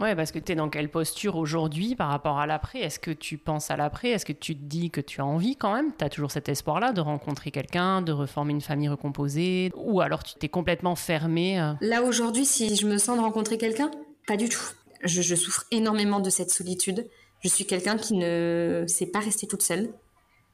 Ouais, 0.00 0.14
parce 0.14 0.30
que 0.30 0.38
tu 0.38 0.52
es 0.52 0.54
dans 0.54 0.68
quelle 0.68 0.90
posture 0.90 1.36
aujourd'hui 1.36 1.96
par 1.96 2.08
rapport 2.08 2.38
à 2.38 2.46
l'après? 2.46 2.80
Est-ce 2.80 3.00
que 3.00 3.10
tu 3.10 3.36
penses 3.36 3.72
à 3.72 3.76
l'après? 3.76 4.10
Est-ce 4.10 4.24
que 4.24 4.32
tu 4.32 4.54
te 4.54 4.62
dis 4.62 4.90
que 4.90 5.00
tu 5.00 5.20
as 5.20 5.26
envie 5.26 5.56
quand 5.56 5.74
même? 5.74 5.90
Tu 5.98 6.04
as 6.04 6.08
toujours 6.08 6.30
cet 6.30 6.48
espoir-là 6.48 6.92
de 6.92 7.00
rencontrer 7.00 7.50
quelqu'un, 7.50 8.00
de 8.00 8.12
reformer 8.12 8.52
une 8.52 8.60
famille 8.60 8.88
recomposée? 8.88 9.72
Ou 9.74 10.00
alors 10.00 10.22
tu 10.22 10.34
t'es 10.34 10.48
complètement 10.48 10.94
fermé 10.94 11.60
euh, 11.60 11.72
Là 11.80 12.04
aujourd'hui, 12.04 12.44
si 12.44 12.76
je 12.76 12.86
me 12.86 12.96
sens 12.96 13.16
de 13.16 13.22
rencontrer 13.22 13.58
quelqu'un, 13.58 13.90
pas 14.28 14.36
du 14.36 14.48
tout. 14.48 14.62
Je, 15.02 15.20
je 15.20 15.34
souffre 15.34 15.64
énormément 15.72 16.20
de 16.20 16.30
cette 16.30 16.50
solitude. 16.50 17.08
Je 17.40 17.48
suis 17.48 17.66
quelqu'un 17.66 17.96
qui 17.96 18.14
ne 18.14 18.84
sait 18.86 19.06
pas 19.06 19.20
rester 19.20 19.48
toute 19.48 19.62
seule. 19.62 19.90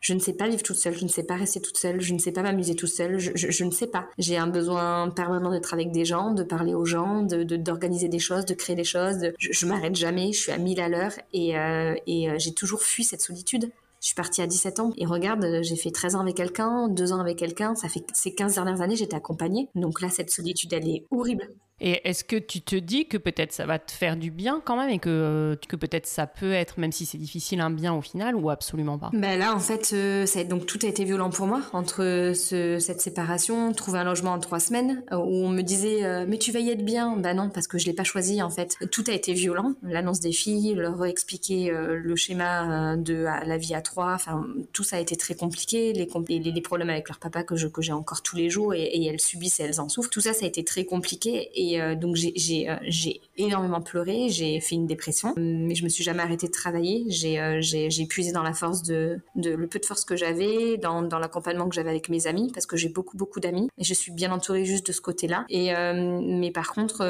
Je 0.04 0.12
ne 0.12 0.18
sais 0.18 0.34
pas 0.34 0.48
vivre 0.48 0.62
toute 0.62 0.76
seule, 0.76 0.94
je 0.98 1.04
ne 1.04 1.08
sais 1.08 1.22
pas 1.22 1.34
rester 1.34 1.62
toute 1.62 1.78
seule, 1.78 1.98
je 2.02 2.12
ne 2.12 2.18
sais 2.18 2.30
pas 2.30 2.42
m'amuser 2.42 2.74
toute 2.76 2.90
seule, 2.90 3.18
je, 3.18 3.64
ne 3.64 3.70
sais 3.70 3.86
pas. 3.86 4.06
J'ai 4.18 4.36
un 4.36 4.46
besoin 4.48 5.08
permanent 5.08 5.50
d'être 5.50 5.72
avec 5.72 5.92
des 5.92 6.04
gens, 6.04 6.30
de 6.32 6.42
parler 6.42 6.74
aux 6.74 6.84
gens, 6.84 7.22
de 7.22 7.42
de- 7.42 7.56
d'organiser 7.56 8.08
des 8.08 8.18
choses, 8.18 8.44
de 8.44 8.52
créer 8.52 8.76
des 8.76 8.84
choses. 8.84 9.16
de- 9.16 9.32
je 9.38 9.48
je 9.52 9.64
m'arrête 9.64 9.94
jamais, 9.96 10.30
je 10.34 10.38
suis 10.40 10.52
à 10.52 10.58
1000 10.58 10.78
à 10.82 10.90
l'heure 10.90 11.12
et, 11.32 11.56
euh, 11.58 11.94
et 12.06 12.28
euh, 12.28 12.34
j'ai 12.38 12.52
toujours 12.52 12.82
fui 12.82 13.02
cette 13.02 13.22
solitude. 13.22 13.70
Je 14.02 14.08
suis 14.08 14.14
partie 14.14 14.42
à 14.42 14.46
17 14.46 14.78
ans 14.80 14.92
et 14.98 15.06
regarde, 15.06 15.42
euh, 15.42 15.62
j'ai 15.62 15.76
fait 15.76 15.90
13 15.90 16.14
ans 16.16 16.20
avec 16.20 16.36
quelqu'un, 16.36 16.88
2 16.88 17.12
ans 17.14 17.20
avec 17.20 17.38
quelqu'un, 17.38 17.74
ça 17.74 17.88
fait 17.88 18.04
ces 18.12 18.34
15 18.34 18.56
dernières 18.56 18.82
années, 18.82 18.96
j'étais 18.96 19.16
accompagnée. 19.16 19.70
Donc 19.74 20.02
là, 20.02 20.10
cette 20.10 20.28
solitude, 20.30 20.74
elle 20.74 20.86
est 20.86 21.06
horrible. 21.10 21.48
Et 21.86 22.00
est-ce 22.08 22.24
que 22.24 22.36
tu 22.36 22.62
te 22.62 22.76
dis 22.76 23.06
que 23.06 23.18
peut-être 23.18 23.52
ça 23.52 23.66
va 23.66 23.78
te 23.78 23.92
faire 23.92 24.16
du 24.16 24.30
bien 24.30 24.62
quand 24.64 24.78
même 24.78 24.88
et 24.88 24.98
que, 24.98 25.10
euh, 25.10 25.56
que 25.68 25.76
peut-être 25.76 26.06
ça 26.06 26.26
peut 26.26 26.54
être, 26.54 26.80
même 26.80 26.92
si 26.92 27.04
c'est 27.04 27.18
difficile, 27.18 27.60
un 27.60 27.68
bien 27.68 27.92
au 27.92 28.00
final 28.00 28.36
ou 28.36 28.48
absolument 28.48 28.96
pas? 28.96 29.10
Ben 29.12 29.38
là, 29.38 29.54
en 29.54 29.58
fait, 29.58 29.90
euh, 29.92 30.24
donc 30.48 30.64
tout 30.64 30.78
a 30.82 30.86
été 30.86 31.04
violent 31.04 31.28
pour 31.28 31.46
moi 31.46 31.60
entre 31.74 32.32
ce, 32.34 32.78
cette 32.78 33.02
séparation, 33.02 33.70
trouver 33.74 33.98
un 33.98 34.04
logement 34.04 34.32
en 34.32 34.38
trois 34.38 34.60
semaines, 34.60 35.04
euh, 35.12 35.16
où 35.16 35.44
on 35.44 35.50
me 35.50 35.60
disait 35.60 36.24
mais 36.26 36.38
tu 36.38 36.52
vas 36.52 36.60
y 36.60 36.70
être 36.70 36.82
bien. 36.82 37.18
Ben 37.18 37.34
non, 37.34 37.50
parce 37.50 37.66
que 37.66 37.76
je 37.76 37.84
l'ai 37.84 37.92
pas 37.92 38.02
choisi 38.02 38.40
en 38.40 38.48
fait. 38.48 38.78
Tout 38.90 39.04
a 39.08 39.12
été 39.12 39.34
violent. 39.34 39.74
L'annonce 39.82 40.20
des 40.20 40.32
filles, 40.32 40.74
leur 40.74 41.04
expliquer 41.04 41.70
le 41.70 42.16
schéma 42.16 42.96
de 42.96 43.24
la 43.24 43.58
vie 43.58 43.74
à 43.74 43.82
trois. 43.82 44.14
Enfin, 44.14 44.46
tout 44.72 44.84
ça 44.84 44.96
a 44.96 45.00
été 45.00 45.16
très 45.16 45.34
compliqué. 45.34 45.92
Les, 45.92 46.60
problèmes 46.62 46.88
avec 46.88 47.08
leur 47.08 47.18
papa 47.18 47.42
que 47.42 47.56
j'ai 47.56 47.92
encore 47.92 48.22
tous 48.22 48.36
les 48.36 48.48
jours 48.48 48.72
et, 48.72 48.84
et 48.84 49.06
elles 49.06 49.20
subissent 49.20 49.60
et 49.60 49.64
elles 49.64 49.80
en 49.80 49.90
souffrent. 49.90 50.10
Tout 50.10 50.20
ça, 50.20 50.32
ça 50.32 50.46
a 50.46 50.48
été 50.48 50.64
très 50.64 50.84
compliqué 50.84 51.50
et 51.54 51.73
euh, 51.80 51.94
donc 51.94 52.16
euh, 52.16 52.76
j'ai 52.82 53.20
énormément 53.36 53.80
pleuré. 53.80 54.28
J'ai 54.28 54.60
fait 54.60 54.74
une 54.74 54.86
dépression, 54.86 55.34
mais 55.36 55.74
je 55.74 55.84
me 55.84 55.88
suis 55.88 56.04
jamais 56.04 56.22
arrêtée 56.22 56.46
de 56.46 56.52
travailler. 56.52 57.04
J'ai 57.08 57.40
euh, 57.40 57.60
puisé 58.08 58.32
dans 58.32 58.42
la 58.42 58.52
force 58.52 58.82
de 58.82 59.20
le 59.36 59.66
peu 59.66 59.78
de 59.78 59.86
force 59.86 60.04
que 60.04 60.16
j'avais, 60.16 60.76
dans 60.76 61.18
l'accompagnement 61.18 61.68
que 61.68 61.74
j'avais 61.74 61.90
avec 61.90 62.08
mes 62.08 62.26
amis, 62.26 62.50
parce 62.52 62.66
que 62.66 62.76
j'ai 62.76 62.88
beaucoup 62.88 63.16
beaucoup 63.16 63.40
d'amis 63.40 63.68
et 63.78 63.84
je 63.84 63.94
suis 63.94 64.12
bien 64.12 64.32
entourée 64.32 64.64
juste 64.64 64.86
de 64.86 64.92
ce 64.92 65.00
côté-là. 65.00 65.46
Et 65.48 65.74
euh, 65.74 66.20
mais 66.22 66.50
par 66.50 66.72
contre. 66.72 67.04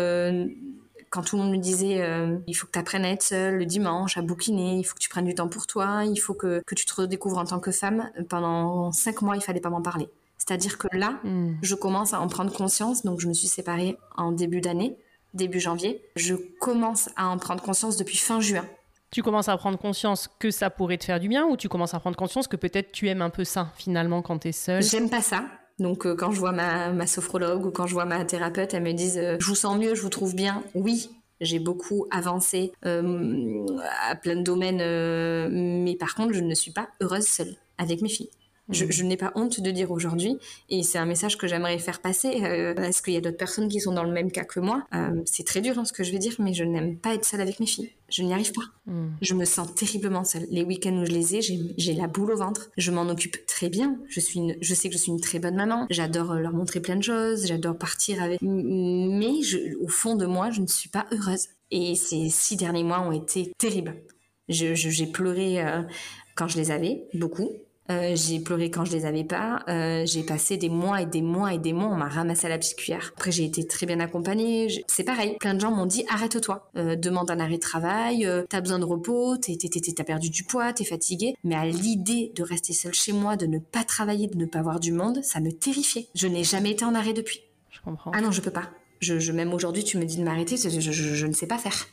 quand 1.10 1.22
tout 1.22 1.36
le 1.36 1.42
monde 1.42 1.52
me 1.52 1.58
disait 1.58 2.02
il 2.48 2.54
faut 2.54 2.66
que 2.66 2.72
tu 2.72 2.78
apprennes 2.80 3.04
à 3.04 3.10
être 3.10 3.22
seule 3.22 3.58
le 3.58 3.66
dimanche, 3.66 4.16
à 4.16 4.22
bouquiner, 4.22 4.78
il 4.78 4.84
faut 4.84 4.94
que 4.94 5.00
tu 5.00 5.08
prennes 5.08 5.26
du 5.26 5.34
temps 5.34 5.48
pour 5.48 5.68
toi, 5.68 6.02
il 6.04 6.16
faut 6.16 6.34
que, 6.34 6.60
que 6.66 6.74
tu 6.74 6.86
te 6.86 6.94
redécouvres 7.02 7.38
en 7.38 7.44
tant 7.44 7.60
que 7.60 7.70
femme, 7.70 8.10
pendant 8.28 8.90
cinq 8.90 9.22
mois, 9.22 9.36
il 9.36 9.42
fallait 9.42 9.60
pas 9.60 9.70
m'en 9.70 9.82
parler. 9.82 10.08
C'est-à-dire 10.46 10.76
que 10.78 10.88
là, 10.92 11.18
Hmm. 11.24 11.52
je 11.62 11.74
commence 11.74 12.12
à 12.12 12.20
en 12.20 12.28
prendre 12.28 12.52
conscience, 12.52 13.02
donc 13.02 13.20
je 13.20 13.28
me 13.28 13.32
suis 13.32 13.48
séparée 13.48 13.96
en 14.16 14.30
début 14.32 14.60
d'année, 14.60 14.96
début 15.32 15.60
janvier. 15.60 16.02
Je 16.16 16.34
commence 16.60 17.08
à 17.16 17.28
en 17.28 17.38
prendre 17.38 17.62
conscience 17.62 17.96
depuis 17.96 18.18
fin 18.18 18.40
juin. 18.40 18.66
Tu 19.10 19.22
commences 19.22 19.48
à 19.48 19.56
prendre 19.56 19.78
conscience 19.78 20.28
que 20.38 20.50
ça 20.50 20.70
pourrait 20.70 20.98
te 20.98 21.04
faire 21.04 21.20
du 21.20 21.28
bien 21.28 21.46
ou 21.46 21.56
tu 21.56 21.68
commences 21.68 21.94
à 21.94 22.00
prendre 22.00 22.16
conscience 22.16 22.48
que 22.48 22.56
peut-être 22.56 22.92
tu 22.92 23.08
aimes 23.08 23.22
un 23.22 23.30
peu 23.30 23.44
ça 23.44 23.68
finalement 23.76 24.22
quand 24.22 24.38
t'es 24.38 24.52
seule? 24.52 24.82
J'aime 24.82 25.08
pas 25.08 25.22
ça. 25.22 25.44
Donc 25.78 26.04
euh, 26.04 26.14
quand 26.14 26.30
je 26.32 26.38
vois 26.40 26.52
ma, 26.52 26.90
ma 26.92 27.06
sophrologue 27.06 27.64
ou 27.64 27.70
quand 27.70 27.86
je 27.86 27.94
vois 27.94 28.04
ma 28.04 28.24
thérapeute, 28.24 28.74
elle 28.74 28.82
me 28.82 28.92
disent 28.92 29.18
euh, 29.18 29.36
je 29.40 29.46
vous 29.46 29.54
sens 29.54 29.78
mieux, 29.78 29.94
je 29.94 30.02
vous 30.02 30.08
trouve 30.10 30.34
bien. 30.34 30.62
Oui, 30.74 31.10
j'ai 31.40 31.58
beaucoup 31.60 32.06
avancé 32.10 32.72
euh, 32.86 33.64
à 34.08 34.14
plein 34.16 34.36
de 34.36 34.42
domaines, 34.42 34.82
mais 35.82 35.96
par 35.96 36.14
contre 36.14 36.34
je 36.34 36.40
ne 36.40 36.54
suis 36.54 36.72
pas 36.72 36.88
heureuse 37.00 37.26
seule 37.26 37.54
avec 37.78 38.02
mes 38.02 38.08
filles. 38.08 38.30
Je, 38.70 38.86
je 38.90 39.04
n'ai 39.04 39.16
pas 39.18 39.30
honte 39.34 39.60
de 39.60 39.70
dire 39.70 39.90
aujourd'hui, 39.90 40.38
et 40.70 40.82
c'est 40.82 40.96
un 40.96 41.04
message 41.04 41.36
que 41.36 41.46
j'aimerais 41.46 41.78
faire 41.78 42.00
passer. 42.00 42.42
Euh, 42.44 42.74
Est-ce 42.76 43.02
qu'il 43.02 43.12
y 43.12 43.16
a 43.18 43.20
d'autres 43.20 43.36
personnes 43.36 43.68
qui 43.68 43.78
sont 43.80 43.92
dans 43.92 44.04
le 44.04 44.10
même 44.12 44.30
cas 44.32 44.44
que 44.44 44.58
moi 44.58 44.84
Euh, 44.94 45.20
C'est 45.26 45.44
très 45.44 45.60
dur 45.60 45.78
hein, 45.78 45.84
ce 45.84 45.92
que 45.92 46.02
je 46.02 46.12
vais 46.12 46.18
dire, 46.18 46.34
mais 46.38 46.54
je 46.54 46.64
n'aime 46.64 46.96
pas 46.96 47.14
être 47.14 47.26
seule 47.26 47.42
avec 47.42 47.60
mes 47.60 47.66
filles. 47.66 47.90
Je 48.08 48.22
n'y 48.22 48.32
arrive 48.32 48.52
pas. 48.52 48.62
Hmm. 48.86 49.08
Je 49.20 49.34
me 49.34 49.44
sens 49.44 49.74
terriblement 49.74 50.24
seule. 50.24 50.46
Les 50.50 50.62
week-ends 50.62 50.96
où 50.96 51.04
je 51.04 51.10
les 51.12 51.36
ai, 51.36 51.42
j'ai 51.42 51.58
j'ai 51.76 51.92
la 51.94 52.06
boule 52.06 52.32
au 52.32 52.36
ventre. 52.36 52.70
Je 52.78 52.90
m'en 52.90 53.02
occupe 53.08 53.44
très 53.46 53.68
bien. 53.68 53.98
Je 54.08 54.20
suis, 54.20 54.38
une, 54.40 54.56
je 54.60 54.74
sais 54.74 54.88
que 54.88 54.94
je 54.94 54.98
suis 54.98 55.10
une 55.12 55.20
très 55.20 55.38
bonne 55.40 55.56
maman. 55.56 55.86
J'adore 55.90 56.32
euh, 56.32 56.38
leur 56.38 56.52
montrer 56.52 56.80
plein 56.80 56.96
de 56.96 57.02
choses. 57.02 57.46
J'adore 57.46 57.76
partir 57.76 58.22
avec. 58.22 58.40
Mais 58.42 59.42
je, 59.42 59.58
au 59.82 59.88
fond 59.88 60.16
de 60.16 60.26
moi, 60.26 60.50
je 60.50 60.60
ne 60.62 60.66
suis 60.66 60.88
pas 60.88 61.06
heureuse. 61.12 61.48
Et 61.70 61.94
ces 61.96 62.28
six 62.30 62.56
derniers 62.56 62.84
mois 62.84 63.00
ont 63.00 63.12
été 63.12 63.52
terribles. 63.58 63.94
Je- 64.48 64.74
je- 64.74 64.90
J'ai 64.90 65.06
pleuré 65.06 65.62
euh, 65.62 65.82
quand 66.34 66.48
je 66.48 66.58
les 66.58 66.70
avais, 66.70 67.04
beaucoup. 67.14 67.50
Euh, 67.90 68.16
j'ai 68.16 68.40
pleuré 68.40 68.70
quand 68.70 68.84
je 68.84 68.92
les 68.92 69.04
avais 69.04 69.24
pas. 69.24 69.62
Euh, 69.68 70.06
j'ai 70.06 70.22
passé 70.22 70.56
des 70.56 70.68
mois 70.68 71.02
et 71.02 71.06
des 71.06 71.20
mois 71.20 71.52
et 71.52 71.58
des 71.58 71.72
mois. 71.72 71.88
On 71.88 71.96
m'a 71.96 72.08
ramassé 72.08 72.46
à 72.46 72.48
la 72.48 72.58
petite 72.58 72.76
cuillère. 72.76 73.12
Après, 73.16 73.30
j'ai 73.30 73.44
été 73.44 73.66
très 73.66 73.86
bien 73.86 74.00
accompagnée. 74.00 74.84
C'est 74.86 75.04
pareil. 75.04 75.36
Plein 75.38 75.54
de 75.54 75.60
gens 75.60 75.70
m'ont 75.70 75.86
dit 75.86 76.04
arrête-toi, 76.08 76.70
euh, 76.76 76.96
demande 76.96 77.30
un 77.30 77.40
arrêt 77.40 77.56
de 77.56 77.60
travail. 77.60 78.26
t'as 78.48 78.60
besoin 78.60 78.78
de 78.78 78.84
repos. 78.84 79.36
T'as 79.36 80.04
perdu 80.04 80.30
du 80.30 80.44
poids. 80.44 80.72
T'es 80.72 80.84
fatiguée. 80.84 81.34
Mais 81.44 81.54
à 81.54 81.66
l'idée 81.66 82.32
de 82.34 82.42
rester 82.42 82.72
seule 82.72 82.94
chez 82.94 83.12
moi, 83.12 83.36
de 83.36 83.46
ne 83.46 83.58
pas 83.58 83.84
travailler, 83.84 84.28
de 84.28 84.36
ne 84.36 84.46
pas 84.46 84.62
voir 84.62 84.80
du 84.80 84.92
monde, 84.92 85.22
ça 85.22 85.40
me 85.40 85.52
terrifiait. 85.52 86.08
Je 86.14 86.26
n'ai 86.26 86.44
jamais 86.44 86.70
été 86.70 86.84
en 86.84 86.94
arrêt 86.94 87.12
depuis. 87.12 87.42
Je 87.70 87.80
comprends. 87.80 88.12
Ah 88.14 88.20
non, 88.20 88.30
je 88.30 88.40
peux 88.40 88.50
pas. 88.50 88.70
Je, 89.00 89.32
même 89.32 89.52
aujourd'hui, 89.52 89.84
tu 89.84 89.98
me 89.98 90.04
dis 90.04 90.16
de 90.16 90.22
m'arrêter, 90.22 90.56
je 90.56 91.26
ne 91.26 91.32
sais 91.32 91.46
pas 91.46 91.58
faire. 91.58 91.86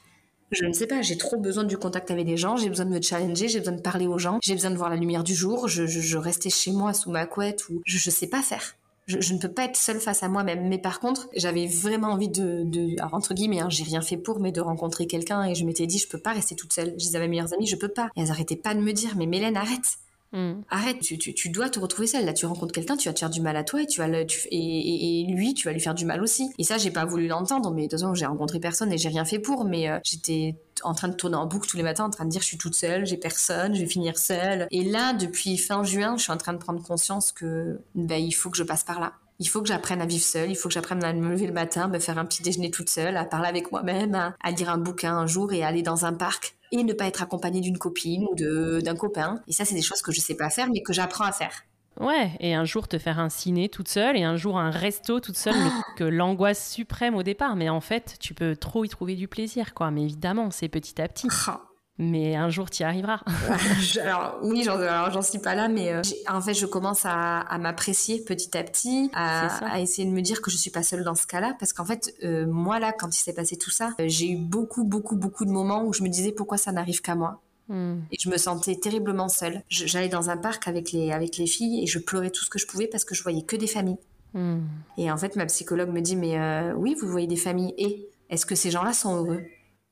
Je 0.51 0.65
ne 0.65 0.73
sais 0.73 0.87
pas, 0.87 1.01
j'ai 1.01 1.17
trop 1.17 1.37
besoin 1.37 1.63
du 1.63 1.77
contact 1.77 2.11
avec 2.11 2.25
des 2.25 2.37
gens, 2.37 2.57
j'ai 2.57 2.69
besoin 2.69 2.85
de 2.85 2.91
me 2.91 3.01
challenger, 3.01 3.47
j'ai 3.47 3.59
besoin 3.59 3.75
de 3.75 3.81
parler 3.81 4.07
aux 4.07 4.17
gens, 4.17 4.39
j'ai 4.43 4.53
besoin 4.53 4.71
de 4.71 4.75
voir 4.75 4.89
la 4.89 4.97
lumière 4.97 5.23
du 5.23 5.33
jour, 5.33 5.67
je, 5.67 5.85
je, 5.85 6.17
restais 6.17 6.49
chez 6.49 6.71
moi 6.71 6.93
sous 6.93 7.09
ma 7.09 7.25
couette 7.25 7.69
ou 7.69 7.81
je, 7.85 8.09
ne 8.09 8.11
sais 8.13 8.27
pas 8.27 8.41
faire. 8.41 8.75
Je, 9.07 9.33
ne 9.33 9.39
peux 9.39 9.51
pas 9.51 9.65
être 9.65 9.77
seule 9.77 9.99
face 9.99 10.23
à 10.23 10.27
moi-même. 10.27 10.67
Mais 10.67 10.77
par 10.77 10.99
contre, 10.99 11.29
j'avais 11.35 11.67
vraiment 11.67 12.09
envie 12.09 12.29
de, 12.29 12.63
de 12.63 12.99
alors 12.99 13.13
entre 13.13 13.33
guillemets, 13.33 13.61
hein, 13.61 13.69
j'ai 13.69 13.83
rien 13.83 14.01
fait 14.01 14.17
pour, 14.17 14.39
mais 14.39 14.51
de 14.51 14.61
rencontrer 14.61 15.07
quelqu'un 15.07 15.43
et 15.45 15.55
je 15.55 15.65
m'étais 15.65 15.87
dit, 15.87 15.97
je 15.97 16.07
peux 16.07 16.19
pas 16.19 16.33
rester 16.33 16.55
toute 16.55 16.73
seule. 16.73 16.91
Je 16.91 17.05
disais 17.05 17.17
à 17.17 17.21
mes 17.21 17.27
meilleures 17.27 17.53
amies, 17.53 17.67
je 17.67 17.75
peux 17.75 17.89
pas. 17.89 18.09
Et 18.15 18.21
elles 18.21 18.31
arrêtaient 18.31 18.55
pas 18.55 18.73
de 18.73 18.79
me 18.79 18.91
dire, 18.91 19.11
mais 19.17 19.25
Mélène, 19.25 19.57
arrête. 19.57 19.97
Mm. 20.33 20.61
Arrête, 20.69 20.99
tu, 20.99 21.49
dois 21.49 21.69
te 21.69 21.79
retrouver 21.79 22.07
seule. 22.07 22.25
Là, 22.25 22.33
tu 22.33 22.45
rencontres 22.45 22.73
quelqu'un, 22.73 22.97
tu 22.97 23.09
vas 23.09 23.13
te 23.13 23.19
faire 23.19 23.29
du 23.29 23.41
mal 23.41 23.57
à 23.57 23.63
toi 23.63 23.81
et 23.81 23.85
tu 23.85 23.99
vas 23.99 24.07
le, 24.07 24.25
et, 24.51 25.25
lui, 25.29 25.53
tu 25.53 25.67
vas 25.67 25.73
lui 25.73 25.79
faire 25.79 25.93
du 25.93 26.05
mal 26.05 26.21
aussi. 26.21 26.51
Et 26.57 26.63
ça, 26.63 26.77
j'ai 26.77 26.91
pas 26.91 27.05
voulu 27.05 27.27
l'entendre. 27.27 27.71
Mais 27.71 27.83
de 27.83 27.87
toute 27.87 27.99
façon, 27.99 28.13
j'ai 28.13 28.25
rencontré 28.25 28.59
personne 28.59 28.91
et 28.91 28.97
j'ai 28.97 29.09
rien 29.09 29.25
fait 29.25 29.39
pour. 29.39 29.65
Mais 29.65 29.89
euh, 29.89 29.99
j'étais 30.03 30.55
en 30.83 30.93
train 30.93 31.09
de 31.09 31.15
tourner 31.15 31.35
en 31.35 31.45
boucle 31.45 31.69
tous 31.69 31.77
les 31.77 31.83
matins, 31.83 32.05
en 32.05 32.09
train 32.09 32.25
de 32.25 32.29
dire 32.29 32.41
je 32.41 32.47
suis 32.47 32.57
toute 32.57 32.75
seule, 32.75 33.05
j'ai 33.05 33.17
personne, 33.17 33.75
je 33.75 33.81
vais 33.81 33.87
finir 33.87 34.17
seule. 34.17 34.67
Et 34.71 34.83
là, 34.83 35.13
depuis 35.13 35.57
fin 35.57 35.83
juin, 35.83 36.17
je 36.17 36.23
suis 36.23 36.31
en 36.31 36.37
train 36.37 36.53
de 36.53 36.57
prendre 36.57 36.81
conscience 36.81 37.31
que 37.31 37.79
ben, 37.93 38.21
il 38.21 38.31
faut 38.31 38.49
que 38.49 38.57
je 38.57 38.63
passe 38.63 38.83
par 38.83 38.99
là. 38.99 39.13
Il 39.39 39.49
faut 39.49 39.61
que 39.61 39.67
j'apprenne 39.67 40.01
à 40.01 40.05
vivre 40.05 40.23
seule, 40.23 40.51
il 40.51 40.55
faut 40.55 40.69
que 40.69 40.73
j'apprenne 40.73 41.03
à 41.03 41.11
me 41.13 41.31
lever 41.31 41.47
le 41.47 41.53
matin, 41.53 41.87
me 41.87 41.97
faire 41.97 42.19
un 42.19 42.25
petit 42.25 42.43
déjeuner 42.43 42.69
toute 42.69 42.89
seule, 42.89 43.17
à 43.17 43.25
parler 43.25 43.47
avec 43.47 43.71
moi-même, 43.71 44.13
à, 44.13 44.35
à 44.39 44.51
lire 44.51 44.69
un 44.69 44.77
bouquin 44.77 45.17
un 45.17 45.25
jour 45.25 45.51
et 45.51 45.63
à 45.63 45.67
aller 45.67 45.81
dans 45.81 46.05
un 46.05 46.13
parc 46.13 46.55
et 46.71 46.83
ne 46.83 46.93
pas 46.93 47.05
être 47.05 47.21
accompagnée 47.21 47.61
d'une 47.61 47.77
copine 47.77 48.25
ou 48.25 48.35
d'un 48.35 48.95
copain. 48.95 49.41
Et 49.47 49.53
ça, 49.53 49.65
c'est 49.65 49.75
des 49.75 49.81
choses 49.81 50.01
que 50.01 50.11
je 50.11 50.19
sais 50.19 50.35
pas 50.35 50.49
faire, 50.49 50.69
mais 50.69 50.81
que 50.81 50.93
j'apprends 50.93 51.25
à 51.25 51.31
faire. 51.31 51.63
Ouais, 51.99 52.31
et 52.39 52.53
un 52.53 52.63
jour 52.63 52.87
te 52.87 52.97
faire 52.97 53.19
un 53.19 53.29
ciné 53.29 53.67
toute 53.67 53.89
seule 53.89 54.17
et 54.17 54.23
un 54.23 54.37
jour 54.37 54.57
un 54.57 54.71
resto 54.71 55.19
toute 55.19 55.37
seule, 55.37 55.53
que 55.97 56.03
l'angoisse 56.03 56.71
suprême 56.71 57.15
au 57.15 57.23
départ. 57.23 57.55
Mais 57.55 57.69
en 57.69 57.81
fait, 57.81 58.15
tu 58.19 58.33
peux 58.33 58.55
trop 58.55 58.85
y 58.85 58.89
trouver 58.89 59.15
du 59.15 59.27
plaisir, 59.27 59.73
quoi. 59.73 59.91
Mais 59.91 60.03
évidemment, 60.03 60.51
c'est 60.51 60.69
petit 60.69 61.01
à 61.01 61.07
petit. 61.07 61.27
Ah 61.47 61.61
mais 62.01 62.35
un 62.35 62.49
jour 62.49 62.69
tu 62.69 62.81
y 62.81 62.85
arriveras. 62.85 63.21
alors 64.01 64.39
oui, 64.41 64.63
j'en 64.63 65.21
suis 65.21 65.39
pas 65.39 65.53
là, 65.55 65.67
mais 65.67 65.93
euh, 65.93 66.01
en 66.27 66.41
fait 66.41 66.55
je 66.55 66.65
commence 66.65 67.05
à, 67.05 67.57
m'apprécier 67.59 68.23
petit 68.23 68.57
à 68.57 68.63
petit, 68.63 69.09
à, 69.13 69.79
essayer 69.79 70.07
de 70.07 70.13
me 70.13 70.21
dire 70.21 70.41
que 70.41 70.49
je 70.49 70.57
suis 70.57 70.71
pas 70.71 70.83
seule 70.83 71.03
dans 71.03 71.15
ce 71.15 71.27
cas-là, 71.27 71.55
parce 71.59 71.73
qu'en 71.73 71.85
fait 71.85 72.13
euh, 72.23 72.47
moi 72.47 72.79
là, 72.79 72.91
quand 72.91 73.15
il 73.15 73.19
s'est 73.19 73.33
passé 73.33 73.55
tout 73.55 73.69
ça, 73.69 73.93
euh, 73.99 74.05
j'ai 74.07 74.31
eu 74.31 74.37
beaucoup 74.37 74.83
beaucoup 74.83 75.15
beaucoup 75.15 75.45
de 75.45 75.51
moments 75.51 75.85
où 75.85 75.93
je 75.93 76.01
me 76.01 76.09
disais 76.09 76.31
pourquoi 76.31 76.57
ça 76.57 76.71
n'arrive 76.71 77.01
qu'à 77.01 77.15
moi. 77.15 77.39
Hmm. 77.69 77.99
Et 78.11 78.17
je 78.19 78.29
me 78.29 78.37
sentais 78.37 78.75
terriblement 78.75 79.29
seule. 79.29 79.61
J'allais 79.69 80.09
dans 80.09 80.29
un 80.31 80.37
parc 80.37 80.67
avec 80.67 80.91
les, 80.91 81.11
avec 81.11 81.37
les 81.37 81.45
filles 81.45 81.83
et 81.83 81.87
je 81.87 81.99
pleurais 81.99 82.31
tout 82.31 82.43
ce 82.43 82.49
que 82.49 82.57
je 82.57 82.65
pouvais 82.65 82.87
parce 82.87 83.05
que 83.05 83.13
je 83.13 83.21
voyais 83.21 83.43
que 83.43 83.55
des 83.55 83.67
familles. 83.67 83.99
Hmm. 84.33 84.61
Et 84.97 85.11
en 85.11 85.17
fait, 85.17 85.35
ma 85.35 85.45
psychologue 85.45 85.89
me 85.89 86.01
dit, 86.01 86.15
mais 86.15 86.73
oui, 86.73 86.95
vous 86.99 87.07
voyez 87.07 87.27
des 87.27 87.37
familles 87.37 87.73
et 87.77 88.09
est-ce 88.29 88.45
que 88.45 88.55
ces 88.55 88.71
gens-là 88.71 88.93
sont 88.93 89.15
heureux? 89.15 89.43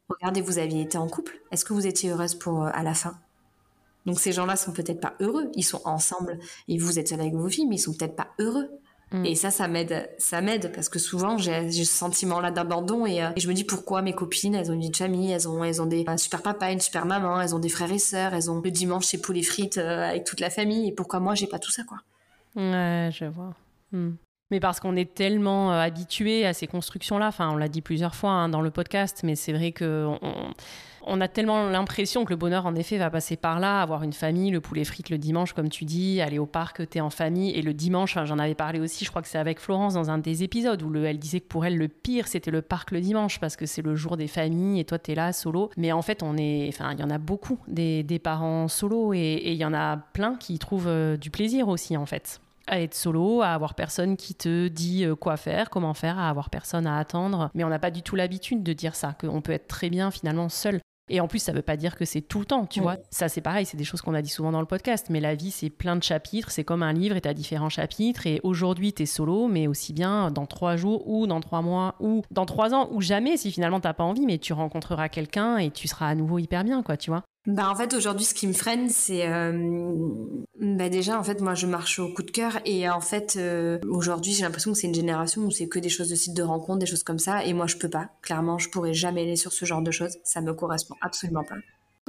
Regardez, 0.10 0.42
vous 0.42 0.58
aviez 0.58 0.82
été 0.82 0.98
en 0.98 1.08
couple. 1.08 1.40
Est-ce 1.52 1.66
que 1.66 1.74
vous 1.74 1.88
étiez 1.88 2.10
heureuse 2.10 2.36
pour 2.36 2.64
euh, 2.64 2.70
à 2.74 2.84
la 2.84 2.94
fin? 2.94 3.18
Donc 4.06 4.20
ces 4.20 4.32
gens-là 4.32 4.56
sont 4.56 4.72
peut-être 4.72 5.02
pas 5.02 5.14
heureux. 5.20 5.52
Ils 5.54 5.64
sont 5.64 5.82
ensemble 5.86 6.40
et 6.68 6.78
vous 6.78 7.00
êtes 7.00 7.10
seul 7.10 7.22
avec 7.22 7.34
vos 7.34 7.50
filles, 7.50 7.68
mais 7.68 7.76
ils 7.76 7.80
sont 7.80 7.94
peut-être 7.94 8.16
pas 8.16 8.30
heureux. 8.40 8.70
Mm. 9.12 9.26
Et 9.26 9.36
ça, 9.36 9.52
ça 9.52 9.68
m'aide, 9.68 10.10
ça 10.18 10.42
m'aide 10.42 10.72
parce 10.74 10.90
que 10.90 11.00
souvent 11.00 11.38
j'ai 11.38 11.72
ce 11.72 11.84
sentiment-là 11.86 12.52
d'abandon 12.52 13.06
euh, 13.06 13.32
et, 13.36 13.40
je 13.40 13.48
me 13.48 13.54
dis 13.54 13.64
pourquoi 13.64 14.02
mes 14.02 14.14
copines, 14.14 14.56
elles 14.56 14.70
ont 14.72 14.74
une 14.74 14.82
vie 14.82 14.90
de 14.90 14.98
famille, 14.98 15.32
elles 15.32 15.48
ont, 15.48 15.64
elles 15.64 15.82
ont 15.82 15.88
des 15.88 16.04
un 16.08 16.18
super 16.18 16.42
papa, 16.42 16.72
une 16.72 16.80
super 16.80 17.06
maman, 17.06 17.42
elles 17.42 17.56
ont 17.56 17.60
des 17.60 17.70
frères 17.70 17.92
et 17.92 18.00
sœurs, 18.00 18.34
elles 18.34 18.52
ont 18.52 18.62
le 18.62 18.72
dimanche 18.72 19.08
chez 19.08 19.18
poulet 19.18 19.44
frites 19.44 19.78
euh, 19.78 20.10
avec 20.10 20.26
toute 20.26 20.40
la 20.40 20.50
famille 20.50 20.88
et 20.88 20.92
pourquoi 20.92 21.20
moi 21.20 21.36
j'ai 21.36 21.48
pas 21.48 21.60
tout 21.60 21.72
ça 21.72 21.84
quoi? 21.84 21.98
Ouais, 22.56 23.10
je 23.12 23.26
vois. 23.26 23.54
Mm 23.92 24.12
mais 24.52 24.60
parce 24.60 24.80
qu'on 24.80 24.96
est 24.96 25.14
tellement 25.14 25.72
euh, 25.72 25.80
habitué 25.80 26.46
à 26.46 26.54
ces 26.54 26.68
constructions-là. 26.68 27.28
Enfin, 27.28 27.50
on 27.52 27.58
l'a 27.58 27.68
dit 27.68 27.82
plusieurs 27.82 28.16
fois 28.16 28.32
hein, 28.32 28.50
dans 28.50 28.62
le 28.62 28.72
podcast, 28.72 29.22
mais 29.24 29.36
c'est 29.36 29.54
vrai 29.54 29.72
que 29.72 30.08
on, 31.06 31.22
a 31.22 31.28
tellement 31.28 31.70
l'impression 31.70 32.26
que 32.26 32.30
le 32.30 32.36
bonheur, 32.36 32.66
en 32.66 32.76
effet, 32.76 32.98
va 32.98 33.10
passer 33.10 33.36
par 33.36 33.60
là, 33.60 33.82
avoir 33.82 34.04
une 34.04 34.14
famille, 34.14 34.52
le 34.52 34.62
poulet 34.62 34.84
frites 34.84 35.10
le 35.10 35.18
dimanche, 35.18 35.54
comme 35.54 35.70
tu 35.70 35.86
dis, 35.86 36.22
aller 36.22 36.40
au 36.40 36.46
parc, 36.46 36.88
t'es 36.90 37.00
en 37.00 37.10
famille, 37.10 37.52
et 37.52 37.62
le 37.62 37.74
dimanche, 37.74 38.18
j'en 38.24 38.38
avais 38.38 38.56
parlé 38.56 38.80
aussi, 38.80 39.06
je 39.06 39.10
crois 39.10 39.22
que 39.22 39.28
c'est 39.28 39.38
avec 39.38 39.60
Florence 39.60 39.96
dans 39.96 40.10
un 40.12 40.18
des 40.18 40.44
épisodes 40.44 40.82
où 40.84 40.96
elle 40.98 41.18
disait 41.18 41.40
que 41.40 41.48
pour 41.48 41.66
elle, 41.66 41.78
le 41.78 41.88
pire, 41.88 42.28
c'était 42.28 42.52
le 42.52 42.62
parc 42.62 42.92
le 42.92 43.02
dimanche, 43.02 43.40
parce 43.40 43.56
que 43.56 43.66
c'est 43.66 43.82
le 43.82 43.96
jour 43.96 44.18
des 44.18 44.28
familles, 44.28 44.80
et 44.80 44.86
toi, 44.86 45.00
t'es 45.00 45.16
là, 45.16 45.34
solo. 45.34 45.70
Mais 45.78 45.92
en 45.92 46.02
fait, 46.02 46.22
on 46.22 46.38
est, 46.38 46.68
enfin, 46.70 46.92
il 46.94 47.00
y 47.00 47.04
en 47.04 47.10
a 47.10 47.18
beaucoup 47.18 47.60
des, 47.68 48.04
parents 48.24 48.68
solo, 48.68 49.14
et 49.14 49.42
il 49.46 49.58
y 49.58 49.66
en 49.66 49.74
a 49.74 49.98
plein 49.98 50.36
qui 50.36 50.60
trouvent 50.60 50.88
euh, 50.88 51.18
du 51.18 51.32
plaisir 51.32 51.70
aussi, 51.70 51.98
en 51.98 52.06
fait 52.06 52.40
à 52.70 52.82
être 52.82 52.96
solo, 52.96 53.42
à 53.42 53.50
avoir 53.50 53.74
personne 53.74 54.16
qui 54.16 54.36
te 54.36 54.68
dit 54.68 55.04
euh, 55.04 55.16
quoi 55.16 55.38
faire, 55.38 55.70
comment 55.70 55.94
faire, 55.94 56.18
à 56.20 56.30
avoir 56.30 56.50
personne 56.50 56.88
à 56.88 56.98
attendre. 56.98 57.50
Mais 57.54 57.64
on 57.64 57.70
n'a 57.70 57.80
pas 57.80 57.92
du 57.92 58.02
tout 58.02 58.16
l'habitude 58.16 58.64
de 58.64 58.74
dire 58.74 58.96
ça, 58.96 59.16
qu'on 59.20 59.42
peut 59.42 59.52
être 59.52 59.68
très 59.68 59.90
bien 59.90 60.12
finalement 60.12 60.50
seul. 60.50 60.80
Et 61.10 61.20
en 61.20 61.28
plus, 61.28 61.40
ça 61.40 61.52
ne 61.52 61.58
veut 61.58 61.64
pas 61.64 61.76
dire 61.76 61.96
que 61.96 62.06
c'est 62.06 62.22
tout 62.22 62.40
le 62.40 62.46
temps, 62.46 62.66
tu 62.66 62.82
vois. 62.82 62.98
Ça, 63.10 63.30
c'est 63.30 63.42
pareil, 63.42 63.66
c'est 63.66 63.78
des 63.78 63.84
choses 63.84 64.02
qu'on 64.02 64.14
a 64.14 64.22
dit 64.22 64.30
souvent 64.30 64.52
dans 64.52 64.60
le 64.60 64.68
podcast. 64.68 65.08
Mais 65.10 65.20
la 65.20 65.36
vie, 65.36 65.52
c'est 65.52 65.70
plein 65.70 65.96
de 65.96 66.04
chapitres. 66.04 66.52
C'est 66.52 66.64
comme 66.64 66.84
un 66.84 66.94
livre 66.94 67.16
et 67.16 67.22
tu 67.22 67.28
as 67.28 67.34
différents 67.34 67.70
chapitres. 67.70 68.28
Et 68.28 68.40
aujourd'hui, 68.44 68.94
tu 68.94 69.04
es 69.04 69.06
solo, 69.06 69.48
mais 69.48 69.68
aussi 69.68 69.92
bien 69.92 70.30
dans 70.30 70.46
trois 70.46 70.76
jours 70.76 71.08
ou 71.10 71.26
dans 71.26 71.42
trois 71.42 71.62
mois 71.62 71.96
ou 72.00 72.22
dans 72.30 72.46
trois 72.46 72.74
ans 72.74 72.90
ou 72.92 73.02
jamais 73.02 73.38
si 73.38 73.52
finalement 73.52 73.80
t'as 73.80 73.94
pas 73.94 74.04
envie. 74.04 74.26
Mais 74.26 74.38
tu 74.38 74.54
rencontreras 74.54 75.10
quelqu'un 75.10 75.58
et 75.58 75.72
tu 75.72 75.88
seras 75.88 76.08
à 76.08 76.16
nouveau 76.16 76.38
hyper 76.38 76.64
bien, 76.64 76.84
quoi, 76.84 76.96
tu 76.96 77.10
vois. 77.10 77.24
Bah 77.50 77.68
en 77.68 77.76
fait 77.76 77.96
aujourd'hui 77.96 78.26
ce 78.26 78.36
qui 78.36 78.46
me 78.46 78.54
freine 78.54 78.90
c'est 78.90 79.28
euh, 79.28 79.58
bah 80.60 80.88
déjà 80.88 81.20
en 81.20 81.24
fait 81.24 81.42
moi 81.42 81.56
je 81.56 81.66
marche 81.66 81.98
au 81.98 82.14
coup 82.14 82.22
de 82.22 82.30
cœur 82.30 82.60
et 82.64 82.88
en 82.88 83.02
fait 83.02 83.38
euh, 83.38 83.80
aujourd'hui 83.90 84.34
j'ai 84.34 84.44
l'impression 84.44 84.72
que 84.72 84.78
c'est 84.78 84.86
une 84.86 84.94
génération 84.94 85.42
où 85.42 85.50
c'est 85.50 85.68
que 85.68 85.80
des 85.80 85.90
choses 85.90 86.10
de 86.10 86.16
site 86.16 86.36
de 86.36 86.44
rencontre 86.44 86.78
des 86.78 86.86
choses 86.86 87.02
comme 87.02 87.18
ça 87.18 87.44
et 87.44 87.54
moi 87.54 87.66
je 87.66 87.78
peux 87.78 87.90
pas 87.90 88.12
clairement 88.22 88.60
je 88.60 88.70
pourrais 88.70 88.94
jamais 88.94 89.24
aller 89.24 89.36
sur 89.36 89.52
ce 89.52 89.66
genre 89.66 89.82
de 89.82 89.90
choses 89.90 90.20
ça 90.24 90.42
me 90.42 90.54
correspond 90.54 90.94
absolument 91.02 91.44
pas. 91.44 91.56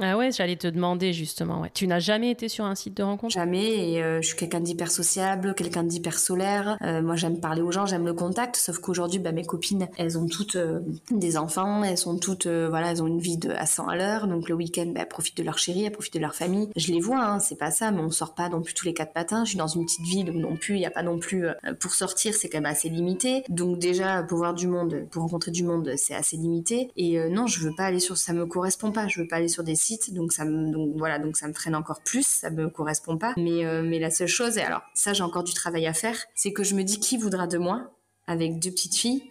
Ah 0.03 0.17
ouais, 0.17 0.31
j'allais 0.31 0.55
te 0.55 0.67
demander 0.67 1.13
justement. 1.13 1.61
Ouais. 1.61 1.69
Tu 1.73 1.85
n'as 1.85 1.99
jamais 1.99 2.31
été 2.31 2.49
sur 2.49 2.65
un 2.65 2.73
site 2.73 2.97
de 2.97 3.03
rencontre? 3.03 3.33
Jamais. 3.33 3.91
Et 3.91 4.03
euh, 4.03 4.19
je 4.21 4.27
suis 4.27 4.35
quelqu'un 4.35 4.59
d'hyper 4.59 4.89
sociable, 4.89 5.53
quelqu'un 5.53 5.83
d'hyper 5.83 6.17
solaire. 6.17 6.77
Euh, 6.81 7.03
moi, 7.03 7.15
j'aime 7.15 7.39
parler 7.39 7.61
aux 7.61 7.71
gens, 7.71 7.85
j'aime 7.85 8.05
le 8.05 8.13
contact. 8.13 8.55
Sauf 8.55 8.79
qu'aujourd'hui, 8.79 9.19
bah, 9.19 9.31
mes 9.31 9.45
copines, 9.45 9.87
elles 9.97 10.17
ont 10.17 10.25
toutes 10.25 10.55
euh, 10.55 10.79
des 11.11 11.37
enfants, 11.37 11.83
elles 11.83 11.99
sont 11.99 12.17
toutes, 12.17 12.47
voilà, 12.47 12.91
elles 12.91 13.03
ont 13.03 13.07
une 13.07 13.19
vie 13.19 13.37
de 13.37 13.51
à 13.51 13.67
100 13.67 13.87
à 13.87 13.95
l'heure. 13.95 14.27
Donc 14.27 14.49
le 14.49 14.55
week-end, 14.55 14.87
bah, 14.87 15.01
elles 15.01 15.07
profitent 15.07 15.37
de 15.37 15.43
leur 15.43 15.59
chérie, 15.59 15.83
elles 15.83 15.91
profitent 15.91 16.15
de 16.15 16.19
leur 16.19 16.33
famille. 16.33 16.69
Je 16.75 16.91
les 16.91 16.99
vois, 16.99 17.23
hein, 17.23 17.39
c'est 17.39 17.57
pas 17.57 17.69
ça, 17.69 17.91
mais 17.91 18.01
on 18.01 18.09
sort 18.09 18.33
pas 18.33 18.49
non 18.49 18.61
plus 18.61 18.73
tous 18.73 18.87
les 18.87 18.95
quatre 18.95 19.13
matins. 19.15 19.43
Je 19.45 19.49
suis 19.49 19.57
dans 19.57 19.67
une 19.67 19.85
petite 19.85 20.05
ville 20.05 20.31
où 20.31 20.39
non 20.39 20.55
plus, 20.55 20.75
il 20.75 20.81
y 20.81 20.85
a 20.85 20.91
pas 20.91 21.03
non 21.03 21.19
plus 21.19 21.45
pour 21.79 21.93
sortir, 21.93 22.33
c'est 22.33 22.49
quand 22.49 22.57
même 22.57 22.71
assez 22.71 22.89
limité. 22.89 23.43
Donc 23.49 23.77
déjà, 23.77 24.23
pour 24.23 24.39
voir 24.39 24.55
du 24.55 24.67
monde, 24.67 25.05
pour 25.11 25.21
rencontrer 25.21 25.51
du 25.51 25.63
monde, 25.63 25.93
c'est 25.97 26.15
assez 26.15 26.37
limité. 26.37 26.89
Et 26.97 27.19
non, 27.29 27.45
je 27.45 27.59
veux 27.59 27.73
pas 27.75 27.83
aller 27.83 27.99
sur, 27.99 28.17
ça 28.17 28.33
me 28.33 28.47
correspond 28.47 28.91
pas. 28.91 29.07
Je 29.07 29.21
veux 29.21 29.27
pas 29.27 29.35
aller 29.35 29.47
sur 29.47 29.63
des 29.63 29.75
sites 29.75 29.90
donc 30.11 30.31
ça 30.31 30.45
me, 30.45 30.97
voilà, 30.97 31.19
donc 31.19 31.37
ça 31.37 31.47
me 31.47 31.53
freine 31.53 31.75
encore 31.75 32.01
plus, 32.01 32.25
ça 32.25 32.49
me 32.49 32.69
correspond 32.69 33.17
pas. 33.17 33.33
Euh, 33.37 33.83
mais 33.83 33.99
la 33.99 34.09
seule 34.09 34.27
chose, 34.27 34.57
et 34.57 34.61
alors 34.61 34.81
ça 34.93 35.13
j'ai 35.13 35.23
encore 35.23 35.43
du 35.43 35.53
travail 35.53 35.87
à 35.87 35.93
faire, 35.93 36.17
c'est 36.35 36.53
que 36.53 36.63
je 36.63 36.75
me 36.75 36.83
dis 36.83 36.99
qui 36.99 37.17
voudra 37.17 37.47
de 37.47 37.57
moi 37.57 37.91
avec 38.27 38.59
deux 38.59 38.71
petites 38.71 38.95
filles 38.95 39.30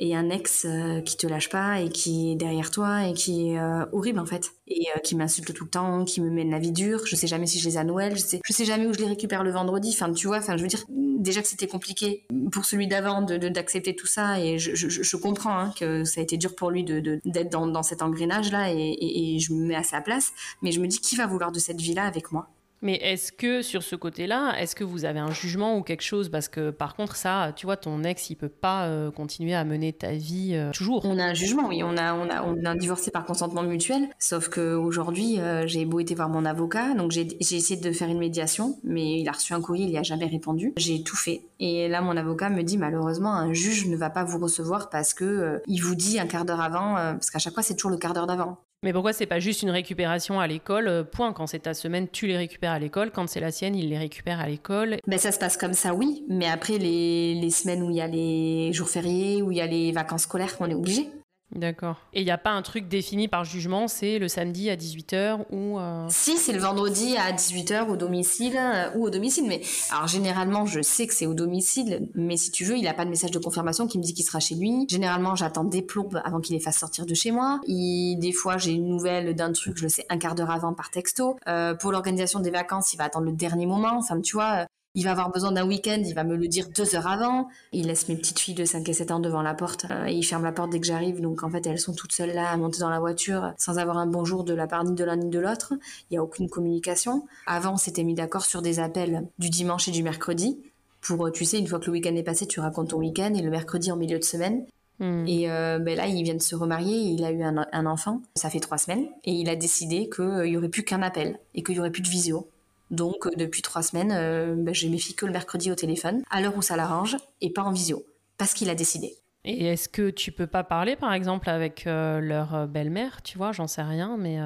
et 0.00 0.16
un 0.16 0.30
ex 0.30 0.64
euh, 0.64 1.02
qui 1.02 1.16
te 1.18 1.26
lâche 1.26 1.50
pas 1.50 1.80
et 1.80 1.90
qui 1.90 2.32
est 2.32 2.34
derrière 2.34 2.70
toi 2.70 3.06
et 3.06 3.12
qui 3.12 3.50
est 3.50 3.58
euh, 3.58 3.84
horrible 3.92 4.18
en 4.18 4.24
fait 4.24 4.52
et 4.66 4.86
euh, 4.96 4.98
qui 5.00 5.14
m'insulte 5.14 5.52
tout 5.52 5.64
le 5.64 5.70
temps, 5.70 6.04
qui 6.06 6.22
me 6.22 6.30
mène 6.30 6.50
la 6.50 6.58
vie 6.58 6.72
dure. 6.72 7.06
Je 7.06 7.16
sais 7.16 7.26
jamais 7.26 7.46
si 7.46 7.58
je 7.58 7.68
les 7.68 7.74
ai 7.74 7.78
à 7.78 7.84
Noël, 7.84 8.16
je 8.16 8.20
sais, 8.20 8.40
je 8.42 8.52
sais 8.52 8.64
jamais 8.64 8.86
où 8.86 8.94
je 8.94 8.98
les 8.98 9.06
récupère 9.06 9.44
le 9.44 9.50
vendredi. 9.50 9.90
Enfin, 9.92 10.10
tu 10.10 10.26
vois, 10.26 10.38
enfin, 10.38 10.56
je 10.56 10.62
veux 10.62 10.68
dire, 10.68 10.84
déjà 10.88 11.42
que 11.42 11.48
c'était 11.48 11.66
compliqué 11.66 12.24
pour 12.50 12.64
celui 12.64 12.88
d'avant 12.88 13.20
de, 13.20 13.36
d'accepter 13.36 13.94
tout 13.94 14.06
ça 14.06 14.40
et 14.40 14.58
je, 14.58 14.74
je, 14.74 15.16
comprends 15.16 15.58
hein, 15.58 15.74
que 15.78 16.04
ça 16.04 16.20
a 16.20 16.22
été 16.22 16.38
dur 16.38 16.54
pour 16.54 16.70
lui 16.70 16.82
de, 16.82 17.20
d'être 17.26 17.50
dans, 17.50 17.66
dans 17.66 17.82
cet 17.82 18.00
engrenage 18.00 18.50
là 18.50 18.72
et, 18.72 18.78
et, 18.78 19.34
et 19.34 19.38
je 19.38 19.52
me 19.52 19.66
mets 19.66 19.76
à 19.76 19.82
sa 19.82 20.00
place. 20.00 20.32
Mais 20.62 20.72
je 20.72 20.80
me 20.80 20.86
dis 20.86 21.00
qui 21.00 21.14
va 21.14 21.26
vouloir 21.26 21.52
de 21.52 21.58
cette 21.58 21.80
vie 21.80 21.92
là 21.92 22.04
avec 22.04 22.32
moi? 22.32 22.48
Mais 22.82 22.94
est-ce 22.94 23.32
que 23.32 23.62
sur 23.62 23.82
ce 23.82 23.94
côté-là, 23.94 24.54
est-ce 24.58 24.74
que 24.74 24.84
vous 24.84 25.04
avez 25.04 25.18
un 25.18 25.32
jugement 25.32 25.76
ou 25.76 25.82
quelque 25.82 26.02
chose? 26.02 26.30
Parce 26.30 26.48
que 26.48 26.70
par 26.70 26.96
contre, 26.96 27.16
ça, 27.16 27.52
tu 27.54 27.66
vois, 27.66 27.76
ton 27.76 28.02
ex, 28.04 28.30
il 28.30 28.36
peut 28.36 28.48
pas 28.48 28.86
euh, 28.86 29.10
continuer 29.10 29.54
à 29.54 29.64
mener 29.64 29.92
ta 29.92 30.12
vie 30.12 30.52
euh, 30.54 30.70
toujours. 30.70 31.04
On 31.04 31.18
a 31.18 31.24
un 31.24 31.34
jugement, 31.34 31.68
oui. 31.68 31.82
On 31.82 31.96
a, 31.96 32.14
on 32.14 32.28
a, 32.30 32.42
on 32.42 32.64
a 32.64 32.74
divorcé 32.74 33.10
par 33.10 33.24
consentement 33.24 33.62
mutuel. 33.62 34.08
Sauf 34.18 34.48
qu'aujourd'hui, 34.48 35.40
euh, 35.40 35.66
j'ai 35.66 35.84
beau 35.84 36.00
été 36.00 36.14
voir 36.14 36.28
mon 36.28 36.44
avocat, 36.44 36.94
donc 36.94 37.10
j'ai 37.10 37.28
essayé 37.40 37.78
de 37.78 37.92
faire 37.92 38.08
une 38.08 38.18
médiation, 38.18 38.78
mais 38.82 39.20
il 39.20 39.28
a 39.28 39.32
reçu 39.32 39.52
un 39.52 39.60
courrier, 39.60 39.84
il 39.84 39.90
n'y 39.90 39.98
a 39.98 40.02
jamais 40.02 40.26
répondu. 40.26 40.72
J'ai 40.76 41.02
tout 41.02 41.16
fait. 41.16 41.42
Et 41.58 41.88
là, 41.88 42.00
mon 42.00 42.16
avocat 42.16 42.48
me 42.48 42.62
dit 42.62 42.78
malheureusement, 42.78 43.34
un 43.34 43.52
juge 43.52 43.86
ne 43.86 43.96
va 43.96 44.08
pas 44.08 44.24
vous 44.24 44.38
recevoir 44.38 44.88
parce 44.88 45.12
que 45.12 45.60
il 45.66 45.80
vous 45.82 45.94
dit 45.94 46.18
un 46.18 46.26
quart 46.26 46.44
d'heure 46.44 46.60
avant, 46.60 46.94
parce 46.94 47.30
qu'à 47.30 47.38
chaque 47.38 47.54
fois, 47.54 47.62
c'est 47.62 47.74
toujours 47.74 47.90
le 47.90 47.98
quart 47.98 48.14
d'heure 48.14 48.26
d'avant 48.26 48.58
Mais 48.82 48.94
pourquoi 48.94 49.12
c'est 49.12 49.26
pas 49.26 49.40
juste 49.40 49.60
une 49.60 49.68
récupération 49.68 50.40
à 50.40 50.46
l'école 50.46 50.88
euh, 50.88 51.04
Point. 51.04 51.34
Quand 51.34 51.46
c'est 51.46 51.58
ta 51.58 51.74
semaine, 51.74 52.08
tu 52.08 52.26
les 52.26 52.38
récupères 52.38 52.70
à 52.70 52.78
l'école. 52.78 53.10
Quand 53.10 53.28
c'est 53.28 53.40
la 53.40 53.52
sienne, 53.52 53.76
il 53.76 53.90
les 53.90 53.98
récupère 53.98 54.40
à 54.40 54.48
l'école. 54.48 54.96
Ben 55.06 55.18
ça 55.18 55.32
se 55.32 55.38
passe 55.38 55.58
comme 55.58 55.74
ça, 55.74 55.92
oui. 55.92 56.24
Mais 56.28 56.46
après 56.48 56.78
les, 56.78 57.34
les 57.34 57.50
semaines 57.50 57.82
où 57.82 57.90
il 57.90 57.96
y 57.96 58.00
a 58.00 58.06
les 58.06 58.72
jours 58.72 58.88
fériés, 58.88 59.42
où 59.42 59.52
il 59.52 59.58
y 59.58 59.60
a 59.60 59.66
les 59.66 59.92
vacances 59.92 60.22
scolaires, 60.22 60.56
on 60.60 60.70
est 60.70 60.74
obligé. 60.74 61.10
D'accord. 61.52 61.96
Et 62.12 62.20
il 62.20 62.24
n'y 62.24 62.30
a 62.30 62.38
pas 62.38 62.50
un 62.50 62.62
truc 62.62 62.86
défini 62.88 63.26
par 63.26 63.44
jugement, 63.44 63.88
c'est 63.88 64.18
le 64.18 64.28
samedi 64.28 64.70
à 64.70 64.76
18h 64.76 65.46
ou... 65.50 65.78
Euh, 65.78 66.06
si, 66.08 66.36
c'est 66.36 66.52
le 66.52 66.60
vendredi 66.60 67.16
à 67.16 67.32
18h 67.32 67.88
au 67.88 67.96
domicile 67.96 68.56
euh, 68.56 68.90
ou 68.94 69.04
au 69.04 69.10
domicile. 69.10 69.46
Mais 69.48 69.60
alors 69.90 70.06
généralement, 70.06 70.64
je 70.64 70.80
sais 70.80 71.06
que 71.08 71.14
c'est 71.14 71.26
au 71.26 71.34
domicile, 71.34 72.08
mais 72.14 72.36
si 72.36 72.52
tu 72.52 72.64
veux, 72.64 72.76
il 72.76 72.84
n'a 72.84 72.94
pas 72.94 73.04
de 73.04 73.10
message 73.10 73.32
de 73.32 73.38
confirmation 73.38 73.88
qui 73.88 73.98
me 73.98 74.02
dit 74.02 74.14
qu'il 74.14 74.24
sera 74.24 74.38
chez 74.38 74.54
lui. 74.54 74.86
Généralement, 74.88 75.34
j'attends 75.34 75.64
des 75.64 75.82
plombes 75.82 76.20
avant 76.24 76.40
qu'il 76.40 76.54
les 76.54 76.62
fasse 76.62 76.78
sortir 76.78 77.04
de 77.04 77.14
chez 77.14 77.32
moi. 77.32 77.60
Et 77.66 78.14
des 78.18 78.32
fois, 78.32 78.56
j'ai 78.56 78.72
une 78.72 78.86
nouvelle 78.86 79.34
d'un 79.34 79.52
truc, 79.52 79.76
je 79.76 79.82
le 79.82 79.88
sais 79.88 80.06
un 80.08 80.18
quart 80.18 80.36
d'heure 80.36 80.50
avant 80.50 80.72
par 80.72 80.90
texto. 80.90 81.36
Euh, 81.48 81.74
pour 81.74 81.90
l'organisation 81.90 82.38
des 82.38 82.50
vacances, 82.50 82.92
il 82.94 82.96
va 82.96 83.04
attendre 83.04 83.26
le 83.26 83.32
dernier 83.32 83.66
moment. 83.66 83.96
Enfin, 83.98 84.20
tu 84.20 84.36
vois, 84.36 84.66
il 84.94 85.04
va 85.04 85.12
avoir 85.12 85.30
besoin 85.30 85.52
d'un 85.52 85.66
week-end, 85.66 86.02
il 86.04 86.14
va 86.14 86.24
me 86.24 86.36
le 86.36 86.48
dire 86.48 86.68
deux 86.74 86.96
heures 86.96 87.06
avant. 87.06 87.48
Il 87.72 87.86
laisse 87.86 88.08
mes 88.08 88.16
petites 88.16 88.40
filles 88.40 88.54
de 88.54 88.64
5 88.64 88.88
et 88.88 88.92
7 88.92 89.12
ans 89.12 89.20
devant 89.20 89.42
la 89.42 89.54
porte 89.54 89.86
euh, 89.90 90.06
et 90.06 90.14
il 90.14 90.24
ferme 90.24 90.42
la 90.42 90.50
porte 90.50 90.70
dès 90.70 90.80
que 90.80 90.86
j'arrive. 90.86 91.20
Donc 91.20 91.44
en 91.44 91.50
fait, 91.50 91.64
elles 91.66 91.78
sont 91.78 91.94
toutes 91.94 92.12
seules 92.12 92.32
là 92.32 92.50
à 92.50 92.56
monter 92.56 92.80
dans 92.80 92.90
la 92.90 92.98
voiture 92.98 93.52
sans 93.56 93.78
avoir 93.78 93.98
un 93.98 94.06
bonjour 94.06 94.42
de 94.42 94.52
la 94.52 94.66
part 94.66 94.82
ni 94.84 94.94
de 94.94 95.04
l'un 95.04 95.16
ni 95.16 95.30
de 95.30 95.38
l'autre. 95.38 95.74
Il 96.10 96.14
n'y 96.14 96.18
a 96.18 96.22
aucune 96.22 96.48
communication. 96.48 97.26
Avant, 97.46 97.74
on 97.74 97.76
s'était 97.76 98.02
mis 98.02 98.14
d'accord 98.14 98.44
sur 98.44 98.62
des 98.62 98.80
appels 98.80 99.28
du 99.38 99.48
dimanche 99.48 99.86
et 99.86 99.92
du 99.92 100.02
mercredi. 100.02 100.58
Pour, 101.00 101.24
euh, 101.24 101.30
tu 101.30 101.44
sais, 101.44 101.58
une 101.58 101.68
fois 101.68 101.78
que 101.78 101.86
le 101.86 101.92
week-end 101.92 102.14
est 102.16 102.24
passé, 102.24 102.46
tu 102.46 102.58
racontes 102.58 102.90
ton 102.90 102.98
week-end 102.98 103.32
et 103.34 103.42
le 103.42 103.50
mercredi 103.50 103.92
en 103.92 103.96
milieu 103.96 104.18
de 104.18 104.24
semaine. 104.24 104.66
Hmm. 104.98 105.24
Et 105.26 105.50
euh, 105.50 105.78
ben 105.78 105.96
là, 105.96 106.08
il 106.08 106.22
vient 106.24 106.34
de 106.34 106.42
se 106.42 106.56
remarier, 106.56 106.98
il 106.98 107.24
a 107.24 107.30
eu 107.30 107.42
un, 107.42 107.64
un 107.72 107.86
enfant, 107.86 108.20
ça 108.34 108.50
fait 108.50 108.60
trois 108.60 108.76
semaines, 108.76 109.06
et 109.24 109.32
il 109.32 109.48
a 109.48 109.56
décidé 109.56 110.10
qu'il 110.14 110.46
y 110.46 110.58
aurait 110.58 110.68
plus 110.68 110.84
qu'un 110.84 111.00
appel 111.00 111.38
et 111.54 111.62
qu'il 111.62 111.76
y 111.76 111.78
aurait 111.78 111.90
plus 111.90 112.02
de 112.02 112.08
visio. 112.08 112.48
Donc 112.90 113.26
euh, 113.26 113.30
depuis 113.36 113.62
trois 113.62 113.82
semaines, 113.82 114.12
euh, 114.12 114.54
ben, 114.56 114.74
j'ai 114.74 114.88
mes 114.88 114.98
filles 114.98 115.14
que 115.14 115.26
le 115.26 115.32
mercredi 115.32 115.70
au 115.70 115.74
téléphone, 115.74 116.22
à 116.30 116.40
l'heure 116.40 116.56
où 116.56 116.62
ça 116.62 116.76
l'arrange, 116.76 117.16
et 117.40 117.50
pas 117.50 117.62
en 117.62 117.72
visio, 117.72 118.04
parce 118.38 118.54
qu'il 118.54 118.68
a 118.70 118.74
décidé. 118.74 119.16
Et 119.44 119.66
est-ce 119.66 119.88
que 119.88 120.10
tu 120.10 120.32
peux 120.32 120.46
pas 120.46 120.64
parler, 120.64 120.96
par 120.96 121.14
exemple, 121.14 121.48
avec 121.48 121.86
euh, 121.86 122.20
leur 122.20 122.68
belle-mère, 122.68 123.22
tu 123.22 123.38
vois, 123.38 123.52
j'en 123.52 123.66
sais 123.66 123.82
rien, 123.82 124.16
mais... 124.18 124.38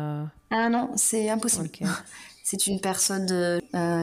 Ah 0.50 0.68
non, 0.68 0.92
c'est 0.94 1.28
impossible. 1.28 1.68
c'est 2.44 2.68
une 2.68 2.80
personne 2.80 3.26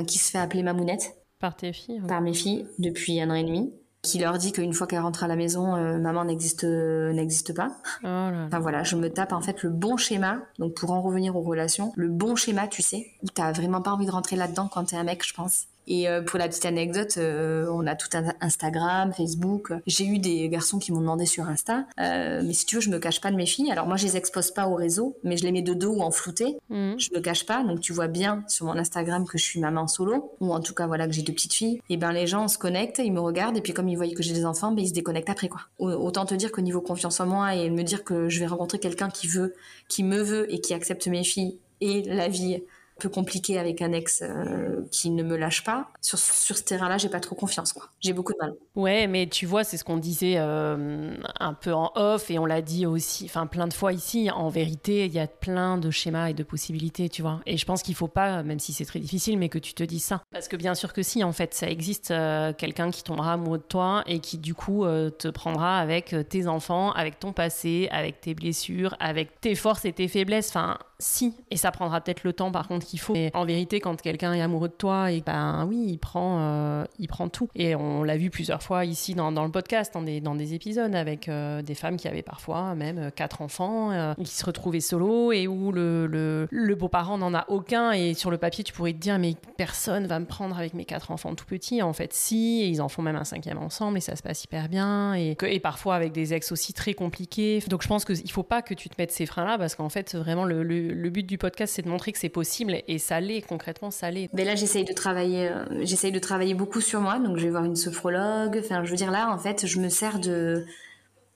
qui 0.06 0.18
se 0.18 0.32
fait 0.32 0.38
appeler 0.38 0.64
Mamounette. 0.64 1.16
Par 1.40 1.56
tes 1.56 1.72
filles 1.72 2.02
Par 2.08 2.22
mes 2.22 2.34
filles, 2.34 2.68
depuis 2.78 3.22
un 3.22 3.30
an 3.30 3.36
et 3.36 3.44
demi 3.44 3.72
qui 4.02 4.20
leur 4.20 4.38
dit 4.38 4.52
qu'une 4.52 4.74
fois 4.74 4.88
qu'elle 4.88 5.00
rentre 5.02 5.24
à 5.24 5.28
la 5.28 5.36
maison, 5.36 5.76
euh, 5.76 5.98
maman 5.98 6.26
n'existe 6.26 6.64
n'existe 6.64 7.54
pas. 7.54 7.78
Oh 8.04 8.08
enfin 8.48 8.60
voilà, 8.60 8.84
je 8.84 8.96
me 8.96 9.10
tape 9.10 9.34
en 9.34 9.42
fait 9.42 9.64
le 9.64 9.70
bon 9.70 9.98
schéma. 9.98 10.40
Donc 10.60 10.74
pour 10.76 10.92
en 10.92 11.02
revenir 11.02 11.36
aux 11.36 11.42
relations, 11.42 11.94
le 11.96 12.10
bon 12.10 12.36
schéma, 12.36 12.68
tu 12.68 12.82
sais, 12.82 13.12
où 13.22 13.28
t'as 13.28 13.52
vraiment 13.52 13.82
pas 13.82 13.92
envie 13.92 14.06
de 14.06 14.12
rentrer 14.12 14.36
là-dedans 14.36 14.70
quand 14.72 14.86
t'es 14.86 14.96
un 14.96 15.04
mec, 15.04 15.26
je 15.26 15.34
pense. 15.34 15.68
Et 15.88 16.08
euh, 16.08 16.22
pour 16.22 16.40
la 16.40 16.48
petite 16.48 16.66
anecdote, 16.66 17.16
euh, 17.18 17.68
on 17.72 17.88
a 17.88 17.96
tout 17.96 18.10
un 18.14 18.34
Instagram, 18.42 19.14
Facebook. 19.14 19.74
J'ai 19.88 20.06
eu 20.06 20.20
des 20.20 20.48
garçons 20.50 20.80
qui 20.80 20.92
m'ont 20.92 21.02
demandé 21.02 21.26
sur 21.26 21.48
Insta. 21.48 21.86
Euh, 22.00 22.42
mais 22.44 22.54
si 22.54 22.66
tu 22.66 22.76
veux, 22.76 22.82
je 22.82 22.90
me 22.90 23.00
cache 23.00 23.22
pas 23.22 23.32
de 23.32 23.36
mes 23.36 23.46
filles. 23.46 23.72
Alors 23.72 23.88
moi, 23.88 23.98
je 23.98 24.06
les 24.06 24.18
expose 24.18 24.52
pas 24.52 24.68
au 24.68 24.76
réseau, 24.76 25.18
mais 25.24 25.38
je 25.38 25.44
les 25.44 25.52
mets 25.52 25.62
de 25.62 25.74
dos 25.74 25.96
ou 25.96 26.02
en 26.02 26.12
flouté. 26.12 26.58
Mhm. 26.70 27.00
Je 27.00 27.10
me 27.14 27.20
cache 27.20 27.46
pas. 27.46 27.64
Donc 27.64 27.82
tu 27.82 27.94
vois 27.94 28.08
bien 28.08 28.44
sur 28.48 28.66
mon 28.66 28.78
Instagram 28.78 29.26
que 29.26 29.38
je 29.38 29.44
suis 29.44 29.60
maman 29.60 29.88
solo, 29.88 30.36
ou 30.40 30.54
en 30.54 30.60
tout 30.60 30.74
cas 30.74 30.88
voilà 30.88 31.08
que 31.08 31.14
j'ai 31.14 31.24
deux 31.24 31.34
petites 31.34 31.54
filles. 31.54 31.82
Et 31.90 31.98
ben 31.98 32.12
les 32.12 32.28
gens 32.28 32.48
se 32.48 32.58
connectent, 32.58 33.00
ils 33.00 33.12
me 33.12 33.20
regardent, 33.20 33.58
et 33.58 33.62
puis 33.62 33.74
comme 33.74 33.90
ils 33.90 33.98
voient 33.98 34.08
que 34.12 34.24
j'ai 34.24 34.34
des 34.34 34.46
enfants, 34.46 34.72
ben 34.72 34.84
ils 34.84 34.90
se 34.90 34.94
déconnectent 34.94 35.30
après 35.30 35.50
quoi. 35.50 35.62
Autant 35.80 36.26
te 36.26 36.36
dire 36.36 36.52
qu'au 36.52 36.62
niveau 36.62 36.82
confiance 36.82 37.20
en 37.20 37.26
moi 37.26 37.56
et 37.56 37.70
me 37.70 37.84
dire 37.84 38.04
que 38.04 38.30
je 38.30 38.40
vais 38.40 38.48
rencontrer 38.48 38.80
quelqu'un 38.80 39.10
qui 39.10 39.28
veut, 39.28 39.56
qui 39.88 40.04
me 40.04 40.22
veut 40.22 40.52
et 40.54 40.60
qui 40.60 40.74
accepte 40.74 41.08
mes 41.08 41.24
filles 41.24 41.58
et 41.82 42.04
la 42.04 42.28
vie 42.28 42.62
peu 43.02 43.10
compliqué 43.10 43.58
avec 43.58 43.82
un 43.82 43.92
ex 43.92 44.22
euh, 44.22 44.82
qui 44.92 45.10
ne 45.10 45.24
me 45.24 45.36
lâche 45.36 45.64
pas. 45.64 45.88
Sur, 46.02 46.20
sur 46.20 46.58
ce 46.58 46.64
terrain-là, 46.64 46.98
j'ai 46.98 47.10
pas 47.10 47.20
trop 47.20 47.36
confiance, 47.36 47.74
quoi. 47.74 47.90
J'ai 48.00 48.14
beaucoup 48.14 48.34
de 48.34 48.38
mal. 48.40 48.54
Ouais, 48.76 49.08
mais 49.08 49.28
tu 49.28 49.46
vois, 49.46 49.64
c'est 49.64 49.78
ce 49.78 49.84
qu'on 49.84 49.98
disait 49.98 50.36
euh, 50.38 51.16
un 51.40 51.54
peu 51.54 51.74
en 51.74 51.92
off 51.96 52.30
et 52.30 52.38
on 52.38 52.46
l'a 52.46 52.62
dit 52.62 52.86
aussi, 52.86 53.26
enfin 53.26 53.48
plein 53.48 53.68
de 53.68 53.74
fois 53.74 53.92
ici. 53.92 54.30
En 54.30 54.50
vérité, 54.50 55.06
il 55.06 55.14
y 55.14 55.20
a 55.20 55.28
plein 55.28 55.78
de 55.78 55.90
schémas 55.90 56.30
et 56.30 56.34
de 56.34 56.44
possibilités, 56.44 57.10
tu 57.10 57.22
vois. 57.22 57.42
Et 57.46 57.58
je 57.58 57.66
pense 57.66 57.82
qu'il 57.82 57.96
faut 57.96 58.08
pas, 58.08 58.44
même 58.44 58.60
si 58.60 58.72
c'est 58.72 58.86
très 58.86 59.00
difficile, 59.00 59.38
mais 59.38 59.50
que 59.50 59.60
tu 59.60 59.74
te 59.74 59.84
dises 59.84 60.04
ça. 60.04 60.22
Parce 60.32 60.48
que 60.48 60.56
bien 60.56 60.76
sûr 60.76 60.94
que 60.94 61.02
si, 61.02 61.24
en 61.24 61.32
fait, 61.32 61.54
ça 61.54 61.68
existe 61.68 62.12
euh, 62.12 62.54
quelqu'un 62.54 62.92
qui 62.92 63.04
tombera 63.04 63.34
amoureux 63.34 63.58
de 63.58 63.64
toi 63.64 64.04
et 64.06 64.20
qui 64.20 64.38
du 64.38 64.54
coup 64.54 64.86
te 64.86 65.28
prendra 65.28 65.80
avec 65.80 66.16
tes 66.30 66.48
enfants, 66.48 66.92
avec 66.92 67.20
ton 67.20 67.34
passé, 67.34 67.88
avec 67.92 68.22
tes 68.22 68.36
blessures, 68.36 68.96
avec 69.00 69.42
tes 69.42 69.56
forces 69.56 69.86
et 69.86 69.94
tes 69.94 70.08
faiblesses. 70.08 70.50
Enfin, 70.50 70.78
si. 71.02 71.34
Et 71.50 71.58
ça 71.58 71.72
prendra 71.72 72.02
peut-être 72.02 72.24
le 72.24 72.34
temps, 72.34 72.52
par 72.52 72.68
contre, 72.68 72.86
qu'il 72.86 73.00
faut. 73.00 73.14
Mais 73.14 73.32
en 73.34 73.46
vérité, 73.46 73.80
quand 73.80 74.00
quelqu'un 74.02 74.34
est 74.34 74.42
amoureux 74.42 74.70
de 74.70 74.74
toi, 74.74 75.12
et 75.12 75.22
ben 75.22 75.66
oui, 75.68 75.86
il 75.88 75.98
prend, 75.98 76.38
euh, 76.40 76.86
il 77.00 77.08
prend 77.08 77.28
tout. 77.30 77.50
Et 77.56 77.76
on 77.76 78.04
l'a 78.04 78.18
vu 78.18 78.30
plusieurs 78.30 78.64
fois 78.64 78.86
ici 78.86 79.16
dans, 79.16 79.32
le 79.32 79.52
podcast, 79.52 79.94
dans 79.94 80.36
des, 80.36 80.54
épisodes, 80.54 80.96
avec 80.96 81.28
euh, 81.28 81.62
des 81.62 81.76
femmes 81.76 81.98
qui 81.98 82.08
avaient 82.08 82.22
parfois 82.22 82.76
même 82.76 82.98
euh, 82.98 83.10
quatre 83.10 83.42
enfants, 83.42 84.16
qui 84.24 84.32
se 84.32 84.46
retrouvaient 84.46 84.80
solo 84.80 85.32
et 85.32 85.48
où 85.48 85.72
le, 85.72 86.76
beau-parent 86.76 87.18
n'en 87.18 87.34
a 87.34 87.46
aucun. 87.50 87.92
Et 87.92 88.14
sur 88.14 88.32
le 88.32 88.38
papier, 88.38 88.64
tu 88.64 88.74
pourrais 88.74 88.94
te 88.94 89.00
dire, 89.00 89.20
mais 89.20 89.36
personne 89.58 90.08
va 90.08 90.20
me 90.20 90.26
prendre 90.26 90.58
avec 90.58 90.74
mes 90.74 90.86
quatre 90.86 91.12
enfants 91.12 91.36
tout 91.36 91.46
petits. 91.46 91.82
En 91.82 91.94
fait, 91.94 92.14
si. 92.14 92.62
Et 92.62 92.68
ils 92.68 92.82
en 92.82 92.90
font 92.90 93.02
même 93.02 93.16
un 93.16 93.24
cinquième 93.24 93.58
ensemble 93.58 93.98
et 93.98 94.02
ça 94.02 94.16
se 94.16 94.24
passe 94.24 94.44
hyper 94.44 94.70
bien. 94.70 95.16
Et, 95.16 95.36
et 95.44 95.60
parfois 95.60 95.96
avec 95.96 96.12
des 96.12 96.34
ex 96.34 96.52
aussi 96.52 96.74
très 96.74 96.94
compliqués. 96.94 97.60
Donc 97.68 97.82
je 97.82 97.88
pense 97.88 98.06
qu'il 98.06 98.32
faut 98.32 98.44
pas 98.44 98.62
que 98.62 98.74
tu 98.74 98.90
te 98.90 98.96
mettes 98.98 99.12
ces 99.12 99.26
freins-là 99.26 99.58
parce 99.58 99.76
qu'en 99.76 99.90
fait, 99.90 100.16
vraiment, 100.16 100.46
le 100.46 100.62
but 101.10 101.24
du 101.24 101.38
podcast, 101.38 101.74
c'est 101.76 101.82
de 101.82 101.90
montrer 101.90 102.12
que 102.12 102.20
c'est 102.20 102.30
possible 102.30 102.82
et 102.88 103.00
ça 103.00 103.20
l'est, 103.20 103.42
concrètement, 103.42 103.92
ça 103.92 104.12
l'est. 104.12 104.30
Mais 104.34 104.46
là, 104.46 104.56
j'essaye 104.56 104.86
de 104.86 104.94
travailler, 104.94 105.50
euh, 105.50 105.66
de 105.66 106.20
travailler 106.20 106.54
beaucoup 106.54 106.82
sur 106.82 107.02
moi. 107.02 107.20
Donc, 107.20 107.38
je 107.38 107.44
vais 107.44 107.50
voir 107.50 107.66
une 107.66 107.76
sophrologue. 107.76 108.60
Enfin, 108.64 108.84
je 108.84 108.92
veux 108.92 108.98
dire, 108.98 109.12
là, 109.12 109.32
en 109.32 109.38
fait, 109.38 109.66
je 109.66 109.80
me 109.80 109.90
sers 109.90 110.20
de, 110.20 110.66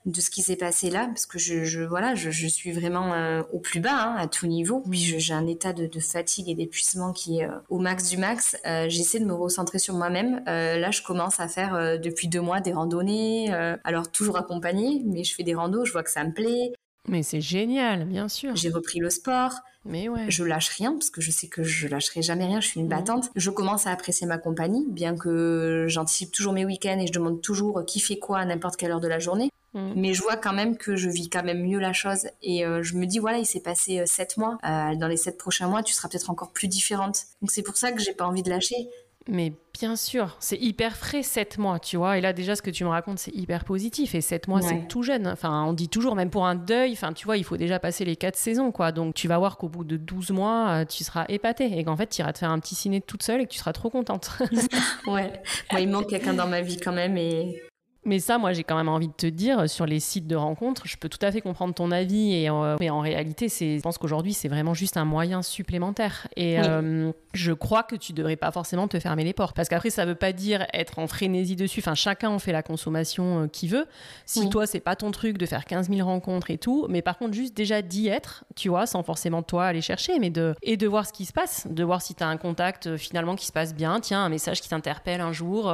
de 0.05 0.21
ce 0.21 0.29
qui 0.29 0.41
s'est 0.41 0.55
passé 0.55 0.89
là, 0.89 1.07
parce 1.07 1.25
que 1.25 1.39
je, 1.39 1.63
je 1.63 1.81
voilà, 1.81 2.15
je, 2.15 2.29
je, 2.29 2.47
suis 2.47 2.71
vraiment 2.71 3.13
euh, 3.13 3.41
au 3.51 3.59
plus 3.59 3.79
bas, 3.79 3.95
hein, 3.95 4.15
à 4.17 4.27
tout 4.27 4.47
niveau. 4.47 4.81
Puis 4.89 5.19
j'ai 5.19 5.33
un 5.33 5.47
état 5.47 5.73
de, 5.73 5.87
de 5.87 5.99
fatigue 5.99 6.49
et 6.49 6.55
d'épuisement 6.55 7.11
qui 7.13 7.39
est 7.39 7.45
euh, 7.45 7.57
au 7.69 7.79
max 7.79 8.09
du 8.09 8.17
max. 8.17 8.57
J'essaie 8.87 9.19
de 9.19 9.25
me 9.25 9.33
recentrer 9.33 9.79
sur 9.79 9.95
moi-même. 9.95 10.41
là, 10.45 10.91
je 10.91 11.01
commence 11.01 11.39
à 11.39 11.47
faire 11.47 11.99
depuis 11.99 12.27
deux 12.27 12.41
mois 12.41 12.61
des 12.61 12.73
randonnées. 12.73 13.51
alors 13.83 14.11
toujours 14.11 14.37
accompagnée, 14.37 15.01
mais 15.05 15.23
je 15.23 15.33
fais 15.33 15.43
des 15.43 15.55
randos. 15.55 15.85
Je 15.85 15.91
vois 15.91 16.03
que 16.03 16.11
ça 16.11 16.23
me 16.23 16.31
plaît. 16.31 16.73
Mais 17.07 17.23
c'est 17.23 17.41
génial, 17.41 18.05
bien 18.05 18.27
sûr. 18.27 18.55
J'ai 18.55 18.69
repris 18.69 18.99
le 18.99 19.09
sport. 19.09 19.53
Mais 19.87 20.09
ouais. 20.09 20.25
Je 20.29 20.43
lâche 20.43 20.69
rien 20.69 20.93
parce 20.93 21.11
que 21.11 21.21
je 21.21 21.29
sais 21.29 21.47
que 21.47 21.61
je 21.61 21.87
lâcherai 21.87 22.23
jamais 22.23 22.45
rien. 22.45 22.59
Je 22.59 22.67
suis 22.67 22.79
une 22.79 22.87
battante. 22.87 23.29
Je 23.35 23.51
commence 23.51 23.85
à 23.85 23.91
apprécier 23.91 24.25
ma 24.25 24.39
compagnie, 24.39 24.83
bien 24.89 25.15
que 25.15 25.85
j'anticipe 25.87 26.31
toujours 26.31 26.53
mes 26.53 26.65
week-ends 26.65 26.97
et 26.99 27.05
je 27.05 27.13
demande 27.13 27.41
toujours 27.41 27.85
qui 27.85 27.99
fait 27.99 28.17
quoi 28.17 28.39
à 28.39 28.45
n'importe 28.45 28.77
quelle 28.77 28.91
heure 28.91 28.99
de 28.99 29.07
la 29.07 29.19
journée. 29.19 29.51
Mm. 29.75 29.91
Mais 29.95 30.13
je 30.13 30.23
vois 30.23 30.37
quand 30.37 30.53
même 30.53 30.77
que 30.77 30.95
je 30.95 31.09
vis 31.09 31.29
quand 31.29 31.43
même 31.43 31.61
mieux 31.61 31.79
la 31.79 31.93
chose 31.93 32.27
et 32.41 32.65
euh, 32.65 32.81
je 32.81 32.95
me 32.95 33.05
dis 33.05 33.19
voilà 33.19 33.37
il 33.37 33.45
s'est 33.45 33.59
passé 33.59 33.99
euh, 33.99 34.05
sept 34.05 34.37
mois. 34.37 34.57
Euh, 34.63 34.95
dans 34.95 35.07
les 35.07 35.17
sept 35.17 35.37
prochains 35.37 35.67
mois 35.67 35.83
tu 35.83 35.93
seras 35.93 36.07
peut-être 36.07 36.29
encore 36.29 36.51
plus 36.51 36.67
différente. 36.67 37.23
Donc 37.41 37.51
c'est 37.51 37.61
pour 37.61 37.77
ça 37.77 37.91
que 37.91 38.01
j'ai 38.01 38.13
pas 38.13 38.25
envie 38.25 38.41
de 38.41 38.49
lâcher. 38.49 38.87
Mais 39.27 39.53
bien 39.73 39.95
sûr, 39.95 40.37
c'est 40.39 40.57
hyper 40.57 40.95
frais, 40.95 41.23
7 41.23 41.57
mois, 41.57 41.79
tu 41.79 41.97
vois. 41.97 42.17
Et 42.17 42.21
là, 42.21 42.31
déjà, 42.31 42.55
ce 42.55 42.61
que 42.61 42.69
tu 42.69 42.83
me 42.83 42.89
racontes, 42.89 43.17
c'est 43.17 43.33
hyper 43.35 43.63
positif. 43.63 44.13
Et 44.13 44.21
7 44.21 44.47
mois, 44.47 44.61
c'est 44.61 44.87
tout 44.87 45.01
jeune. 45.01 45.27
Enfin, 45.27 45.63
on 45.63 45.73
dit 45.73 45.89
toujours, 45.89 46.15
même 46.15 46.29
pour 46.29 46.45
un 46.45 46.53
deuil, 46.53 46.93
enfin, 46.93 47.11
tu 47.11 47.25
vois, 47.25 47.37
il 47.37 47.43
faut 47.43 47.57
déjà 47.57 47.79
passer 47.79 48.05
les 48.05 48.15
4 48.15 48.35
saisons, 48.35 48.71
quoi. 48.71 48.91
Donc, 48.91 49.15
tu 49.15 49.27
vas 49.27 49.39
voir 49.39 49.57
qu'au 49.57 49.67
bout 49.67 49.83
de 49.83 49.97
12 49.97 50.29
mois, 50.29 50.69
euh, 50.69 50.85
tu 50.85 51.03
seras 51.03 51.25
épatée. 51.27 51.77
Et 51.77 51.83
qu'en 51.83 51.95
fait, 51.95 52.07
tu 52.07 52.21
iras 52.21 52.33
te 52.33 52.39
faire 52.39 52.51
un 52.51 52.59
petit 52.59 52.75
ciné 52.75 53.01
toute 53.01 53.23
seule 53.23 53.41
et 53.41 53.45
que 53.45 53.51
tu 53.51 53.59
seras 53.59 53.73
trop 53.73 53.89
contente. 53.89 54.29
ouais. 55.07 55.33
Moi, 55.71 55.81
il 55.81 55.89
manque 55.89 56.07
quelqu'un 56.07 56.33
dans 56.33 56.47
ma 56.47 56.61
vie 56.61 56.77
quand 56.77 56.93
même. 56.93 57.17
Et 57.17 57.61
mais 58.05 58.19
ça, 58.19 58.37
moi, 58.37 58.53
j'ai 58.53 58.63
quand 58.63 58.75
même 58.75 58.87
envie 58.87 59.07
de 59.07 59.13
te 59.13 59.25
dire, 59.25 59.67
sur 59.69 59.85
les 59.85 59.99
sites 59.99 60.27
de 60.27 60.35
rencontres, 60.35 60.83
je 60.85 60.95
peux 60.95 61.09
tout 61.09 61.23
à 61.23 61.31
fait 61.31 61.41
comprendre 61.41 61.73
ton 61.73 61.91
avis. 61.91 62.33
Et, 62.33 62.49
euh, 62.49 62.77
en 62.89 62.99
réalité, 62.99 63.49
c'est, 63.49 63.77
je 63.77 63.81
pense 63.81 63.97
qu'aujourd'hui, 63.97 64.33
c'est 64.33 64.47
vraiment 64.47 64.73
juste 64.75 64.95
un 64.95 65.05
moyen 65.05 65.41
supplémentaire. 65.41 66.27
Et 66.35 66.59
euh, 66.59 67.11
je 67.33 67.51
crois 67.51 67.81
que 67.83 67.95
tu 67.95 68.13
devrais 68.13 68.35
pas 68.35 68.51
forcément 68.51 68.87
te 68.87 68.99
fermer 68.99 69.23
les 69.23 69.33
portes. 69.33 69.55
Parce 69.55 69.69
qu'après, 69.69 69.89
ça 69.89 70.05
veut 70.05 70.15
pas 70.15 70.33
dire 70.33 70.65
être 70.73 70.99
en 70.99 71.07
frénésie 71.07 71.55
dessus. 71.55 71.79
Enfin, 71.79 71.95
chacun 71.95 72.29
en 72.29 72.39
fait 72.39 72.51
la 72.51 72.63
consommation 72.63 73.43
euh, 73.43 73.47
qu'il 73.47 73.69
veut. 73.69 73.87
Si 74.25 74.49
toi, 74.49 74.67
c'est 74.67 74.79
pas 74.79 74.95
ton 74.95 75.09
truc 75.09 75.37
de 75.39 75.45
faire 75.47 75.65
15 75.65 75.89
000 75.89 76.07
rencontres 76.07 76.51
et 76.51 76.59
tout, 76.59 76.85
mais 76.89 77.01
par 77.01 77.17
contre, 77.17 77.33
juste 77.33 77.55
déjà 77.55 77.81
d'y 77.81 78.07
être, 78.07 78.45
tu 78.55 78.69
vois, 78.69 78.85
sans 78.85 79.01
forcément 79.01 79.41
toi 79.41 79.65
aller 79.65 79.81
chercher, 79.81 80.19
mais 80.19 80.29
de, 80.29 80.53
et 80.61 80.77
de 80.77 80.87
voir 80.87 81.07
ce 81.07 81.13
qui 81.13 81.25
se 81.25 81.33
passe, 81.33 81.67
de 81.69 81.83
voir 81.83 82.01
si 82.01 82.13
tu 82.13 82.23
as 82.23 82.27
un 82.27 82.37
contact 82.37 82.97
finalement 82.97 83.35
qui 83.35 83.47
se 83.47 83.51
passe 83.51 83.73
bien, 83.73 83.99
tiens, 83.99 84.23
un 84.23 84.29
message 84.29 84.61
qui 84.61 84.69
t'interpelle 84.69 85.21
un 85.21 85.31
jour. 85.31 85.73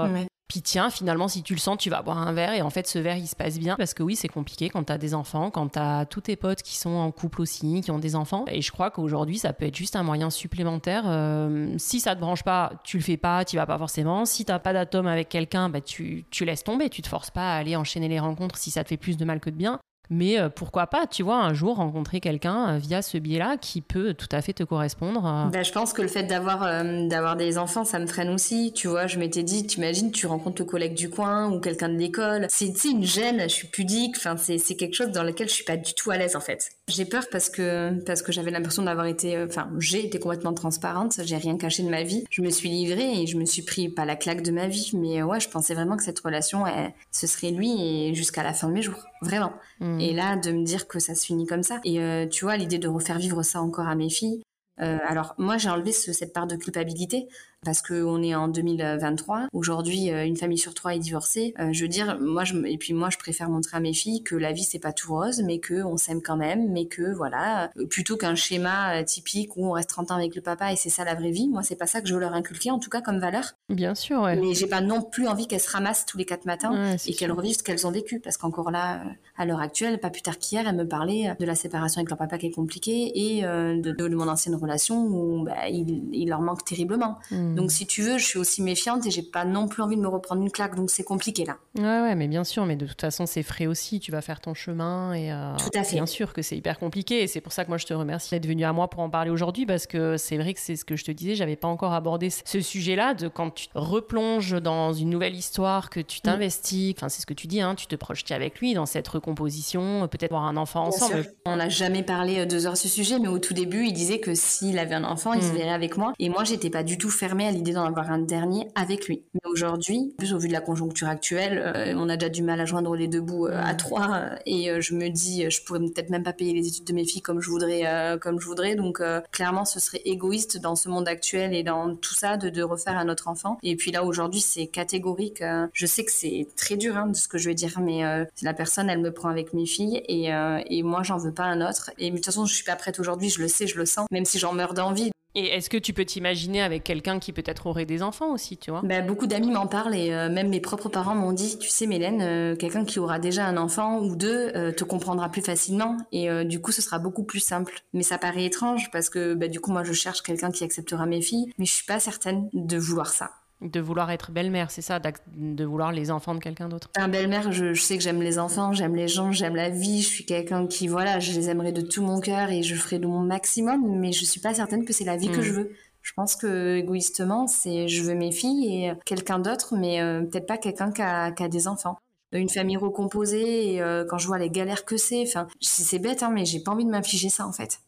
Puis 0.51 0.61
tiens, 0.61 0.89
finalement, 0.89 1.29
si 1.29 1.43
tu 1.43 1.53
le 1.53 1.61
sens, 1.61 1.77
tu 1.77 1.89
vas 1.89 2.01
boire 2.01 2.17
un 2.17 2.33
verre 2.33 2.51
et 2.51 2.61
en 2.61 2.69
fait, 2.69 2.85
ce 2.85 2.99
verre, 2.99 3.15
il 3.15 3.25
se 3.25 3.37
passe 3.37 3.57
bien. 3.57 3.77
Parce 3.77 3.93
que 3.93 4.03
oui, 4.03 4.17
c'est 4.17 4.27
compliqué 4.27 4.69
quand 4.69 4.83
tu 4.83 4.91
as 4.91 4.97
des 4.97 5.13
enfants, 5.13 5.49
quand 5.49 5.69
tu 5.69 5.79
as 5.79 6.05
tous 6.05 6.19
tes 6.19 6.35
potes 6.35 6.61
qui 6.61 6.75
sont 6.75 6.89
en 6.89 7.09
couple 7.11 7.39
aussi, 7.39 7.79
qui 7.79 7.89
ont 7.89 7.99
des 7.99 8.17
enfants. 8.17 8.43
Et 8.51 8.61
je 8.61 8.69
crois 8.69 8.91
qu'aujourd'hui, 8.91 9.37
ça 9.37 9.53
peut 9.53 9.63
être 9.63 9.77
juste 9.77 9.95
un 9.95 10.03
moyen 10.03 10.29
supplémentaire. 10.29 11.03
Euh, 11.05 11.73
si 11.77 12.01
ça 12.01 12.17
te 12.17 12.19
branche 12.19 12.43
pas, 12.43 12.73
tu 12.83 12.97
le 12.97 13.03
fais 13.03 13.15
pas, 13.15 13.45
tu 13.45 13.55
vas 13.55 13.65
pas 13.65 13.77
forcément. 13.77 14.25
Si 14.25 14.43
t'as 14.43 14.59
pas 14.59 14.73
d'atome 14.73 15.07
avec 15.07 15.29
quelqu'un, 15.29 15.69
bah, 15.69 15.79
tu, 15.79 16.25
tu 16.31 16.43
laisses 16.43 16.65
tomber, 16.65 16.89
tu 16.89 17.01
te 17.01 17.07
forces 17.07 17.31
pas 17.31 17.53
à 17.53 17.55
aller 17.55 17.77
enchaîner 17.77 18.09
les 18.09 18.19
rencontres 18.19 18.57
si 18.57 18.71
ça 18.71 18.83
te 18.83 18.89
fait 18.89 18.97
plus 18.97 19.15
de 19.15 19.23
mal 19.23 19.39
que 19.39 19.49
de 19.49 19.55
bien. 19.55 19.79
Mais 20.09 20.39
euh, 20.39 20.49
pourquoi 20.49 20.87
pas, 20.87 21.07
tu 21.07 21.23
vois, 21.23 21.37
un 21.37 21.53
jour 21.53 21.77
rencontrer 21.77 22.19
quelqu'un 22.19 22.75
euh, 22.75 22.77
via 22.77 23.01
ce 23.01 23.17
biais-là 23.17 23.57
qui 23.57 23.81
peut 23.81 24.13
tout 24.13 24.27
à 24.31 24.41
fait 24.41 24.53
te 24.53 24.63
correspondre. 24.63 25.49
Bah, 25.51 25.63
je 25.63 25.71
pense 25.71 25.93
que 25.93 26.01
le 26.01 26.09
fait 26.09 26.23
d'avoir 26.23 27.35
des 27.37 27.57
enfants, 27.57 27.85
ça 27.85 27.97
me 27.99 28.07
freine 28.07 28.29
aussi. 28.29 28.73
Tu 28.73 28.87
vois, 28.87 29.07
je 29.07 29.17
m'étais 29.17 29.43
dit, 29.43 29.65
tu 29.65 29.77
imagines, 29.77 30.11
tu 30.11 30.27
rencontres 30.27 30.61
le 30.61 30.67
collègue 30.67 30.95
du 30.95 31.09
coin 31.09 31.49
ou 31.49 31.59
quelqu'un 31.59 31.89
de 31.89 31.97
l'école. 31.97 32.47
C'est 32.49 32.83
une 32.83 33.03
gêne, 33.03 33.41
je 33.43 33.53
suis 33.53 33.67
pudique. 33.67 34.15
Enfin, 34.17 34.35
c'est 34.37 34.75
quelque 34.75 34.95
chose 34.95 35.11
dans 35.11 35.23
lequel 35.23 35.47
je 35.47 35.53
suis 35.53 35.63
pas 35.63 35.77
du 35.77 35.93
tout 35.93 36.11
à 36.11 36.17
l'aise 36.17 36.35
en 36.35 36.41
fait. 36.41 36.71
J'ai 36.89 37.05
peur 37.05 37.23
parce 37.31 37.49
que 37.49 38.03
parce 38.05 38.21
que 38.21 38.31
j'avais 38.31 38.51
l'impression 38.51 38.83
d'avoir 38.83 39.05
été, 39.05 39.41
enfin, 39.41 39.69
j'ai 39.79 40.05
été 40.05 40.19
complètement 40.19 40.53
transparente. 40.53 41.21
J'ai 41.23 41.37
rien 41.37 41.57
caché 41.57 41.83
de 41.83 41.89
ma 41.89 42.03
vie. 42.03 42.25
Je 42.29 42.41
me 42.41 42.49
suis 42.49 42.69
livrée 42.69 43.21
et 43.21 43.27
je 43.27 43.37
me 43.37 43.45
suis 43.45 43.61
pris 43.61 43.87
pas 43.87 44.05
la 44.05 44.17
claque 44.17 44.41
de 44.41 44.51
ma 44.51 44.67
vie, 44.67 44.91
mais 44.93 45.23
ouais, 45.23 45.39
je 45.39 45.47
pensais 45.47 45.73
vraiment 45.73 45.95
que 45.95 46.03
cette 46.03 46.19
relation, 46.19 46.65
ce 47.11 47.27
serait 47.27 47.51
lui 47.51 48.13
jusqu'à 48.13 48.43
la 48.43 48.53
fin 48.53 48.67
de 48.67 48.73
mes 48.73 48.81
jours, 48.81 49.03
vraiment. 49.21 49.53
Hmm. 49.79 49.99
Et 49.99 50.13
là, 50.13 50.35
de 50.35 50.51
me 50.51 50.63
dire 50.63 50.87
que 50.87 50.99
ça 50.99 51.15
se 51.15 51.25
finit 51.25 51.45
comme 51.45 51.63
ça. 51.63 51.79
Et 51.83 51.99
euh, 51.99 52.27
tu 52.27 52.45
vois, 52.45 52.57
l'idée 52.57 52.79
de 52.79 52.87
refaire 52.87 53.17
vivre 53.17 53.43
ça 53.43 53.61
encore 53.61 53.87
à 53.87 53.95
mes 53.95 54.09
filles, 54.09 54.41
euh, 54.81 54.97
alors 55.05 55.35
moi 55.37 55.57
j'ai 55.57 55.69
enlevé 55.69 55.91
cette 55.91 56.33
part 56.33 56.47
de 56.47 56.55
culpabilité 56.55 57.27
parce 57.63 57.83
qu'on 57.83 58.23
est 58.23 58.33
en 58.33 58.47
2023. 58.47 59.47
Aujourd'hui, 59.53 60.11
euh, 60.11 60.25
une 60.25 60.35
famille 60.35 60.57
sur 60.57 60.73
trois 60.73 60.95
est 60.95 60.99
divorcée. 60.99 61.53
Euh, 61.59 61.69
je 61.71 61.83
veux 61.83 61.87
dire, 61.87 62.17
moi, 62.19 62.43
je, 62.43 62.55
et 62.65 62.77
puis 62.77 62.93
moi, 62.93 63.09
je 63.11 63.17
préfère 63.17 63.49
montrer 63.49 63.77
à 63.77 63.79
mes 63.79 63.93
filles 63.93 64.23
que 64.23 64.35
la 64.35 64.51
vie 64.51 64.63
c'est 64.63 64.79
pas 64.79 64.93
tout 64.93 65.13
rose, 65.13 65.43
mais 65.45 65.59
que 65.59 65.83
on 65.83 65.97
s'aime 65.97 66.21
quand 66.23 66.37
même, 66.37 66.71
mais 66.71 66.85
que 66.85 67.13
voilà, 67.13 67.69
euh, 67.77 67.85
plutôt 67.85 68.17
qu'un 68.17 68.33
schéma 68.33 69.03
typique 69.03 69.55
où 69.57 69.67
on 69.67 69.71
reste 69.71 69.89
30 69.89 70.11
ans 70.11 70.15
avec 70.15 70.35
le 70.35 70.41
papa 70.41 70.73
et 70.73 70.75
c'est 70.75 70.89
ça 70.89 71.03
la 71.03 71.13
vraie 71.13 71.29
vie. 71.29 71.47
Moi, 71.49 71.61
c'est 71.61 71.75
pas 71.75 71.85
ça 71.85 72.01
que 72.01 72.07
je 72.07 72.15
veux 72.15 72.19
leur 72.19 72.33
inculquer, 72.33 72.71
en 72.71 72.79
tout 72.79 72.89
cas 72.89 73.01
comme 73.01 73.19
valeur. 73.19 73.43
Bien 73.69 73.93
sûr, 73.93 74.21
ouais. 74.21 74.35
Mais 74.35 74.55
j'ai 74.55 74.67
pas 74.67 74.81
non 74.81 75.03
plus 75.03 75.27
envie 75.27 75.47
qu'elles 75.47 75.59
se 75.59 75.69
ramassent 75.71 76.07
tous 76.07 76.17
les 76.17 76.25
quatre 76.25 76.45
matins 76.45 76.95
et 77.05 77.13
qu'elles 77.13 77.31
revivent 77.31 77.57
ce 77.57 77.63
qu'elles 77.63 77.85
ont 77.85 77.91
vécu, 77.91 78.19
parce 78.19 78.37
qu'encore 78.37 78.71
là, 78.71 79.03
à 79.37 79.45
l'heure 79.45 79.61
actuelle, 79.61 79.99
pas 79.99 80.09
plus 80.09 80.23
tard 80.23 80.39
qu'hier, 80.39 80.67
elles 80.67 80.75
me 80.75 80.87
parlaient 80.87 81.35
de 81.39 81.45
la 81.45 81.55
séparation 81.55 81.99
avec 81.99 82.09
leur 82.09 82.17
papa 82.17 82.39
qui 82.39 82.47
est 82.47 82.51
compliquée 82.51 83.11
et 83.13 83.41
de, 83.43 83.91
de, 83.91 84.15
mon 84.15 84.27
ancienne 84.27 84.55
relation 84.55 85.05
où 85.05 85.43
bah, 85.43 85.69
il, 85.69 86.09
il, 86.11 86.29
leur 86.29 86.41
manque 86.41 86.65
terriblement. 86.65 87.19
Hmm. 87.29 87.50
Mm. 87.51 87.55
Donc 87.55 87.71
si 87.71 87.85
tu 87.85 88.01
veux, 88.01 88.17
je 88.17 88.25
suis 88.25 88.39
aussi 88.39 88.61
méfiante 88.61 89.05
et 89.05 89.11
j'ai 89.11 89.21
pas 89.21 89.45
non 89.45 89.67
plus 89.67 89.83
envie 89.83 89.95
de 89.95 90.01
me 90.01 90.07
reprendre 90.07 90.41
une 90.41 90.51
claque, 90.51 90.75
donc 90.75 90.89
c'est 90.89 91.03
compliqué 91.03 91.45
là. 91.45 91.57
Ouais, 91.77 92.01
ouais, 92.01 92.15
mais 92.15 92.27
bien 92.27 92.43
sûr, 92.43 92.65
mais 92.65 92.75
de 92.75 92.85
toute 92.85 93.01
façon 93.01 93.25
c'est 93.25 93.43
frais 93.43 93.67
aussi, 93.67 93.99
tu 93.99 94.11
vas 94.11 94.21
faire 94.21 94.39
ton 94.39 94.53
chemin 94.53 95.13
et 95.13 95.31
euh, 95.31 95.55
Tout 95.57 95.77
à 95.77 95.83
fait. 95.83 95.95
bien 95.95 96.05
sûr 96.05 96.33
que 96.33 96.41
c'est 96.41 96.57
hyper 96.57 96.79
compliqué 96.79 97.23
et 97.23 97.27
c'est 97.27 97.41
pour 97.41 97.53
ça 97.53 97.63
que 97.63 97.69
moi 97.69 97.77
je 97.77 97.85
te 97.85 97.93
remercie 97.93 98.31
d'être 98.31 98.47
venu 98.47 98.63
à 98.63 98.73
moi 98.73 98.89
pour 98.89 99.01
en 99.01 99.09
parler 99.09 99.31
aujourd'hui 99.31 99.65
parce 99.65 99.87
que 99.87 100.17
c'est 100.17 100.37
vrai 100.37 100.53
que 100.53 100.59
c'est 100.59 100.75
ce 100.75 100.85
que 100.85 100.95
je 100.95 101.03
te 101.03 101.11
disais, 101.11 101.35
j'avais 101.35 101.55
pas 101.55 101.67
encore 101.67 101.93
abordé 101.93 102.29
ce 102.29 102.61
sujet-là 102.61 103.13
de 103.13 103.27
quand 103.27 103.51
tu 103.51 103.67
replonges 103.73 104.61
dans 104.61 104.93
une 104.93 105.09
nouvelle 105.09 105.35
histoire, 105.35 105.89
que 105.89 105.99
tu 105.99 106.19
mm. 106.19 106.21
t'investis, 106.21 106.93
enfin 106.97 107.09
c'est 107.09 107.21
ce 107.21 107.25
que 107.25 107.33
tu 107.33 107.47
dis, 107.47 107.61
hein, 107.61 107.75
tu 107.75 107.87
te 107.87 107.95
projettes 107.95 108.31
avec 108.31 108.59
lui 108.59 108.73
dans 108.73 108.85
cette 108.85 109.07
recomposition, 109.07 110.07
peut-être 110.07 110.31
avoir 110.31 110.45
un 110.45 110.57
enfant 110.57 110.85
ensemble. 110.85 111.25
On 111.45 111.55
n'a 111.55 111.69
jamais 111.69 112.03
parlé 112.03 112.39
euh, 112.39 112.45
deux 112.45 112.67
heures 112.67 112.77
ce 112.77 112.87
sujet, 112.87 113.19
mais 113.19 113.27
au 113.27 113.39
tout 113.39 113.53
début 113.53 113.85
il 113.85 113.93
disait 113.93 114.19
que 114.19 114.35
s'il 114.35 114.77
avait 114.79 114.95
un 114.95 115.03
enfant, 115.03 115.33
il 115.33 115.41
se 115.41 115.51
mm. 115.51 115.55
verrait 115.55 115.69
avec 115.69 115.97
moi 115.97 116.13
et 116.19 116.29
moi 116.29 116.43
j'étais 116.43 116.69
pas 116.69 116.83
du 116.83 116.97
tout 116.97 117.09
fermée 117.09 117.40
à 117.47 117.51
l'idée 117.51 117.73
d'en 117.73 117.85
avoir 117.85 118.11
un 118.11 118.19
dernier 118.19 118.67
avec 118.75 119.07
lui. 119.07 119.23
Mais 119.33 119.41
aujourd'hui, 119.45 120.13
plus 120.17 120.33
au 120.33 120.39
vu 120.39 120.47
de 120.47 120.53
la 120.53 120.61
conjoncture 120.61 121.07
actuelle, 121.07 121.61
euh, 121.75 121.93
on 121.95 122.09
a 122.09 122.17
déjà 122.17 122.29
du 122.29 122.43
mal 122.43 122.59
à 122.59 122.65
joindre 122.65 122.95
les 122.95 123.07
deux 123.07 123.21
bouts 123.21 123.47
euh, 123.47 123.61
à 123.61 123.73
trois 123.73 124.15
euh, 124.15 124.35
et 124.45 124.81
je 124.81 124.95
me 124.95 125.09
dis, 125.09 125.49
je 125.49 125.63
pourrais 125.63 125.79
peut-être 125.79 126.09
même 126.09 126.23
pas 126.23 126.33
payer 126.33 126.53
les 126.53 126.67
études 126.67 126.85
de 126.85 126.93
mes 126.93 127.05
filles 127.05 127.21
comme 127.21 127.41
je 127.41 127.49
voudrais, 127.49 128.17
comme 128.21 128.39
je 128.39 128.45
voudrais. 128.45 128.75
Donc 128.75 129.01
clairement, 129.31 129.65
ce 129.65 129.79
serait 129.79 130.01
égoïste 130.05 130.59
dans 130.59 130.75
ce 130.75 130.89
monde 130.89 131.07
actuel 131.07 131.53
et 131.53 131.63
dans 131.63 131.95
tout 131.95 132.13
ça 132.13 132.37
de, 132.37 132.49
de 132.49 132.63
refaire 132.63 132.97
à 132.97 133.05
notre 133.05 133.27
enfant. 133.27 133.57
Et 133.63 133.75
puis 133.75 133.91
là 133.91 134.03
aujourd'hui, 134.03 134.41
c'est 134.41 134.67
catégorique. 134.67 135.43
je 135.73 135.85
sais 135.85 136.03
que 136.03 136.11
c'est 136.11 136.47
très 136.55 136.77
dur 136.77 136.97
hein, 136.97 137.07
de 137.07 137.15
ce 137.15 137.27
que 137.27 137.37
je 137.37 137.49
vais 137.49 137.55
dire, 137.55 137.79
mais 137.79 138.01
la 138.41 138.53
personne, 138.53 138.89
elle 138.89 138.99
me 139.01 139.11
prend 139.11 139.29
avec 139.29 139.53
mes 139.53 139.65
filles 139.65 140.01
et, 140.07 140.29
et 140.69 140.83
moi, 140.83 141.03
j'en 141.03 141.17
veux 141.17 141.33
pas 141.33 141.45
un 141.45 141.67
autre. 141.67 141.91
Et 141.97 142.09
de 142.09 142.15
toute 142.15 142.25
façon, 142.25 142.45
je 142.45 142.53
suis 142.53 142.65
pas 142.65 142.75
prête 142.75 142.99
aujourd'hui. 142.99 143.29
Je 143.29 143.41
le 143.41 143.47
sais, 143.47 143.67
je 143.67 143.77
le 143.77 143.85
sens, 143.85 144.07
même 144.11 144.25
si 144.25 144.39
j'en 144.39 144.53
meurs 144.53 144.73
d'envie. 144.73 145.11
Et 145.33 145.47
est-ce 145.47 145.69
que 145.69 145.77
tu 145.77 145.93
peux 145.93 146.03
t'imaginer 146.03 146.61
avec 146.61 146.83
quelqu'un 146.83 147.19
qui 147.19 147.31
peut-être 147.31 147.67
aurait 147.67 147.85
des 147.85 148.03
enfants 148.03 148.33
aussi, 148.33 148.57
tu 148.57 148.71
vois? 148.71 148.81
Bah, 148.83 149.01
Beaucoup 149.01 149.27
d'amis 149.27 149.51
m'en 149.51 149.67
parlent 149.67 149.95
et 149.95 150.13
euh, 150.13 150.29
même 150.29 150.49
mes 150.49 150.59
propres 150.59 150.89
parents 150.89 151.15
m'ont 151.15 151.31
dit, 151.31 151.57
tu 151.57 151.69
sais 151.69 151.87
Mélène, 151.87 152.21
euh, 152.21 152.55
quelqu'un 152.55 152.85
qui 152.85 152.99
aura 152.99 153.19
déjà 153.19 153.45
un 153.45 153.57
enfant 153.57 153.99
ou 153.99 154.15
deux 154.15 154.51
euh, 154.55 154.71
te 154.71 154.83
comprendra 154.83 155.29
plus 155.29 155.41
facilement 155.41 155.97
et 156.11 156.29
du 156.45 156.61
coup 156.61 156.71
ce 156.71 156.81
sera 156.81 156.99
beaucoup 156.99 157.23
plus 157.23 157.39
simple. 157.39 157.81
Mais 157.93 158.03
ça 158.03 158.17
paraît 158.17 158.45
étrange 158.45 158.89
parce 158.91 159.09
que 159.09 159.33
bah, 159.33 159.47
du 159.47 159.59
coup 159.59 159.71
moi 159.71 159.83
je 159.83 159.93
cherche 159.93 160.21
quelqu'un 160.21 160.51
qui 160.51 160.63
acceptera 160.63 161.05
mes 161.05 161.21
filles, 161.21 161.51
mais 161.57 161.65
je 161.65 161.73
suis 161.73 161.85
pas 161.85 161.99
certaine 161.99 162.49
de 162.53 162.77
vouloir 162.77 163.07
ça. 163.07 163.31
De 163.61 163.79
vouloir 163.79 164.09
être 164.09 164.31
belle-mère, 164.31 164.71
c'est 164.71 164.81
ça, 164.81 164.99
de 164.99 165.63
vouloir 165.63 165.91
les 165.91 166.09
enfants 166.09 166.33
de 166.33 166.39
quelqu'un 166.39 166.67
d'autre. 166.67 166.89
Un 166.95 167.07
belle-mère, 167.07 167.51
je, 167.51 167.73
sais 167.75 167.95
que 167.95 168.03
j'aime 168.03 168.21
les 168.21 168.39
enfants, 168.39 168.73
j'aime 168.73 168.95
les 168.95 169.07
gens, 169.07 169.31
j'aime 169.31 169.55
la 169.55 169.69
vie, 169.69 170.01
je 170.01 170.07
suis 170.07 170.25
quelqu'un 170.25 170.65
qui, 170.65 170.87
voilà, 170.87 171.19
je 171.19 171.31
les 171.33 171.49
aimerais 171.49 171.71
de 171.71 171.81
tout 171.81 172.01
mon 172.01 172.19
cœur 172.19 172.49
et 172.49 172.63
je 172.63 172.73
ferai 172.73 172.97
de 172.97 173.05
mon 173.05 173.19
maximum, 173.19 173.99
mais 173.99 174.11
je 174.11 174.25
suis 174.25 174.39
pas 174.39 174.55
certaine 174.55 174.83
que 174.83 174.93
c'est 174.93 175.03
la 175.03 175.15
vie 175.15 175.29
que 175.29 175.39
hmm. 175.39 175.43
je 175.43 175.51
veux. 175.51 175.71
Je 176.01 176.13
pense 176.13 176.35
que 176.35 176.77
égoïstement, 176.77 177.45
c'est 177.45 177.87
je 177.87 178.01
veux 178.01 178.15
mes 178.15 178.31
filles 178.31 178.85
et 178.85 178.93
quelqu'un 179.05 179.37
d'autre, 179.37 179.75
mais 179.77 180.01
euh, 180.01 180.21
peut-être 180.21 180.47
pas 180.47 180.57
quelqu'un 180.57 180.91
qui 180.91 181.03
a, 181.03 181.31
des 181.31 181.67
enfants 181.67 181.99
une 182.33 182.49
famille 182.49 182.77
recomposée 182.77 183.73
et 183.73 183.81
euh, 183.81 184.05
quand 184.09 184.17
je 184.17 184.25
vois 184.25 184.37
les 184.37 184.49
galères 184.49 184.85
que 184.85 184.95
c'est 184.95 185.21
enfin 185.23 185.47
c'est 185.59 185.99
bête 185.99 186.23
hein, 186.23 186.31
mais 186.33 186.45
j'ai 186.45 186.61
pas 186.61 186.71
envie 186.71 186.85
de 186.85 186.89
m'infliger 186.89 187.27
ça 187.27 187.45
en 187.45 187.51
fait 187.51 187.81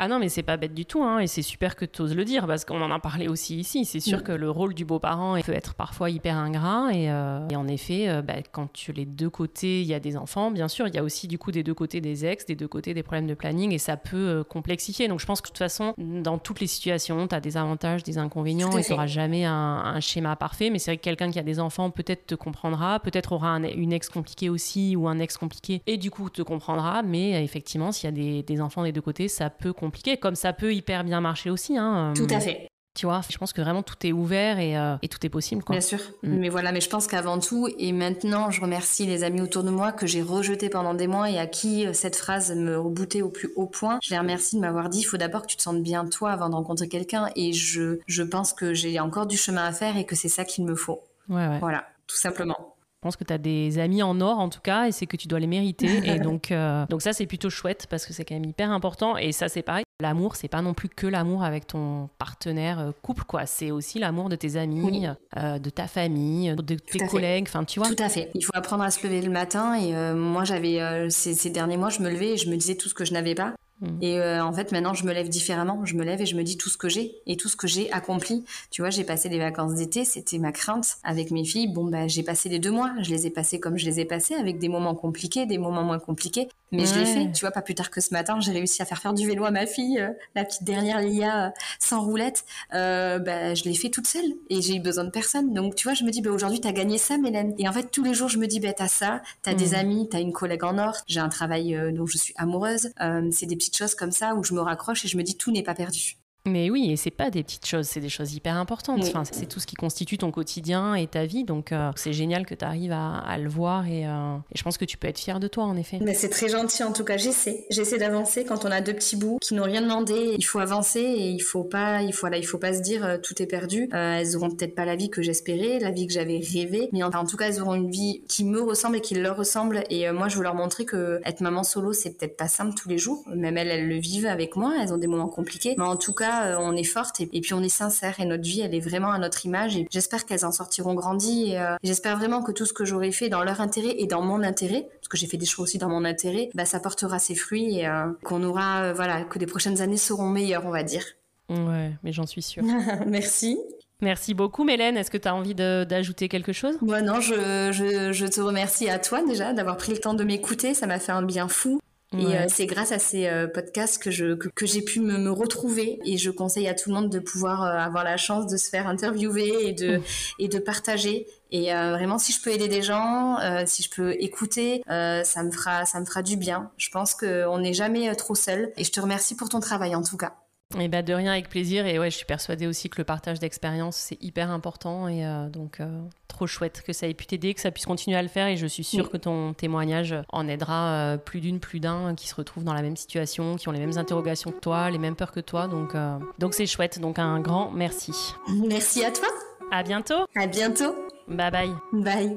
ah 0.00 0.06
non, 0.06 0.20
mais 0.20 0.28
c'est 0.28 0.44
pas 0.44 0.56
bête 0.56 0.74
du 0.74 0.86
tout, 0.86 1.02
hein, 1.02 1.18
et 1.18 1.26
c'est 1.26 1.42
super 1.42 1.74
que 1.74 1.84
tu 1.84 2.02
oses 2.02 2.14
le 2.14 2.24
dire, 2.24 2.46
parce 2.46 2.64
qu'on 2.64 2.80
en 2.80 2.90
a 2.92 3.00
parlé 3.00 3.26
aussi 3.26 3.56
ici. 3.56 3.84
C'est 3.84 3.98
sûr 3.98 4.18
mm. 4.18 4.22
que 4.22 4.32
le 4.32 4.48
rôle 4.48 4.72
du 4.72 4.84
beau-parent 4.84 5.40
peut 5.40 5.52
être 5.52 5.74
parfois 5.74 6.08
hyper 6.08 6.36
ingrat, 6.36 6.90
et, 6.92 7.10
euh, 7.10 7.48
en 7.56 7.66
effet, 7.66 8.08
euh, 8.08 8.22
bah, 8.22 8.34
quand 8.52 8.72
tu 8.72 8.92
les 8.92 9.06
deux 9.06 9.28
côtés, 9.28 9.80
il 9.80 9.88
y 9.88 9.94
a 9.94 10.00
des 10.00 10.16
enfants, 10.16 10.52
bien 10.52 10.68
sûr, 10.68 10.86
il 10.86 10.94
y 10.94 10.98
a 10.98 11.02
aussi 11.02 11.26
du 11.26 11.36
coup 11.36 11.50
des 11.50 11.64
deux 11.64 11.74
côtés 11.74 12.00
des 12.00 12.24
ex, 12.24 12.46
des 12.46 12.54
deux 12.54 12.68
côtés 12.68 12.94
des 12.94 13.02
problèmes 13.02 13.26
de 13.26 13.34
planning, 13.34 13.72
et 13.72 13.78
ça 13.78 13.96
peut 13.96 14.16
euh, 14.16 14.44
complexifier. 14.44 15.08
Donc 15.08 15.18
je 15.18 15.26
pense 15.26 15.40
que 15.40 15.48
de 15.48 15.52
toute 15.52 15.58
façon, 15.58 15.94
dans 15.98 16.38
toutes 16.38 16.60
les 16.60 16.68
situations, 16.68 17.26
tu 17.26 17.34
as 17.34 17.40
des 17.40 17.56
avantages, 17.56 18.04
des 18.04 18.18
inconvénients, 18.18 18.76
et 18.78 18.84
tu 18.84 18.92
n'auras 18.92 19.08
jamais 19.08 19.44
un, 19.44 19.98
schéma 19.98 20.36
parfait, 20.36 20.70
mais 20.70 20.78
c'est 20.78 20.92
vrai 20.92 20.98
que 20.98 21.02
quelqu'un 21.02 21.30
qui 21.32 21.40
a 21.40 21.42
des 21.42 21.58
enfants 21.58 21.90
peut-être 21.90 22.24
te 22.26 22.34
comprendra, 22.36 23.00
peut-être 23.00 23.32
aura 23.32 23.56
une 23.56 23.92
ex 23.92 24.08
compliquée 24.08 24.48
aussi, 24.48 24.94
ou 24.94 25.08
un 25.08 25.18
ex 25.18 25.36
compliqué, 25.36 25.82
et 25.88 25.96
du 25.96 26.12
coup 26.12 26.30
te 26.30 26.42
comprendra, 26.42 27.02
mais 27.02 27.42
effectivement, 27.42 27.90
s'il 27.90 28.04
y 28.04 28.08
a 28.08 28.12
des, 28.12 28.42
des 28.44 28.60
enfants 28.60 28.84
des 28.84 28.92
deux 28.92 29.00
côtés, 29.00 29.26
ça 29.26 29.50
peut 29.50 29.72
compliqué, 29.88 30.18
comme 30.18 30.34
ça 30.34 30.52
peut 30.52 30.74
hyper 30.74 31.02
bien 31.02 31.22
marcher 31.22 31.48
aussi. 31.48 31.78
Hein. 31.78 32.12
Tout 32.14 32.26
à 32.30 32.40
fait. 32.40 32.68
Tu 32.94 33.06
vois, 33.06 33.20
je 33.30 33.38
pense 33.38 33.52
que 33.52 33.60
vraiment 33.62 33.82
tout 33.82 33.94
est 34.04 34.12
ouvert 34.12 34.58
et, 34.58 34.76
euh, 34.76 34.96
tout 35.08 35.24
est 35.24 35.28
possible. 35.28 35.62
Bien 35.70 35.80
sûr. 35.80 36.00
Mm. 36.22 36.38
Mais 36.38 36.48
voilà, 36.48 36.72
mais 36.72 36.80
je 36.80 36.90
pense 36.90 37.06
qu'avant 37.06 37.38
tout, 37.38 37.68
et 37.78 37.92
maintenant, 37.92 38.50
je 38.50 38.60
remercie 38.60 39.06
les 39.06 39.22
amis 39.24 39.40
autour 39.40 39.62
de 39.62 39.70
moi 39.70 39.92
que 39.92 40.06
j'ai 40.06 40.20
rejetés 40.20 40.68
pendant 40.68 40.94
des 40.94 41.06
mois 41.06 41.30
et 41.30 41.38
à 41.38 41.46
qui 41.46 41.86
euh, 41.86 41.92
cette 41.92 42.16
phrase 42.16 42.54
me 42.54 42.76
rebootait 42.76 43.22
au 43.22 43.30
plus 43.30 43.50
haut 43.56 43.66
point. 43.66 43.98
Je 44.02 44.10
les 44.10 44.18
remercie 44.18 44.56
de 44.56 44.60
m'avoir 44.60 44.88
dit, 44.90 45.00
il 45.00 45.04
faut 45.04 45.16
d'abord 45.16 45.42
que 45.42 45.46
tu 45.46 45.56
te 45.56 45.62
sentes 45.62 45.82
bien 45.82 46.04
toi 46.06 46.32
avant 46.32 46.50
de 46.50 46.54
rencontrer 46.54 46.88
quelqu'un. 46.88 47.30
Et 47.36 47.52
je, 47.52 48.00
je 48.06 48.22
pense 48.24 48.52
que 48.52 48.74
j'ai 48.74 48.98
encore 49.00 49.26
du 49.26 49.36
chemin 49.36 49.64
à 49.64 49.72
faire 49.72 49.96
et 49.96 50.04
que 50.04 50.16
c'est 50.16 50.28
ça 50.28 50.44
qu'il 50.44 50.64
me 50.64 50.74
faut. 50.74 51.00
Ouais, 51.28 51.46
ouais. 51.46 51.60
Voilà, 51.60 51.86
tout 52.08 52.16
simplement. 52.16 52.74
Je 52.98 53.06
pense 53.06 53.14
que 53.14 53.22
tu 53.22 53.32
as 53.32 53.38
des 53.38 53.78
amis 53.78 54.02
en 54.02 54.20
or 54.20 54.40
en 54.40 54.48
tout 54.48 54.60
cas 54.60 54.88
et 54.88 54.92
c'est 54.92 55.06
que 55.06 55.16
tu 55.16 55.28
dois 55.28 55.38
les 55.38 55.46
mériter. 55.46 56.00
et 56.04 56.18
donc, 56.18 56.50
euh, 56.50 56.84
donc 56.86 57.00
ça, 57.00 57.12
c'est 57.12 57.26
plutôt 57.26 57.48
chouette 57.48 57.86
parce 57.88 58.04
que 58.04 58.12
c'est 58.12 58.24
quand 58.24 58.34
même 58.34 58.44
hyper 58.44 58.72
important. 58.72 59.16
Et 59.16 59.30
ça, 59.30 59.48
c'est 59.48 59.62
pareil. 59.62 59.84
L'amour, 60.00 60.34
c'est 60.34 60.48
pas 60.48 60.62
non 60.62 60.74
plus 60.74 60.88
que 60.88 61.06
l'amour 61.06 61.44
avec 61.44 61.68
ton 61.68 62.08
partenaire 62.18 62.80
euh, 62.80 62.90
couple, 63.00 63.22
quoi. 63.22 63.46
C'est 63.46 63.70
aussi 63.70 64.00
l'amour 64.00 64.28
de 64.28 64.34
tes 64.34 64.56
amis, 64.56 65.06
euh, 65.36 65.60
de 65.60 65.70
ta 65.70 65.86
famille, 65.86 66.56
de 66.56 66.74
tes 66.74 66.98
collègues. 67.06 67.46
Enfin, 67.46 67.62
tu 67.62 67.78
vois. 67.78 67.88
Tout 67.88 68.02
à 68.02 68.08
fait. 68.08 68.30
Il 68.34 68.44
faut 68.44 68.52
apprendre 68.54 68.82
à 68.82 68.90
se 68.90 69.06
lever 69.06 69.22
le 69.22 69.30
matin. 69.30 69.74
Et 69.74 69.92
moi, 70.14 70.42
j'avais 70.42 71.08
ces, 71.08 71.34
ces, 71.34 71.50
derniers 71.50 71.76
mois, 71.76 71.90
je 71.90 72.00
me 72.00 72.10
levais 72.10 72.30
et 72.30 72.36
je 72.36 72.50
me 72.50 72.56
disais 72.56 72.74
tout 72.74 72.88
ce 72.88 72.94
que 72.94 73.04
je 73.04 73.12
n'avais 73.12 73.36
pas. 73.36 73.54
Mm. 73.80 74.02
Et 74.02 74.18
euh, 74.18 74.44
en 74.44 74.52
fait, 74.52 74.72
maintenant, 74.72 74.94
je 74.94 75.04
me 75.04 75.12
lève 75.12 75.28
différemment. 75.28 75.84
Je 75.84 75.94
me 75.94 76.04
lève 76.04 76.20
et 76.20 76.26
je 76.26 76.36
me 76.36 76.42
dis 76.42 76.56
tout 76.56 76.68
ce 76.68 76.76
que 76.76 76.88
j'ai 76.88 77.16
et 77.26 77.36
tout 77.36 77.48
ce 77.48 77.56
que 77.56 77.66
j'ai 77.66 77.90
accompli. 77.92 78.44
Tu 78.70 78.82
vois, 78.82 78.90
j'ai 78.90 79.04
passé 79.04 79.28
des 79.28 79.38
vacances 79.38 79.74
d'été, 79.74 80.04
c'était 80.04 80.38
ma 80.38 80.52
crainte 80.52 80.96
avec 81.04 81.30
mes 81.30 81.44
filles. 81.44 81.68
Bon, 81.68 81.84
bah, 81.84 82.08
j'ai 82.08 82.22
passé 82.22 82.48
les 82.48 82.58
deux 82.58 82.70
mois. 82.70 82.92
Je 83.02 83.10
les 83.10 83.26
ai 83.26 83.30
passés 83.30 83.60
comme 83.60 83.78
je 83.78 83.86
les 83.86 84.00
ai 84.00 84.04
passés, 84.04 84.34
avec 84.34 84.58
des 84.58 84.68
moments 84.68 84.94
compliqués, 84.94 85.46
des 85.46 85.58
moments 85.58 85.84
moins 85.84 85.98
compliqués. 85.98 86.48
Mais 86.72 86.86
je 86.86 86.94
l'ai 86.98 87.06
fait. 87.06 87.32
Tu 87.32 87.40
vois, 87.40 87.50
pas 87.50 87.62
plus 87.62 87.74
tard 87.74 87.90
que 87.90 88.00
ce 88.00 88.12
matin, 88.12 88.40
j'ai 88.40 88.52
réussi 88.52 88.82
à 88.82 88.84
faire 88.84 88.98
faire 88.98 89.14
du 89.14 89.26
vélo 89.26 89.44
à 89.44 89.50
ma 89.50 89.66
fille, 89.66 89.98
euh, 89.98 90.10
la 90.34 90.44
petite 90.44 90.64
dernière 90.64 91.00
Lia, 91.00 91.46
euh, 91.46 91.50
sans 91.78 92.02
roulette. 92.02 92.44
bah, 92.72 93.54
je 93.54 93.64
l'ai 93.64 93.74
fait 93.74 93.90
toute 93.90 94.06
seule 94.06 94.32
et 94.50 94.60
j'ai 94.60 94.76
eu 94.76 94.80
besoin 94.80 95.04
de 95.04 95.10
personne. 95.10 95.54
Donc, 95.54 95.74
tu 95.74 95.84
vois, 95.84 95.94
je 95.94 96.04
me 96.04 96.10
dis, 96.10 96.20
bah, 96.20 96.30
aujourd'hui, 96.30 96.60
t'as 96.60 96.72
gagné 96.72 96.98
ça, 96.98 97.18
Mélène. 97.18 97.54
Et 97.58 97.68
en 97.68 97.72
fait, 97.72 97.90
tous 97.90 98.04
les 98.04 98.14
jours, 98.14 98.28
je 98.28 98.38
me 98.38 98.46
dis, 98.46 98.60
bah, 98.60 98.72
t'as 98.72 98.88
ça, 98.88 99.22
t'as 99.42 99.54
des 99.54 99.70
mm. 99.70 99.74
amis, 99.74 100.08
t'as 100.10 100.20
une 100.20 100.32
collègue 100.32 100.64
en 100.64 100.78
or, 100.78 100.96
j'ai 101.06 101.20
un 101.20 101.28
travail 101.28 101.76
dont 101.92 102.06
je 102.06 102.18
suis 102.18 102.34
amoureuse. 102.36 102.90
c'est 103.32 103.46
des 103.46 103.56
petites 103.56 103.76
choses 103.76 103.94
comme 103.94 104.12
ça 104.12 104.34
où 104.34 104.44
je 104.44 104.54
me 104.54 104.60
raccroche 104.60 105.04
et 105.04 105.08
je 105.08 105.16
me 105.16 105.22
dis 105.22 105.36
tout 105.36 105.50
n'est 105.50 105.62
pas 105.62 105.74
perdu. 105.74 106.16
Mais 106.48 106.70
oui, 106.70 106.90
et 106.92 106.96
c'est 106.96 107.10
pas 107.10 107.30
des 107.30 107.42
petites 107.42 107.66
choses, 107.66 107.86
c'est 107.86 108.00
des 108.00 108.08
choses 108.08 108.34
hyper 108.34 108.56
importantes. 108.56 109.00
Enfin, 109.02 109.22
c'est 109.24 109.46
tout 109.46 109.60
ce 109.60 109.66
qui 109.66 109.76
constitue 109.76 110.18
ton 110.18 110.30
quotidien 110.30 110.94
et 110.94 111.06
ta 111.06 111.26
vie. 111.26 111.44
Donc, 111.44 111.72
euh, 111.72 111.90
c'est 111.96 112.12
génial 112.12 112.46
que 112.46 112.54
tu 112.54 112.64
arrives 112.64 112.92
à, 112.92 113.38
le 113.38 113.48
voir 113.48 113.86
et, 113.86 114.06
euh, 114.06 114.36
et, 114.52 114.58
je 114.58 114.62
pense 114.62 114.78
que 114.78 114.84
tu 114.84 114.96
peux 114.96 115.08
être 115.08 115.18
fière 115.18 115.40
de 115.40 115.48
toi, 115.48 115.64
en 115.64 115.76
effet. 115.76 115.98
Mais 116.00 116.14
c'est 116.14 116.28
très 116.28 116.48
gentil, 116.48 116.82
en 116.82 116.92
tout 116.92 117.04
cas. 117.04 117.16
J'essaie. 117.16 117.66
J'essaie 117.70 117.98
d'avancer 117.98 118.44
quand 118.44 118.64
on 118.64 118.70
a 118.70 118.80
deux 118.80 118.94
petits 118.94 119.16
bouts 119.16 119.38
qui 119.40 119.54
n'ont 119.54 119.64
rien 119.64 119.82
demandé. 119.82 120.34
Il 120.38 120.44
faut 120.44 120.58
avancer 120.58 121.00
et 121.00 121.30
il 121.30 121.40
faut 121.40 121.64
pas, 121.64 122.02
il 122.02 122.12
faut, 122.12 122.20
voilà, 122.20 122.38
il 122.38 122.46
faut 122.46 122.58
pas 122.58 122.74
se 122.74 122.80
dire 122.80 123.04
euh, 123.04 123.18
tout 123.18 123.40
est 123.42 123.46
perdu. 123.46 123.88
elles 123.92 124.36
auront 124.36 124.50
peut-être 124.50 124.74
pas 124.74 124.84
la 124.84 124.96
vie 124.96 125.10
que 125.10 125.22
j'espérais, 125.22 125.78
la 125.78 125.90
vie 125.90 126.06
que 126.06 126.12
j'avais 126.12 126.38
rêvée, 126.38 126.88
mais 126.92 127.02
en, 127.02 127.10
en, 127.10 127.24
tout 127.24 127.36
cas, 127.36 127.48
elles 127.48 127.60
auront 127.60 127.74
une 127.74 127.90
vie 127.90 128.22
qui 128.28 128.44
me 128.44 128.60
ressemble 128.60 128.96
et 128.96 129.00
qui 129.00 129.14
leur 129.14 129.36
ressemble. 129.36 129.84
Et 129.90 130.10
moi, 130.10 130.28
je 130.28 130.36
veux 130.36 130.42
leur 130.42 130.54
montrer 130.54 130.84
que 130.84 131.20
être 131.24 131.40
maman 131.40 131.62
solo, 131.62 131.92
c'est 131.92 132.10
peut-être 132.10 132.36
pas 132.36 132.48
simple 132.48 132.74
tous 132.74 132.88
les 132.88 132.98
jours. 132.98 133.22
Même 133.34 133.56
elles, 133.56 133.68
elles 133.68 133.88
le 133.88 133.98
vivent 133.98 134.26
avec 134.26 134.56
moi. 134.56 134.74
Elles 134.80 134.92
ont 134.92 134.98
des 134.98 135.06
moments 135.06 135.28
compliqués. 135.28 135.74
Mais 135.78 135.84
en 135.84 135.96
tout 135.96 136.12
cas, 136.12 136.37
on 136.58 136.74
est 136.76 136.84
forte 136.84 137.20
et, 137.20 137.26
puis 137.26 137.54
on 137.54 137.62
est 137.62 137.68
sincère 137.68 138.20
et 138.20 138.24
notre 138.24 138.42
vie 138.42 138.60
elle 138.60 138.74
est 138.74 138.80
vraiment 138.80 139.10
à 139.10 139.18
notre 139.18 139.46
image 139.46 139.76
et 139.76 139.86
j'espère 139.90 140.26
qu'elles 140.26 140.44
en 140.44 140.52
sortiront 140.52 140.94
grandies 140.94 141.52
et 141.52 141.58
euh, 141.58 141.76
j'espère 141.82 142.16
vraiment 142.16 142.42
que 142.42 142.52
tout 142.52 142.66
ce 142.66 142.72
que 142.72 142.84
j'aurai 142.84 143.12
fait 143.12 143.28
dans 143.28 143.42
leur 143.42 143.60
intérêt 143.60 143.94
et 143.98 144.06
dans 144.06 144.22
mon 144.22 144.42
intérêt 144.42 144.88
parce 144.94 145.08
que 145.08 145.16
j'ai 145.16 145.26
fait 145.26 145.36
des 145.36 145.46
choix 145.46 145.64
aussi 145.64 145.78
dans 145.78 145.88
mon 145.88 146.04
intérêt 146.04 146.50
bah 146.54 146.64
ça 146.64 146.80
portera 146.80 147.18
ses 147.18 147.34
fruits 147.34 147.78
et 147.78 147.86
euh, 147.86 148.06
qu'on 148.24 148.42
aura 148.42 148.82
euh, 148.82 148.92
voilà 148.92 149.22
que 149.22 149.38
les 149.38 149.46
prochaines 149.46 149.80
années 149.80 149.96
seront 149.96 150.28
meilleures 150.28 150.66
on 150.66 150.70
va 150.70 150.82
dire 150.82 151.04
ouais 151.48 151.92
mais 152.02 152.12
j'en 152.12 152.26
suis 152.26 152.42
sûre 152.42 152.62
merci 153.06 153.58
Merci 154.00 154.32
beaucoup, 154.32 154.62
Mélène. 154.62 154.96
Est-ce 154.96 155.10
que 155.10 155.16
tu 155.16 155.26
as 155.26 155.34
envie 155.34 155.56
d'ajouter 155.56 156.28
quelque 156.28 156.52
chose? 156.52 156.76
Moi, 156.82 157.02
non, 157.02 157.20
je, 157.20 157.72
je, 157.72 158.12
je, 158.12 158.26
te 158.26 158.40
remercie 158.40 158.88
à 158.88 159.00
toi 159.00 159.24
déjà 159.26 159.52
d'avoir 159.52 159.76
pris 159.76 159.90
le 159.90 159.98
temps 159.98 160.14
de 160.14 160.22
m'écouter. 160.22 160.72
Ça 160.72 160.86
m'a 160.86 161.00
fait 161.00 161.10
un 161.10 161.22
bien 161.22 161.48
fou. 161.48 161.80
Et 162.16 162.24
euh, 162.24 162.46
c'est 162.48 162.64
grâce 162.64 162.90
à 162.90 162.98
ces 162.98 163.26
euh, 163.26 163.46
podcasts 163.46 164.02
que 164.02 164.10
je 164.10 164.34
que, 164.34 164.64
j'ai 164.64 164.80
pu 164.80 165.00
me, 165.00 165.18
me, 165.18 165.30
retrouver. 165.30 165.98
Et 166.06 166.16
je 166.16 166.30
conseille 166.30 166.66
à 166.66 166.74
tout 166.74 166.88
le 166.88 166.94
monde 166.94 167.10
de 167.10 167.18
pouvoir 167.18 167.62
euh, 167.62 167.76
avoir 167.76 168.02
la 168.02 168.16
chance 168.16 168.46
de 168.46 168.56
se 168.56 168.70
faire 168.70 168.86
interviewer 168.86 169.68
et 169.68 169.72
de 169.72 170.00
et 170.38 170.48
de 170.48 170.58
partager. 170.58 171.26
Et 171.50 171.72
vraiment 171.72 172.18
si 172.18 172.32
je 172.32 172.42
peux 172.42 172.50
aider 172.50 172.68
des 172.68 172.82
gens 172.82 173.38
si 173.64 173.82
je 173.82 173.88
peux 173.88 174.12
écouter 174.20 174.82
ça 174.86 175.42
me 175.42 175.50
fera 175.50 175.86
ça 175.86 175.98
me 176.00 176.04
fera 176.04 176.22
du 176.22 176.36
bien. 176.36 176.70
Je 176.76 176.90
pense 176.90 177.14
qu'on 177.14 177.58
n'est 177.58 177.72
jamais 177.72 178.14
trop 178.16 178.34
seul. 178.34 178.72
Et 178.76 178.84
je 178.84 178.92
te 178.92 179.00
remercie 179.00 179.34
pour 179.34 179.48
ton 179.48 179.60
travail 179.60 179.94
en 179.94 180.02
tout 180.02 180.18
cas 180.18 180.34
et 180.76 180.88
bah 180.88 181.02
de 181.02 181.14
rien 181.14 181.32
avec 181.32 181.48
plaisir. 181.48 181.86
Et 181.86 181.98
ouais 181.98 182.10
je 182.10 182.16
suis 182.16 182.26
persuadée 182.26 182.66
aussi 182.66 182.90
que 182.90 182.98
le 182.98 183.04
partage 183.04 183.38
d'expérience 183.38 183.96
c'est 183.96 184.22
hyper 184.22 184.50
important. 184.50 185.08
Et 185.08 185.24
euh, 185.24 185.48
donc 185.48 185.80
euh, 185.80 186.00
trop 186.28 186.46
chouette 186.46 186.82
que 186.86 186.92
ça 186.92 187.08
ait 187.08 187.14
pu 187.14 187.26
t'aider 187.26 187.54
que 187.54 187.60
ça 187.60 187.70
puisse 187.70 187.86
continuer 187.86 188.16
à 188.16 188.22
le 188.22 188.28
faire. 188.28 188.46
Et 188.48 188.56
je 188.56 188.66
suis 188.66 188.84
sûre 188.84 189.10
que 189.10 189.16
ton 189.16 189.54
témoignage 189.54 190.14
en 190.30 190.46
aidera 190.46 190.88
euh, 190.88 191.16
plus 191.16 191.40
d'une 191.40 191.58
plus 191.58 191.80
d'un 191.80 192.14
qui 192.14 192.28
se 192.28 192.34
retrouvent 192.34 192.64
dans 192.64 192.74
la 192.74 192.82
même 192.82 192.96
situation 192.96 193.56
qui 193.56 193.68
ont 193.68 193.72
les 193.72 193.78
mêmes 193.78 193.96
interrogations 193.96 194.50
que 194.50 194.60
toi 194.60 194.90
les 194.90 194.98
mêmes 194.98 195.16
peurs 195.16 195.32
que 195.32 195.40
toi. 195.40 195.68
Donc 195.68 195.94
donc 196.38 196.54
c'est 196.54 196.66
chouette. 196.66 196.98
Donc 196.98 197.18
un 197.18 197.40
grand 197.40 197.70
merci. 197.70 198.34
Merci 198.66 199.04
à 199.04 199.10
toi. 199.10 199.28
À 199.72 199.82
bientôt. 199.82 200.26
À 200.36 200.46
bientôt. 200.46 200.94
Bye 201.28 201.50
bye. 201.50 201.70
Bye. 201.92 202.36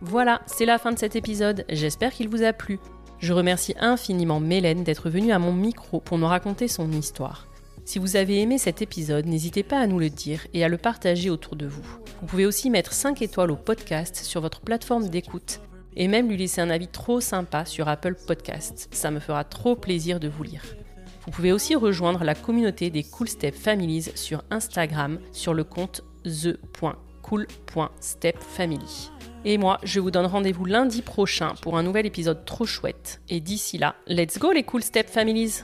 Voilà 0.00 0.40
c'est 0.46 0.64
la 0.64 0.78
fin 0.78 0.90
de 0.92 0.98
cet 0.98 1.16
épisode. 1.16 1.66
J'espère 1.68 2.12
qu'il 2.12 2.28
vous 2.28 2.42
a 2.42 2.54
plu 2.54 2.78
je 3.22 3.32
remercie 3.32 3.74
infiniment 3.78 4.40
Mélène 4.40 4.82
d'être 4.82 5.08
venue 5.08 5.30
à 5.32 5.38
mon 5.38 5.52
micro 5.52 6.00
pour 6.00 6.18
nous 6.18 6.26
raconter 6.26 6.66
son 6.66 6.90
histoire. 6.90 7.46
Si 7.84 8.00
vous 8.00 8.16
avez 8.16 8.40
aimé 8.40 8.58
cet 8.58 8.82
épisode, 8.82 9.26
n'hésitez 9.26 9.62
pas 9.62 9.78
à 9.78 9.86
nous 9.86 10.00
le 10.00 10.10
dire 10.10 10.44
et 10.52 10.64
à 10.64 10.68
le 10.68 10.76
partager 10.76 11.30
autour 11.30 11.54
de 11.56 11.66
vous. 11.66 11.84
Vous 12.20 12.26
pouvez 12.26 12.46
aussi 12.46 12.68
mettre 12.68 12.92
5 12.92 13.22
étoiles 13.22 13.52
au 13.52 13.56
podcast 13.56 14.16
sur 14.16 14.40
votre 14.40 14.60
plateforme 14.60 15.08
d'écoute 15.08 15.60
et 15.96 16.08
même 16.08 16.28
lui 16.28 16.36
laisser 16.36 16.60
un 16.60 16.70
avis 16.70 16.88
trop 16.88 17.20
sympa 17.20 17.64
sur 17.64 17.86
Apple 17.88 18.16
Podcasts. 18.26 18.88
Ça 18.92 19.12
me 19.12 19.20
fera 19.20 19.44
trop 19.44 19.76
plaisir 19.76 20.20
de 20.20 20.28
vous 20.28 20.42
lire. 20.42 20.64
Vous 21.24 21.30
pouvez 21.30 21.52
aussi 21.52 21.76
rejoindre 21.76 22.24
la 22.24 22.34
communauté 22.34 22.90
des 22.90 23.04
Cool 23.04 23.28
Step 23.28 23.54
Families 23.54 24.10
sur 24.16 24.42
Instagram 24.50 25.20
sur 25.30 25.54
le 25.54 25.62
compte 25.62 26.02
the.cool.stepfamily. 26.24 29.12
Et 29.44 29.58
moi, 29.58 29.78
je 29.82 29.98
vous 29.98 30.10
donne 30.10 30.26
rendez-vous 30.26 30.64
lundi 30.64 31.02
prochain 31.02 31.54
pour 31.62 31.76
un 31.76 31.82
nouvel 31.82 32.06
épisode 32.06 32.44
trop 32.44 32.64
chouette. 32.64 33.20
Et 33.28 33.40
d'ici 33.40 33.76
là, 33.76 33.96
let's 34.06 34.38
go 34.38 34.52
les 34.52 34.62
Cool 34.62 34.82
Step 34.82 35.08
Families 35.08 35.62